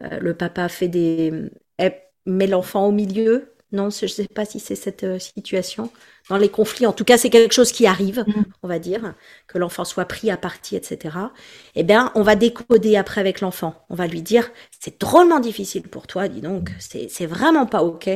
le 0.00 0.34
papa 0.34 0.68
fait 0.68 0.88
des, 0.88 1.32
elle 1.78 2.00
met 2.26 2.46
l'enfant 2.46 2.86
au 2.86 2.92
milieu. 2.92 3.54
Non, 3.72 3.88
je 3.88 4.04
ne 4.04 4.08
sais 4.08 4.28
pas 4.28 4.44
si 4.44 4.60
c'est 4.60 4.74
cette 4.74 5.04
euh, 5.04 5.18
situation. 5.18 5.90
Dans 6.28 6.36
les 6.36 6.50
conflits, 6.50 6.86
en 6.86 6.92
tout 6.92 7.04
cas, 7.04 7.16
c'est 7.16 7.30
quelque 7.30 7.54
chose 7.54 7.72
qui 7.72 7.86
arrive, 7.86 8.24
mm. 8.26 8.44
on 8.62 8.68
va 8.68 8.78
dire, 8.78 9.14
que 9.48 9.58
l'enfant 9.58 9.84
soit 9.84 10.04
pris 10.04 10.30
à 10.30 10.36
partie, 10.36 10.76
etc. 10.76 11.16
Eh 11.74 11.82
bien, 11.82 12.12
on 12.14 12.22
va 12.22 12.36
décoder 12.36 12.96
après 12.96 13.20
avec 13.20 13.40
l'enfant. 13.40 13.74
On 13.88 13.94
va 13.94 14.06
lui 14.06 14.20
dire, 14.22 14.50
c'est 14.78 15.00
drôlement 15.00 15.40
difficile 15.40 15.88
pour 15.88 16.06
toi, 16.06 16.28
dis 16.28 16.42
donc, 16.42 16.70
c'est 16.78 17.26
vraiment 17.26 17.66
pas 17.66 17.82
OK. 17.82 18.10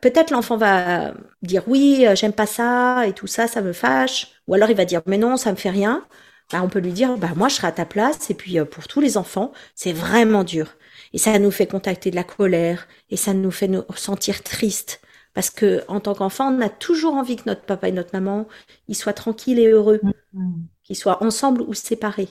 Peut-être 0.00 0.30
l'enfant 0.30 0.56
va 0.56 1.14
dire 1.42 1.62
oui, 1.66 2.06
euh, 2.06 2.14
j'aime 2.14 2.32
pas 2.32 2.46
ça 2.46 3.06
et 3.06 3.12
tout 3.12 3.26
ça, 3.26 3.46
ça 3.46 3.60
me 3.60 3.72
fâche. 3.72 4.28
Ou 4.48 4.54
alors 4.54 4.70
il 4.70 4.76
va 4.76 4.84
dire 4.84 5.02
mais 5.06 5.18
non, 5.18 5.36
ça 5.36 5.50
me 5.52 5.56
fait 5.56 5.70
rien. 5.70 6.06
Bah, 6.52 6.60
on 6.62 6.68
peut 6.68 6.78
lui 6.78 6.92
dire 6.92 7.16
bah 7.18 7.30
moi 7.36 7.48
je 7.48 7.56
serai 7.56 7.68
à 7.68 7.72
ta 7.72 7.84
place 7.86 8.30
et 8.30 8.34
puis 8.34 8.58
euh, 8.58 8.64
pour 8.64 8.86
tous 8.88 9.00
les 9.00 9.16
enfants 9.16 9.52
c'est 9.74 9.92
vraiment 9.92 10.44
dur. 10.44 10.68
Et 11.14 11.18
ça 11.18 11.38
nous 11.38 11.52
fait 11.52 11.68
contacter 11.68 12.10
de 12.10 12.16
la 12.16 12.24
colère 12.24 12.88
et 13.08 13.16
ça 13.16 13.32
nous 13.32 13.52
fait 13.52 13.68
nous 13.68 13.84
sentir 13.96 14.42
tristes. 14.42 15.00
Parce 15.32 15.48
que 15.48 15.82
en 15.88 16.00
tant 16.00 16.14
qu'enfant, 16.14 16.52
on 16.52 16.60
a 16.60 16.68
toujours 16.68 17.14
envie 17.14 17.36
que 17.36 17.44
notre 17.46 17.62
papa 17.62 17.88
et 17.88 17.92
notre 17.92 18.10
maman 18.12 18.46
ils 18.88 18.96
soient 18.96 19.14
tranquilles 19.14 19.60
et 19.60 19.68
heureux, 19.68 20.00
mm-hmm. 20.02 20.52
qu'ils 20.82 20.96
soient 20.96 21.22
ensemble 21.22 21.62
ou 21.62 21.72
séparés. 21.72 22.28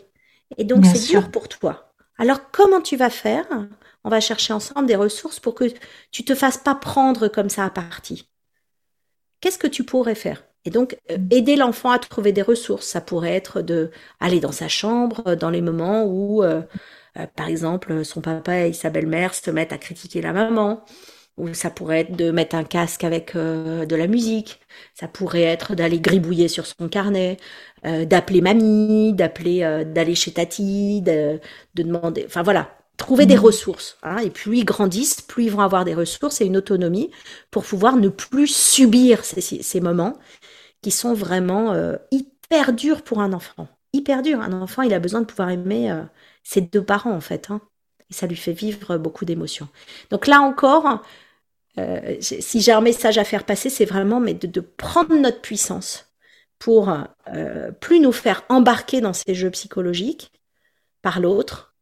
Et 0.57 0.65
donc 0.65 0.85
c'est 0.85 1.07
dur 1.07 1.31
pour 1.31 1.47
toi. 1.47 1.93
Alors 2.17 2.51
comment 2.51 2.81
tu 2.81 2.97
vas 2.97 3.09
faire? 3.09 3.47
On 4.03 4.09
va 4.09 4.19
chercher 4.19 4.51
ensemble 4.51 4.85
des 4.85 4.97
ressources 4.97 5.39
pour 5.39 5.55
que 5.55 5.65
tu 6.11 6.25
te 6.25 6.35
fasses 6.35 6.57
pas 6.57 6.75
prendre 6.75 7.29
comme 7.29 7.49
ça 7.49 7.63
à 7.63 7.69
partie. 7.69 8.29
Qu'est-ce 9.39 9.57
que 9.57 9.67
tu 9.67 9.85
pourrais 9.85 10.15
faire? 10.15 10.43
Et 10.65 10.69
donc, 10.69 10.97
euh, 11.11 11.17
mm. 11.17 11.27
aider 11.31 11.55
l'enfant 11.55 11.91
à 11.91 11.99
trouver 11.99 12.31
des 12.31 12.41
ressources, 12.41 12.87
ça 12.87 13.01
pourrait 13.01 13.33
être 13.33 13.61
de 13.61 13.91
aller 14.19 14.39
dans 14.39 14.51
sa 14.51 14.67
chambre 14.67 15.35
dans 15.35 15.49
les 15.49 15.61
moments 15.61 16.05
où 16.05 16.43
euh, 16.43 16.61
euh, 17.17 17.27
par 17.35 17.47
exemple, 17.47 18.03
son 18.05 18.21
papa 18.21 18.67
et 18.67 18.73
sa 18.73 18.89
belle-mère 18.89 19.33
se 19.33 19.51
mettent 19.51 19.73
à 19.73 19.77
critiquer 19.77 20.21
la 20.21 20.33
maman, 20.33 20.83
ou 21.37 21.53
ça 21.53 21.69
pourrait 21.69 22.01
être 22.01 22.15
de 22.15 22.31
mettre 22.31 22.55
un 22.55 22.63
casque 22.63 23.03
avec 23.03 23.35
euh, 23.35 23.85
de 23.85 23.95
la 23.95 24.07
musique, 24.07 24.59
ça 24.93 25.07
pourrait 25.07 25.43
être 25.43 25.75
d'aller 25.75 25.99
gribouiller 25.99 26.47
sur 26.47 26.65
son 26.65 26.89
carnet, 26.89 27.37
euh, 27.85 28.05
d'appeler 28.05 28.41
mamie, 28.41 29.13
d'appeler, 29.13 29.83
d'aller 29.85 30.15
chez 30.15 30.31
tati, 30.31 31.01
de, 31.01 31.39
demander, 31.75 32.23
enfin 32.25 32.43
voilà, 32.43 32.75
trouver 32.97 33.25
des 33.25 33.35
mmh. 33.35 33.39
ressources. 33.39 33.97
Hein, 34.03 34.17
et 34.19 34.29
plus 34.29 34.59
ils 34.59 34.65
grandissent, 34.65 35.21
plus 35.21 35.45
ils 35.45 35.51
vont 35.51 35.61
avoir 35.61 35.85
des 35.85 35.95
ressources 35.95 36.41
et 36.41 36.45
une 36.45 36.57
autonomie 36.57 37.11
pour 37.51 37.63
pouvoir 37.63 37.97
ne 37.97 38.09
plus 38.09 38.47
subir 38.47 39.25
ces, 39.25 39.41
ces 39.41 39.81
moments 39.81 40.13
qui 40.81 40.91
sont 40.91 41.13
vraiment 41.13 41.73
hyper 42.11 42.73
durs 42.73 43.03
pour 43.03 43.21
un 43.21 43.31
enfant. 43.31 43.67
Hyper 43.93 44.21
durs. 44.21 44.41
Un 44.41 44.51
enfant, 44.61 44.81
il 44.81 44.93
a 44.93 44.99
besoin 44.99 45.21
de 45.21 45.25
pouvoir 45.25 45.49
aimer 45.49 45.89
ses 46.43 46.61
deux 46.61 46.83
parents 46.83 47.13
en 47.13 47.21
fait. 47.21 47.49
Hein. 47.49 47.61
Et 48.09 48.13
ça 48.13 48.27
lui 48.27 48.35
fait 48.35 48.53
vivre 48.53 48.97
beaucoup 48.97 49.25
d'émotions. 49.25 49.67
Donc 50.09 50.27
là 50.27 50.41
encore, 50.41 51.01
euh, 51.79 52.17
si 52.19 52.61
j'ai 52.61 52.71
un 52.71 52.81
message 52.81 53.17
à 53.17 53.23
faire 53.23 53.45
passer, 53.45 53.69
c'est 53.69 53.85
vraiment 53.85 54.19
mais 54.19 54.33
de, 54.33 54.47
de, 54.47 54.59
prendre 54.59 55.15
notre 55.15 55.41
puissance 55.41 56.13
pour 56.59 56.89
euh, 57.33 57.71
plus 57.71 57.99
nous 57.99 58.11
faire 58.11 58.43
embarquer 58.49 59.01
dans 59.01 59.13
ces 59.13 59.33
jeux 59.33 59.51
psychologiques 59.51 60.31
par 61.01 61.19
l'autre, 61.19 61.73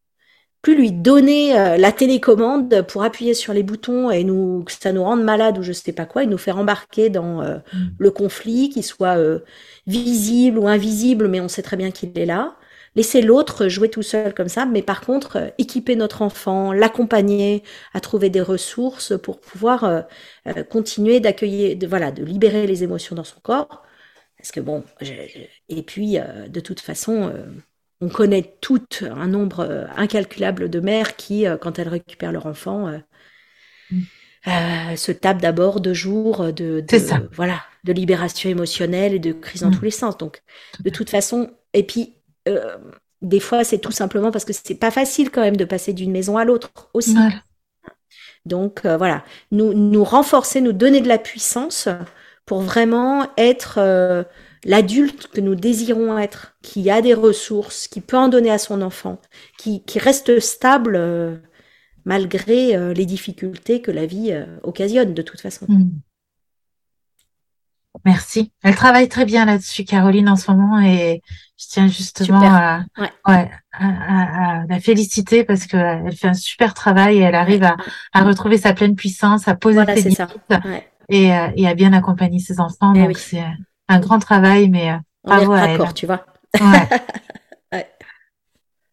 plus 0.62 0.76
lui 0.76 0.92
donner 0.92 1.58
euh, 1.58 1.78
la 1.78 1.92
télécommande 1.92 2.84
pour 2.88 3.04
appuyer 3.04 3.34
sur 3.34 3.54
les 3.54 3.64
boutons 3.64 4.12
et 4.12 4.24
nous 4.24 4.64
que 4.64 4.72
ça 4.72 4.92
nous 4.94 5.04
rende 5.04 5.24
malade 5.24 5.58
ou 5.58 5.64
je 5.64 5.72
sais 5.72 5.92
pas 5.92 6.06
quoi, 6.06 6.24
et 6.24 6.28
nous 6.28 6.38
faire 6.38 6.58
embarquer 6.58 7.10
dans 7.10 7.42
euh, 7.42 7.58
mm. 7.74 7.88
le 7.98 8.12
conflit, 8.12 8.70
qu'il 8.70 8.84
soit 8.84 9.18
euh, 9.18 9.40
visible 9.88 10.60
ou 10.60 10.68
invisible, 10.68 11.28
mais 11.28 11.40
on 11.40 11.48
sait 11.48 11.64
très 11.64 11.78
bien 11.78 11.92
qu'il 11.92 12.18
est 12.18 12.26
là. 12.26 12.56
Laisser 12.96 13.22
l'autre 13.22 13.68
jouer 13.68 13.90
tout 13.90 14.02
seul 14.02 14.34
comme 14.34 14.50
ça, 14.50 14.66
mais 14.66 14.82
par 14.82 15.02
contre 15.02 15.54
équiper 15.58 15.96
notre 15.96 16.22
enfant, 16.22 16.74
l'accompagner 16.74 17.64
à 17.94 18.02
trouver 18.02 18.30
des 18.30 18.42
ressources 18.42 19.14
pour 19.18 19.40
pouvoir 19.40 20.04
continuer 20.70 21.22
d'accueillir, 21.22 21.78
de 21.78 21.88
voilà, 21.88 22.12
de 22.12 22.24
libérer 22.24 22.68
les 22.68 22.84
émotions 22.84 23.16
dans 23.16 23.24
son 23.24 23.40
corps. 23.40 23.84
Parce 24.38 24.52
que 24.52 24.60
bon, 24.60 24.84
je, 25.00 25.14
et 25.70 25.84
puis 25.84 26.18
de 26.50 26.60
toute 26.60 26.82
façon 26.82 27.32
on 28.02 28.10
connaît 28.10 28.56
toutes 28.62 29.04
un 29.04 29.28
nombre 29.28 29.60
euh, 29.62 29.86
incalculable 29.96 30.70
de 30.70 30.80
mères 30.80 31.16
qui, 31.16 31.48
euh, 31.48 31.58
quand 31.58 31.78
elles 31.80 31.88
récupèrent 31.88 32.32
leur 32.32 32.48
enfant, 32.48 32.88
euh, 32.88 32.98
mm. 33.92 34.96
se 34.98 35.12
tapent 35.12 35.42
d'abord 35.42 35.80
deux 35.80 35.94
jours 35.94 36.52
de, 36.52 36.84
voilà 37.32 37.62
de 37.84 37.94
libération 37.94 38.50
émotionnelle 38.50 39.14
et 39.14 39.20
de 39.20 39.32
crise 39.32 39.62
dans 39.62 39.70
mm. 39.70 39.78
tous 39.78 39.86
les 39.86 39.92
sens. 39.92 40.18
Donc, 40.18 40.42
de 40.80 40.90
toute 40.90 41.12
façon, 41.12 41.52
et 41.74 41.84
puis 41.84 42.16
des 43.22 43.40
fois, 43.40 43.64
c'est 43.64 43.78
tout 43.78 43.92
simplement 43.92 44.32
parce 44.32 44.46
que 44.46 44.54
c'est 44.54 44.76
pas 44.76 44.92
facile 44.92 45.30
quand 45.30 45.42
même 45.42 45.58
de 45.58 45.66
passer 45.66 45.94
d'une 45.94 46.12
maison 46.12 46.38
à 46.38 46.46
l'autre 46.46 46.90
aussi. 46.94 47.16
Donc 48.46 48.82
voilà, 48.86 49.24
nous 49.52 49.74
nous 49.74 50.04
renforcer, 50.04 50.62
nous 50.62 50.74
donner 50.74 51.02
de 51.02 51.08
la 51.08 51.20
puissance 51.20 51.88
pour 52.46 52.62
vraiment 52.62 53.28
être 53.38 53.80
l'adulte 54.66 55.28
que 55.28 55.42
nous 55.42 55.56
désirons 55.56 56.18
être, 56.18 56.56
qui 56.62 56.90
a 56.90 57.02
des 57.02 57.14
ressources, 57.14 57.88
qui 57.88 58.02
peut 58.02 58.18
en 58.18 58.30
donner 58.30 58.52
à 58.52 58.58
son 58.58 58.82
enfant, 58.82 59.20
qui, 59.58 59.84
qui 59.84 60.00
reste 60.00 60.40
stable 60.40 60.96
euh, 60.96 61.38
malgré 62.06 62.76
euh, 62.76 62.94
les 62.94 63.06
difficultés 63.06 63.82
que 63.82 63.92
la 63.92 64.06
vie 64.06 64.32
euh, 64.32 64.46
occasionne 64.64 65.14
de 65.14 65.22
toute 65.22 65.42
façon. 65.42 65.66
Hmm. 65.68 65.90
Merci. 68.06 68.52
Elle 68.64 68.76
travaille 68.76 69.10
très 69.10 69.26
bien 69.26 69.46
là-dessus, 69.46 69.84
Caroline, 69.84 70.30
en 70.30 70.36
ce 70.36 70.50
moment, 70.52 70.80
et 70.80 71.22
je 71.58 71.66
tiens 71.68 71.88
justement 71.88 72.42
à, 72.42 72.84
ouais. 72.98 73.52
à, 73.74 74.64
la 74.68 74.80
féliciter 74.80 75.44
parce 75.44 75.68
qu'elle 75.68 76.16
fait 76.16 76.30
un 76.30 76.34
super 76.34 76.74
travail 76.74 77.18
et 77.18 77.22
elle 77.22 77.36
arrive 77.36 77.64
à, 77.64 77.76
à, 78.14 78.24
retrouver 78.24 78.58
sa 78.58 78.74
pleine 78.74 78.96
puissance, 78.96 79.48
à 79.48 79.56
poser 79.56 79.84
ses 79.96 80.10
limites 80.10 80.22
et, 81.10 81.32
et, 81.56 81.68
à 81.68 81.76
bien 81.76 81.94
accompagner 81.94 82.40
ses 82.40 82.60
enfants. 82.60 82.94
Eh 82.96 83.04
donc 83.04 83.18
c'est 83.18 83.44
un 83.88 84.00
grand 84.00 84.20
travail, 84.20 84.70
mais 84.70 84.92
euh, 84.92 84.98
bravo 85.24 85.54
à 85.54 85.68
elle. 85.68 85.94
tu 85.94 86.06
vois. 86.06 86.26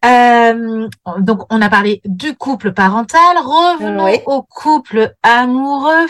Euh, 0.05 0.87
donc, 1.19 1.41
on 1.49 1.61
a 1.61 1.69
parlé 1.69 2.01
du 2.05 2.35
couple 2.35 2.71
parental. 2.71 3.19
Revenons 3.37 4.09
au 4.25 4.43
couple 4.43 5.13
amoureux, 5.23 6.05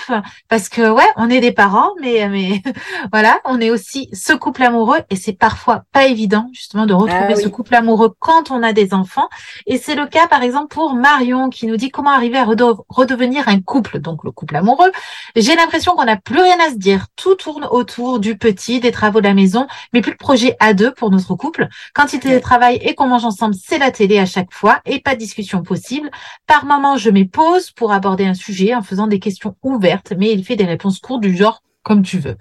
parce 0.47 0.69
que 0.69 0.89
ouais, 0.91 1.07
on 1.15 1.29
est 1.29 1.39
des 1.39 1.51
parents, 1.51 1.89
mais 1.99 2.27
mais 2.29 2.61
voilà, 3.11 3.39
on 3.45 3.59
est 3.59 3.71
aussi 3.71 4.09
ce 4.13 4.33
couple 4.33 4.63
amoureux, 4.63 4.99
et 5.09 5.15
c'est 5.15 5.33
parfois 5.33 5.83
pas 5.91 6.05
évident 6.05 6.49
justement 6.53 6.85
de 6.85 6.93
retrouver 6.93 7.33
ah 7.33 7.35
ce 7.35 7.47
couple 7.47 7.75
amoureux 7.75 8.13
quand 8.19 8.51
on 8.51 8.61
a 8.61 8.73
des 8.73 8.93
enfants. 8.93 9.27
Et 9.65 9.77
c'est 9.77 9.95
le 9.95 10.05
cas, 10.05 10.27
par 10.27 10.43
exemple, 10.43 10.67
pour 10.73 10.93
Marion 10.93 11.49
qui 11.49 11.65
nous 11.65 11.77
dit 11.77 11.89
comment 11.89 12.11
arriver 12.11 12.37
à 12.37 12.45
redevenir 12.45 13.47
un 13.47 13.61
couple, 13.61 13.99
donc 13.99 14.23
le 14.23 14.31
couple 14.31 14.55
amoureux. 14.55 14.91
J'ai 15.35 15.55
l'impression 15.55 15.95
qu'on 15.95 16.05
n'a 16.05 16.17
plus 16.17 16.41
rien 16.41 16.59
à 16.59 16.69
se 16.69 16.75
dire. 16.75 17.07
Tout 17.15 17.35
tourne 17.35 17.67
autour 17.71 18.19
du 18.19 18.37
petit, 18.37 18.79
des 18.79 18.91
travaux 18.91 19.19
de 19.19 19.27
la 19.27 19.33
maison, 19.33 19.67
mais 19.93 20.01
plus 20.01 20.11
de 20.11 20.17
projet 20.17 20.55
à 20.59 20.73
deux 20.73 20.91
pour 20.91 21.09
notre 21.09 21.33
couple. 21.35 21.67
Quand 21.93 22.13
il 22.13 22.19
télétravaille 22.19 22.77
et 22.81 22.93
qu'on 22.93 23.07
mange 23.07 23.25
ensemble, 23.25 23.55
c'est 23.55 23.78
la 23.79 23.91
télé 23.91 24.19
à 24.19 24.25
chaque 24.25 24.53
fois 24.53 24.81
et 24.85 24.99
pas 24.99 25.15
de 25.15 25.19
discussion 25.19 25.63
possible. 25.63 26.11
Par 26.45 26.65
moment, 26.65 26.97
je 26.97 27.09
mets 27.09 27.25
pause 27.25 27.71
pour 27.71 27.91
aborder 27.91 28.25
un 28.25 28.33
sujet 28.33 28.75
en 28.75 28.83
faisant 28.83 29.07
des 29.07 29.19
questions 29.19 29.55
ouvertes, 29.63 30.13
mais 30.17 30.31
il 30.31 30.45
fait 30.45 30.55
des 30.55 30.65
réponses 30.65 30.99
courtes 30.99 31.21
du 31.21 31.35
genre 31.35 31.61
comme 31.83 32.03
tu 32.03 32.19
veux. 32.19 32.37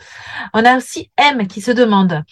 On 0.52 0.64
a 0.64 0.76
aussi 0.76 1.10
M 1.16 1.46
qui 1.46 1.60
se 1.60 1.70
demande 1.70 2.22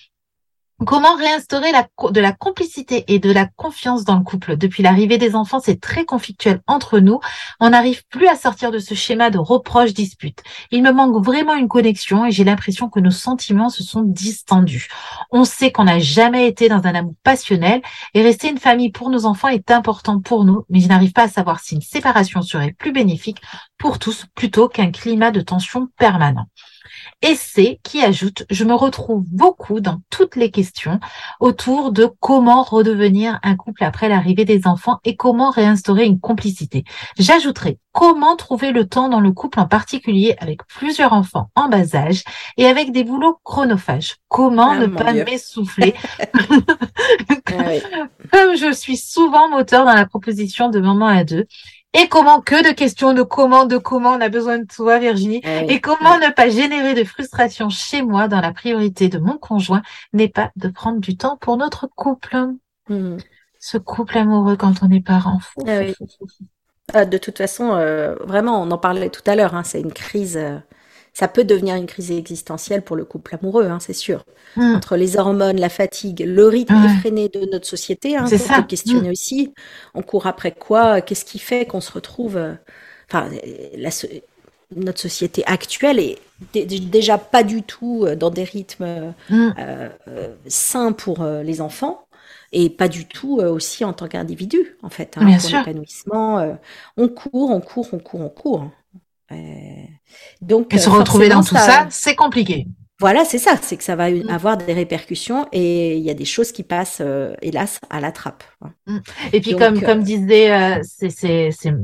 Comment 0.85 1.17
réinstaurer 1.17 1.73
de 1.73 2.21
la 2.21 2.33
complicité 2.33 3.07
et 3.09 3.19
de 3.19 3.33
la 3.33 3.47
confiance 3.47 4.05
dans 4.05 4.17
le 4.19 4.23
couple? 4.23 4.59
Depuis 4.59 4.83
l'arrivée 4.83 5.17
des 5.17 5.35
enfants, 5.35 5.59
c'est 5.59 5.81
très 5.81 6.05
conflictuel 6.05 6.61
entre 6.67 6.99
nous. 6.99 7.19
On 7.61 7.71
n'arrive 7.71 8.07
plus 8.09 8.29
à 8.29 8.37
sortir 8.37 8.71
de 8.71 8.79
ce 8.79 8.93
schéma 8.93 9.31
de 9.31 9.39
reproches, 9.39 9.95
disputes. 9.95 10.43
Il 10.71 10.83
me 10.83 10.93
manque 10.93 11.25
vraiment 11.25 11.55
une 11.55 11.69
connexion 11.69 12.27
et 12.27 12.31
j'ai 12.31 12.45
l'impression 12.45 12.91
que 12.91 13.01
nos 13.01 13.11
sentiments 13.11 13.71
se 13.71 13.83
sont 13.83 14.03
distendus. 14.03 14.89
On 15.31 15.45
sait 15.45 15.73
qu'on 15.73 15.85
n'a 15.85 15.99
jamais 15.99 16.47
été 16.47 16.69
dans 16.69 16.85
un 16.85 16.95
amour 16.95 17.15
passionnel 17.25 17.81
et 18.13 18.21
rester 18.21 18.51
une 18.51 18.59
famille 18.59 18.93
pour 18.93 19.09
nos 19.09 19.25
enfants 19.25 19.49
est 19.49 19.71
important 19.71 20.21
pour 20.21 20.45
nous, 20.45 20.67
mais 20.69 20.81
je 20.81 20.89
n'arrive 20.89 21.13
pas 21.13 21.23
à 21.23 21.29
savoir 21.29 21.61
si 21.61 21.75
une 21.75 21.81
séparation 21.81 22.43
serait 22.43 22.75
plus 22.79 22.93
bénéfique 22.93 23.41
pour 23.79 23.99
tous 23.99 24.27
plutôt 24.35 24.69
qu'un 24.69 24.91
climat 24.91 25.31
de 25.31 25.41
tension 25.41 25.89
permanent. 25.97 26.49
Et 27.23 27.35
c'est 27.35 27.81
qui 27.83 28.03
ajoute, 28.03 28.45
je 28.51 28.65
me 28.65 28.75
retrouve 28.75 29.25
beaucoup 29.27 29.81
dans 29.81 30.01
toutes 30.11 30.37
les 30.37 30.51
questions 30.51 31.01
autour 31.41 31.93
de 31.93 32.09
comment 32.21 32.63
redevenir 32.63 33.39
un 33.43 33.57
couple 33.57 33.85
après 33.85 34.09
l'arrivée 34.09 34.45
des 34.45 34.67
enfants 34.67 34.99
et 35.05 35.17
comment 35.17 35.51
réinstaurer 35.51 36.05
une 36.05 36.21
complicité. 36.21 36.85
J'ajouterai 37.19 37.79
comment 37.93 38.37
trouver 38.37 38.73
le 38.73 38.87
temps 38.87 39.09
dans 39.09 39.21
le 39.21 39.33
couple 39.33 39.59
en 39.59 39.67
particulier 39.67 40.37
avec 40.39 40.67
plusieurs 40.67 41.15
enfants 41.15 41.51
en 41.55 41.69
bas 41.69 41.95
âge 41.95 42.23
et 42.59 42.67
avec 42.67 42.93
des 42.93 43.05
boulots 43.05 43.39
chronophages. 43.43 44.17
Comment 44.29 44.73
ah, 44.73 44.79
ne 44.79 44.87
pas 44.87 45.13
m'essouffler? 45.13 45.95
Ah 47.49 47.71
Comme 48.33 48.57
je 48.57 48.73
suis 48.73 48.97
souvent 48.97 49.49
moteur 49.49 49.85
dans 49.85 49.95
la 49.95 50.07
proposition 50.07 50.69
de 50.69 50.81
maman 50.81 51.07
à 51.07 51.25
deux 51.25 51.47
et 51.97 52.09
comment 52.09 52.41
que 52.41 52.69
de 52.69 52.75
questions 52.75 53.15
de 53.15 53.23
comment, 53.23 53.65
de 53.67 53.79
comment 53.79 54.13
on 54.13 54.21
a 54.21 54.29
besoin 54.29 54.59
de 54.59 54.67
toi, 54.67 54.99
Virginie. 54.99 55.41
Eh 55.45 55.73
et 55.73 55.81
comment 55.81 56.19
ne 56.19 56.31
pas 56.33 56.49
générer 56.49 56.95
de 56.95 57.05
frustration 57.05 57.71
chez 57.71 58.03
moi 58.03 58.29
dans 58.29 58.41
la 58.41 58.53
priorité 58.53 59.09
de 59.09 59.19
mon 59.19 59.39
conjoint 59.39 59.83
n'est 60.13 60.29
pas 60.29 60.51
de 60.57 60.69
prendre 60.69 61.01
du 61.01 61.17
temps 61.17 61.37
pour 61.37 61.57
notre 61.57 61.87
couple. 61.87 62.37
Hmm. 62.89 63.17
Ce 63.59 63.79
couple 63.79 64.19
amoureux 64.19 64.57
quand 64.57 64.83
on 64.83 64.91
est 64.91 65.05
parent. 65.05 65.41
Ah 65.67 65.81
ah, 66.95 67.05
de 67.05 67.19
toute 67.19 67.39
façon, 67.39 67.73
euh, 67.73 68.15
vraiment, 68.21 68.63
on 68.63 68.71
en 68.71 68.79
parlait 68.79 69.11
tout 69.11 69.23
à 69.27 69.35
l'heure, 69.35 69.57
hein, 69.57 69.65
c'est 69.65 69.81
une 69.81 69.93
crise. 69.93 70.37
Euh, 70.37 70.59
ça 71.17 71.29
peut 71.29 71.45
devenir 71.45 71.77
une 71.77 71.87
crise 71.87 72.13
existentielle 72.13 72.83
pour 72.83 72.95
le 72.95 73.07
couple 73.07 73.39
amoureux, 73.41 73.65
hein, 73.65 73.79
c'est 73.81 73.95
sûr. 73.95 74.27
Mm. 74.57 74.75
Entre 74.75 74.97
les 74.99 75.17
hormones, 75.17 75.59
la 75.59 75.71
fatigue, 75.71 76.21
le 76.21 76.47
rythme 76.47 76.77
effréné 76.95 77.31
de 77.31 77.51
notre 77.51 77.67
société, 77.67 78.19
hein, 78.19 78.27
c'est 78.27 78.37
ça. 78.37 78.61
questionner 78.63 79.09
mm. 79.09 79.13
aussi. 79.13 79.55
On 79.95 80.03
court 80.03 80.27
après 80.27 80.53
quoi? 80.53 81.01
Qu'est-ce 81.01 81.25
qui 81.25 81.39
fait 81.39 81.65
qu'on 81.65 81.81
se 81.81 81.91
retrouve 81.91 82.37
euh, 82.37 82.53
Enfin, 83.09 83.31
notre 84.77 85.01
société 85.01 85.43
actuelle 85.47 86.01
est 86.01 86.19
déjà 86.53 87.17
pas 87.17 87.45
du 87.45 87.63
tout 87.63 88.05
euh, 88.05 88.15
dans 88.15 88.29
des 88.29 88.45
rythmes 88.45 89.15
mm. 89.31 89.55
euh, 89.59 89.89
sains 90.49 90.93
pour 90.93 91.25
les 91.25 91.63
enfants 91.63 92.03
et 92.53 92.69
pas 92.69 92.89
du 92.89 93.07
tout 93.07 93.39
aussi 93.39 93.87
en 93.87 93.95
tant 93.95 94.07
qu'individu 94.07 94.77
en 94.83 94.91
fait 94.91 95.17
hein, 95.17 95.39
pour 95.41 95.51
l'épanouissement 95.51 96.57
on 96.97 97.09
court 97.09 97.51
on 97.51 97.61
court 97.61 97.89
on 97.93 97.99
court 97.99 98.21
on 98.21 98.29
court 98.29 98.71
donc, 100.41 100.73
et 100.75 100.79
se 100.79 100.89
retrouver 100.89 101.29
dans 101.29 101.43
tout 101.43 101.57
ça, 101.57 101.87
c'est 101.91 102.15
compliqué. 102.15 102.67
Voilà, 102.99 103.27
c'est 103.27 103.39
ça, 103.39 103.59
c'est 103.61 103.77
que 103.77 103.85
ça 103.85 103.95
va 103.95 104.11
mm. 104.11 104.31
avoir 104.31 104.57
des 104.57 104.73
répercussions 104.73 105.47
et 105.53 105.97
il 105.97 106.03
y 106.03 106.09
a 106.09 106.15
des 106.15 106.25
choses 106.25 106.51
qui 106.51 106.63
passent, 106.63 107.03
euh, 107.03 107.35
hélas, 107.43 107.79
à 107.91 108.01
la 108.01 108.11
trappe. 108.11 108.43
Hein. 108.63 108.73
Mm. 108.87 108.99
Et 109.35 109.41
puis, 109.41 109.55
comme, 109.55 109.81
comme 109.83 110.01
euh, 110.01 110.03
disait, 110.03 110.81
c'est 110.83 111.75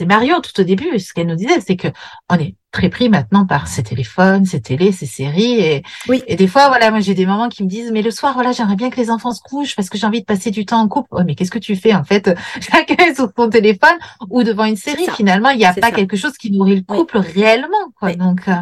c'est 0.00 0.06
Marion 0.06 0.40
tout 0.40 0.58
au 0.58 0.64
début, 0.64 0.98
ce 0.98 1.12
qu'elle 1.12 1.26
nous 1.26 1.36
disait, 1.36 1.60
c'est 1.60 1.76
que 1.76 1.88
on 2.30 2.36
est 2.36 2.54
très 2.70 2.88
pris 2.88 3.10
maintenant 3.10 3.44
par 3.44 3.68
ces 3.68 3.82
téléphones, 3.82 4.46
ces 4.46 4.62
télés, 4.62 4.92
ces 4.92 5.04
séries. 5.04 5.60
Et, 5.60 5.82
oui. 6.08 6.22
et 6.26 6.36
des 6.36 6.46
fois, 6.46 6.68
voilà, 6.68 6.90
moi 6.90 7.00
j'ai 7.00 7.12
des 7.12 7.26
mamans 7.26 7.50
qui 7.50 7.62
me 7.62 7.68
disent, 7.68 7.90
mais 7.92 8.00
le 8.00 8.10
soir, 8.10 8.32
voilà, 8.32 8.52
j'aimerais 8.52 8.76
bien 8.76 8.88
que 8.88 8.96
les 8.96 9.10
enfants 9.10 9.32
se 9.32 9.42
couchent 9.42 9.76
parce 9.76 9.90
que 9.90 9.98
j'ai 9.98 10.06
envie 10.06 10.20
de 10.20 10.24
passer 10.24 10.50
du 10.50 10.64
temps 10.64 10.80
en 10.80 10.88
couple. 10.88 11.22
Mais 11.26 11.34
qu'est-ce 11.34 11.50
que 11.50 11.58
tu 11.58 11.76
fais 11.76 11.94
en 11.94 12.02
fait 12.02 12.30
Chacun 12.62 13.04
est 13.04 13.14
sur 13.14 13.28
son 13.36 13.50
téléphone 13.50 13.98
ou 14.30 14.42
devant 14.42 14.64
une 14.64 14.76
série. 14.76 15.06
Finalement, 15.14 15.50
il 15.50 15.58
n'y 15.58 15.66
a 15.66 15.74
pas 15.74 15.90
quelque 15.90 16.16
chose 16.16 16.38
qui 16.38 16.50
nourrit 16.50 16.76
le 16.76 16.82
couple 16.82 17.18
réellement. 17.18 17.92
Quoi. 17.98 18.14
Donc 18.14 18.48
euh, 18.48 18.54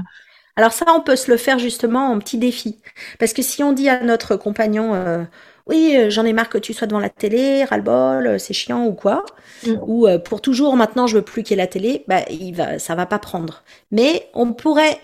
alors 0.56 0.72
ça, 0.72 0.86
on 0.88 1.02
peut 1.02 1.14
se 1.14 1.30
le 1.30 1.36
faire 1.36 1.60
justement 1.60 2.10
en 2.10 2.18
petit 2.18 2.36
défi. 2.36 2.80
Parce 3.20 3.32
que 3.32 3.42
si 3.42 3.62
on 3.62 3.72
dit 3.72 3.88
à 3.88 4.02
notre 4.02 4.34
compagnon, 4.34 4.92
euh, 4.92 5.22
oui, 5.68 5.94
euh, 5.96 6.10
j'en 6.10 6.24
ai 6.24 6.32
marre 6.32 6.48
que 6.48 6.58
tu 6.58 6.72
sois 6.72 6.86
devant 6.86 7.00
la 7.00 7.10
télé, 7.10 7.64
ras-le-bol, 7.64 8.26
euh, 8.26 8.38
c'est 8.38 8.54
chiant 8.54 8.86
ou 8.86 8.92
quoi. 8.92 9.24
Mm. 9.66 9.74
Ou 9.82 10.06
euh, 10.06 10.18
pour 10.18 10.40
toujours, 10.40 10.76
maintenant, 10.76 11.06
je 11.06 11.16
veux 11.16 11.22
plus 11.22 11.42
qu'il 11.42 11.56
y 11.56 11.60
ait 11.60 11.62
la 11.62 11.66
télé. 11.66 12.04
Bah, 12.08 12.22
il 12.30 12.52
va, 12.52 12.78
ça 12.78 12.94
va 12.94 13.04
pas 13.06 13.18
prendre. 13.18 13.62
Mais 13.90 14.28
on 14.34 14.52
pourrait 14.52 14.98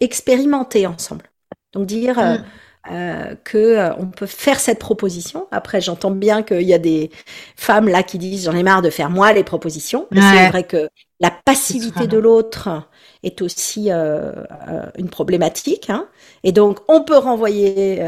expérimenter 0.00 0.86
ensemble. 0.86 1.24
Donc 1.72 1.86
dire 1.86 2.18
mm. 2.18 2.44
euh, 2.92 3.34
que 3.42 3.90
on 3.98 4.06
peut 4.06 4.26
faire 4.26 4.60
cette 4.60 4.78
proposition. 4.78 5.48
Après, 5.50 5.80
j'entends 5.80 6.12
bien 6.12 6.44
qu'il 6.44 6.62
y 6.62 6.74
a 6.74 6.78
des 6.78 7.10
femmes 7.56 7.88
là 7.88 8.04
qui 8.04 8.18
disent 8.18 8.44
j'en 8.44 8.54
ai 8.54 8.62
marre 8.62 8.82
de 8.82 8.90
faire 8.90 9.10
moi 9.10 9.32
les 9.32 9.44
propositions. 9.44 10.06
C'est 10.12 10.48
vrai 10.48 10.62
que 10.62 10.88
la 11.18 11.32
passivité 11.32 12.06
de 12.06 12.18
l'autre 12.18 12.88
est 13.24 13.42
aussi 13.42 13.90
une 13.90 15.10
problématique. 15.10 15.90
Hein. 15.90 16.06
Et 16.44 16.52
donc, 16.52 16.78
on 16.86 17.02
peut 17.02 17.18
renvoyer 17.18 18.00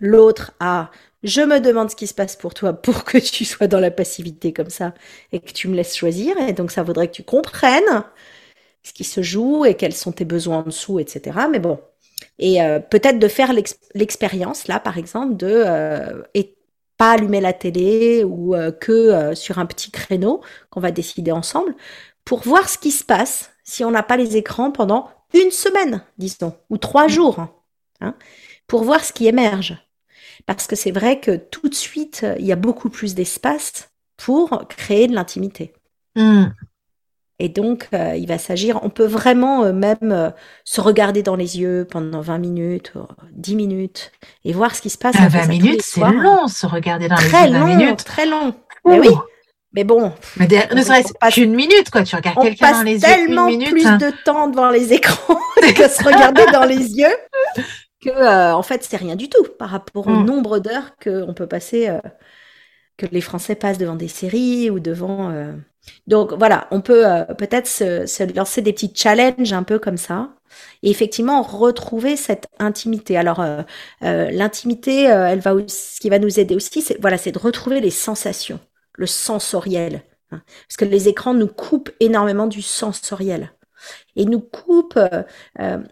l'autre 0.00 0.52
à 0.58 0.90
je 1.24 1.40
me 1.40 1.58
demande 1.58 1.90
ce 1.90 1.96
qui 1.96 2.06
se 2.06 2.14
passe 2.14 2.36
pour 2.36 2.54
toi 2.54 2.74
pour 2.74 3.04
que 3.04 3.18
tu 3.18 3.44
sois 3.44 3.66
dans 3.66 3.80
la 3.80 3.90
passivité 3.90 4.52
comme 4.52 4.70
ça 4.70 4.94
et 5.32 5.40
que 5.40 5.52
tu 5.52 5.68
me 5.68 5.74
laisses 5.74 5.96
choisir. 5.96 6.38
Et 6.38 6.52
donc, 6.52 6.70
ça 6.70 6.82
vaudrait 6.82 7.08
que 7.08 7.14
tu 7.14 7.24
comprennes 7.24 8.04
ce 8.82 8.92
qui 8.92 9.04
se 9.04 9.22
joue 9.22 9.64
et 9.64 9.74
quels 9.74 9.94
sont 9.94 10.12
tes 10.12 10.26
besoins 10.26 10.58
en 10.58 10.62
dessous, 10.64 11.00
etc. 11.00 11.38
Mais 11.50 11.58
bon. 11.58 11.80
Et 12.38 12.62
euh, 12.62 12.78
peut-être 12.78 13.18
de 13.18 13.28
faire 13.28 13.52
l'expérience, 13.94 14.68
là, 14.68 14.80
par 14.80 14.98
exemple, 14.98 15.36
de 15.36 15.64
euh, 15.66 16.22
et 16.34 16.56
pas 16.98 17.12
allumer 17.12 17.40
la 17.40 17.52
télé 17.52 18.22
ou 18.24 18.54
euh, 18.54 18.70
que 18.70 19.34
sur 19.34 19.58
un 19.58 19.66
petit 19.66 19.90
créneau 19.90 20.42
qu'on 20.70 20.80
va 20.80 20.90
décider 20.90 21.32
ensemble 21.32 21.74
pour 22.24 22.40
voir 22.40 22.68
ce 22.68 22.78
qui 22.78 22.90
se 22.90 23.04
passe 23.04 23.50
si 23.64 23.84
on 23.84 23.90
n'a 23.90 24.02
pas 24.02 24.16
les 24.16 24.36
écrans 24.36 24.70
pendant 24.70 25.08
une 25.32 25.50
semaine, 25.50 26.02
disons, 26.18 26.54
ou 26.70 26.76
trois 26.76 27.08
jours, 27.08 27.46
hein, 28.00 28.14
pour 28.66 28.84
voir 28.84 29.04
ce 29.04 29.12
qui 29.12 29.26
émerge. 29.26 29.83
Parce 30.46 30.66
que 30.66 30.76
c'est 30.76 30.90
vrai 30.90 31.20
que 31.20 31.36
tout 31.36 31.68
de 31.68 31.74
suite, 31.74 32.26
il 32.38 32.44
y 32.44 32.52
a 32.52 32.56
beaucoup 32.56 32.90
plus 32.90 33.14
d'espace 33.14 33.90
pour 34.16 34.66
créer 34.68 35.06
de 35.06 35.14
l'intimité. 35.14 35.72
Hmm. 36.16 36.46
Et 37.40 37.48
donc, 37.48 37.88
euh, 37.92 38.14
il 38.16 38.28
va 38.28 38.38
s'agir, 38.38 38.78
on 38.82 38.90
peut 38.90 39.06
vraiment 39.06 39.64
euh, 39.64 39.72
même 39.72 40.12
euh, 40.12 40.30
se 40.64 40.80
regarder 40.80 41.24
dans 41.24 41.34
les 41.34 41.58
yeux 41.58 41.86
pendant 41.90 42.20
20 42.20 42.38
minutes, 42.38 42.92
10 43.32 43.56
minutes, 43.56 44.12
et 44.44 44.52
voir 44.52 44.74
ce 44.74 44.80
qui 44.80 44.90
se 44.90 44.98
passe. 44.98 45.16
20 45.16 45.28
ah, 45.34 45.46
minutes, 45.48 45.82
c'est 45.82 46.00
long, 46.00 46.46
se 46.46 46.66
regarder 46.66 47.08
dans 47.08 47.16
les 47.16 47.24
yeux. 47.24 47.30
Très 47.30 47.50
long, 47.50 47.66
minutes. 47.66 48.04
très 48.04 48.26
long. 48.26 48.54
Mais 48.84 49.00
oui. 49.00 49.08
Mais 49.72 49.82
bon. 49.82 50.12
Mais 50.36 50.46
ne 50.46 50.82
serait-ce 50.82 51.34
qu'une 51.34 51.54
minute, 51.54 51.90
quoi. 51.90 52.04
Tu 52.04 52.14
regardes 52.14 52.40
quelqu'un 52.40 52.70
dans 52.70 52.82
les 52.82 52.92
yeux. 52.92 53.00
tellement 53.00 53.48
plus 53.48 53.84
hein. 53.84 53.96
de 53.96 54.12
temps 54.24 54.46
devant 54.46 54.70
les 54.70 54.92
écrans 54.92 55.40
que 55.60 55.88
se 55.88 56.04
regarder 56.04 56.46
dans 56.52 56.64
les 56.64 56.76
yeux 56.76 57.16
que, 58.04 58.52
en 58.52 58.62
fait, 58.62 58.84
c'est 58.84 58.96
rien 58.96 59.16
du 59.16 59.28
tout 59.28 59.44
par 59.58 59.70
rapport 59.70 60.06
au 60.06 60.10
mm. 60.10 60.24
nombre 60.24 60.58
d'heures 60.58 60.96
qu'on 61.02 61.34
peut 61.34 61.46
passer, 61.46 61.90
que 62.96 63.06
les 63.06 63.20
Français 63.20 63.54
passent 63.54 63.78
devant 63.78 63.96
des 63.96 64.08
séries 64.08 64.70
ou 64.70 64.80
devant 64.80 65.32
donc 66.06 66.32
voilà, 66.32 66.68
on 66.70 66.80
peut 66.80 67.06
euh, 67.06 67.24
peut-être 67.24 67.66
se, 67.66 68.34
lancer 68.34 68.62
des 68.62 68.72
petits 68.72 68.92
challenges 68.94 69.52
un 69.52 69.62
peu 69.62 69.78
comme 69.78 69.96
ça. 69.96 70.30
Et 70.82 70.90
effectivement, 70.90 71.42
retrouver 71.42 72.16
cette 72.16 72.46
intimité. 72.58 73.16
Alors, 73.16 73.40
euh, 73.40 73.62
euh, 74.02 74.30
l'intimité, 74.30 75.04
elle 75.04 75.40
va, 75.40 75.54
ce 75.66 76.00
qui 76.00 76.10
va 76.10 76.18
nous 76.18 76.38
aider 76.38 76.54
aussi, 76.54 76.80
c'est 76.80 77.00
voilà, 77.00 77.18
c'est 77.18 77.32
de 77.32 77.38
retrouver 77.38 77.80
les 77.80 77.90
sensations, 77.90 78.60
le 78.94 79.06
sensoriel, 79.06 80.02
hein. 80.30 80.42
parce 80.68 80.76
que 80.76 80.84
les 80.84 81.08
écrans 81.08 81.34
nous 81.34 81.48
coupent 81.48 81.90
énormément 82.00 82.46
du 82.46 82.62
sensoriel 82.62 83.52
et 84.16 84.24
nous 84.24 84.40
coupent. 84.40 84.98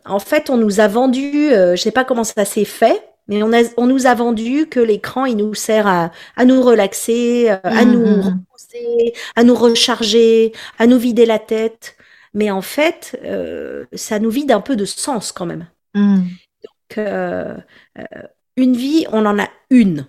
en 0.05 0.19
fait, 0.19 0.51
on 0.51 0.57
nous 0.57 0.81
a 0.81 0.89
vendu, 0.89 1.51
je 1.51 1.77
sais 1.77 1.91
pas 1.91 2.05
comment 2.05 2.25
ça 2.25 2.45
s'est 2.45 2.65
fait, 2.65 3.13
mais 3.29 3.43
on, 3.43 3.53
a, 3.53 3.63
on 3.77 3.87
nous 3.87 4.07
a 4.07 4.15
vendu 4.15 4.67
que 4.69 4.81
l'écran, 4.81 5.25
il 5.27 5.37
nous 5.37 5.55
sert 5.55 5.87
à, 5.87 6.11
à 6.37 6.45
nous 6.45 6.61
relaxer, 6.61 7.51
euh, 7.51 7.59
à 7.63 7.85
nous 7.85 8.01
mmh, 8.01 8.05
mmh, 8.05 8.17
mmh. 8.17 8.45
reposer, 8.51 9.15
à 9.37 9.45
nous 9.45 9.55
recharger, 9.55 10.53
à 10.79 10.87
nous 10.87 10.99
vider 10.99 11.27
la 11.27 11.39
tête. 11.39 11.97
Mais 12.35 12.51
en 12.51 12.63
fait, 12.63 13.19
euh, 13.25 13.85
ça 13.93 14.19
nous 14.19 14.31
vide 14.31 14.51
un 14.53 14.61
peu 14.61 14.77
de 14.77 14.85
sens 14.85 15.33
quand 15.33 15.47
même. 15.47 15.67
Donc, 15.95 16.99
euh, 16.99 17.57
euh, 17.99 18.23
une 18.57 18.75
vie, 18.75 19.07
on 19.13 19.25
en 19.27 19.39
a 19.39 19.49
une. 19.71 20.07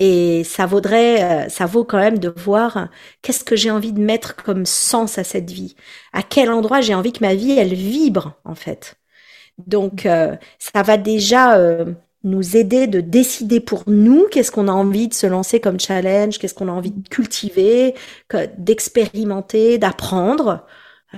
Et 0.00 0.42
ça 0.44 0.66
vaudrait, 0.66 1.48
ça 1.48 1.66
vaut 1.66 1.84
quand 1.84 1.98
même 1.98 2.18
de 2.18 2.32
voir 2.36 2.88
qu'est-ce 3.22 3.44
que 3.44 3.56
j'ai 3.56 3.70
envie 3.70 3.92
de 3.92 4.00
mettre 4.00 4.36
comme 4.36 4.66
sens 4.66 5.18
à 5.18 5.24
cette 5.24 5.50
vie. 5.50 5.76
À 6.12 6.22
quel 6.22 6.50
endroit 6.50 6.80
j'ai 6.80 6.94
envie 6.94 7.12
que 7.12 7.20
ma 7.24 7.34
vie, 7.34 7.52
elle 7.52 7.74
vibre, 7.74 8.34
en 8.44 8.54
fait. 8.54 8.96
Donc, 9.66 10.08
ça 10.58 10.82
va 10.82 10.96
déjà 10.96 11.58
nous 12.24 12.56
aider 12.56 12.86
de 12.86 13.00
décider 13.00 13.60
pour 13.60 13.84
nous 13.86 14.26
qu'est-ce 14.30 14.50
qu'on 14.50 14.68
a 14.68 14.72
envie 14.72 15.08
de 15.08 15.14
se 15.14 15.26
lancer 15.26 15.60
comme 15.60 15.78
challenge, 15.78 16.38
qu'est-ce 16.38 16.54
qu'on 16.54 16.68
a 16.68 16.72
envie 16.72 16.90
de 16.90 17.08
cultiver, 17.08 17.94
d'expérimenter, 18.58 19.78
d'apprendre. 19.78 20.66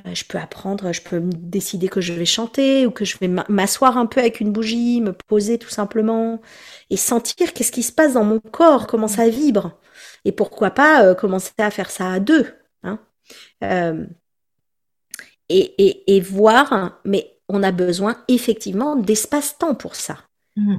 Euh, 0.05 0.15
je 0.15 0.25
peux 0.25 0.39
apprendre, 0.39 0.93
je 0.93 1.03
peux 1.03 1.21
décider 1.21 1.89
que 1.89 2.01
je 2.01 2.13
vais 2.13 2.25
chanter 2.25 2.87
ou 2.87 2.91
que 2.91 3.05
je 3.05 3.17
vais 3.19 3.29
m'asseoir 3.49 3.97
un 3.97 4.07
peu 4.07 4.21
avec 4.21 4.41
une 4.41 4.53
bougie, 4.53 5.01
me 5.01 5.13
poser 5.13 5.59
tout 5.59 5.69
simplement 5.69 6.41
et 6.91 6.97
sentir 6.97 7.53
qu'est-ce 7.53 7.73
qui 7.73 7.83
se 7.83 7.93
passe 7.93 8.15
dans 8.15 8.25
mon 8.25 8.41
corps, 8.41 8.87
comment 8.87 9.09
ça 9.09 9.29
vibre. 9.29 9.79
Et 10.25 10.33
pourquoi 10.33 10.71
pas 10.71 11.05
euh, 11.05 11.15
commencer 11.15 11.53
à 11.59 11.71
faire 11.71 11.91
ça 11.91 12.13
à 12.13 12.21
deux. 12.21 12.47
Hein. 12.83 12.99
Euh, 13.63 14.07
et, 15.49 15.75
et, 15.79 16.17
et, 16.17 16.21
voir, 16.21 17.01
mais 17.05 17.39
on 17.49 17.63
a 17.63 17.71
besoin 17.71 18.17
effectivement 18.29 18.97
d'espace-temps 18.97 19.77
pour 19.77 19.95
ça. 19.95 20.19
Mmh. 20.57 20.79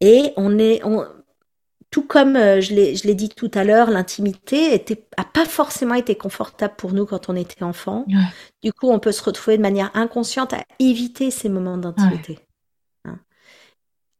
Et 0.00 0.32
on 0.36 0.58
est, 0.58 0.82
tout 1.94 2.02
comme 2.02 2.34
euh, 2.34 2.60
je 2.60 2.74
l'ai 2.74 3.14
dit 3.14 3.28
tout 3.28 3.52
à 3.54 3.62
l'heure, 3.62 3.88
l'intimité 3.88 4.74
était 4.74 5.06
a 5.16 5.22
pas 5.22 5.44
forcément 5.44 5.94
été 5.94 6.16
confortable 6.16 6.74
pour 6.76 6.92
nous 6.92 7.06
quand 7.06 7.28
on 7.28 7.36
était 7.36 7.62
enfant. 7.62 8.04
Du 8.64 8.72
coup, 8.72 8.90
on 8.90 8.98
peut 8.98 9.12
se 9.12 9.22
retrouver 9.22 9.58
de 9.58 9.62
manière 9.62 9.92
inconsciente 9.94 10.52
à 10.54 10.64
éviter 10.80 11.30
ces 11.30 11.48
moments 11.48 11.78
d'intimité. 11.78 12.40
Hein. 13.04 13.20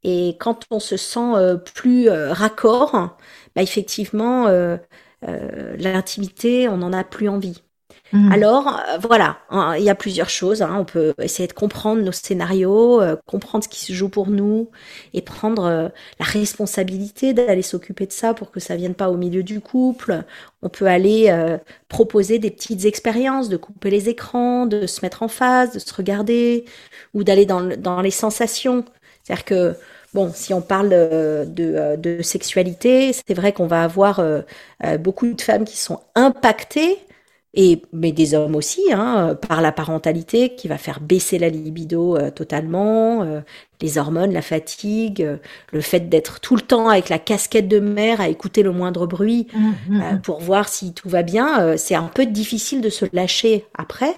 Et 0.04 0.36
quand 0.38 0.66
on 0.70 0.78
se 0.78 0.96
sent 0.96 1.34
euh, 1.34 1.56
plus 1.56 2.08
euh, 2.08 2.32
raccord, 2.32 3.16
bah 3.56 3.62
effectivement, 3.62 4.46
l'intimité, 5.20 6.68
on 6.68 6.76
n'en 6.76 6.92
a 6.92 7.02
plus 7.02 7.28
envie. 7.28 7.60
Mmh. 8.12 8.32
Alors, 8.32 8.68
euh, 8.68 8.98
voilà, 8.98 9.38
hein, 9.50 9.74
il 9.78 9.82
y 9.82 9.90
a 9.90 9.94
plusieurs 9.94 10.28
choses. 10.28 10.62
Hein. 10.62 10.76
On 10.78 10.84
peut 10.84 11.14
essayer 11.20 11.48
de 11.48 11.52
comprendre 11.52 12.02
nos 12.02 12.12
scénarios, 12.12 13.00
euh, 13.00 13.16
comprendre 13.26 13.64
ce 13.64 13.68
qui 13.68 13.80
se 13.80 13.92
joue 13.92 14.10
pour 14.10 14.28
nous 14.28 14.70
et 15.14 15.22
prendre 15.22 15.64
euh, 15.64 15.88
la 16.20 16.26
responsabilité 16.26 17.32
d'aller 17.32 17.62
s'occuper 17.62 18.06
de 18.06 18.12
ça 18.12 18.34
pour 18.34 18.50
que 18.50 18.60
ça 18.60 18.76
vienne 18.76 18.94
pas 18.94 19.10
au 19.10 19.16
milieu 19.16 19.42
du 19.42 19.60
couple. 19.60 20.22
On 20.62 20.68
peut 20.68 20.86
aller 20.86 21.30
proposer 21.88 22.38
des 22.38 22.50
petites 22.50 22.86
expériences, 22.86 23.50
de 23.50 23.58
couper 23.58 23.90
les 23.90 24.08
écrans, 24.08 24.64
de 24.64 24.86
se 24.86 25.02
mettre 25.02 25.22
en 25.22 25.28
face, 25.28 25.72
de 25.72 25.78
se 25.78 25.92
regarder 25.92 26.64
ou 27.12 27.22
d'aller 27.22 27.44
dans, 27.44 28.00
les 28.00 28.10
sensations. 28.10 28.84
C'est-à-dire 29.22 29.44
que 29.44 29.74
Bon, 30.14 30.30
si 30.32 30.54
on 30.54 30.62
parle 30.62 30.90
de 30.90 32.18
sexualité, 32.22 33.12
c'est 33.12 33.34
vrai 33.34 33.52
qu'on 33.52 33.66
va 33.66 33.82
avoir 33.82 34.24
beaucoup 35.00 35.26
de 35.26 35.42
femmes 35.42 35.64
qui 35.64 35.76
sont 35.76 36.00
impactées 36.14 36.98
et 37.54 37.82
mais 37.92 38.12
des 38.12 38.34
hommes 38.34 38.56
aussi, 38.56 38.82
hein, 38.92 39.36
par 39.48 39.60
la 39.60 39.70
parentalité 39.70 40.54
qui 40.56 40.66
va 40.66 40.76
faire 40.76 41.00
baisser 41.00 41.38
la 41.38 41.48
libido 41.48 42.16
euh, 42.16 42.30
totalement, 42.30 43.22
euh, 43.22 43.40
les 43.80 43.96
hormones, 43.96 44.32
la 44.32 44.42
fatigue, 44.42 45.22
euh, 45.22 45.36
le 45.72 45.80
fait 45.80 46.08
d'être 46.08 46.40
tout 46.40 46.56
le 46.56 46.62
temps 46.62 46.88
avec 46.88 47.08
la 47.08 47.20
casquette 47.20 47.68
de 47.68 47.78
mère 47.78 48.20
à 48.20 48.28
écouter 48.28 48.62
le 48.62 48.72
moindre 48.72 49.06
bruit 49.06 49.46
mmh, 49.52 49.58
mmh, 49.88 49.98
mmh. 49.98 50.20
pour 50.22 50.40
voir 50.40 50.68
si 50.68 50.94
tout 50.94 51.08
va 51.08 51.22
bien, 51.22 51.76
c'est 51.76 51.94
un 51.94 52.10
peu 52.12 52.26
difficile 52.26 52.80
de 52.80 52.90
se 52.90 53.04
lâcher 53.12 53.66
après. 53.74 54.14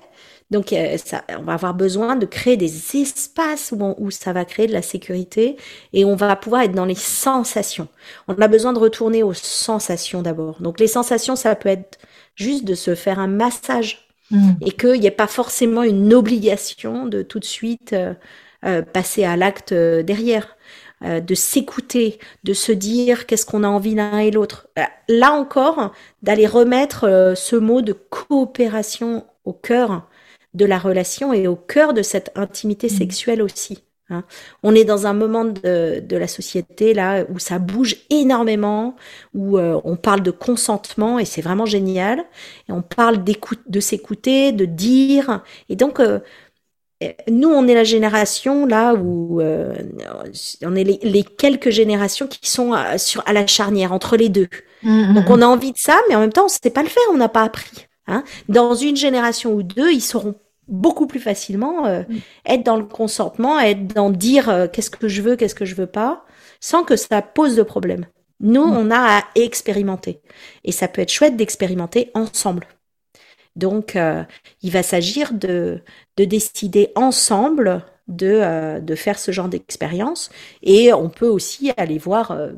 Donc 0.53 0.73
ça, 1.05 1.25
on 1.41 1.43
va 1.43 1.55
avoir 1.55 1.75
besoin 1.75 2.15
de 2.15 2.25
créer 2.25 2.57
des 2.57 2.97
espaces 2.97 3.73
où, 3.73 3.95
où 3.99 4.13
ça 4.13 4.33
va 4.33 4.45
créer 4.45 4.69
de 4.69 4.73
la 4.73 4.83
sécurité 4.83 5.57
et 5.93 6.05
on 6.05 6.15
va 6.15 6.37
pouvoir 6.37 6.63
être 6.63 6.73
dans 6.73 6.85
les 6.85 6.95
sensations. 6.95 7.89
On 8.29 8.35
a 8.35 8.47
besoin 8.47 8.73
de 8.73 8.79
retourner 8.79 9.25
aux 9.25 9.35
sensations 9.35 10.23
d'abord. 10.23 10.61
Donc 10.61 10.79
les 10.79 10.87
sensations, 10.87 11.35
ça 11.35 11.57
peut 11.57 11.69
être 11.69 11.99
juste 12.37 12.65
de 12.65 12.75
se 12.75 12.95
faire 12.95 13.19
un 13.19 13.27
massage 13.27 14.09
mm. 14.31 14.53
et 14.61 14.73
qu'il 14.73 15.01
n'y 15.01 15.07
ait 15.07 15.11
pas 15.11 15.27
forcément 15.27 15.83
une 15.83 16.15
obligation 16.15 17.07
de 17.07 17.23
tout 17.23 17.41
de 17.41 17.45
suite 17.45 17.93
euh, 17.93 18.15
euh, 18.65 18.83
passer 18.83 19.25
à 19.25 19.37
l'acte 19.37 19.73
euh, 19.73 20.03
derrière. 20.03 20.57
de 21.03 21.35
s'écouter, 21.35 22.19
de 22.43 22.55
se 22.55 22.73
dire 22.73 23.27
qu'est-ce 23.27 23.45
qu'on 23.45 23.65
a 23.65 23.69
envie 23.69 23.95
l'un 23.95 24.19
et 24.19 24.31
l'autre. 24.31 24.69
Là 25.09 25.33
encore, 25.33 25.93
d'aller 26.23 26.47
remettre 26.47 27.35
ce 27.37 27.55
mot 27.55 27.83
de 27.83 27.93
coopération 27.93 29.27
au 29.45 29.53
cœur 29.53 30.09
de 30.55 30.65
la 30.65 30.79
relation 30.79 31.35
et 31.35 31.47
au 31.49 31.55
cœur 31.55 31.93
de 31.93 32.01
cette 32.01 32.33
intimité 32.35 32.87
mm. 32.87 32.97
sexuelle 32.99 33.43
aussi. 33.43 33.86
Hein. 34.09 34.23
On 34.63 34.75
est 34.75 34.85
dans 34.85 35.07
un 35.07 35.13
moment 35.13 35.45
de, 35.45 36.01
de, 36.01 36.17
la 36.17 36.29
société 36.29 36.95
là 36.95 37.25
où 37.29 37.41
ça 37.41 37.59
bouge 37.59 37.97
énormément, 38.09 38.95
où 39.35 39.59
euh, 39.59 39.81
on 39.85 39.97
parle 39.97 40.23
de 40.23 40.31
consentement 40.31 41.19
et 41.19 41.25
c'est 41.25 41.43
vraiment 41.43 41.67
génial. 41.67 42.25
Et 42.69 42.73
on 42.73 42.83
parle 42.83 43.25
d'écoute, 43.25 43.61
de 43.67 43.81
s'écouter, 43.81 44.53
de 44.53 44.65
dire. 44.65 45.43
Et 45.69 45.75
donc 45.75 45.99
euh, 45.99 46.21
nous, 47.29 47.49
on 47.49 47.67
est 47.67 47.75
la 47.75 47.85
génération 47.85 48.65
là 48.65 48.95
où 48.95 49.41
euh, 49.41 49.75
on 50.63 50.77
est 50.77 50.85
les, 50.85 51.25
quelques 51.25 51.71
générations 51.71 52.29
qui 52.29 52.49
sont 52.49 52.73
à, 52.73 52.99
sur 52.99 53.23
à 53.27 53.33
la 53.33 53.47
charnière 53.47 53.93
entre 53.93 54.17
les 54.17 54.29
deux. 54.29 54.49
Mmh, 54.83 55.11
mmh, 55.11 55.15
donc 55.15 55.25
on 55.31 55.43
a 55.43 55.47
envie 55.47 55.73
de 55.73 55.79
ça, 55.79 55.99
mais 56.09 56.15
en 56.15 56.21
même 56.21 56.33
temps 56.33 56.43
on 56.43 56.47
ne 56.47 56.51
sait 56.51 56.71
pas 56.71 56.83
le 56.83 56.89
faire, 56.89 57.03
on 57.13 57.17
n'a 57.17 57.29
pas 57.29 57.43
appris. 57.43 57.87
Hein. 58.07 58.23
Dans 58.49 58.75
une 58.75 58.97
génération 58.97 59.53
ou 59.53 59.63
deux, 59.63 59.93
ils 59.93 60.01
seront 60.01 60.37
beaucoup 60.69 61.07
plus 61.07 61.21
facilement 61.21 61.87
euh, 61.87 62.03
mm. 62.09 62.17
être 62.47 62.63
dans 62.65 62.77
le 62.77 62.85
consentement, 62.85 63.59
être 63.61 63.87
dans 63.87 64.11
dire 64.11 64.49
euh, 64.49 64.67
qu'est-ce 64.69 64.91
que 64.91 65.09
je 65.09 65.23
veux, 65.23 65.37
qu'est-ce 65.37 65.55
que 65.55 65.65
je 65.65 65.75
veux 65.75 65.87
pas, 65.87 66.25
sans 66.61 66.85
que 66.85 66.97
ça 66.97 67.23
pose 67.23 67.57
de 67.57 67.63
problème. 67.63 68.07
Nous, 68.41 68.67
mm. 68.67 68.77
on 68.77 68.91
a 68.91 69.19
à 69.19 69.25
expérimenter. 69.35 70.21
Et 70.65 70.73
ça 70.73 70.89
peut 70.89 71.03
être 71.03 71.13
chouette 71.13 71.37
d'expérimenter 71.37 72.11
ensemble. 72.15 72.67
Donc, 73.57 73.97
euh, 73.97 74.23
il 74.63 74.71
va 74.71 74.83
s'agir 74.83 75.33
de, 75.33 75.81
de 76.17 76.25
décider 76.25 76.93
ensemble 76.95 77.83
de, 78.09 78.39
euh, 78.41 78.81
de 78.81 78.95
faire 78.95 79.19
ce 79.19 79.33
genre 79.33 79.49
d'expérience. 79.49 80.31
Et 80.63 80.93
on 80.93 81.09
peut 81.09 81.29
aussi 81.29 81.73
aller 81.77 81.99
voir 81.99 82.31
euh, 82.31 82.53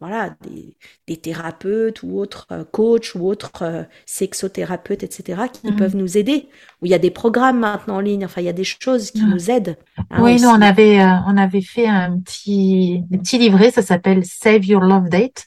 voilà, 0.00 0.36
des, 0.42 0.76
des, 1.08 1.16
thérapeutes 1.16 2.04
ou 2.04 2.18
autres 2.18 2.46
euh, 2.52 2.64
coachs 2.64 3.16
ou 3.16 3.26
autres 3.26 3.62
euh, 3.62 3.82
sexothérapeutes, 4.06 5.02
etc., 5.02 5.42
qui 5.52 5.72
mmh. 5.72 5.76
peuvent 5.76 5.96
nous 5.96 6.16
aider. 6.16 6.48
Ou 6.80 6.86
il 6.86 6.90
y 6.90 6.94
a 6.94 7.00
des 7.00 7.10
programmes 7.10 7.58
maintenant 7.58 7.96
en 7.96 8.00
ligne, 8.00 8.24
enfin, 8.24 8.40
il 8.40 8.44
y 8.44 8.48
a 8.48 8.52
des 8.52 8.64
choses 8.64 9.10
qui 9.10 9.22
mmh. 9.22 9.30
nous 9.30 9.50
aident. 9.50 9.76
Hein, 10.10 10.22
oui, 10.22 10.40
nous, 10.40 10.48
on 10.48 10.62
avait, 10.62 11.00
euh, 11.00 11.14
on 11.26 11.36
avait 11.36 11.62
fait 11.62 11.88
un 11.88 12.16
petit, 12.20 13.02
un 13.12 13.18
petit 13.18 13.38
livret, 13.38 13.72
ça 13.72 13.82
s'appelle 13.82 14.24
Save 14.24 14.64
Your 14.66 14.82
Love 14.82 15.08
Date. 15.08 15.46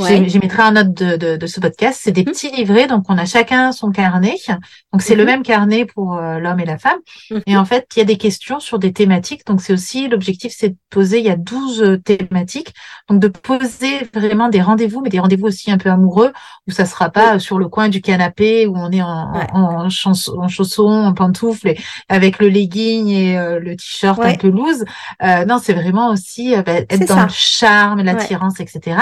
Ouais. 0.00 0.28
J'y 0.28 0.38
mettrai 0.38 0.62
un 0.62 0.72
note 0.72 0.92
de, 0.92 1.16
de, 1.16 1.36
de 1.36 1.46
ce 1.46 1.60
podcast. 1.60 2.00
C'est 2.02 2.12
des 2.12 2.22
mmh. 2.22 2.24
petits 2.24 2.50
livrets, 2.50 2.86
donc 2.86 3.04
on 3.08 3.18
a 3.18 3.24
chacun 3.24 3.72
son 3.72 3.90
carnet. 3.90 4.36
Donc 4.92 5.02
c'est 5.02 5.14
le 5.14 5.24
même 5.24 5.42
carnet 5.42 5.84
pour 5.84 6.16
euh, 6.16 6.38
l'homme 6.38 6.60
et 6.60 6.64
la 6.64 6.78
femme. 6.78 6.98
Et 7.46 7.56
en 7.56 7.64
fait, 7.64 7.86
il 7.96 7.98
y 7.98 8.02
a 8.02 8.04
des 8.04 8.16
questions 8.16 8.60
sur 8.60 8.78
des 8.78 8.92
thématiques. 8.92 9.46
Donc 9.46 9.60
c'est 9.60 9.72
aussi 9.72 10.08
l'objectif, 10.08 10.52
c'est 10.56 10.70
de 10.70 10.76
poser. 10.90 11.18
Il 11.18 11.26
y 11.26 11.30
a 11.30 11.36
12 11.36 12.00
thématiques. 12.04 12.74
Donc 13.08 13.20
de 13.20 13.28
poser 13.28 14.08
vraiment 14.14 14.48
des 14.48 14.62
rendez-vous, 14.62 15.00
mais 15.00 15.10
des 15.10 15.20
rendez-vous 15.20 15.46
aussi 15.46 15.70
un 15.70 15.78
peu 15.78 15.90
amoureux, 15.90 16.32
où 16.66 16.70
ça 16.70 16.84
sera 16.84 17.10
pas 17.10 17.38
sur 17.38 17.58
le 17.58 17.68
coin 17.68 17.88
du 17.88 18.00
canapé 18.00 18.66
où 18.66 18.76
on 18.76 18.90
est 18.90 19.02
en, 19.02 19.32
ouais. 19.32 19.46
en, 19.52 19.86
en, 19.86 19.88
en 19.88 20.48
chaussons, 20.48 20.88
en 20.88 21.12
pantoufles, 21.12 21.68
et 21.68 21.78
avec 22.08 22.38
le 22.38 22.48
legging 22.48 23.08
et 23.08 23.38
euh, 23.38 23.58
le 23.60 23.76
t-shirt 23.76 24.18
ouais. 24.18 24.32
un 24.32 24.34
peu 24.34 24.48
loose. 24.48 24.84
Euh, 25.22 25.44
non, 25.44 25.58
c'est 25.62 25.72
vraiment 25.72 26.10
aussi 26.10 26.54
euh, 26.54 26.62
être 26.66 27.06
dans 27.06 27.14
ça. 27.14 27.24
le 27.24 27.32
charme, 27.32 28.02
l'attirance, 28.02 28.60
etc. 28.60 28.96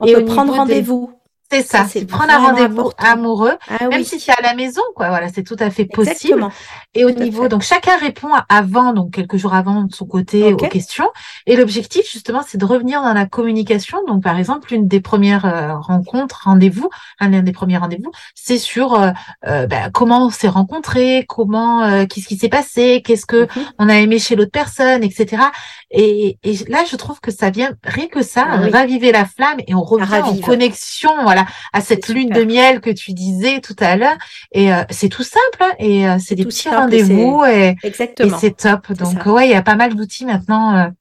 On 0.00 0.06
et 0.06 0.14
peut 0.14 0.24
prendre 0.38 0.54
rendez-vous. 0.54 1.10
C'est 1.50 1.62
ça, 1.62 1.86
c'est 1.88 2.04
prendre 2.04 2.30
un 2.30 2.38
rendez-vous 2.38 2.90
amoureux, 2.98 3.56
ah, 3.68 3.88
même 3.88 4.00
oui. 4.00 4.04
si 4.04 4.20
c'est 4.20 4.32
à 4.32 4.42
la 4.42 4.54
maison, 4.54 4.82
quoi. 4.94 5.08
Voilà, 5.08 5.28
c'est 5.32 5.42
tout 5.42 5.56
à 5.58 5.70
fait 5.70 5.86
possible. 5.86 6.10
Exactement. 6.10 6.52
Et 6.94 7.04
au 7.06 7.10
tout 7.10 7.22
niveau, 7.22 7.48
donc 7.48 7.62
chacun 7.62 7.96
répond 7.96 8.28
avant, 8.50 8.92
donc 8.92 9.12
quelques 9.12 9.38
jours 9.38 9.54
avant 9.54 9.84
de 9.84 9.94
son 9.94 10.04
côté 10.04 10.52
okay. 10.52 10.66
aux 10.66 10.68
questions. 10.68 11.08
Et 11.46 11.56
l'objectif, 11.56 12.10
justement, 12.10 12.42
c'est 12.46 12.58
de 12.58 12.66
revenir 12.66 13.00
dans 13.00 13.14
la 13.14 13.24
communication. 13.24 13.98
Donc, 14.06 14.22
par 14.22 14.38
exemple, 14.38 14.74
une 14.74 14.88
des 14.88 15.00
premières 15.00 15.46
euh, 15.46 15.74
rencontres, 15.78 16.42
rendez-vous, 16.44 16.90
un 17.18 17.30
des 17.30 17.52
premiers 17.52 17.78
rendez-vous, 17.78 18.12
c'est 18.34 18.58
sur 18.58 18.94
euh, 18.94 19.10
euh, 19.46 19.66
bah, 19.66 19.88
comment 19.90 20.26
on 20.26 20.30
s'est 20.30 20.48
rencontrés, 20.48 21.24
comment, 21.28 21.82
euh, 21.82 22.04
qu'est-ce 22.04 22.28
qui 22.28 22.36
s'est 22.36 22.50
passé, 22.50 23.02
qu'est-ce 23.02 23.24
que 23.26 23.44
mm 23.44 23.48
-hmm. 23.48 23.72
on 23.78 23.88
a 23.88 23.94
aimé 23.94 24.18
chez 24.18 24.36
l'autre 24.36 24.50
personne, 24.52 25.02
etc. 25.02 25.42
Et, 25.90 26.38
et, 26.42 26.54
là, 26.68 26.84
je 26.90 26.96
trouve 26.96 27.20
que 27.20 27.30
ça 27.30 27.48
vient 27.48 27.72
rien 27.84 28.08
que 28.08 28.22
ça, 28.22 28.44
ah, 28.46 28.60
oui. 28.62 28.70
raviver 28.70 29.12
la 29.12 29.24
flamme 29.24 29.60
et 29.66 29.74
on 29.74 29.82
revient 29.82 30.22
en 30.22 30.36
connexion, 30.50 31.12
voilà 31.22 31.37
voilà, 31.38 31.48
à 31.72 31.80
cette 31.80 32.08
lune 32.08 32.30
de 32.30 32.44
miel 32.44 32.80
que 32.80 32.90
tu 32.90 33.12
disais 33.12 33.60
tout 33.60 33.76
à 33.78 33.96
l'heure. 33.96 34.16
Et 34.52 34.72
euh, 34.72 34.82
c'est 34.90 35.08
tout 35.08 35.22
simple, 35.22 35.58
hein, 35.60 35.72
et 35.78 36.08
euh, 36.08 36.16
c'est 36.18 36.34
des 36.34 36.44
petits 36.44 36.68
rendez-vous, 36.68 37.44
et, 37.44 37.76
et 37.82 38.30
c'est 38.38 38.56
top. 38.56 38.92
Donc 38.92 39.26
ouais, 39.26 39.48
il 39.48 39.50
y 39.50 39.54
a 39.54 39.62
pas 39.62 39.76
mal 39.76 39.94
d'outils 39.94 40.26
maintenant 40.26 40.92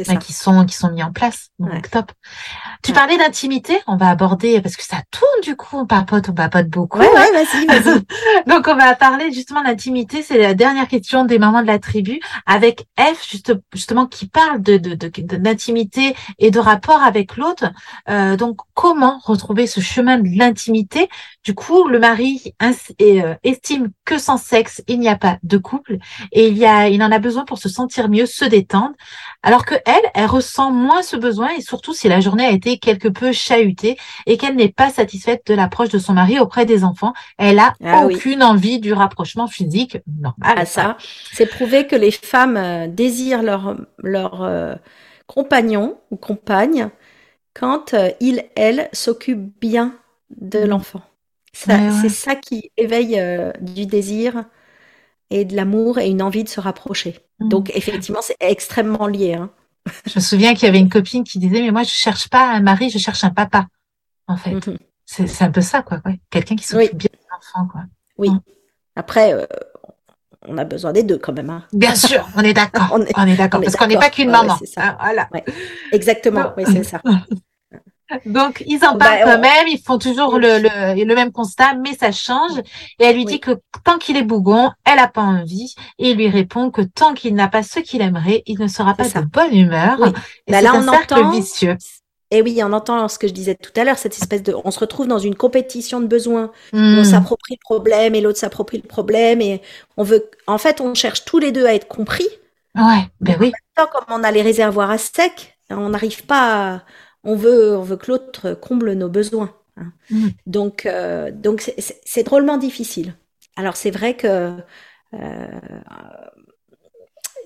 euh, 0.00 0.04
bah, 0.06 0.16
qui 0.16 0.32
sont 0.32 0.64
qui 0.66 0.76
sont 0.76 0.90
mis 0.90 1.02
en 1.02 1.12
place. 1.12 1.50
Donc 1.58 1.72
ouais. 1.72 1.80
top. 1.82 2.12
Tu 2.82 2.90
ouais. 2.90 2.94
parlais 2.96 3.16
d'intimité, 3.16 3.80
on 3.86 3.96
va 3.96 4.08
aborder 4.10 4.60
parce 4.60 4.76
que 4.76 4.84
ça 4.84 4.98
tourne 5.10 5.40
du 5.42 5.56
coup, 5.56 5.78
on 5.78 5.86
papote, 5.86 6.28
on 6.28 6.32
papote 6.32 6.68
beaucoup. 6.68 6.98
Ouais, 6.98 7.08
ouais, 7.08 7.32
vas-y, 7.32 7.66
vas-y. 7.66 8.02
Donc 8.46 8.68
on 8.68 8.74
va 8.74 8.94
parler 8.94 9.32
justement 9.32 9.62
d'intimité, 9.62 10.22
c'est 10.22 10.38
la 10.38 10.54
dernière 10.54 10.88
question 10.88 11.24
des 11.24 11.38
mamans 11.38 11.62
de 11.62 11.66
la 11.66 11.78
tribu 11.78 12.20
avec 12.46 12.86
F 12.98 13.28
juste, 13.30 13.54
justement 13.72 14.06
qui 14.06 14.26
parle 14.26 14.62
de 14.62 14.76
d'intimité 14.76 16.08
de, 16.08 16.12
de, 16.12 16.18
et 16.38 16.50
de 16.50 16.58
rapport 16.58 17.02
avec 17.02 17.36
l'autre. 17.36 17.70
Euh, 18.08 18.36
donc 18.36 18.58
comment 18.74 19.18
retrouver 19.24 19.66
ce 19.66 19.80
chemin 19.80 20.18
de 20.18 20.28
l'intimité 20.36 21.08
Du 21.44 21.54
coup, 21.54 21.88
le 21.88 21.98
mari 21.98 22.54
euh, 22.62 23.34
estime 23.42 23.90
que 24.06 24.16
sans 24.16 24.38
sexe, 24.38 24.82
il 24.88 24.98
n'y 24.98 25.10
a 25.10 25.16
pas 25.16 25.36
de 25.42 25.58
couple 25.58 25.98
et 26.32 26.48
il 26.48 26.56
y 26.56 26.64
a 26.64 26.88
il 26.88 27.02
en 27.02 27.12
a 27.12 27.18
besoin 27.18 27.44
pour 27.44 27.58
se 27.58 27.68
sentir 27.68 28.08
mieux, 28.08 28.24
se 28.24 28.46
détendre, 28.46 28.94
alors 29.42 29.66
que 29.66 29.74
elle, 29.84 30.10
elle 30.14 30.24
ressent 30.24 30.70
moins 30.70 31.02
ce 31.02 31.16
besoin 31.16 31.50
et 31.50 31.60
surtout 31.60 31.92
si 31.92 32.08
la 32.08 32.20
journée 32.20 32.46
a 32.46 32.50
été 32.50 32.78
quelque 32.78 33.08
peu 33.08 33.32
chahutée 33.32 33.98
et 34.24 34.38
qu'elle 34.38 34.56
n'est 34.56 34.72
pas 34.72 34.88
satisfaite 34.88 35.46
de 35.46 35.54
l'approche 35.54 35.90
de 35.90 35.98
son 35.98 36.14
mari 36.14 36.38
auprès 36.38 36.64
des 36.64 36.82
enfants, 36.82 37.12
elle 37.36 37.58
a 37.58 37.74
ah, 37.84 38.06
aucune 38.06 38.38
oui. 38.38 38.44
envie 38.44 38.80
du 38.80 38.94
rapprochement 38.94 39.46
physique 39.46 39.98
normal. 40.06 40.54
Ah, 40.56 40.64
ça, 40.64 40.96
c'est 41.32 41.46
prouvé 41.46 41.86
que 41.86 41.96
les 41.96 42.10
femmes 42.10 42.56
euh, 42.56 42.86
désirent 42.86 43.42
leur 43.42 43.76
leur 43.98 44.42
euh, 44.42 44.74
compagnon 45.26 45.98
ou 46.10 46.16
compagne 46.16 46.88
quand 47.52 47.92
euh, 47.92 48.10
il 48.20 48.44
elle 48.56 48.88
s'occupe 48.92 49.60
bien 49.60 49.94
de 50.30 50.60
mmh. 50.60 50.68
l'enfant. 50.68 51.02
Ça, 51.54 51.76
ouais, 51.76 51.88
ouais. 51.88 51.92
C'est 52.02 52.08
ça 52.08 52.34
qui 52.34 52.72
éveille 52.76 53.18
euh, 53.18 53.52
du 53.60 53.86
désir 53.86 54.44
et 55.30 55.44
de 55.44 55.54
l'amour 55.54 55.98
et 55.98 56.08
une 56.08 56.20
envie 56.20 56.44
de 56.44 56.48
se 56.48 56.60
rapprocher. 56.60 57.20
Mmh. 57.38 57.48
Donc 57.48 57.70
effectivement, 57.74 58.20
c'est 58.22 58.36
extrêmement 58.40 59.06
lié. 59.06 59.34
Hein. 59.34 59.50
Je 60.06 60.18
me 60.18 60.20
souviens 60.20 60.54
qu'il 60.54 60.64
y 60.64 60.68
avait 60.68 60.80
une 60.80 60.88
copine 60.88 61.24
qui 61.24 61.38
disait, 61.38 61.62
mais 61.62 61.70
moi, 61.70 61.82
je 61.82 61.90
cherche 61.90 62.28
pas 62.28 62.50
un 62.52 62.60
mari, 62.60 62.90
je 62.90 62.98
cherche 62.98 63.22
un 63.22 63.30
papa, 63.30 63.66
en 64.26 64.36
fait. 64.36 64.54
Mmh. 64.66 64.78
C'est 65.06 65.42
un 65.42 65.50
peu 65.50 65.60
ça, 65.60 65.82
quoi. 65.82 66.00
Ouais. 66.06 66.18
Quelqu'un 66.30 66.56
qui 66.56 66.64
s'occupe 66.64 66.92
oui. 66.92 66.98
bien 66.98 67.10
de 67.12 67.26
l'enfant, 67.30 67.68
quoi. 67.70 67.82
Oui. 68.16 68.30
Mmh. 68.30 68.40
Après, 68.96 69.34
euh, 69.34 69.44
on 70.48 70.56
a 70.56 70.64
besoin 70.64 70.92
des 70.92 71.02
deux, 71.02 71.18
quand 71.18 71.34
même. 71.34 71.50
Hein. 71.50 71.64
Bien 71.72 71.94
sûr, 71.94 72.26
on 72.34 72.40
est 72.40 72.54
d'accord. 72.54 72.88
on 72.92 73.02
est, 73.02 73.12
on 73.16 73.26
est 73.26 73.36
d'accord. 73.36 73.60
Parce 73.60 73.76
qu'on 73.76 73.86
n'est 73.86 73.98
pas 73.98 74.10
qu'une 74.10 74.30
maman. 74.30 74.56
Ouais, 74.58 74.66
ça. 74.66 74.96
Voilà. 74.98 75.28
Exactement, 75.92 76.52
oui, 76.56 76.64
c'est 76.66 76.84
ça. 76.84 77.02
Donc, 78.26 78.62
ils 78.66 78.84
en 78.84 78.96
parlent 78.96 78.98
bah, 78.98 79.24
quand 79.24 79.40
même, 79.40 79.68
ils 79.68 79.80
font 79.80 79.98
toujours 79.98 80.38
le, 80.38 80.58
le, 80.58 81.04
le, 81.04 81.14
même 81.14 81.32
constat, 81.32 81.74
mais 81.74 81.94
ça 81.94 82.12
change. 82.12 82.58
Et 82.98 83.04
elle 83.04 83.16
lui 83.16 83.24
dit 83.24 83.40
que 83.40 83.52
tant 83.84 83.98
qu'il 83.98 84.16
est 84.16 84.22
bougon, 84.22 84.70
elle 84.84 84.96
n'a 84.96 85.08
pas 85.08 85.22
envie. 85.22 85.74
Et 85.98 86.10
il 86.10 86.16
lui 86.16 86.28
répond 86.28 86.70
que 86.70 86.82
tant 86.82 87.14
qu'il 87.14 87.34
n'a 87.34 87.48
pas 87.48 87.62
ce 87.62 87.80
qu'il 87.80 88.02
aimerait, 88.02 88.42
il 88.46 88.58
ne 88.58 88.68
sera 88.68 88.94
pas 88.94 89.04
de 89.04 89.20
bonne 89.26 89.54
humeur. 89.54 89.96
Oui. 90.00 90.08
Et 90.46 90.52
bah, 90.52 90.60
là, 90.60 90.72
on 90.74 90.88
un 90.88 90.88
entend, 90.88 91.30
vicieux. 91.30 91.76
Et 92.30 92.42
oui, 92.42 92.60
on 92.64 92.72
entend 92.72 93.06
ce 93.08 93.18
que 93.18 93.28
je 93.28 93.32
disais 93.32 93.54
tout 93.54 93.70
à 93.76 93.84
l'heure, 93.84 93.98
cette 93.98 94.16
espèce 94.16 94.42
de, 94.42 94.54
on 94.64 94.70
se 94.70 94.80
retrouve 94.80 95.06
dans 95.06 95.18
une 95.18 95.36
compétition 95.36 96.00
de 96.00 96.06
besoins. 96.06 96.50
On 96.72 97.04
s'approprie 97.04 97.54
le 97.54 97.64
problème 97.64 98.14
et 98.14 98.20
l'autre 98.20 98.38
s'approprie 98.38 98.78
le 98.78 98.88
problème 98.88 99.40
et 99.40 99.62
on 99.96 100.02
veut, 100.02 100.28
en 100.46 100.58
fait, 100.58 100.80
on 100.80 100.94
cherche 100.94 101.24
tous 101.24 101.38
les 101.38 101.52
deux 101.52 101.66
à 101.66 101.74
être 101.74 101.86
compris. 101.86 102.26
Ouais, 102.74 103.06
ben 103.20 103.36
oui. 103.38 103.52
Temps, 103.76 103.86
comme 103.92 104.04
on 104.08 104.24
a 104.24 104.32
les 104.32 104.42
réservoirs 104.42 104.90
à 104.90 104.98
sec, 104.98 105.56
on 105.70 105.90
n'arrive 105.90 106.24
pas 106.24 106.74
à, 106.74 106.82
on 107.24 107.36
veut, 107.36 107.76
on 107.76 107.82
veut 107.82 107.96
que 107.96 108.10
l'autre 108.10 108.54
comble 108.54 108.92
nos 108.92 109.08
besoins. 109.08 109.54
Hein. 109.76 109.92
Mmh. 110.10 110.28
Donc, 110.46 110.86
euh, 110.86 111.30
donc 111.30 111.72
c'est 111.78 112.22
drôlement 112.22 112.58
difficile. 112.58 113.14
Alors 113.56 113.76
c'est 113.76 113.90
vrai 113.90 114.16
que 114.16 114.56
euh, 115.14 115.46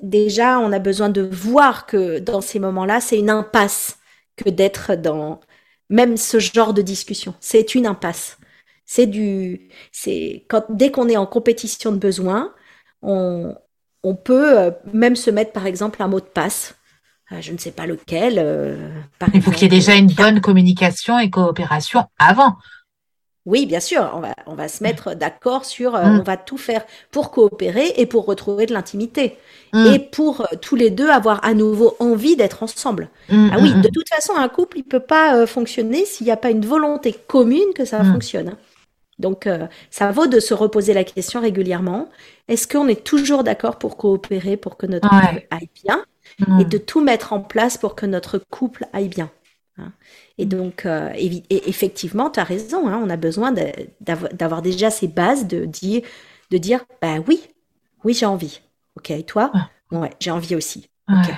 déjà 0.03 0.59
on 0.59 0.73
a 0.73 0.79
besoin 0.79 1.09
de 1.09 1.23
voir 1.23 1.87
que 1.87 2.19
dans 2.19 2.41
ces 2.41 2.59
moments-là, 2.59 3.01
c'est 3.01 3.19
une 3.19 3.31
impasse 3.31 3.99
que 4.37 4.51
d'être 4.51 4.95
dans 4.95 5.41
même 5.91 6.17
ce 6.17 6.39
genre 6.39 6.75
de 6.75 6.83
discussion. 6.83 7.35
C'est 7.41 7.75
une 7.75 7.87
impasse. 7.87 8.39
C'est 8.85 9.07
du, 9.07 9.69
c'est 9.93 10.45
quand 10.49 10.65
dès 10.71 10.91
qu'on 10.91 11.09
est 11.09 11.17
en 11.17 11.27
compétition 11.27 11.93
de 11.93 11.99
besoins, 11.99 12.55
on, 13.03 13.55
on 14.03 14.15
peut 14.15 14.59
euh, 14.59 14.71
même 14.93 15.17
se 15.17 15.31
mettre 15.31 15.53
par 15.53 15.67
exemple 15.67 16.03
un 16.03 16.09
mot 16.09 16.21
de 16.21 16.27
passe 16.27 16.78
je 17.31 17.53
ne 17.53 17.59
sais 17.59 17.71
pas 17.71 17.87
lequel. 17.87 18.35
Euh, 18.39 18.89
par 19.19 19.29
Il 19.35 19.43
faut 19.43 19.51
qu'il 19.51 19.63
y 19.63 19.67
ait 19.67 19.79
déjà 19.79 19.95
une 19.95 20.13
bonne 20.13 20.41
communication 20.41 21.19
et 21.19 21.31
coopération 21.31 22.05
avant. 22.19 22.57
Oui, 23.49 23.65
bien 23.65 23.81
sûr, 23.81 24.11
on 24.15 24.21
va, 24.21 24.35
on 24.45 24.55
va 24.55 24.69
se 24.69 24.83
mettre 24.83 25.15
d'accord 25.15 25.65
sur, 25.65 25.95
euh, 25.95 26.05
mm. 26.05 26.21
on 26.21 26.23
va 26.23 26.37
tout 26.37 26.59
faire 26.59 26.85
pour 27.11 27.31
coopérer 27.31 27.95
et 27.97 28.05
pour 28.05 28.27
retrouver 28.27 28.67
de 28.67 28.75
l'intimité. 28.75 29.39
Mm. 29.73 29.87
Et 29.87 29.99
pour 29.99 30.43
euh, 30.43 30.57
tous 30.61 30.77
les 30.77 30.91
deux 30.91 31.09
avoir 31.09 31.43
à 31.43 31.55
nouveau 31.55 31.97
envie 31.99 32.37
d'être 32.37 32.63
ensemble. 32.63 33.09
Mm, 33.31 33.49
ah 33.51 33.57
oui, 33.59 33.73
de 33.73 33.89
toute 33.89 34.07
façon, 34.07 34.35
un 34.37 34.51
couple, 34.51 34.77
il 34.77 34.85
peut 34.85 35.01
pas 35.01 35.35
euh, 35.35 35.47
fonctionner 35.47 36.05
s'il 36.05 36.27
n'y 36.27 36.31
a 36.31 36.37
pas 36.37 36.51
une 36.51 36.67
volonté 36.67 37.17
commune 37.27 37.73
que 37.75 37.87
ça 37.87 38.05
fonctionne. 38.05 38.55
Donc, 39.19 39.49
ça 39.91 40.13
vaut 40.13 40.29
de 40.29 40.39
se 40.39 40.55
reposer 40.55 40.95
la 40.95 41.03
question 41.03 41.41
régulièrement. 41.41 42.09
Est-ce 42.47 42.69
qu'on 42.69 42.87
est 42.87 43.03
toujours 43.03 43.43
d'accord 43.43 43.77
pour 43.77 43.97
coopérer, 43.97 44.57
pour 44.57 44.77
que 44.77 44.87
notre 44.87 45.13
ouais. 45.13 45.27
couple 45.27 45.47
aille 45.51 45.71
bien? 45.85 46.05
Et 46.61 46.65
de 46.65 46.79
tout 46.79 47.01
mettre 47.01 47.33
en 47.33 47.41
place 47.41 47.79
pour 47.79 47.95
que 47.95 48.07
notre 48.07 48.39
couple 48.39 48.87
aille 48.93 49.09
bien. 49.09 49.31
Hein. 49.77 49.93
Et 50.39 50.47
donc, 50.47 50.87
euh, 50.87 51.11
et, 51.15 51.45
et 51.51 51.69
effectivement, 51.69 52.31
tu 52.31 52.41
as 52.41 52.45
raison, 52.45 52.89
hein, 52.89 53.01
on 53.03 53.11
a 53.11 53.17
besoin 53.17 53.53
d'avoir 54.01 54.63
déjà 54.63 54.91
ces 54.91 55.09
bases 55.09 55.47
de 55.47 55.65
dire, 55.65 56.03
de 56.51 56.59
dire 56.59 56.85
bah 57.01 57.17
oui, 57.27 57.43
oui, 58.05 58.15
j'ai 58.15 58.27
envie. 58.27 58.61
Ok, 58.97 59.11
et 59.11 59.25
toi? 59.25 59.53
Ouais, 59.91 60.11
j'ai 60.21 60.31
envie 60.31 60.55
aussi. 60.57 60.91
Ok. 61.09 61.33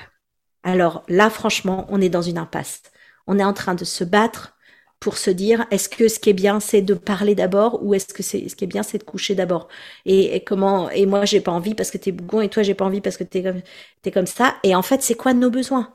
Alors 0.63 1.05
là, 1.09 1.31
franchement, 1.31 1.87
on 1.89 2.01
est 2.01 2.09
dans 2.09 2.23
une 2.23 2.39
impasse. 2.39 2.83
On 3.27 3.39
est 3.39 3.45
en 3.45 3.53
train 3.53 3.75
de 3.75 3.85
se 3.85 4.05
battre 4.05 4.57
pour 5.01 5.19
se 5.19 5.31
dire 5.31 5.67
est-ce 5.71 5.89
que 5.89 6.09
ce 6.09 6.19
qui 6.21 6.31
est 6.31 6.33
bien 6.35 6.61
c'est 6.61 6.83
de 6.83 6.95
parler 6.95 7.35
d'abord 7.35 7.83
ou 7.83 7.95
est-ce 7.95 8.13
que 8.15 8.23
c'est 8.23 8.49
ce 8.49 8.57
qui 8.57 8.65
est 8.65 8.67
bien 8.67 8.83
c'est 8.83 8.99
de 8.99 9.05
coucher 9.05 9.35
d'abord? 9.35 9.69
Et, 10.07 10.37
et, 10.37 10.45
comment 10.45 10.91
et 10.91 11.07
moi 11.07 11.25
j'ai 11.25 11.41
pas 11.41 11.53
envie 11.53 11.75
parce 11.75 11.91
que 11.91 11.99
t'es 11.99 12.13
bougon 12.13 12.41
et 12.43 12.49
toi 12.51 12.63
j'ai 12.63 12.75
pas 12.75 12.85
envie 12.85 13.01
parce 13.01 13.17
que 13.17 13.25
t'es 13.25 13.43
comme 13.43 13.63
t'es 14.03 14.11
comme 14.13 14.27
ça 14.27 14.57
et 14.63 14.75
en 14.75 14.83
fait 14.83 15.03
c'est 15.03 15.15
quoi 15.17 15.35
nos 15.35 15.51
besoins? 15.51 15.95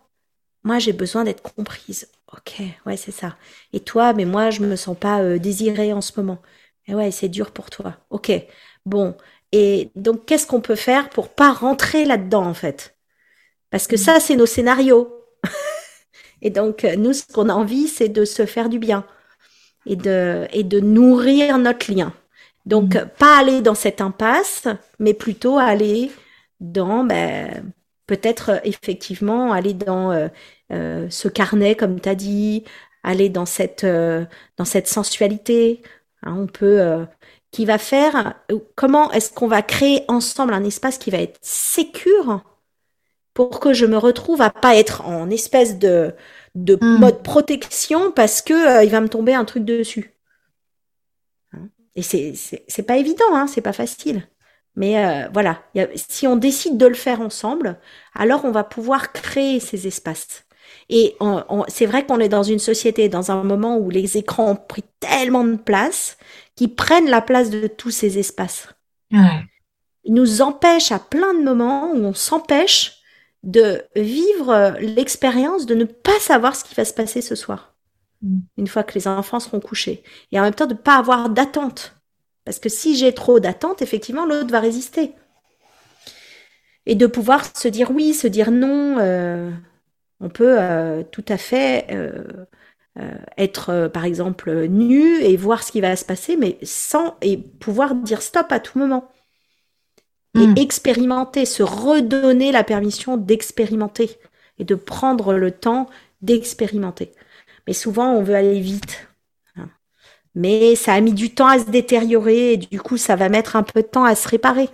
Moi 0.63 0.79
j'ai 0.79 0.93
besoin 0.93 1.23
d'être 1.23 1.41
comprise 1.43 2.07
ok 2.33 2.61
ouais 2.85 2.97
c'est 2.97 3.11
ça 3.11 3.37
et 3.73 3.79
toi 3.81 4.13
mais 4.13 4.25
moi 4.25 4.49
je 4.49 4.61
me 4.61 4.75
sens 4.75 4.97
pas 4.97 5.21
euh, 5.21 5.37
désirée 5.39 5.93
en 5.93 6.01
ce 6.01 6.13
moment 6.17 6.39
Et 6.87 6.95
ouais, 6.95 7.11
c'est 7.11 7.29
dur 7.29 7.51
pour 7.51 7.69
toi. 7.71 7.97
Ok. 8.11 8.31
Bon. 8.85 9.15
Et 9.51 9.91
donc, 9.95 10.25
qu'est-ce 10.25 10.47
qu'on 10.47 10.61
peut 10.61 10.75
faire 10.77 11.09
pour 11.09 11.29
pas 11.29 11.53
rentrer 11.53 12.05
là-dedans, 12.05 12.45
en 12.45 12.53
fait? 12.55 12.95
Parce 13.71 13.87
que 13.87 13.97
ça, 13.97 14.19
c'est 14.21 14.35
nos 14.37 14.45
scénarios. 14.47 15.09
Et 16.45 16.51
donc, 16.51 16.83
nous, 16.83 17.11
ce 17.11 17.23
qu'on 17.25 17.49
a 17.49 17.55
envie, 17.55 17.87
c'est 17.87 18.07
de 18.07 18.23
se 18.23 18.45
faire 18.45 18.69
du 18.69 18.77
bien 18.77 19.03
et 19.87 19.95
de, 19.95 20.45
et 20.53 20.63
de 20.63 20.79
nourrir 20.79 21.57
notre 21.57 21.91
lien. 21.91 22.13
Donc, 22.67 22.93
mm. 22.93 23.09
pas 23.17 23.39
aller 23.39 23.61
dans 23.61 23.73
cette 23.73 23.99
impasse, 23.99 24.67
mais 24.99 25.15
plutôt 25.15 25.57
aller 25.57 26.11
dans, 26.59 27.03
ben, 27.03 27.73
peut-être 28.05 28.61
effectivement 28.63 29.53
aller 29.53 29.73
dans 29.73 30.11
euh, 30.11 30.27
euh, 30.71 31.07
ce 31.09 31.27
carnet, 31.29 31.73
comme 31.73 31.99
tu 31.99 32.09
as 32.09 32.15
dit, 32.15 32.63
aller 33.01 33.29
dans 33.29 33.47
cette, 33.47 33.83
euh, 33.83 34.23
dans 34.57 34.65
cette 34.65 34.87
sensualité. 34.87 35.81
Hein, 36.21 36.35
on 36.37 36.45
peut, 36.45 37.07
qui 37.49 37.65
va 37.65 37.79
faire, 37.79 38.35
comment 38.75 39.11
est-ce 39.13 39.33
qu'on 39.33 39.47
va 39.47 39.63
créer 39.63 40.03
ensemble 40.09 40.53
un 40.53 40.63
espace 40.63 40.99
qui 40.99 41.09
va 41.09 41.17
être 41.17 41.39
sécure 41.41 42.43
pour 43.35 43.59
que 43.59 43.73
je 43.73 43.85
me 43.85 43.97
retrouve 43.97 44.41
à 44.41 44.49
pas 44.49 44.75
être 44.75 45.05
en 45.05 45.29
espèce 45.29 45.77
de, 45.77 46.15
de 46.55 46.77
mm. 46.81 46.99
mode 46.99 47.21
protection 47.21 48.11
parce 48.11 48.41
que 48.41 48.83
il 48.83 48.89
va 48.89 49.01
me 49.01 49.09
tomber 49.09 49.35
un 49.35 49.45
truc 49.45 49.63
dessus. 49.63 50.15
Et 51.95 52.01
c'est 52.01 52.33
c'est 52.67 52.83
pas 52.83 52.97
évident, 52.97 53.35
hein, 53.35 53.45
c'est 53.45 53.61
pas 53.61 53.73
facile. 53.73 54.27
Mais 54.75 54.97
euh, 54.97 55.29
voilà, 55.33 55.63
si 55.95 56.27
on 56.27 56.35
décide 56.35 56.77
de 56.77 56.85
le 56.85 56.95
faire 56.95 57.21
ensemble, 57.21 57.79
alors 58.13 58.43
on 58.45 58.51
va 58.51 58.63
pouvoir 58.63 59.13
créer 59.13 59.59
ces 59.59 59.85
espaces. 59.85 60.45
Et 60.89 61.17
c'est 61.67 61.85
vrai 61.85 62.05
qu'on 62.05 62.19
est 62.19 62.29
dans 62.29 62.43
une 62.43 62.59
société, 62.59 63.09
dans 63.09 63.31
un 63.31 63.43
moment 63.43 63.77
où 63.77 63.89
les 63.89 64.17
écrans 64.17 64.51
ont 64.51 64.55
pris 64.55 64.83
tellement 64.99 65.43
de 65.43 65.55
place, 65.55 66.17
qu'ils 66.55 66.75
prennent 66.75 67.09
la 67.09 67.21
place 67.21 67.49
de 67.49 67.67
tous 67.67 67.91
ces 67.91 68.19
espaces. 68.19 68.67
Ouais. 69.11 69.43
Ils 70.03 70.13
nous 70.13 70.41
empêchent 70.41 70.91
à 70.91 70.99
plein 70.99 71.33
de 71.33 71.43
moments 71.43 71.91
où 71.91 71.97
on 71.97 72.13
s'empêche 72.13 73.01
de 73.45 73.81
vivre 73.95 74.75
l'expérience 74.79 75.65
de 75.65 75.75
ne 75.75 75.85
pas 75.85 76.19
savoir 76.19 76.55
ce 76.55 76.63
qui 76.63 76.75
va 76.75 76.83
se 76.85 76.93
passer 76.93 77.21
ce 77.21 77.35
soir. 77.35 77.75
Mm. 78.25 78.39
une 78.57 78.67
fois 78.67 78.83
que 78.83 78.93
les 78.95 79.07
enfants 79.07 79.39
seront 79.39 79.59
couchés. 79.59 80.03
Et 80.31 80.39
en 80.39 80.43
même 80.43 80.53
temps, 80.53 80.67
de 80.67 80.73
ne 80.73 80.79
pas 80.79 80.97
avoir 80.97 81.29
d'attente. 81.29 81.95
Parce 82.43 82.59
que 82.59 82.69
si 82.69 82.95
j'ai 82.95 83.13
trop 83.13 83.39
d'attente, 83.39 83.81
effectivement, 83.81 84.25
l'autre 84.25 84.51
va 84.51 84.59
résister. 84.59 85.13
Et 86.85 86.95
de 86.95 87.07
pouvoir 87.07 87.45
se 87.57 87.67
dire 87.67 87.91
oui, 87.91 88.13
se 88.13 88.27
dire 88.27 88.51
non, 88.51 88.97
euh, 88.99 89.51
on 90.19 90.29
peut 90.29 90.57
euh, 90.59 91.03
tout 91.03 91.25
à 91.27 91.37
fait 91.37 91.87
euh, 91.89 92.23
être, 93.37 93.87
par 93.87 94.05
exemple, 94.05 94.67
nu 94.67 95.19
et 95.21 95.35
voir 95.35 95.63
ce 95.63 95.71
qui 95.71 95.81
va 95.81 95.95
se 95.95 96.05
passer, 96.05 96.37
mais 96.37 96.57
sans 96.63 97.17
et 97.21 97.37
pouvoir 97.37 97.95
dire 97.95 98.21
stop 98.21 98.51
à 98.51 98.59
tout 98.59 98.77
moment. 98.79 99.09
Et 100.35 100.47
mm. 100.47 100.57
expérimenter, 100.57 101.45
se 101.45 101.63
redonner 101.63 102.51
la 102.51 102.63
permission 102.63 103.17
d'expérimenter 103.17 104.17
et 104.59 104.63
de 104.63 104.75
prendre 104.75 105.33
le 105.33 105.51
temps 105.51 105.87
d'expérimenter. 106.21 107.11
Mais 107.67 107.73
souvent, 107.73 108.11
on 108.11 108.23
veut 108.23 108.35
aller 108.35 108.59
vite. 108.59 109.07
Mais 110.37 110.75
ça 110.75 110.93
a 110.93 110.99
mis 110.99 111.13
du 111.13 111.33
temps 111.33 111.47
à 111.47 111.59
se 111.59 111.69
détériorer 111.69 112.53
et 112.53 112.57
du 112.57 112.79
coup, 112.81 112.97
ça 112.97 113.15
va 113.15 113.29
mettre 113.29 113.55
un 113.55 113.63
peu 113.63 113.81
de 113.81 113.87
temps 113.87 114.03
à 114.03 114.15
se 114.15 114.27
réparer. 114.27 114.69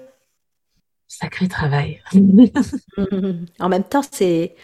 Sacré 1.08 1.48
travail. 1.48 2.02
en 3.60 3.70
même 3.70 3.84
temps, 3.84 4.02
c'est 4.12 4.56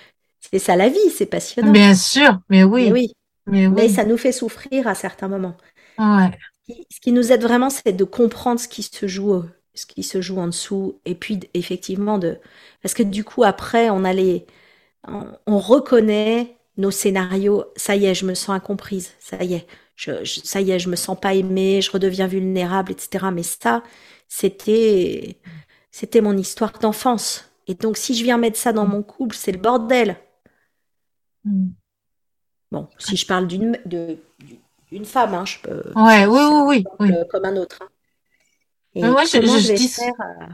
ça 0.57 0.75
la 0.75 0.89
vie, 0.89 1.09
c'est 1.15 1.27
passionnant. 1.27 1.71
Bien 1.71 1.93
sûr, 1.93 2.39
mais 2.49 2.63
oui. 2.63 2.89
oui. 2.91 3.13
Mais, 3.45 3.87
ça 3.87 4.03
nous 4.03 4.17
fait 4.17 4.31
souffrir 4.31 4.87
à 4.87 4.95
certains 4.95 5.27
moments. 5.27 5.55
Ouais. 5.97 6.31
Ce 6.67 6.99
qui 6.99 7.11
nous 7.11 7.31
aide 7.31 7.43
vraiment, 7.43 7.69
c'est 7.69 7.93
de 7.93 8.03
comprendre 8.03 8.59
ce 8.59 8.67
qui 8.67 8.83
se 8.83 9.07
joue, 9.07 9.43
ce 9.77 9.85
qui 9.85 10.03
se 10.03 10.21
joue 10.21 10.39
en 10.39 10.47
dessous, 10.47 10.99
et 11.05 11.15
puis 11.15 11.39
effectivement 11.53 12.17
de, 12.17 12.39
parce 12.81 12.93
que 12.93 13.03
du 13.03 13.23
coup 13.23 13.43
après, 13.43 13.89
on 13.89 14.03
a 14.05 14.13
on 15.45 15.59
reconnaît 15.59 16.57
nos 16.77 16.91
scénarios, 16.91 17.65
ça 17.75 17.95
y 17.95 18.05
est, 18.05 18.13
je 18.13 18.25
me 18.25 18.33
sens 18.33 18.49
incomprise, 18.49 19.13
ça 19.19 19.43
y 19.43 19.55
est, 19.55 19.67
je, 19.95 20.23
ça 20.25 20.61
y 20.61 20.71
est, 20.71 20.79
je 20.79 20.89
me 20.89 20.95
sens 20.95 21.19
pas 21.19 21.33
aimée, 21.33 21.81
je 21.81 21.91
redeviens 21.91 22.27
vulnérable, 22.27 22.91
etc. 22.91 23.25
Mais 23.33 23.43
ça, 23.43 23.83
c'était, 24.27 25.39
c'était 25.91 26.21
mon 26.21 26.37
histoire 26.37 26.71
d'enfance. 26.79 27.51
Et 27.67 27.73
donc, 27.73 27.97
si 27.97 28.15
je 28.15 28.23
viens 28.23 28.37
mettre 28.37 28.57
ça 28.57 28.73
dans 28.73 28.85
mon 28.85 29.01
couple, 29.03 29.35
c'est 29.35 29.51
le 29.51 29.57
bordel. 29.57 30.17
Hmm. 31.43 31.69
Bon, 32.71 32.87
si 32.99 33.17
je 33.17 33.25
parle 33.25 33.47
d'une, 33.47 33.79
de, 33.85 34.17
d'une 34.91 35.05
femme, 35.05 35.33
hein, 35.33 35.45
je 35.45 35.57
peux. 35.59 35.83
Ouais, 35.95 36.25
oui, 36.25 36.41
oui, 36.65 36.85
oui, 36.99 37.13
Comme 37.31 37.45
un 37.45 37.55
autre. 37.57 37.79
Hein. 37.81 37.89
Et 38.97 39.09
moi, 39.09 39.23
je, 39.25 39.41
je, 39.41 39.73
dis... 39.73 39.95
Euh, 40.01 40.45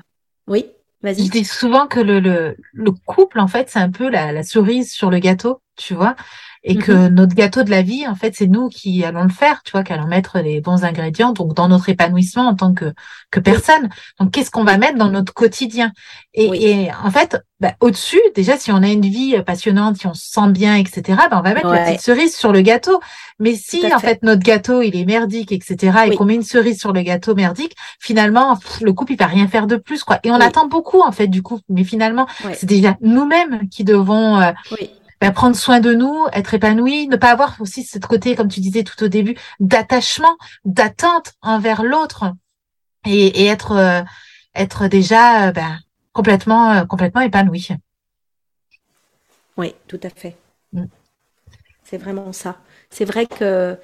oui. 0.48 0.66
Je 1.04 1.30
dis 1.30 1.44
souvent 1.44 1.88
que 1.88 2.00
le, 2.00 2.20
le, 2.20 2.56
le 2.72 2.92
couple, 2.92 3.40
en 3.40 3.48
fait, 3.48 3.70
c'est 3.70 3.80
un 3.80 3.92
peu 3.92 4.10
la, 4.10 4.32
la, 4.32 4.44
cerise 4.44 4.92
sur 4.92 5.10
le 5.10 5.20
gâteau, 5.20 5.62
tu 5.76 5.94
vois 5.94 6.16
et 6.64 6.78
que 6.78 6.92
mhm. 6.92 7.14
notre 7.14 7.36
gâteau 7.36 7.64
de 7.64 7.70
la 7.70 7.82
vie, 7.82 8.08
en 8.08 8.16
fait, 8.16 8.34
c'est 8.36 8.48
nous 8.48 8.70
qui 8.70 9.04
allons 9.04 9.24
le 9.24 9.30
faire, 9.30 9.62
tu 9.64 9.72
vois, 9.72 9.84
qui 9.84 9.92
allons 9.92 10.08
mettre 10.08 10.40
les 10.40 10.62
bons 10.62 10.86
ingrédients, 10.86 11.34
donc 11.34 11.54
dans 11.54 11.68
notre 11.68 11.90
épanouissement 11.90 12.48
en 12.48 12.56
tant 12.56 12.74
que 12.74 12.94
que 13.32 13.40
personne. 13.40 13.90
Donc, 14.20 14.32
qu'est-ce 14.32 14.52
qu'on 14.52 14.64
va 14.64 14.78
mettre 14.78 14.98
dans 14.98 15.10
notre 15.10 15.34
quotidien? 15.34 15.92
Et, 16.34 16.84
et, 16.84 16.92
en 17.04 17.12
fait, 17.12 17.38
bah, 17.60 17.74
au-dessus, 17.82 18.22
déjà, 18.36 18.58
si 18.58 18.72
on 18.72 18.82
a 18.84 18.88
une 18.88 19.02
vie 19.02 19.36
passionnante, 19.46 19.98
si 19.98 20.08
on 20.08 20.14
se 20.14 20.30
sent 20.30 20.50
bien, 20.52 20.76
etc., 20.76 21.02
bah, 21.30 21.40
on 21.40 21.42
va 21.42 21.54
mettre 21.54 21.70
la 21.70 21.86
petite 21.86 22.02
cerise 22.02 22.36
sur 22.36 22.52
le 22.52 22.62
gâteau. 22.62 23.00
Mais 23.40 23.56
si 23.56 23.84
en 23.94 24.00
fait. 24.00 24.22
notre 24.24 24.44
gâteau 24.44 24.82
il 24.82 24.96
est 24.96 25.06
merdique, 25.06 25.52
etc., 25.52 25.98
et 26.06 26.16
qu'on 26.16 26.26
met 26.26 26.36
une 26.36 26.44
cerise 26.44 26.80
sur 26.80 26.94
le 26.94 27.02
gâteau 27.02 27.36
merdique, 27.36 27.76
finalement, 28.00 28.58
le 28.82 28.94
couple 28.94 29.14
il 29.14 29.18
va 29.18 29.28
rien 29.28 29.48
faire 29.48 29.68
de 29.68 29.76
plus, 29.76 30.04
quoi. 30.04 30.20
Et 30.24 30.32
on 30.32 30.36
attend 30.36 30.68
beaucoup 30.68 31.02
en 31.02 31.12
fait 31.12 31.28
du 31.28 31.42
coup, 31.42 31.60
mais 31.70 31.84
finalement, 31.84 32.28
c'est 32.54 32.66
déjà 32.66 32.96
nous-mêmes 33.02 33.68
qui 33.70 33.84
devons 33.84 34.40
euh, 34.40 34.52
prendre 35.32 35.56
soin 35.56 35.80
de 35.80 35.94
nous, 35.94 36.26
être 36.34 36.54
épanoui, 36.54 37.08
ne 37.08 37.16
pas 37.16 37.32
avoir 37.32 37.56
aussi 37.62 37.84
ce 37.84 38.00
côté, 38.00 38.36
comme 38.36 38.50
tu 38.50 38.60
disais 38.60 38.84
tout 38.84 39.02
au 39.04 39.08
début, 39.08 39.36
d'attachement, 39.60 40.38
d'attente 40.66 41.34
envers 41.42 41.84
l'autre 41.84 42.34
et, 43.06 43.46
être 43.46 43.72
euh, 43.72 44.02
être 44.56 44.88
déjà 44.88 45.48
euh, 45.48 45.52
bah, 45.52 45.78
complètement 46.12 46.72
euh, 46.72 46.86
complètement 46.86 47.22
épanoui. 47.22 47.70
Oui, 49.58 49.76
tout 49.88 50.00
à 50.04 50.10
fait. 50.10 50.36
Mm. 50.74 50.86
C'est 51.84 51.98
vraiment 51.98 52.34
ça. 52.34 52.58
C'est 52.90 53.06
vrai 53.06 53.26
que 53.26 53.78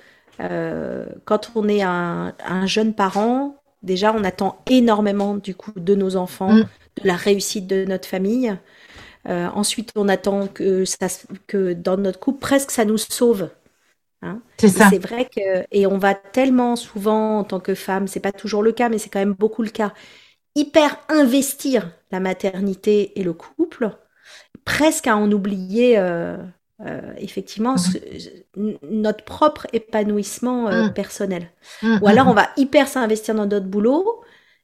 quand 1.25 1.51
on 1.55 1.67
est 1.67 1.81
un, 1.81 2.33
jeune 2.65 2.93
parent, 2.93 3.57
déjà 3.83 4.13
on 4.13 4.23
attend 4.23 4.61
énormément 4.69 5.35
du 5.35 5.53
coup 5.53 5.73
de 5.75 5.95
nos 5.95 6.15
enfants, 6.15 6.53
mm. 6.53 6.67
de 7.01 7.07
la 7.07 7.15
réussite 7.15 7.67
de 7.67 7.85
notre 7.85 8.07
famille. 8.07 8.57
Euh, 9.27 9.47
ensuite, 9.53 9.91
on 9.95 10.07
attend 10.07 10.47
que, 10.47 10.85
ça, 10.85 11.07
que 11.47 11.73
dans 11.73 11.97
notre 11.97 12.19
couple, 12.19 12.39
presque 12.39 12.71
ça 12.71 12.85
nous 12.85 12.97
sauve. 12.97 13.49
Hein. 14.21 14.41
c'est 14.57 14.67
ça. 14.67 14.89
C'est 14.89 14.99
vrai 14.99 15.25
que 15.25 15.65
et 15.71 15.87
on 15.87 15.97
va 15.97 16.13
tellement 16.13 16.75
souvent 16.75 17.39
en 17.39 17.43
tant 17.43 17.59
que 17.59 17.73
femme, 17.73 18.07
c'est 18.07 18.19
pas 18.19 18.31
toujours 18.31 18.63
le 18.63 18.71
cas, 18.71 18.89
mais 18.89 18.97
c'est 18.97 19.09
quand 19.09 19.19
même 19.19 19.33
beaucoup 19.33 19.63
le 19.63 19.69
cas, 19.69 19.93
hyper 20.55 20.97
investir 21.07 21.91
la 22.11 22.19
maternité 22.19 23.17
et 23.19 23.23
le 23.23 23.33
couple, 23.33 23.91
presque 24.65 25.07
à 25.07 25.15
en 25.15 25.31
oublier 25.31 25.97
euh, 25.97 26.35
euh, 26.85 27.13
effectivement 27.17 27.75
mmh. 27.75 28.71
notre 28.89 29.23
propre 29.23 29.67
épanouissement 29.71 30.69
mmh. 30.69 30.93
personnel. 30.93 31.49
Mmh, 31.81 31.99
Ou 32.01 32.07
alors 32.07 32.27
on 32.27 32.33
va 32.33 32.49
hyper 32.57 32.87
s'investir 32.89 33.35
dans 33.35 33.45
notre 33.45 33.67
boulot, 33.67 34.21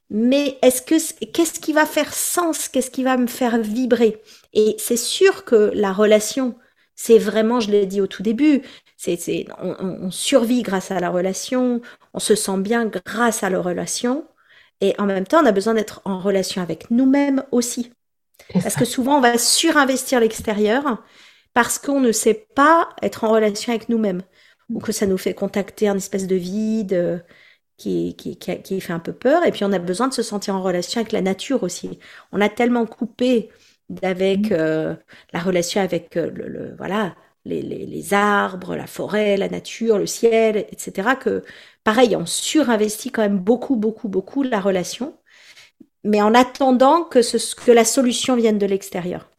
mais 0.10 0.58
est-ce 0.62 0.82
que 0.82 1.26
qu'est-ce 1.26 1.60
qui 1.60 1.74
va 1.74 1.86
faire 1.86 2.14
sens? 2.14 2.68
Qu'est-ce 2.68 2.92
qui 2.92 3.04
va 3.04 3.18
me 3.18 3.28
faire 3.28 3.58
vibrer? 3.58 4.22
Et 4.56 4.76
c'est 4.80 4.98
sûr 4.98 5.46
que 5.46 5.72
la 5.74 5.94
relation, 5.94 6.56
c'est 6.96 7.20
vraiment, 7.20 7.60
je 7.60 7.70
l'ai 7.70 7.86
dit 7.86 8.02
au 8.02 8.08
tout 8.08 8.24
début, 8.24 8.62
c'est, 8.98 9.46
on, 9.62 9.76
on, 9.80 10.12
survit 10.12 10.64
grâce 10.64 10.90
à 10.90 11.00
la 11.00 11.10
relation, 11.10 11.82
on 12.14 12.20
se 12.20 12.34
sent 12.36 12.58
bien 12.58 12.86
grâce 12.86 13.44
à 13.44 13.50
la 13.50 13.60
relation, 13.60 14.26
et 14.82 14.96
en 14.98 15.06
même 15.06 15.28
temps, 15.28 15.42
on 15.42 15.46
a 15.46 15.52
besoin 15.52 15.74
d'être 15.74 16.02
en 16.06 16.20
relation 16.20 16.62
avec 16.62 16.90
nous-mêmes 16.90 17.44
aussi. 17.52 17.92
Parce 18.54 18.76
que 18.76 18.86
souvent, 18.86 19.18
on 19.18 19.22
va 19.22 19.38
surinvestir 19.38 20.20
l'extérieur 20.20 21.04
parce 21.54 21.80
qu'on 21.80 22.02
ne 22.02 22.12
sait 22.12 22.48
pas 22.56 22.90
être 23.02 23.24
en 23.24 23.30
relation 23.32 23.72
avec 23.72 23.90
nous-mêmes, 23.90 24.24
ou 24.70 24.80
que 24.80 24.92
ça 24.92 25.06
nous 25.06 25.18
fait 25.18 25.34
contacter 25.34 25.88
un 25.88 25.96
espèce 25.96 26.28
de 26.28 26.36
vide 26.36 27.24
qui, 27.78 28.16
qui, 28.16 28.38
qui, 28.38 28.82
fait 28.82 28.94
un 28.94 29.00
peu 29.00 29.14
peur. 29.14 29.46
Et 29.46 29.52
puis 29.52 29.64
on 29.64 29.72
a 29.72 29.80
besoin 29.80 30.08
de 30.08 30.14
se 30.14 30.24
sentir 30.24 30.56
en 30.56 30.62
relation 30.62 31.00
avec 31.02 31.12
la 31.12 31.22
nature 31.22 31.64
aussi. 31.64 32.00
On 32.32 32.42
a 32.42 32.50
tellement 32.50 32.86
coupé 32.86 33.50
avec 34.02 34.50
mmh. 34.50 34.54
euh, 34.54 34.96
la 35.34 35.40
relation 35.40 35.82
avec 35.82 36.18
euh, 36.18 36.30
le, 36.34 36.76
voilà 36.78 37.16
les, 37.46 37.62
les, 37.62 37.86
les, 37.86 38.14
arbres, 38.14 38.76
la 38.76 38.88
forêt, 38.88 39.38
la 39.38 39.50
nature, 39.50 40.00
le 40.00 40.08
ciel, 40.08 40.58
etc. 40.72 41.10
Que 41.20 41.44
pareil, 41.84 42.16
on 42.16 42.26
surinvestit 42.26 43.12
quand 43.12 43.22
même 43.22 43.38
beaucoup, 43.38 43.76
beaucoup, 43.76 44.10
beaucoup 44.10 44.42
la 44.42 44.60
relation, 44.60 45.16
mais 46.04 46.22
en 46.22 46.34
attendant 46.34 47.04
que, 47.04 47.22
ce, 47.22 47.56
que 47.56 47.72
la 47.72 47.86
solution 47.86 48.36
vienne 48.36 48.58
de 48.58 48.66
l'extérieur. 48.66 49.30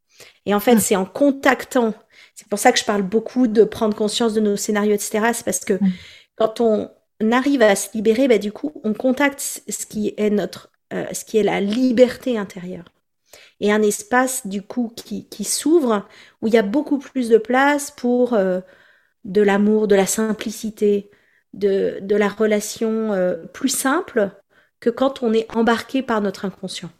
Et 0.46 0.54
en 0.54 0.60
fait, 0.60 0.76
mmh. 0.76 0.80
c'est 0.80 0.96
en 0.96 1.04
contactant. 1.04 1.94
C'est 2.34 2.48
pour 2.48 2.58
ça 2.58 2.70
que 2.70 2.78
je 2.78 2.84
parle 2.84 3.02
beaucoup 3.02 3.48
de 3.48 3.64
prendre 3.64 3.96
conscience 3.96 4.34
de 4.34 4.40
nos 4.40 4.56
scénarios, 4.56 4.94
etc. 4.94 5.30
C'est 5.32 5.44
parce 5.44 5.64
que 5.64 5.74
mmh. 5.74 5.92
quand 6.36 6.60
on 6.60 6.90
arrive 7.32 7.62
à 7.62 7.74
se 7.74 7.88
libérer, 7.94 8.28
bah, 8.28 8.38
du 8.38 8.52
coup, 8.52 8.72
on 8.84 8.94
contacte 8.94 9.40
ce 9.40 9.86
qui 9.86 10.14
est 10.16 10.30
notre, 10.30 10.70
euh, 10.92 11.06
ce 11.12 11.24
qui 11.24 11.38
est 11.38 11.42
la 11.42 11.60
liberté 11.60 12.38
intérieure. 12.38 12.84
Et 13.60 13.72
un 13.72 13.82
espace, 13.82 14.46
du 14.46 14.62
coup, 14.62 14.92
qui, 14.94 15.28
qui 15.28 15.44
s'ouvre, 15.44 16.06
où 16.42 16.48
il 16.48 16.54
y 16.54 16.58
a 16.58 16.62
beaucoup 16.62 16.98
plus 16.98 17.28
de 17.28 17.38
place 17.38 17.90
pour 17.90 18.34
euh, 18.34 18.60
de 19.24 19.42
l'amour, 19.42 19.88
de 19.88 19.94
la 19.94 20.06
simplicité, 20.06 21.10
de, 21.54 21.98
de 22.02 22.16
la 22.16 22.28
relation 22.28 23.12
euh, 23.12 23.36
plus 23.52 23.70
simple 23.70 24.30
que 24.80 24.90
quand 24.90 25.22
on 25.22 25.32
est 25.32 25.46
embarqué 25.54 26.02
par 26.02 26.20
notre 26.20 26.44
inconscient. 26.44 26.90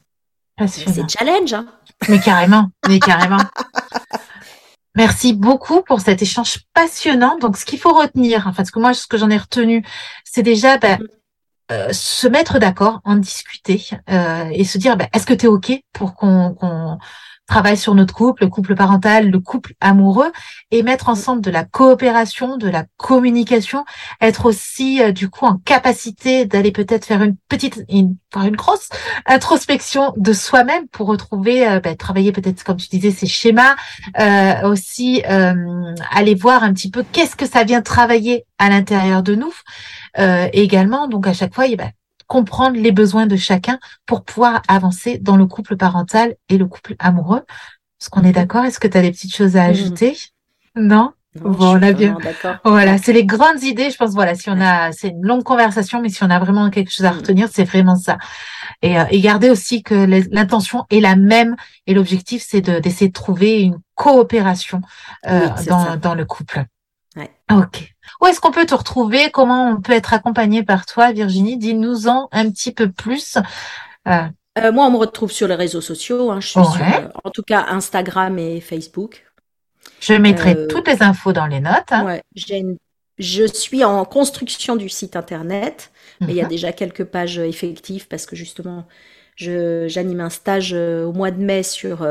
C'est 0.66 1.08
challenge, 1.10 1.52
hein 1.52 1.66
Mais 2.08 2.18
carrément, 2.18 2.70
mais 2.88 2.98
carrément. 2.98 3.42
Merci 4.94 5.34
beaucoup 5.34 5.82
pour 5.82 6.00
cet 6.00 6.22
échange 6.22 6.60
passionnant. 6.72 7.36
Donc, 7.38 7.58
ce 7.58 7.66
qu'il 7.66 7.78
faut 7.78 7.92
retenir, 7.92 8.46
enfin, 8.46 8.64
ce 8.64 8.72
que 8.72 8.78
moi, 8.78 8.94
ce 8.94 9.06
que 9.06 9.18
j'en 9.18 9.28
ai 9.28 9.36
retenu, 9.36 9.84
c'est 10.24 10.42
déjà 10.42 10.78
ben, 10.78 10.98
euh, 11.72 11.92
se 11.92 12.28
mettre 12.28 12.60
d'accord, 12.60 13.00
en 13.04 13.16
discuter 13.16 13.88
euh, 14.08 14.48
et 14.52 14.64
se 14.64 14.78
dire, 14.78 14.96
ben, 14.96 15.08
est-ce 15.12 15.26
que 15.26 15.34
tu 15.34 15.46
es 15.46 15.48
OK 15.48 15.72
pour 15.92 16.14
qu'on 16.14 16.98
travaille 17.48 17.76
sur 17.76 17.94
notre 17.94 18.14
couple, 18.14 18.44
le 18.44 18.50
couple 18.50 18.74
parental, 18.76 19.30
le 19.30 19.40
couple 19.40 19.74
amoureux, 19.80 20.30
et 20.70 20.82
mettre 20.82 21.08
ensemble 21.08 21.42
de 21.42 21.50
la 21.50 21.64
coopération, 21.64 22.56
de 22.56 22.68
la 22.68 22.84
communication, 22.96 23.84
être 24.20 24.46
aussi 24.46 25.02
euh, 25.02 25.10
du 25.10 25.28
coup 25.28 25.44
en 25.44 25.56
capacité 25.56 26.44
d'aller 26.44 26.72
peut-être 26.72 27.04
faire 27.04 27.22
une 27.22 27.36
petite, 27.48 27.84
une, 27.88 28.16
une 28.36 28.56
grosse 28.56 28.88
introspection 29.26 30.12
de 30.16 30.32
soi-même 30.32 30.86
pour 30.88 31.08
retrouver, 31.08 31.80
ben, 31.82 31.96
travailler 31.96 32.30
peut-être 32.30 32.62
comme 32.62 32.76
tu 32.76 32.88
disais 32.88 33.10
ces 33.10 33.26
schémas, 33.26 33.74
euh, 34.20 34.68
aussi 34.68 35.22
aller 35.24 36.34
voir 36.34 36.62
un 36.62 36.72
petit 36.72 36.90
peu 36.90 37.04
qu'est-ce 37.12 37.36
que 37.36 37.46
ça 37.46 37.64
vient 37.64 37.82
travailler 37.82 38.44
à 38.58 38.68
l'intérieur 38.68 39.22
de 39.22 39.34
nous. 39.34 39.52
Également, 40.52 41.08
donc 41.08 41.26
à 41.26 41.32
chaque 41.32 41.54
fois, 41.54 41.66
ben, 41.76 41.90
comprendre 42.26 42.76
les 42.76 42.92
besoins 42.92 43.26
de 43.26 43.36
chacun 43.36 43.78
pour 44.04 44.24
pouvoir 44.24 44.62
avancer 44.68 45.18
dans 45.18 45.36
le 45.36 45.46
couple 45.46 45.76
parental 45.76 46.34
et 46.48 46.58
le 46.58 46.66
couple 46.66 46.96
amoureux. 46.98 47.42
Est-ce 48.00 48.10
qu'on 48.10 48.22
est 48.22 48.32
d'accord? 48.32 48.64
Est-ce 48.64 48.78
que 48.78 48.88
tu 48.88 48.98
as 48.98 49.02
des 49.02 49.10
petites 49.10 49.34
choses 49.34 49.56
à 49.56 49.64
mhm. 49.64 49.70
ajouter? 49.70 50.16
Non? 50.74 51.12
Bon, 51.40 51.76
on 51.76 51.82
a 51.82 51.92
bien. 51.92 52.16
Voilà, 52.64 52.96
c'est 52.96 53.12
les 53.12 53.26
grandes 53.26 53.62
idées. 53.62 53.90
Je 53.90 53.96
pense, 53.96 54.12
voilà, 54.12 54.34
si 54.34 54.48
on 54.48 54.58
a, 54.58 54.90
c'est 54.92 55.08
une 55.08 55.22
longue 55.22 55.42
conversation, 55.42 56.00
mais 56.00 56.08
si 56.08 56.24
on 56.24 56.30
a 56.30 56.38
vraiment 56.38 56.70
quelque 56.70 56.90
chose 56.90 57.04
à 57.04 57.12
mhm. 57.12 57.18
retenir, 57.18 57.48
c'est 57.52 57.64
vraiment 57.64 57.96
ça. 57.96 58.16
Et, 58.80 58.98
euh, 58.98 59.04
et 59.10 59.20
garder 59.20 59.50
aussi 59.50 59.82
que 59.82 59.94
l'intention 60.30 60.84
est 60.90 61.00
la 61.00 61.14
même 61.14 61.56
et 61.86 61.94
l'objectif, 61.94 62.44
c'est 62.46 62.62
d'essayer 62.62 63.08
de, 63.08 63.12
trouver 63.12 63.62
une 63.62 63.78
coopération 63.94 64.80
euh, 65.26 65.48
dans, 65.66 65.96
dans 65.96 66.14
le 66.14 66.24
couple. 66.24 66.64
Ouais. 67.16 67.30
Ok. 67.50 67.95
Où 68.20 68.26
est-ce 68.26 68.40
qu'on 68.40 68.50
peut 68.50 68.66
te 68.66 68.74
retrouver? 68.74 69.30
Comment 69.30 69.70
on 69.70 69.80
peut 69.80 69.92
être 69.92 70.14
accompagné 70.14 70.62
par 70.62 70.86
toi, 70.86 71.12
Virginie? 71.12 71.56
Dis-nous-en 71.56 72.28
un 72.32 72.50
petit 72.50 72.72
peu 72.72 72.90
plus. 72.90 73.38
Euh, 74.08 74.22
euh, 74.58 74.72
moi, 74.72 74.86
on 74.86 74.90
me 74.90 74.96
retrouve 74.96 75.30
sur 75.30 75.48
les 75.48 75.54
réseaux 75.54 75.80
sociaux. 75.80 76.30
Hein. 76.30 76.40
Je 76.40 76.48
suis 76.48 76.64
sur, 76.64 76.82
euh, 76.82 77.08
en 77.24 77.30
tout 77.30 77.42
cas, 77.42 77.66
Instagram 77.68 78.38
et 78.38 78.60
Facebook. 78.60 79.24
Je 80.00 80.14
mettrai 80.14 80.66
toutes 80.66 80.88
les 80.88 81.02
infos 81.02 81.32
dans 81.32 81.46
les 81.46 81.60
notes. 81.60 81.90
Hein. 81.90 82.04
Ouais, 82.04 82.22
Je 83.18 83.46
suis 83.46 83.84
en 83.84 84.04
construction 84.04 84.76
du 84.76 84.88
site 84.88 85.16
internet, 85.16 85.90
mais 86.20 86.28
il 86.28 86.36
y 86.36 86.40
a 86.40 86.44
mhm. 86.44 86.50
déjà 86.50 86.72
quelques 86.72 87.04
pages 87.04 87.38
effectives 87.38 88.08
parce 88.08 88.26
que 88.26 88.34
justement, 88.34 88.86
j'anime 89.36 90.20
un 90.20 90.30
stage 90.30 90.72
au 90.72 91.12
mois 91.12 91.30
de 91.30 91.42
mai 91.42 91.62
sur 91.62 92.06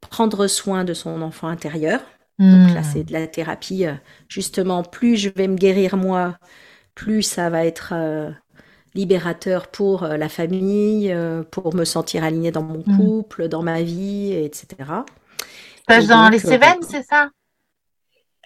prendre 0.00 0.46
soin 0.46 0.84
de 0.84 0.94
son 0.94 1.22
enfant 1.22 1.48
intérieur. 1.48 2.00
Donc 2.40 2.74
là, 2.74 2.80
hmm. 2.80 2.84
c'est 2.84 3.04
de 3.04 3.12
la 3.12 3.26
thérapie. 3.26 3.84
Euh, 3.84 3.92
justement, 4.26 4.82
plus 4.82 5.16
je 5.16 5.28
vais 5.28 5.46
me 5.46 5.56
guérir 5.56 5.98
moi, 5.98 6.38
plus 6.94 7.22
ça 7.22 7.50
va 7.50 7.66
être 7.66 7.92
euh, 7.94 8.30
libérateur 8.94 9.68
pour 9.68 10.04
euh, 10.04 10.16
la 10.16 10.30
famille, 10.30 11.14
pour 11.50 11.74
me 11.74 11.84
sentir 11.84 12.24
alignée 12.24 12.50
dans 12.50 12.62
mon 12.62 12.82
hmm. 12.86 12.96
couple, 12.96 13.48
dans 13.48 13.62
ma 13.62 13.82
vie, 13.82 14.32
etc. 14.32 14.68
Stage 15.82 16.06
dans 16.06 16.30
les 16.30 16.38
Cévennes, 16.38 16.82
c'est 16.88 17.02
ça? 17.02 17.28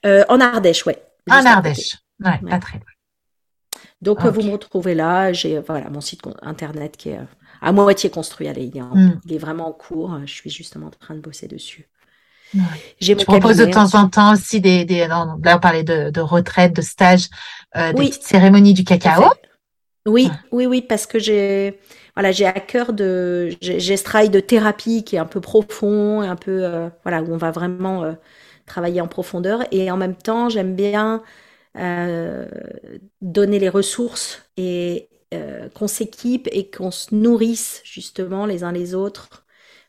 En 0.05 0.41
Ardèche, 0.41 0.85
ouais. 0.87 1.01
En 1.31 1.47
Ardèche, 1.47 1.97
ouais, 2.23 2.41
pas 2.51 2.59
très 2.59 2.79
loin. 2.79 2.87
Donc 4.03 4.27
vous 4.27 4.43
me 4.43 4.51
retrouvez 4.51 4.95
là. 4.95 5.33
J'ai 5.33 5.61
voilà 5.61 5.89
mon 5.89 6.01
site 6.01 6.21
internet 6.43 6.97
qui 6.97 7.11
est 7.11 7.21
à 7.63 7.73
moitié 7.73 8.11
construit. 8.11 8.49
Allez, 8.49 8.65
il, 8.65 8.77
est 8.77 8.83
hmm. 8.83 9.21
il 9.25 9.35
est 9.35 9.39
vraiment 9.39 9.69
en 9.69 9.73
cours. 9.73 10.19
Je 10.27 10.33
suis 10.33 10.51
justement 10.51 10.89
en 10.89 10.91
train 10.91 11.15
de 11.15 11.21
bosser 11.21 11.47
dessus. 11.47 11.89
Je 13.01 13.15
propose 13.15 13.57
de 13.57 13.67
temps 13.67 13.95
en 13.95 14.09
temps 14.09 14.33
aussi 14.33 14.61
des, 14.61 14.85
des 14.85 15.07
là 15.07 15.27
on 15.37 15.59
parlait 15.59 15.83
de, 15.83 16.11
de 16.11 16.21
retraite, 16.21 16.75
de 16.75 16.83
stage, 16.83 17.29
euh, 17.77 17.93
des 17.93 18.07
petites 18.07 18.23
cérémonies 18.23 18.75
du 18.75 18.85
cacao. 18.85 19.25
Oui, 20.07 20.31
oui, 20.53 20.67
oui, 20.67 20.83
parce 20.83 21.07
que 21.07 21.19
j'ai 21.19 21.81
voilà, 22.15 22.31
j'ai 22.31 22.47
à 22.47 22.53
cœur 22.53 22.93
de 22.93 23.51
j'ai 23.61 23.97
ce 23.97 24.05
travail 24.05 24.31
de 24.31 24.41
thérapie 24.41 25.03
qui 25.03 25.17
est 25.17 25.19
un 25.19 25.25
peu 25.25 25.41
profond, 25.41 26.21
un 26.21 26.37
peu 26.37 26.65
euh, 26.65 26.89
voilà 27.03 27.23
où 27.23 27.33
on 27.33 27.37
va 27.37 27.51
vraiment 27.51 28.05
euh, 28.05 28.13
travailler 28.67 29.01
en 29.01 29.09
profondeur. 29.09 29.65
Et 29.73 29.91
en 29.91 29.97
même 29.97 30.15
temps 30.15 30.49
j'aime 30.49 30.77
bien 30.77 31.23
euh, 31.79 32.47
donner 33.21 33.59
les 33.59 33.69
ressources 33.69 34.43
et 34.57 35.09
qu'on 35.75 35.89
s'équipe 35.89 36.49
et 36.53 36.71
qu'on 36.71 36.93
se 36.93 37.13
nourrisse 37.13 37.81
justement 37.83 38.47
les 38.47 38.63
uns 38.63 38.71
les 38.71 38.95
autres 38.95 39.44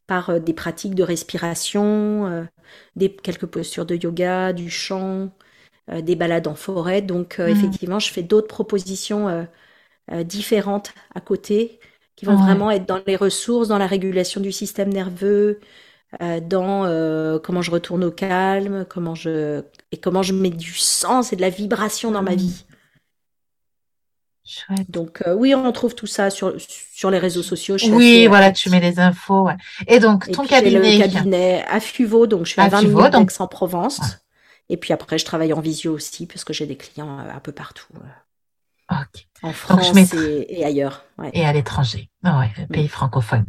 par 0.07 0.39
des 0.39 0.53
pratiques 0.53 0.95
de 0.95 1.03
respiration, 1.03 2.47
des, 2.95 3.09
quelques 3.09 3.45
postures 3.45 3.85
de 3.85 3.95
yoga, 3.95 4.53
du 4.53 4.69
chant, 4.69 5.31
euh, 5.91 6.01
des 6.01 6.15
balades 6.15 6.47
en 6.47 6.55
forêt. 6.55 7.03
Donc 7.03 7.39
euh, 7.39 7.47
mm. 7.47 7.51
effectivement, 7.51 7.99
je 7.99 8.11
fais 8.11 8.23
d'autres 8.23 8.47
propositions 8.47 9.47
euh, 10.11 10.23
différentes 10.23 10.93
à 11.13 11.21
côté 11.21 11.79
qui 12.15 12.25
vont 12.25 12.37
vraiment 12.37 12.71
être 12.71 12.87
dans 12.87 13.01
les 13.05 13.15
ressources, 13.17 13.67
dans 13.67 13.77
la 13.77 13.87
régulation 13.87 14.39
du 14.39 14.51
système 14.51 14.91
nerveux, 14.91 15.59
dans 16.21 17.39
comment 17.43 17.61
je 17.61 17.71
retourne 17.71 18.05
au 18.05 18.11
calme, 18.11 18.85
comment 18.87 19.15
je 19.15 19.63
et 19.91 19.97
comment 19.97 20.23
je 20.23 20.31
mets 20.31 20.49
du 20.49 20.71
sens 20.71 21.33
et 21.33 21.35
de 21.35 21.41
la 21.41 21.49
vibration 21.49 22.11
dans 22.11 22.21
ma 22.21 22.31
mm. 22.31 22.37
vie. 22.37 22.65
Chouette. 24.45 24.89
Donc 24.89 25.23
oui, 25.35 25.55
on 25.55 25.71
trouve 25.71 25.95
tout 25.95 26.07
ça 26.07 26.29
sur 26.29 26.53
sur 26.59 27.09
les 27.09 27.17
réseaux 27.17 27.43
sociaux. 27.43 27.77
oui, 27.91 28.27
voilà, 28.27 28.51
tu 28.51 28.69
mets 28.69 28.79
les 28.79 28.99
infos. 28.99 29.49
Et 29.87 29.99
donc 29.99 30.31
ton 30.31 30.45
cabinet. 30.45 30.97
Le 30.97 31.07
cabinet 31.07 31.65
à 31.67 31.79
Fuveau, 31.79 32.27
donc 32.27 32.45
je 32.45 32.51
suis 32.51 32.61
à, 32.61 32.67
20 32.67 32.81
minutes 32.83 33.11
d'Aix-en-Provence. 33.11 34.01
Et 34.69 34.77
puis 34.77 34.93
après, 34.93 35.17
je 35.17 35.25
travaille 35.25 35.53
en 35.53 35.61
visio 35.61 35.93
aussi 35.93 36.25
parce 36.25 36.43
que 36.43 36.53
j'ai 36.53 36.65
des 36.65 36.77
clients 36.77 37.17
un 37.17 37.39
peu 37.39 37.51
partout. 37.51 37.87
En 39.41 39.51
France 39.51 40.13
et, 40.13 40.63
ailleurs. 40.63 41.05
Et 41.33 41.45
à 41.45 41.53
l'étranger, 41.53 42.09
oh 42.23 42.29
pays 42.71 42.87
francophone. 42.87 43.45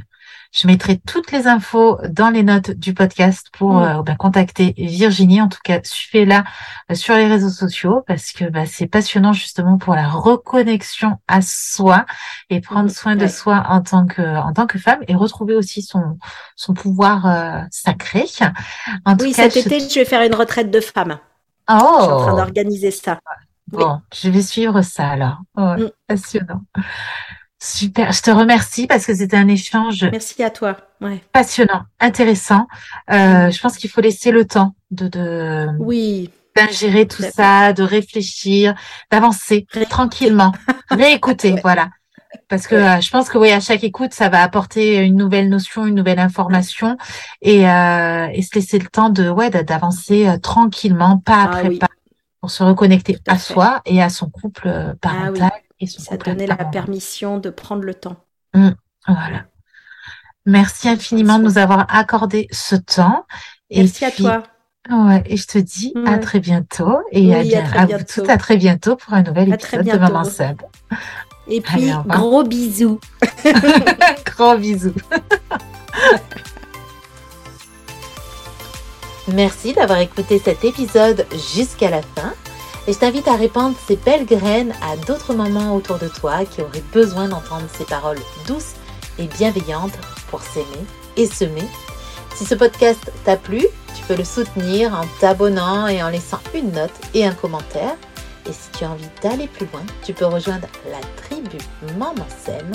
Je 0.53 0.67
mettrai 0.67 0.99
toutes 0.99 1.33
les 1.33 1.47
infos 1.47 1.99
dans 2.09 2.31
les 2.31 2.43
notes 2.43 2.71
du 2.71 2.95
podcast 2.95 3.49
pour 3.53 3.75
mm. 3.75 3.83
euh, 3.83 4.03
ben, 4.03 4.17
contacter 4.17 4.75
Virginie. 4.79 5.41
En 5.41 5.49
tout 5.49 5.61
cas, 5.63 5.81
suivez-la 5.83 6.45
euh, 6.91 6.95
sur 6.95 7.15
les 7.15 7.27
réseaux 7.27 7.51
sociaux 7.51 8.03
parce 8.07 8.33
que 8.33 8.45
bah, 8.47 8.65
c'est 8.67 8.87
passionnant 8.87 9.33
justement 9.33 9.77
pour 9.77 9.95
la 9.95 10.09
reconnexion 10.09 11.19
à 11.29 11.43
soi 11.43 12.07
et 12.49 12.61
prendre 12.61 12.87
mm. 12.87 12.95
soin 12.95 13.17
de 13.17 13.27
soi 13.27 13.65
en 13.69 13.83
tant 13.83 14.07
que 14.07 14.23
en 14.23 14.53
tant 14.53 14.67
que 14.67 14.79
femme 14.79 15.01
et 15.09 15.15
retrouver 15.15 15.55
aussi 15.55 15.83
son 15.83 16.19
son 16.55 16.75
pouvoir 16.75 17.27
euh, 17.27 17.61
sacré. 17.71 18.25
En 19.05 19.17
oui, 19.21 19.33
cet 19.33 19.57
été, 19.57 19.81
je 19.81 19.95
vais 19.95 20.05
faire 20.05 20.23
une 20.23 20.35
retraite 20.35 20.71
de 20.71 20.81
femme. 20.81 21.19
Oh. 21.69 21.97
Je 21.99 22.05
suis 22.05 22.13
en 22.13 22.21
train 22.21 22.37
d'organiser 22.37 22.91
ça. 22.91 23.21
Bon, 23.69 24.01
je 24.15 24.31
vais 24.31 24.43
suivre 24.43 24.81
ça 24.83 25.09
alors. 25.09 25.39
Mm. 25.57 25.89
Passionnant. 26.07 26.63
Super, 27.59 28.13
je 28.13 28.23
te 28.23 28.31
remercie 28.31 28.87
parce 28.87 29.07
que 29.07 29.15
c'était 29.15 29.37
un 29.37 29.49
échange. 29.49 30.07
Merci 30.13 30.43
à 30.43 30.51
toi. 30.51 30.77
Ouais. 31.01 31.23
Passionnant, 31.33 31.83
intéressant. 32.01 32.67
Euh, 33.11 33.51
je 33.51 33.61
pense 33.61 33.77
qu'il 33.77 33.91
faut 33.91 34.01
laisser 34.01 34.31
le 34.31 34.45
temps 34.45 34.75
de, 34.91 35.09
de 35.09 35.69
oui 35.79 36.31
d'ingérer 36.57 37.07
tout 37.07 37.23
ça, 37.23 37.73
de 37.73 37.83
réfléchir, 37.83 38.75
d'avancer 39.11 39.67
tranquillement, 39.91 40.53
réécouter, 40.91 41.55
voilà. 41.63 41.91
Parce 42.49 42.67
que 42.67 42.75
euh, 42.75 43.01
je 43.01 43.11
pense 43.11 43.29
que 43.29 43.39
oui, 43.39 43.51
à 43.51 43.61
chaque 43.61 43.85
écoute, 43.85 44.13
ça 44.13 44.29
va 44.29 44.43
apporter 44.43 44.99
une 44.99 45.17
nouvelle 45.17 45.49
notion, 45.49 45.87
une 45.87 45.95
nouvelle 45.95 46.19
information, 46.19 46.97
et, 47.43 47.69
euh, 47.69 48.29
et 48.33 48.43
se 48.43 48.55
laisser 48.55 48.79
le 48.79 48.87
temps 48.87 49.11
de 49.11 49.29
ouais 49.29 49.51
d'avancer 49.51 50.27
euh, 50.27 50.39
tranquillement, 50.39 51.19
pas 51.19 51.43
ah 51.43 51.45
après 51.45 51.71
pas, 51.71 51.89
pour 52.41 52.51
se 52.51 52.63
reconnecter 52.63 53.19
à, 53.27 53.39
soi 53.39 53.83
et 53.85 54.03
à 54.03 54.09
son 54.09 54.29
couple 54.29 54.69
ah 54.69 54.95
parental 55.01 55.51
et 55.81 55.87
ça 55.87 56.17
donnait 56.17 56.47
la 56.47 56.57
permission 56.57 57.39
de 57.39 57.51
prendre 57.51 57.83
le 57.83 57.95
temps. 57.95 58.17
Mmh, 58.55 58.71
voilà. 59.07 59.47
Merci 60.47 60.89
infiniment 60.89 61.39
de 61.39 61.45
nous 61.45 61.59
avoir 61.59 61.87
accordé 61.89 62.49
ce 62.51 62.77
temps. 62.77 63.27
Merci 63.71 64.05
à 64.05 64.11
toi. 64.11 64.43
Ouais, 64.89 65.23
et 65.27 65.37
je 65.37 65.47
te 65.47 65.59
dis 65.59 65.93
à 66.07 66.19
très 66.19 66.39
bientôt 66.39 66.99
et 67.11 67.35
à, 67.35 67.43
bien, 67.43 67.65
à, 67.73 67.87
vous 67.87 68.05
toutes 68.05 68.31
à 68.31 68.37
très 68.37 68.57
bientôt 68.57 68.95
pour 68.95 69.15
un 69.15 69.23
nouvel 69.23 69.53
épisode 69.53 69.85
de 69.85 69.99
Maman 69.99 70.23
Seb. 70.23 70.63
Et 71.49 71.61
puis, 71.61 71.91
gros 72.07 72.45
bisous. 72.45 73.01
gros 74.25 74.57
bisous. 74.57 74.95
Merci 79.33 79.73
d'avoir 79.73 79.99
écouté 79.99 80.39
cet 80.39 80.65
épisode 80.65 81.27
jusqu'à 81.33 81.91
la 81.91 82.03
fin. 82.03 82.33
Et 82.89 82.93
je 82.93 82.99
t'invite 82.99 83.27
à 83.27 83.35
répandre 83.35 83.77
ces 83.87 83.97
belles 83.97 84.27
graines 84.27 84.73
à 84.81 84.97
d'autres 84.97 85.35
mamans 85.35 85.75
autour 85.75 85.99
de 85.99 86.07
toi 86.07 86.45
qui 86.45 86.63
auraient 86.63 86.85
besoin 86.93 87.29
d'entendre 87.29 87.67
ces 87.77 87.85
paroles 87.85 88.21
douces 88.47 88.75
et 89.19 89.27
bienveillantes 89.27 89.99
pour 90.31 90.41
s'aimer 90.41 90.87
et 91.17 91.27
semer. 91.27 91.69
Si 92.37 92.45
ce 92.45 92.55
podcast 92.55 93.11
t'a 93.25 93.37
plu, 93.37 93.65
tu 93.97 94.05
peux 94.07 94.15
le 94.15 94.25
soutenir 94.25 94.95
en 94.95 95.05
t'abonnant 95.21 95.89
et 95.89 96.01
en 96.01 96.11
laissant 96.11 96.39
une 96.55 96.71
note 96.71 96.93
et 97.13 97.27
un 97.27 97.33
commentaire. 97.33 97.97
Et 98.49 98.53
si 98.53 98.71
tu 98.79 98.85
as 98.85 98.91
envie 98.91 99.09
d'aller 99.21 99.49
plus 99.49 99.67
loin, 99.73 99.83
tu 100.05 100.13
peux 100.13 100.27
rejoindre 100.27 100.69
la 100.89 101.01
tribu 101.17 101.59
Maman 101.99 102.27
Sème, 102.45 102.71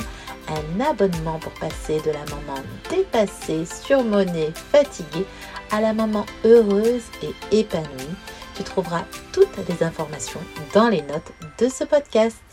un 0.50 0.82
abonnement 0.82 1.40
pour 1.40 1.54
passer 1.54 2.02
de 2.02 2.12
la 2.12 2.26
maman 2.26 2.60
dépassée, 2.90 3.66
surmonnée, 3.66 4.52
fatiguée 4.74 5.26
à 5.72 5.80
la 5.80 5.94
maman 5.94 6.26
heureuse 6.44 7.04
et 7.24 7.58
épanouie. 7.58 8.16
Tu 8.62 8.66
trouveras 8.66 9.06
toutes 9.34 9.58
les 9.68 9.84
informations 9.84 10.40
dans 10.76 10.88
les 10.88 11.02
notes 11.02 11.32
de 11.58 11.68
ce 11.68 11.84
podcast. 11.84 12.51